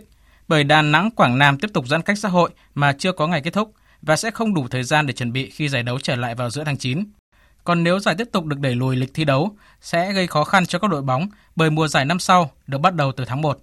bởi 0.48 0.64
Đà 0.64 0.82
Nẵng 0.82 1.10
Quảng 1.10 1.38
Nam 1.38 1.58
tiếp 1.58 1.70
tục 1.74 1.86
giãn 1.88 2.02
cách 2.02 2.18
xã 2.18 2.28
hội 2.28 2.50
mà 2.74 2.92
chưa 2.92 3.12
có 3.12 3.26
ngày 3.26 3.40
kết 3.40 3.52
thúc 3.52 3.74
và 4.02 4.16
sẽ 4.16 4.30
không 4.30 4.54
đủ 4.54 4.68
thời 4.68 4.82
gian 4.82 5.06
để 5.06 5.12
chuẩn 5.12 5.32
bị 5.32 5.50
khi 5.50 5.68
giải 5.68 5.82
đấu 5.82 5.98
trở 5.98 6.16
lại 6.16 6.34
vào 6.34 6.50
giữa 6.50 6.64
tháng 6.64 6.76
9. 6.76 7.04
Còn 7.64 7.84
nếu 7.84 7.98
giải 7.98 8.14
tiếp 8.18 8.28
tục 8.32 8.44
được 8.44 8.58
đẩy 8.58 8.74
lùi 8.74 8.96
lịch 8.96 9.14
thi 9.14 9.24
đấu, 9.24 9.56
sẽ 9.80 10.12
gây 10.12 10.26
khó 10.26 10.44
khăn 10.44 10.66
cho 10.66 10.78
các 10.78 10.90
đội 10.90 11.02
bóng 11.02 11.28
bởi 11.56 11.70
mùa 11.70 11.88
giải 11.88 12.04
năm 12.04 12.18
sau 12.18 12.50
được 12.66 12.78
bắt 12.78 12.94
đầu 12.94 13.12
từ 13.12 13.24
tháng 13.24 13.42
1. 13.42 13.58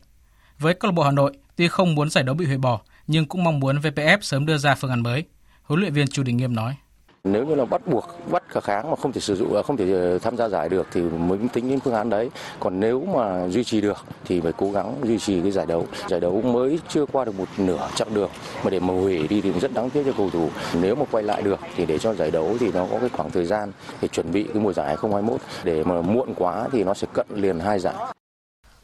Với 0.60 0.74
câu 0.74 0.92
lạc 0.92 0.96
bộ 0.96 1.04
Hà 1.04 1.12
Nội, 1.12 1.34
tuy 1.56 1.68
không 1.68 1.96
muốn 1.96 2.10
giải 2.10 2.24
đấu 2.24 2.36
bị 2.36 2.46
hủy 2.46 2.58
bỏ, 2.58 2.82
nhưng 3.08 3.26
cũng 3.26 3.44
mong 3.44 3.60
muốn 3.60 3.78
VPF 3.78 4.18
sớm 4.22 4.46
đưa 4.46 4.58
ra 4.58 4.76
phương 4.76 4.90
án 4.90 5.04
mới. 5.04 5.24
Huấn 5.64 5.80
luyện 5.80 5.94
viên 5.94 6.08
Chu 6.08 6.24
Đình 6.24 6.38
Nghiêm 6.38 6.56
nói. 6.56 6.76
Nếu 7.24 7.46
như 7.46 7.56
là 7.56 7.66
bắt 7.66 7.88
buộc, 7.88 8.06
bắt 8.32 8.44
khả 8.50 8.60
kháng 8.60 8.90
mà 8.90 8.96
không 8.96 9.12
thể 9.12 9.22
sử 9.22 9.36
dụng, 9.36 9.56
à, 9.56 9.62
không 9.64 9.78
thể 9.78 9.92
ờ, 9.92 10.20
tham 10.20 10.38
gia 10.38 10.50
giải 10.50 10.70
được 10.70 10.88
thì 10.92 11.02
mới 11.02 11.38
tính 11.54 11.70
đến 11.70 11.80
phương 11.80 11.94
án 11.94 12.10
đấy. 12.10 12.30
Còn 12.60 12.80
nếu 12.80 13.06
mà 13.16 13.48
duy 13.48 13.64
trì 13.64 13.82
được 13.82 14.06
thì 14.26 14.42
phải 14.42 14.52
cố 14.58 14.72
gắng 14.72 14.96
duy 15.04 15.20
trì 15.20 15.42
cái 15.42 15.52
giải 15.52 15.66
đấu. 15.66 15.88
Giải 16.10 16.20
đấu 16.20 16.42
mới 16.42 16.80
chưa 16.90 17.06
qua 17.06 17.26
được 17.26 17.36
một 17.40 17.48
nửa 17.58 17.90
chặng 17.96 18.14
đường 18.14 18.30
mà 18.64 18.70
để 18.70 18.80
mà 18.80 18.94
hủy 18.94 19.28
đi 19.28 19.42
thì 19.42 19.52
rất 19.52 19.74
đáng 19.74 19.90
tiếc 19.90 20.04
cho 20.06 20.14
cầu 20.18 20.30
thủ. 20.30 20.50
Nếu 20.82 20.96
mà 20.96 21.06
quay 21.12 21.24
lại 21.24 21.42
được 21.42 21.60
thì 21.76 21.86
để 21.86 21.98
cho 21.98 22.14
giải 22.14 22.32
đấu 22.32 22.58
thì 22.60 22.72
nó 22.72 22.88
có 22.92 23.00
cái 23.00 23.10
khoảng 23.10 23.32
thời 23.32 23.46
gian 23.46 23.72
để 24.02 24.08
chuẩn 24.08 24.32
bị 24.32 24.44
cái 24.44 24.64
mùa 24.64 24.74
giải 24.74 24.88
2021. 24.88 25.42
Để 25.64 25.84
mà 25.84 26.02
muộn 26.02 26.34
quá 26.36 26.68
thì 26.72 26.84
nó 26.84 26.94
sẽ 26.94 27.08
cận 27.14 27.28
liền 27.36 27.60
hai 27.60 27.80
giải. 27.80 27.96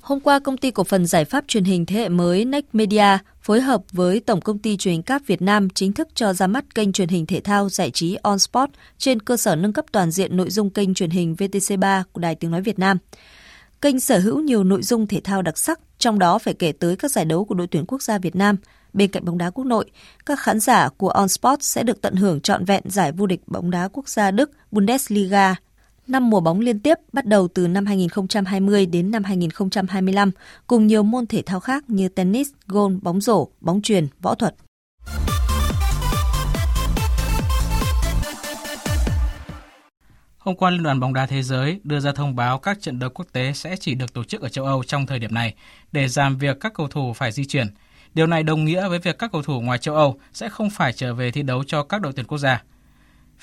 Hôm 0.03 0.19
qua, 0.19 0.39
công 0.39 0.57
ty 0.57 0.71
cổ 0.71 0.83
phần 0.83 1.05
giải 1.05 1.25
pháp 1.25 1.43
truyền 1.47 1.63
hình 1.63 1.85
thế 1.85 1.95
hệ 1.95 2.09
mới 2.09 2.45
Next 2.45 2.65
Media 2.73 3.17
phối 3.41 3.61
hợp 3.61 3.81
với 3.91 4.19
Tổng 4.19 4.41
công 4.41 4.59
ty 4.59 4.77
truyền 4.77 4.91
hình 4.91 5.03
cáp 5.03 5.21
Việt 5.27 5.41
Nam 5.41 5.69
chính 5.69 5.93
thức 5.93 6.07
cho 6.15 6.33
ra 6.33 6.47
mắt 6.47 6.75
kênh 6.75 6.91
truyền 6.91 7.09
hình 7.09 7.25
thể 7.25 7.39
thao 7.39 7.69
giải 7.69 7.91
trí 7.91 8.15
On 8.15 8.39
Sport 8.39 8.71
trên 8.97 9.19
cơ 9.19 9.37
sở 9.37 9.55
nâng 9.55 9.73
cấp 9.73 9.85
toàn 9.91 10.11
diện 10.11 10.37
nội 10.37 10.49
dung 10.49 10.69
kênh 10.69 10.93
truyền 10.93 11.09
hình 11.09 11.35
VTC3 11.39 12.03
của 12.11 12.21
Đài 12.21 12.35
Tiếng 12.35 12.51
Nói 12.51 12.61
Việt 12.61 12.79
Nam. 12.79 12.97
Kênh 13.81 13.99
sở 13.99 14.19
hữu 14.19 14.39
nhiều 14.39 14.63
nội 14.63 14.83
dung 14.83 15.07
thể 15.07 15.21
thao 15.23 15.41
đặc 15.41 15.57
sắc, 15.57 15.79
trong 15.97 16.19
đó 16.19 16.37
phải 16.37 16.53
kể 16.53 16.71
tới 16.71 16.95
các 16.95 17.11
giải 17.11 17.25
đấu 17.25 17.45
của 17.45 17.55
đội 17.55 17.67
tuyển 17.67 17.85
quốc 17.87 18.01
gia 18.01 18.17
Việt 18.17 18.35
Nam. 18.35 18.57
Bên 18.93 19.11
cạnh 19.11 19.25
bóng 19.25 19.37
đá 19.37 19.49
quốc 19.49 19.65
nội, 19.65 19.85
các 20.25 20.39
khán 20.39 20.59
giả 20.59 20.89
của 20.89 21.09
On 21.09 21.27
Sport 21.27 21.61
sẽ 21.61 21.83
được 21.83 22.01
tận 22.01 22.15
hưởng 22.15 22.41
trọn 22.41 22.65
vẹn 22.65 22.83
giải 22.85 23.11
vô 23.11 23.25
địch 23.25 23.41
bóng 23.47 23.71
đá 23.71 23.87
quốc 23.93 24.09
gia 24.09 24.31
Đức 24.31 24.51
Bundesliga 24.71 25.55
năm 26.07 26.29
mùa 26.29 26.39
bóng 26.39 26.59
liên 26.59 26.79
tiếp 26.79 26.97
bắt 27.13 27.25
đầu 27.25 27.47
từ 27.47 27.67
năm 27.67 27.85
2020 27.85 28.85
đến 28.85 29.11
năm 29.11 29.23
2025, 29.23 30.31
cùng 30.67 30.87
nhiều 30.87 31.03
môn 31.03 31.27
thể 31.27 31.41
thao 31.41 31.59
khác 31.59 31.89
như 31.89 32.09
tennis, 32.09 32.49
golf, 32.67 32.99
bóng 33.01 33.21
rổ, 33.21 33.47
bóng 33.61 33.81
truyền, 33.81 34.07
võ 34.21 34.35
thuật. 34.35 34.55
Hôm 40.37 40.55
qua, 40.55 40.69
Liên 40.69 40.83
đoàn 40.83 40.99
bóng 40.99 41.13
đá 41.13 41.25
thế 41.25 41.43
giới 41.43 41.79
đưa 41.83 41.99
ra 41.99 42.11
thông 42.11 42.35
báo 42.35 42.59
các 42.59 42.81
trận 42.81 42.99
đấu 42.99 43.09
quốc 43.09 43.25
tế 43.31 43.53
sẽ 43.53 43.75
chỉ 43.79 43.95
được 43.95 44.13
tổ 44.13 44.23
chức 44.23 44.41
ở 44.41 44.49
châu 44.49 44.65
Âu 44.65 44.83
trong 44.83 45.05
thời 45.05 45.19
điểm 45.19 45.33
này 45.33 45.55
để 45.91 46.07
giảm 46.07 46.37
việc 46.37 46.59
các 46.59 46.73
cầu 46.73 46.87
thủ 46.87 47.13
phải 47.13 47.31
di 47.31 47.45
chuyển. 47.45 47.67
Điều 48.13 48.27
này 48.27 48.43
đồng 48.43 48.65
nghĩa 48.65 48.89
với 48.89 48.99
việc 48.99 49.17
các 49.17 49.31
cầu 49.31 49.41
thủ 49.41 49.61
ngoài 49.61 49.77
châu 49.77 49.95
Âu 49.95 50.19
sẽ 50.33 50.49
không 50.49 50.69
phải 50.69 50.93
trở 50.93 51.13
về 51.13 51.31
thi 51.31 51.41
đấu 51.41 51.63
cho 51.63 51.83
các 51.83 52.01
đội 52.01 52.13
tuyển 52.15 52.25
quốc 52.25 52.37
gia. 52.37 52.63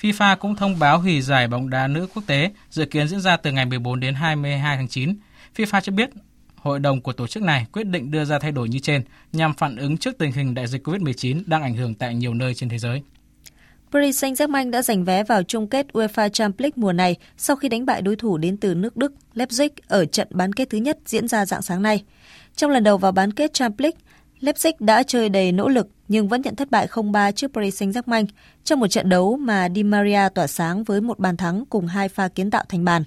FIFA 0.01 0.35
cũng 0.35 0.55
thông 0.55 0.79
báo 0.79 0.99
hủy 0.99 1.21
giải 1.21 1.47
bóng 1.47 1.69
đá 1.69 1.87
nữ 1.87 2.07
quốc 2.13 2.23
tế 2.27 2.51
dự 2.69 2.85
kiến 2.85 3.07
diễn 3.07 3.21
ra 3.21 3.37
từ 3.37 3.51
ngày 3.51 3.65
14 3.65 3.99
đến 3.99 4.15
22 4.15 4.77
tháng 4.77 4.87
9. 4.87 5.15
FIFA 5.55 5.81
cho 5.81 5.91
biết 5.91 6.09
hội 6.55 6.79
đồng 6.79 7.01
của 7.01 7.13
tổ 7.13 7.27
chức 7.27 7.43
này 7.43 7.65
quyết 7.71 7.83
định 7.83 8.11
đưa 8.11 8.25
ra 8.25 8.39
thay 8.39 8.51
đổi 8.51 8.69
như 8.69 8.79
trên 8.79 9.03
nhằm 9.31 9.53
phản 9.53 9.75
ứng 9.75 9.97
trước 9.97 10.17
tình 10.17 10.31
hình 10.31 10.53
đại 10.53 10.67
dịch 10.67 10.87
COVID-19 10.87 11.43
đang 11.45 11.61
ảnh 11.61 11.75
hưởng 11.75 11.95
tại 11.95 12.15
nhiều 12.15 12.33
nơi 12.33 12.53
trên 12.53 12.69
thế 12.69 12.77
giới. 12.77 13.01
Paris 13.91 14.23
Saint-Germain 14.23 14.71
đã 14.71 14.81
giành 14.81 15.05
vé 15.05 15.23
vào 15.23 15.43
chung 15.43 15.67
kết 15.67 15.87
UEFA 15.93 16.29
Champions 16.29 16.59
League 16.61 16.73
mùa 16.75 16.93
này 16.93 17.15
sau 17.37 17.55
khi 17.55 17.69
đánh 17.69 17.85
bại 17.85 18.01
đối 18.01 18.15
thủ 18.15 18.37
đến 18.37 18.57
từ 18.57 18.75
nước 18.75 18.97
Đức 18.97 19.13
Leipzig 19.35 19.69
ở 19.87 20.05
trận 20.05 20.27
bán 20.31 20.53
kết 20.53 20.69
thứ 20.69 20.77
nhất 20.77 20.97
diễn 21.05 21.27
ra 21.27 21.45
dạng 21.45 21.61
sáng 21.61 21.81
nay. 21.81 22.03
Trong 22.55 22.71
lần 22.71 22.83
đầu 22.83 22.97
vào 22.97 23.11
bán 23.11 23.33
kết 23.33 23.53
Champions 23.53 23.81
League, 23.81 23.97
Leipzig 24.41 24.73
đã 24.79 25.03
chơi 25.03 25.29
đầy 25.29 25.51
nỗ 25.51 25.69
lực 25.69 25.87
nhưng 26.07 26.27
vẫn 26.27 26.41
nhận 26.41 26.55
thất 26.55 26.71
bại 26.71 26.87
0-3 26.87 27.31
trước 27.31 27.53
Paris 27.53 27.81
Saint-Germain 27.81 28.25
trong 28.63 28.79
một 28.79 28.87
trận 28.87 29.09
đấu 29.09 29.37
mà 29.37 29.69
Di 29.75 29.83
Maria 29.83 30.29
tỏa 30.35 30.47
sáng 30.47 30.83
với 30.83 31.01
một 31.01 31.19
bàn 31.19 31.37
thắng 31.37 31.65
cùng 31.69 31.87
hai 31.87 32.09
pha 32.09 32.27
kiến 32.27 32.51
tạo 32.51 32.63
thành 32.69 32.85
bàn. 32.85 33.03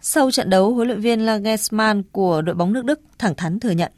Sau 0.00 0.30
trận 0.30 0.50
đấu, 0.50 0.74
huấn 0.74 0.88
luyện 0.88 1.00
viên 1.00 1.26
Nagelsmann 1.26 2.02
của 2.12 2.42
đội 2.42 2.54
bóng 2.54 2.72
nước 2.72 2.84
Đức 2.84 3.00
thẳng 3.18 3.34
thắn 3.34 3.60
thừa 3.60 3.70
nhận. 3.70 3.92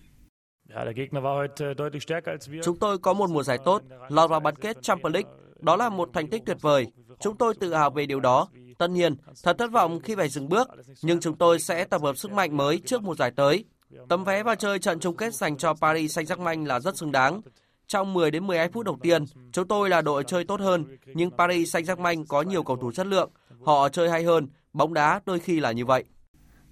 Chúng 2.64 2.78
tôi 2.78 2.98
có 2.98 3.12
một 3.12 3.30
mùa 3.30 3.42
giải 3.42 3.58
tốt, 3.64 3.82
lọt 4.08 4.30
vào 4.30 4.40
bán 4.40 4.56
kết 4.56 4.82
Champions 4.82 5.14
League. 5.14 5.30
Đó 5.60 5.76
là 5.76 5.88
một 5.88 6.10
thành 6.12 6.30
tích 6.30 6.42
tuyệt 6.46 6.56
vời. 6.60 6.86
Chúng 7.20 7.36
tôi 7.36 7.54
tự 7.54 7.74
hào 7.74 7.90
về 7.90 8.06
điều 8.06 8.20
đó. 8.20 8.48
Tất 8.78 8.90
nhiên, 8.90 9.14
thật 9.42 9.58
thất 9.58 9.72
vọng 9.72 10.00
khi 10.00 10.14
phải 10.14 10.28
dừng 10.28 10.48
bước, 10.48 10.68
nhưng 11.02 11.20
chúng 11.20 11.36
tôi 11.36 11.58
sẽ 11.58 11.84
tập 11.84 12.02
hợp 12.02 12.16
sức 12.16 12.32
mạnh 12.32 12.56
mới 12.56 12.80
trước 12.86 13.02
mùa 13.02 13.14
giải 13.14 13.30
tới. 13.30 13.64
Tấm 14.08 14.24
vé 14.24 14.42
vào 14.42 14.54
chơi 14.54 14.78
trận 14.78 15.00
chung 15.00 15.16
kết 15.16 15.34
dành 15.34 15.56
cho 15.56 15.74
Paris 15.74 16.18
Saint-Germain 16.18 16.66
là 16.66 16.80
rất 16.80 16.96
xứng 16.96 17.12
đáng. 17.12 17.40
Trong 17.86 18.14
10 18.14 18.30
đến 18.30 18.46
12 18.46 18.68
phút 18.68 18.86
đầu 18.86 18.98
tiên, 19.02 19.24
chúng 19.52 19.68
tôi 19.68 19.88
là 19.88 20.02
đội 20.02 20.24
chơi 20.24 20.44
tốt 20.44 20.60
hơn, 20.60 20.84
nhưng 21.14 21.30
Paris 21.30 21.76
Saint-Germain 21.76 22.24
có 22.28 22.42
nhiều 22.42 22.62
cầu 22.62 22.76
thủ 22.76 22.92
chất 22.92 23.06
lượng, 23.06 23.30
họ 23.64 23.88
chơi 23.88 24.10
hay 24.10 24.24
hơn, 24.24 24.48
bóng 24.72 24.94
đá 24.94 25.20
đôi 25.26 25.38
khi 25.38 25.60
là 25.60 25.72
như 25.72 25.84
vậy. 25.84 26.04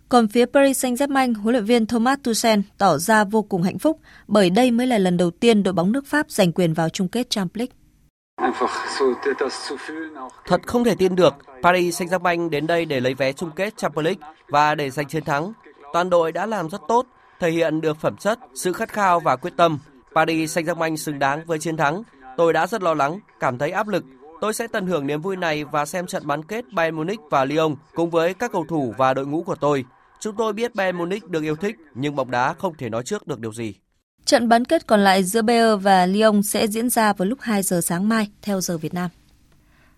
Còn 0.08 0.28
phía 0.28 0.46
Paris 0.46 0.84
Saint-Germain, 0.84 1.34
huấn 1.34 1.52
luyện 1.52 1.64
viên 1.64 1.86
Thomas 1.86 2.18
Tuchel 2.22 2.60
tỏ 2.78 2.98
ra 2.98 3.24
vô 3.24 3.42
cùng 3.42 3.62
hạnh 3.62 3.78
phúc 3.78 4.00
bởi 4.26 4.50
đây 4.50 4.70
mới 4.70 4.86
là 4.86 4.98
lần 4.98 5.16
đầu 5.16 5.30
tiên 5.30 5.62
đội 5.62 5.74
bóng 5.74 5.92
nước 5.92 6.06
Pháp 6.06 6.30
giành 6.30 6.52
quyền 6.52 6.74
vào 6.74 6.88
chung 6.88 7.08
kết 7.08 7.30
Champions 7.30 7.56
League. 7.58 7.74
Thật 10.46 10.60
không 10.66 10.84
thể 10.84 10.94
tin 10.94 11.16
được, 11.16 11.34
Paris 11.62 12.02
Saint-Germain 12.02 12.50
đến 12.50 12.66
đây 12.66 12.84
để 12.84 13.00
lấy 13.00 13.14
vé 13.14 13.32
chung 13.32 13.50
kết 13.56 13.76
Champions 13.76 14.04
League 14.04 14.34
và 14.48 14.74
để 14.74 14.90
giành 14.90 15.08
chiến 15.08 15.24
thắng. 15.24 15.52
Toàn 15.94 16.10
đội 16.10 16.32
đã 16.32 16.46
làm 16.46 16.70
rất 16.70 16.80
tốt, 16.88 17.06
thể 17.40 17.50
hiện 17.50 17.80
được 17.80 18.00
phẩm 18.00 18.16
chất, 18.16 18.38
sự 18.54 18.72
khát 18.72 18.88
khao 18.88 19.20
và 19.20 19.36
quyết 19.36 19.52
tâm. 19.56 19.78
Paris 20.14 20.58
Saint-Germain 20.58 20.96
xứng 20.96 21.18
đáng 21.18 21.44
với 21.46 21.58
chiến 21.58 21.76
thắng. 21.76 22.02
Tôi 22.36 22.52
đã 22.52 22.66
rất 22.66 22.82
lo 22.82 22.94
lắng, 22.94 23.20
cảm 23.40 23.58
thấy 23.58 23.70
áp 23.70 23.88
lực. 23.88 24.04
Tôi 24.40 24.54
sẽ 24.54 24.66
tận 24.66 24.86
hưởng 24.86 25.06
niềm 25.06 25.20
vui 25.20 25.36
này 25.36 25.64
và 25.64 25.84
xem 25.84 26.06
trận 26.06 26.26
bán 26.26 26.44
kết 26.44 26.64
Bayern 26.72 26.96
Munich 26.96 27.20
và 27.30 27.44
Lyon 27.44 27.74
cùng 27.94 28.10
với 28.10 28.34
các 28.34 28.52
cầu 28.52 28.64
thủ 28.68 28.94
và 28.98 29.14
đội 29.14 29.26
ngũ 29.26 29.42
của 29.42 29.54
tôi. 29.54 29.84
Chúng 30.20 30.36
tôi 30.36 30.52
biết 30.52 30.74
Bayern 30.74 30.98
Munich 30.98 31.28
được 31.28 31.42
yêu 31.42 31.56
thích, 31.56 31.76
nhưng 31.94 32.14
bóng 32.14 32.30
đá 32.30 32.52
không 32.52 32.74
thể 32.78 32.88
nói 32.88 33.02
trước 33.02 33.26
được 33.26 33.40
điều 33.40 33.52
gì. 33.52 33.74
Trận 34.24 34.48
bán 34.48 34.64
kết 34.64 34.86
còn 34.86 35.00
lại 35.00 35.24
giữa 35.24 35.42
Bayern 35.42 35.78
và 35.78 36.06
Lyon 36.06 36.42
sẽ 36.42 36.66
diễn 36.66 36.90
ra 36.90 37.12
vào 37.12 37.28
lúc 37.28 37.38
2 37.40 37.62
giờ 37.62 37.80
sáng 37.80 38.08
mai 38.08 38.30
theo 38.42 38.60
giờ 38.60 38.78
Việt 38.78 38.94
Nam. 38.94 39.10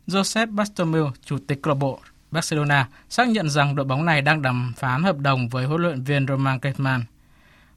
Joseph 0.07 0.55
Bartomeu, 0.55 1.11
chủ 1.25 1.37
tịch 1.49 1.59
câu 1.63 1.75
lạc 1.75 1.79
bộ 1.79 2.01
Barcelona, 2.31 2.89
xác 3.09 3.29
nhận 3.29 3.51
rằng 3.51 3.77
đội 3.77 3.87
bóng 3.87 4.05
này 4.05 4.23
đang 4.23 4.43
đàm 4.43 4.73
phán 4.77 5.03
hợp 5.03 5.19
đồng 5.19 5.49
với 5.49 5.67
huấn 5.67 5.83
luyện 5.83 6.03
viên 6.03 6.27
Roman 6.27 6.61
Koeman. 6.61 7.05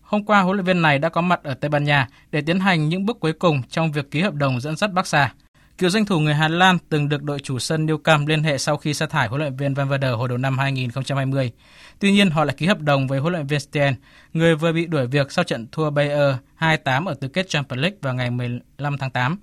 Hôm 0.02 0.26
qua, 0.26 0.42
huấn 0.42 0.58
luyện 0.58 0.66
viên 0.66 0.82
này 0.82 1.00
đã 1.00 1.10
có 1.10 1.22
mặt 1.22 1.44
ở 1.44 1.54
Tây 1.54 1.70
Ban 1.70 1.84
Nha 1.84 2.08
để 2.32 2.42
tiến 2.42 2.60
hành 2.60 2.90
những 2.90 3.06
bước 3.06 3.20
cuối 3.20 3.34
cùng 3.34 3.62
trong 3.70 3.92
việc 3.92 4.12
ký 4.12 4.22
hợp 4.22 4.34
đồng 4.34 4.62
dẫn 4.62 4.76
dắt 4.76 4.94
Barca. 4.94 5.34
Cựu 5.78 5.90
danh 5.90 6.06
thủ 6.06 6.20
người 6.20 6.34
Hà 6.34 6.48
Lan 6.48 6.78
từng 6.90 7.10
được 7.10 7.24
đội 7.24 7.40
chủ 7.40 7.60
sân 7.60 7.86
Nou 7.86 7.98
Camp 7.98 8.28
liên 8.28 8.44
hệ 8.44 8.58
sau 8.58 8.78
khi 8.78 8.94
sa 8.94 9.06
thải 9.06 9.28
huấn 9.28 9.42
luyện 9.42 9.56
viên 9.56 9.74
Van 9.74 9.90
Werder 9.90 10.18
hồi 10.18 10.30
đầu 10.30 10.38
năm 10.38 10.58
2020. 10.58 11.52
Tuy 12.00 12.12
nhiên, 12.12 12.30
họ 12.30 12.44
lại 12.44 12.56
ký 12.58 12.66
hợp 12.66 12.80
đồng 12.80 13.08
với 13.08 13.20
huấn 13.20 13.34
luyện 13.34 13.48
viên 13.48 13.60
Sten, 13.60 13.96
người 14.34 14.56
vừa 14.56 14.72
bị 14.72 14.86
đuổi 14.86 15.08
việc 15.08 15.32
sau 15.32 15.44
trận 15.44 15.68
thua 15.72 15.90
Bayer 15.90 16.36
2-8 16.60 17.06
ở 17.06 17.14
tứ 17.14 17.28
kết 17.28 17.50
Champions 17.50 17.82
League 17.82 17.98
vào 18.02 18.14
ngày 18.14 18.32
15 18.32 18.98
tháng 18.98 19.12
8. 19.12 19.38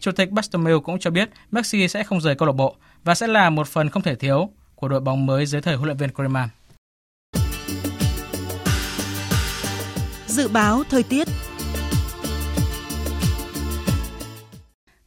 Chủ 0.00 0.12
tịch 0.12 0.30
Bartomeu 0.30 0.80
cũng 0.80 0.98
cho 0.98 1.10
biết 1.10 1.30
Messi 1.50 1.88
sẽ 1.88 2.04
không 2.04 2.20
rời 2.20 2.34
câu 2.34 2.46
lạc 2.46 2.52
bộ 2.52 2.76
và 3.04 3.14
sẽ 3.14 3.26
là 3.26 3.50
một 3.50 3.68
phần 3.68 3.88
không 3.88 4.02
thể 4.02 4.14
thiếu 4.14 4.50
của 4.74 4.88
đội 4.88 5.00
bóng 5.00 5.26
mới 5.26 5.46
dưới 5.46 5.62
thời 5.62 5.76
huấn 5.76 5.86
luyện 5.86 5.96
viên 5.96 6.10
Koeman. 6.10 6.48
Dự 10.26 10.48
báo 10.48 10.82
thời 10.90 11.02
tiết 11.02 11.28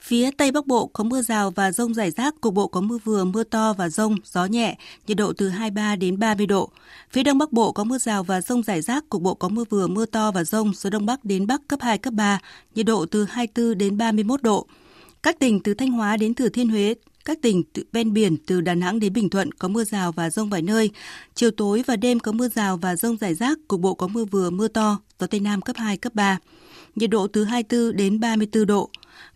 Phía 0.08 0.32
Tây 0.32 0.52
Bắc 0.52 0.68
Bộ 0.68 0.88
có 0.88 1.04
mưa 1.04 1.22
rào 1.22 1.52
và 1.52 1.72
rông 1.72 1.94
rải 1.94 2.12
rác, 2.12 2.42
cục 2.42 2.54
bộ 2.54 2.68
có 2.68 2.82
mưa 2.82 2.98
vừa, 3.04 3.26
mưa 3.26 3.44
to 3.44 3.74
và 3.74 3.90
rông, 3.90 4.16
gió 4.24 4.46
nhẹ, 4.46 4.78
nhiệt 5.08 5.18
độ 5.18 5.34
từ 5.38 5.50
23 5.50 5.96
đến 5.96 6.20
30 6.20 6.48
độ. 6.48 6.70
Phía 7.12 7.24
Đông 7.24 7.38
Bắc 7.38 7.52
Bộ 7.52 7.72
có 7.72 7.84
mưa 7.84 7.98
rào 7.98 8.24
và 8.24 8.42
rông 8.42 8.64
rải 8.64 8.82
rác, 8.82 9.10
cục 9.10 9.22
bộ 9.22 9.34
có 9.34 9.50
mưa 9.50 9.64
vừa, 9.70 9.88
mưa 9.88 10.06
to 10.06 10.32
và 10.32 10.44
rông, 10.44 10.72
gió 10.76 10.90
Đông 10.90 11.06
Bắc 11.06 11.26
đến 11.26 11.48
Bắc 11.48 11.62
cấp 11.68 11.80
2, 11.82 11.98
cấp 11.98 12.14
3, 12.14 12.40
nhiệt 12.76 12.86
độ 12.86 13.06
từ 13.06 13.26
24 13.26 13.78
đến 13.78 13.98
31 13.98 14.42
độ. 14.44 14.68
Các 15.24 15.40
tỉnh 15.40 15.60
từ 15.64 15.74
Thanh 15.74 15.92
Hóa 15.92 16.18
đến 16.18 16.34
Thừa 16.34 16.50
Thiên 16.50 16.70
Huế, 16.70 16.96
các 17.26 17.42
tỉnh 17.42 17.64
ven 17.92 18.14
biển 18.14 18.38
từ 18.38 18.62
Đà 18.62 18.76
Nẵng 18.76 19.00
đến 19.00 19.14
Bình 19.14 19.30
Thuận 19.30 19.52
có 19.52 19.68
mưa 19.68 19.84
rào 19.84 20.12
và 20.12 20.30
rông 20.30 20.50
vài 20.50 20.62
nơi. 20.62 20.90
Chiều 21.36 21.52
tối 21.52 21.84
và 21.88 21.96
đêm 21.96 22.20
có 22.20 22.32
mưa 22.32 22.48
rào 22.48 22.78
và 22.78 22.96
rông 22.96 23.18
rải 23.18 23.34
rác, 23.34 23.58
cục 23.68 23.82
bộ 23.82 23.94
có 23.94 24.08
mưa 24.08 24.26
vừa, 24.26 24.50
mưa 24.50 24.68
to, 24.68 25.00
gió 25.20 25.28
Tây 25.28 25.40
Nam 25.40 25.62
cấp 25.62 25.76
2, 25.80 25.98
cấp 25.98 26.16
3. 26.16 26.38
Nhiệt 26.96 27.10
độ 27.10 27.28
từ 27.28 27.44
24 27.44 27.98
đến 27.98 28.20
34 28.20 28.66
độ. 28.66 28.90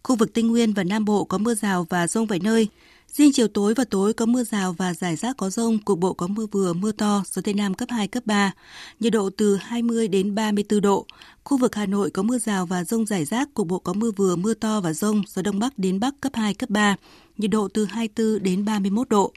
Khu 0.03 0.15
vực 0.15 0.33
Tây 0.33 0.43
Nguyên 0.43 0.73
và 0.73 0.83
Nam 0.83 1.05
Bộ 1.05 1.23
có 1.23 1.37
mưa 1.37 1.55
rào 1.55 1.87
và 1.89 2.07
rông 2.07 2.25
vài 2.25 2.39
nơi. 2.39 2.67
Riêng 3.07 3.31
chiều 3.33 3.47
tối 3.47 3.73
và 3.73 3.83
tối 3.83 4.13
có 4.13 4.25
mưa 4.25 4.43
rào 4.43 4.73
và 4.73 4.93
rải 4.93 5.15
rác 5.15 5.37
có 5.37 5.49
rông, 5.49 5.77
cục 5.77 5.99
bộ 5.99 6.13
có 6.13 6.27
mưa 6.27 6.45
vừa, 6.51 6.73
mưa 6.73 6.91
to, 6.91 7.23
gió 7.25 7.41
Tây 7.41 7.53
Nam 7.53 7.73
cấp 7.73 7.89
2, 7.91 8.07
cấp 8.07 8.25
3. 8.25 8.51
Nhiệt 8.99 9.13
độ 9.13 9.29
từ 9.37 9.55
20 9.55 10.07
đến 10.07 10.35
34 10.35 10.81
độ. 10.81 11.05
Khu 11.43 11.57
vực 11.57 11.75
Hà 11.75 11.85
Nội 11.85 12.09
có 12.09 12.23
mưa 12.23 12.37
rào 12.37 12.65
và 12.65 12.83
rông 12.83 13.05
rải 13.05 13.25
rác, 13.25 13.53
cục 13.53 13.67
bộ 13.67 13.79
có 13.79 13.93
mưa 13.93 14.11
vừa, 14.11 14.35
mưa 14.35 14.53
to 14.53 14.81
và 14.81 14.93
rông, 14.93 15.21
gió 15.27 15.41
Đông 15.41 15.59
Bắc 15.59 15.77
đến 15.77 15.99
Bắc 15.99 16.13
cấp 16.21 16.31
2, 16.35 16.53
cấp 16.53 16.69
3. 16.69 16.95
Nhiệt 17.39 17.51
độ 17.51 17.67
từ 17.73 17.85
24 17.85 18.43
đến 18.43 18.65
31 18.65 19.09
độ. 19.09 19.33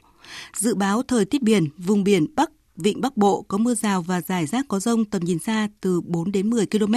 Dự 0.57 0.75
báo 0.75 1.03
thời 1.03 1.25
tiết 1.25 1.41
biển, 1.41 1.67
vùng 1.77 2.03
biển 2.03 2.25
Bắc, 2.35 2.51
Vịnh 2.75 3.01
Bắc 3.01 3.17
Bộ 3.17 3.41
có 3.41 3.57
mưa 3.57 3.75
rào 3.75 4.01
và 4.01 4.21
rải 4.21 4.45
rác 4.45 4.65
có 4.67 4.79
rông 4.79 5.05
tầm 5.05 5.23
nhìn 5.23 5.39
xa 5.39 5.67
từ 5.81 6.01
4 6.01 6.31
đến 6.31 6.49
10 6.49 6.65
km. 6.65 6.93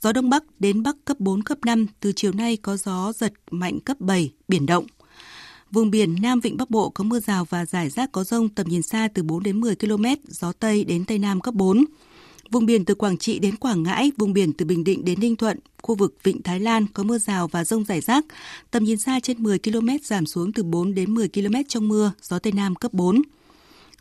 Gió 0.00 0.12
Đông 0.12 0.30
Bắc 0.30 0.44
đến 0.58 0.82
Bắc 0.82 0.96
cấp 1.04 1.20
4, 1.20 1.42
cấp 1.42 1.58
5, 1.64 1.86
từ 2.00 2.12
chiều 2.16 2.32
nay 2.32 2.56
có 2.56 2.76
gió 2.76 3.12
giật 3.12 3.32
mạnh 3.50 3.80
cấp 3.80 4.00
7, 4.00 4.30
biển 4.48 4.66
động. 4.66 4.86
Vùng 5.70 5.90
biển 5.90 6.16
Nam 6.22 6.40
Vịnh 6.40 6.56
Bắc 6.56 6.70
Bộ 6.70 6.90
có 6.90 7.04
mưa 7.04 7.20
rào 7.20 7.44
và 7.44 7.66
rải 7.66 7.90
rác 7.90 8.12
có 8.12 8.24
rông 8.24 8.48
tầm 8.48 8.68
nhìn 8.68 8.82
xa 8.82 9.08
từ 9.14 9.22
4 9.22 9.42
đến 9.42 9.60
10 9.60 9.76
km, 9.76 10.04
gió 10.28 10.52
Tây 10.52 10.84
đến 10.84 11.04
Tây 11.04 11.18
Nam 11.18 11.40
cấp 11.40 11.54
4. 11.54 11.84
Vùng 12.52 12.66
biển 12.66 12.84
từ 12.84 12.94
Quảng 12.94 13.16
Trị 13.16 13.38
đến 13.38 13.56
Quảng 13.56 13.82
Ngãi, 13.82 14.12
vùng 14.18 14.32
biển 14.32 14.52
từ 14.52 14.64
Bình 14.64 14.84
Định 14.84 15.04
đến 15.04 15.20
Ninh 15.20 15.36
Thuận, 15.36 15.58
khu 15.82 15.94
vực 15.94 16.16
Vịnh 16.22 16.42
Thái 16.42 16.60
Lan 16.60 16.86
có 16.94 17.02
mưa 17.02 17.18
rào 17.18 17.48
và 17.48 17.64
rông 17.64 17.84
rải 17.84 18.00
rác, 18.00 18.24
tầm 18.70 18.84
nhìn 18.84 18.98
xa 18.98 19.20
trên 19.20 19.42
10 19.42 19.58
km 19.58 19.88
giảm 20.02 20.26
xuống 20.26 20.52
từ 20.52 20.62
4 20.62 20.94
đến 20.94 21.14
10 21.14 21.28
km 21.28 21.54
trong 21.68 21.88
mưa, 21.88 22.12
gió 22.22 22.38
Tây 22.38 22.52
Nam 22.52 22.74
cấp 22.74 22.92
4. 22.92 23.22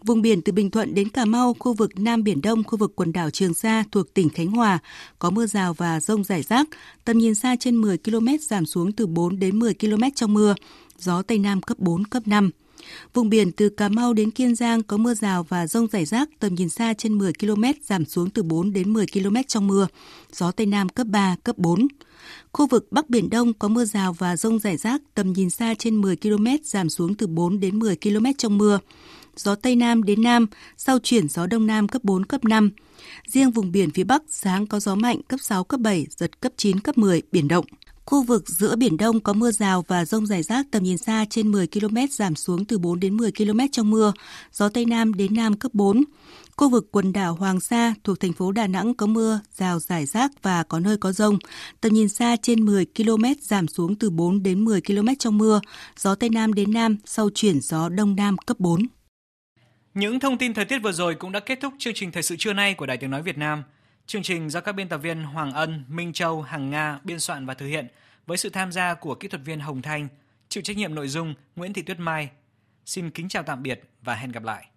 Vùng 0.04 0.22
biển 0.22 0.42
từ 0.42 0.52
Bình 0.52 0.72
Thuận 0.72 0.96
đến 0.96 1.10
Cà 1.10 1.26
Mau, 1.26 1.56
khu 1.60 1.74
vực 1.74 2.00
Nam 2.00 2.24
Biển 2.24 2.42
Đông, 2.42 2.64
khu 2.64 2.78
vực 2.78 2.96
quần 2.96 3.14
đảo 3.14 3.30
Trường 3.30 3.54
Sa 3.54 3.84
thuộc 3.92 4.14
tỉnh 4.14 4.30
Khánh 4.30 4.48
Hòa 4.48 4.80
có 5.20 5.30
mưa 5.30 5.46
rào 5.46 5.74
và 5.74 6.00
rông 6.00 6.24
rải 6.24 6.42
rác, 6.42 6.68
tầm 7.06 7.18
nhìn 7.18 7.36
xa 7.36 7.56
trên 7.60 7.76
10 7.76 7.98
km 7.98 8.28
giảm 8.42 8.66
xuống 8.66 8.92
từ 8.92 9.08
4 9.08 9.40
đến 9.40 9.60
10 9.60 9.74
km 9.74 10.04
trong 10.16 10.34
mưa, 10.34 10.56
gió 10.98 11.22
Tây 11.22 11.38
Nam 11.38 11.62
cấp 11.62 11.80
4, 11.80 12.06
cấp 12.06 12.28
5. 12.28 12.52
Vùng 13.14 13.30
biển 13.30 13.52
từ 13.52 13.70
Cà 13.70 13.90
Mau 13.90 14.14
đến 14.14 14.32
Kiên 14.32 14.56
Giang 14.56 14.84
có 14.84 14.98
mưa 14.98 15.14
rào 15.14 15.44
và 15.44 15.68
rông 15.68 15.88
rải 15.88 16.06
rác, 16.06 16.30
tầm 16.40 16.56
nhìn 16.56 16.70
xa 16.70 16.94
trên 16.94 17.18
10 17.18 17.34
km, 17.34 17.64
giảm 17.84 18.06
xuống 18.06 18.30
từ 18.30 18.44
4 18.44 18.74
đến 18.74 18.94
10 18.94 19.06
km 19.14 19.36
trong 19.48 19.68
mưa, 19.68 19.88
gió 20.34 20.52
Tây 20.52 20.66
Nam 20.66 20.90
cấp 20.90 21.08
3, 21.08 21.36
cấp 21.44 21.58
4. 21.58 21.88
Khu 22.52 22.68
vực 22.68 22.88
Bắc 22.92 23.10
Biển 23.10 23.30
Đông 23.30 23.54
có 23.54 23.68
mưa 23.68 23.86
rào 23.86 24.14
và 24.14 24.38
rông 24.38 24.60
rải 24.60 24.78
rác, 24.78 25.02
tầm 25.16 25.34
nhìn 25.34 25.50
xa 25.50 25.74
trên 25.80 25.96
10 25.96 26.16
km, 26.16 26.48
giảm 26.64 26.90
xuống 26.90 27.16
từ 27.16 27.28
4 27.28 27.60
đến 27.60 27.80
10 27.80 27.96
km 27.96 28.26
trong 28.38 28.58
mưa. 28.58 28.80
Gió 29.36 29.56
Tây 29.56 29.76
Nam 29.76 30.04
đến 30.04 30.24
Nam, 30.24 30.48
sau 30.78 31.00
chuyển 31.00 31.30
gió 31.30 31.48
Đông 31.48 31.68
Nam 31.68 31.88
cấp 31.88 32.04
4, 32.04 32.26
cấp 32.26 32.46
5. 32.46 32.72
Riêng 33.28 33.52
vùng 33.52 33.72
biển 33.72 33.92
phía 33.92 34.04
Bắc, 34.04 34.24
sáng 34.30 34.68
có 34.68 34.80
gió 34.80 34.96
mạnh 34.96 35.22
cấp 35.28 35.40
6, 35.44 35.64
cấp 35.64 35.80
7, 35.80 36.08
giật 36.18 36.42
cấp 36.42 36.52
9, 36.58 36.80
cấp 36.80 36.98
10, 36.98 37.22
biển 37.32 37.48
động. 37.48 37.66
Khu 38.12 38.24
vực 38.24 38.50
giữa 38.50 38.76
Biển 38.76 38.98
Đông 38.98 39.20
có 39.20 39.34
mưa 39.34 39.52
rào 39.52 39.86
và 39.88 40.06
rông 40.06 40.26
rải 40.26 40.44
rác 40.44 40.66
tầm 40.72 40.84
nhìn 40.84 40.98
xa 40.98 41.26
trên 41.30 41.52
10 41.52 41.68
km 41.68 41.98
giảm 42.10 42.36
xuống 42.36 42.66
từ 42.66 42.78
4 42.80 43.00
đến 43.00 43.18
10 43.18 43.32
km 43.32 43.60
trong 43.72 43.90
mưa, 43.90 44.14
gió 44.52 44.70
Tây 44.70 44.86
Nam 44.86 45.14
đến 45.14 45.34
Nam 45.34 45.58
cấp 45.58 45.74
4. 45.74 46.04
Khu 46.58 46.70
vực 46.70 46.92
quần 46.92 47.14
đảo 47.14 47.34
Hoàng 47.34 47.60
Sa 47.60 47.94
thuộc 48.04 48.20
thành 48.20 48.34
phố 48.34 48.52
Đà 48.52 48.68
Nẵng 48.68 48.94
có 48.94 49.06
mưa, 49.06 49.40
rào 49.52 49.80
rải 49.80 50.06
rác 50.06 50.32
và 50.42 50.64
có 50.64 50.80
nơi 50.80 50.98
có 50.98 51.12
rông. 51.12 51.38
Tầm 51.82 51.94
nhìn 51.94 52.10
xa 52.10 52.36
trên 52.42 52.66
10 52.66 52.86
km 52.86 53.24
giảm 53.42 53.68
xuống 53.68 53.96
từ 53.96 54.10
4 54.10 54.44
đến 54.44 54.66
10 54.66 54.82
km 54.82 55.08
trong 55.20 55.38
mưa, 55.38 55.62
gió 55.98 56.16
Tây 56.16 56.30
Nam 56.30 56.54
đến 56.54 56.74
Nam 56.74 56.98
sau 57.06 57.30
chuyển 57.36 57.62
gió 57.62 57.90
Đông 57.90 58.16
Nam 58.16 58.38
cấp 58.38 58.60
4. 58.60 58.82
Những 59.94 60.20
thông 60.20 60.38
tin 60.38 60.54
thời 60.54 60.66
tiết 60.66 60.80
vừa 60.80 60.92
rồi 60.92 61.16
cũng 61.16 61.32
đã 61.32 61.40
kết 61.40 61.60
thúc 61.62 61.74
chương 61.78 61.94
trình 61.94 62.12
thời 62.12 62.24
sự 62.24 62.36
trưa 62.40 62.54
nay 62.54 62.74
của 62.74 62.86
Đài 62.86 62.98
Tiếng 62.98 63.12
Nói 63.12 63.22
Việt 63.22 63.38
Nam. 63.38 63.64
Chương 64.12 64.24
trình 64.24 64.50
do 64.50 64.62
các 64.62 64.72
biên 64.72 64.90
tập 64.90 64.98
viên 64.98 65.24
Hoàng 65.24 65.54
Ân, 65.54 65.84
Minh 65.88 66.14
Châu, 66.14 66.42
Hằng 66.42 66.70
Nga 66.70 67.00
biên 67.04 67.20
soạn 67.20 67.46
và 67.46 67.54
thực 67.54 67.68
hiện 67.68 67.88
với 68.26 68.38
sự 68.38 68.50
tham 68.50 68.72
gia 68.72 68.94
của 68.94 69.16
kỹ 69.16 69.28
thuật 69.28 69.42
viên 69.46 69.60
Hồng 69.60 69.82
Thanh, 69.82 70.08
chịu 70.50 70.64
trách 70.64 70.78
nhiệm 70.78 70.96
nội 70.96 71.08
dung 71.08 71.34
Nguyễn 71.56 71.74
Thị 71.74 71.82
Tuyết 71.82 72.00
Mai. 72.00 72.30
Xin 72.86 73.10
kính 73.10 73.30
chào 73.30 73.44
tạm 73.44 73.64
biệt 73.64 73.82
và 74.02 74.16
hẹn 74.16 74.32
gặp 74.32 74.44
lại. 74.44 74.68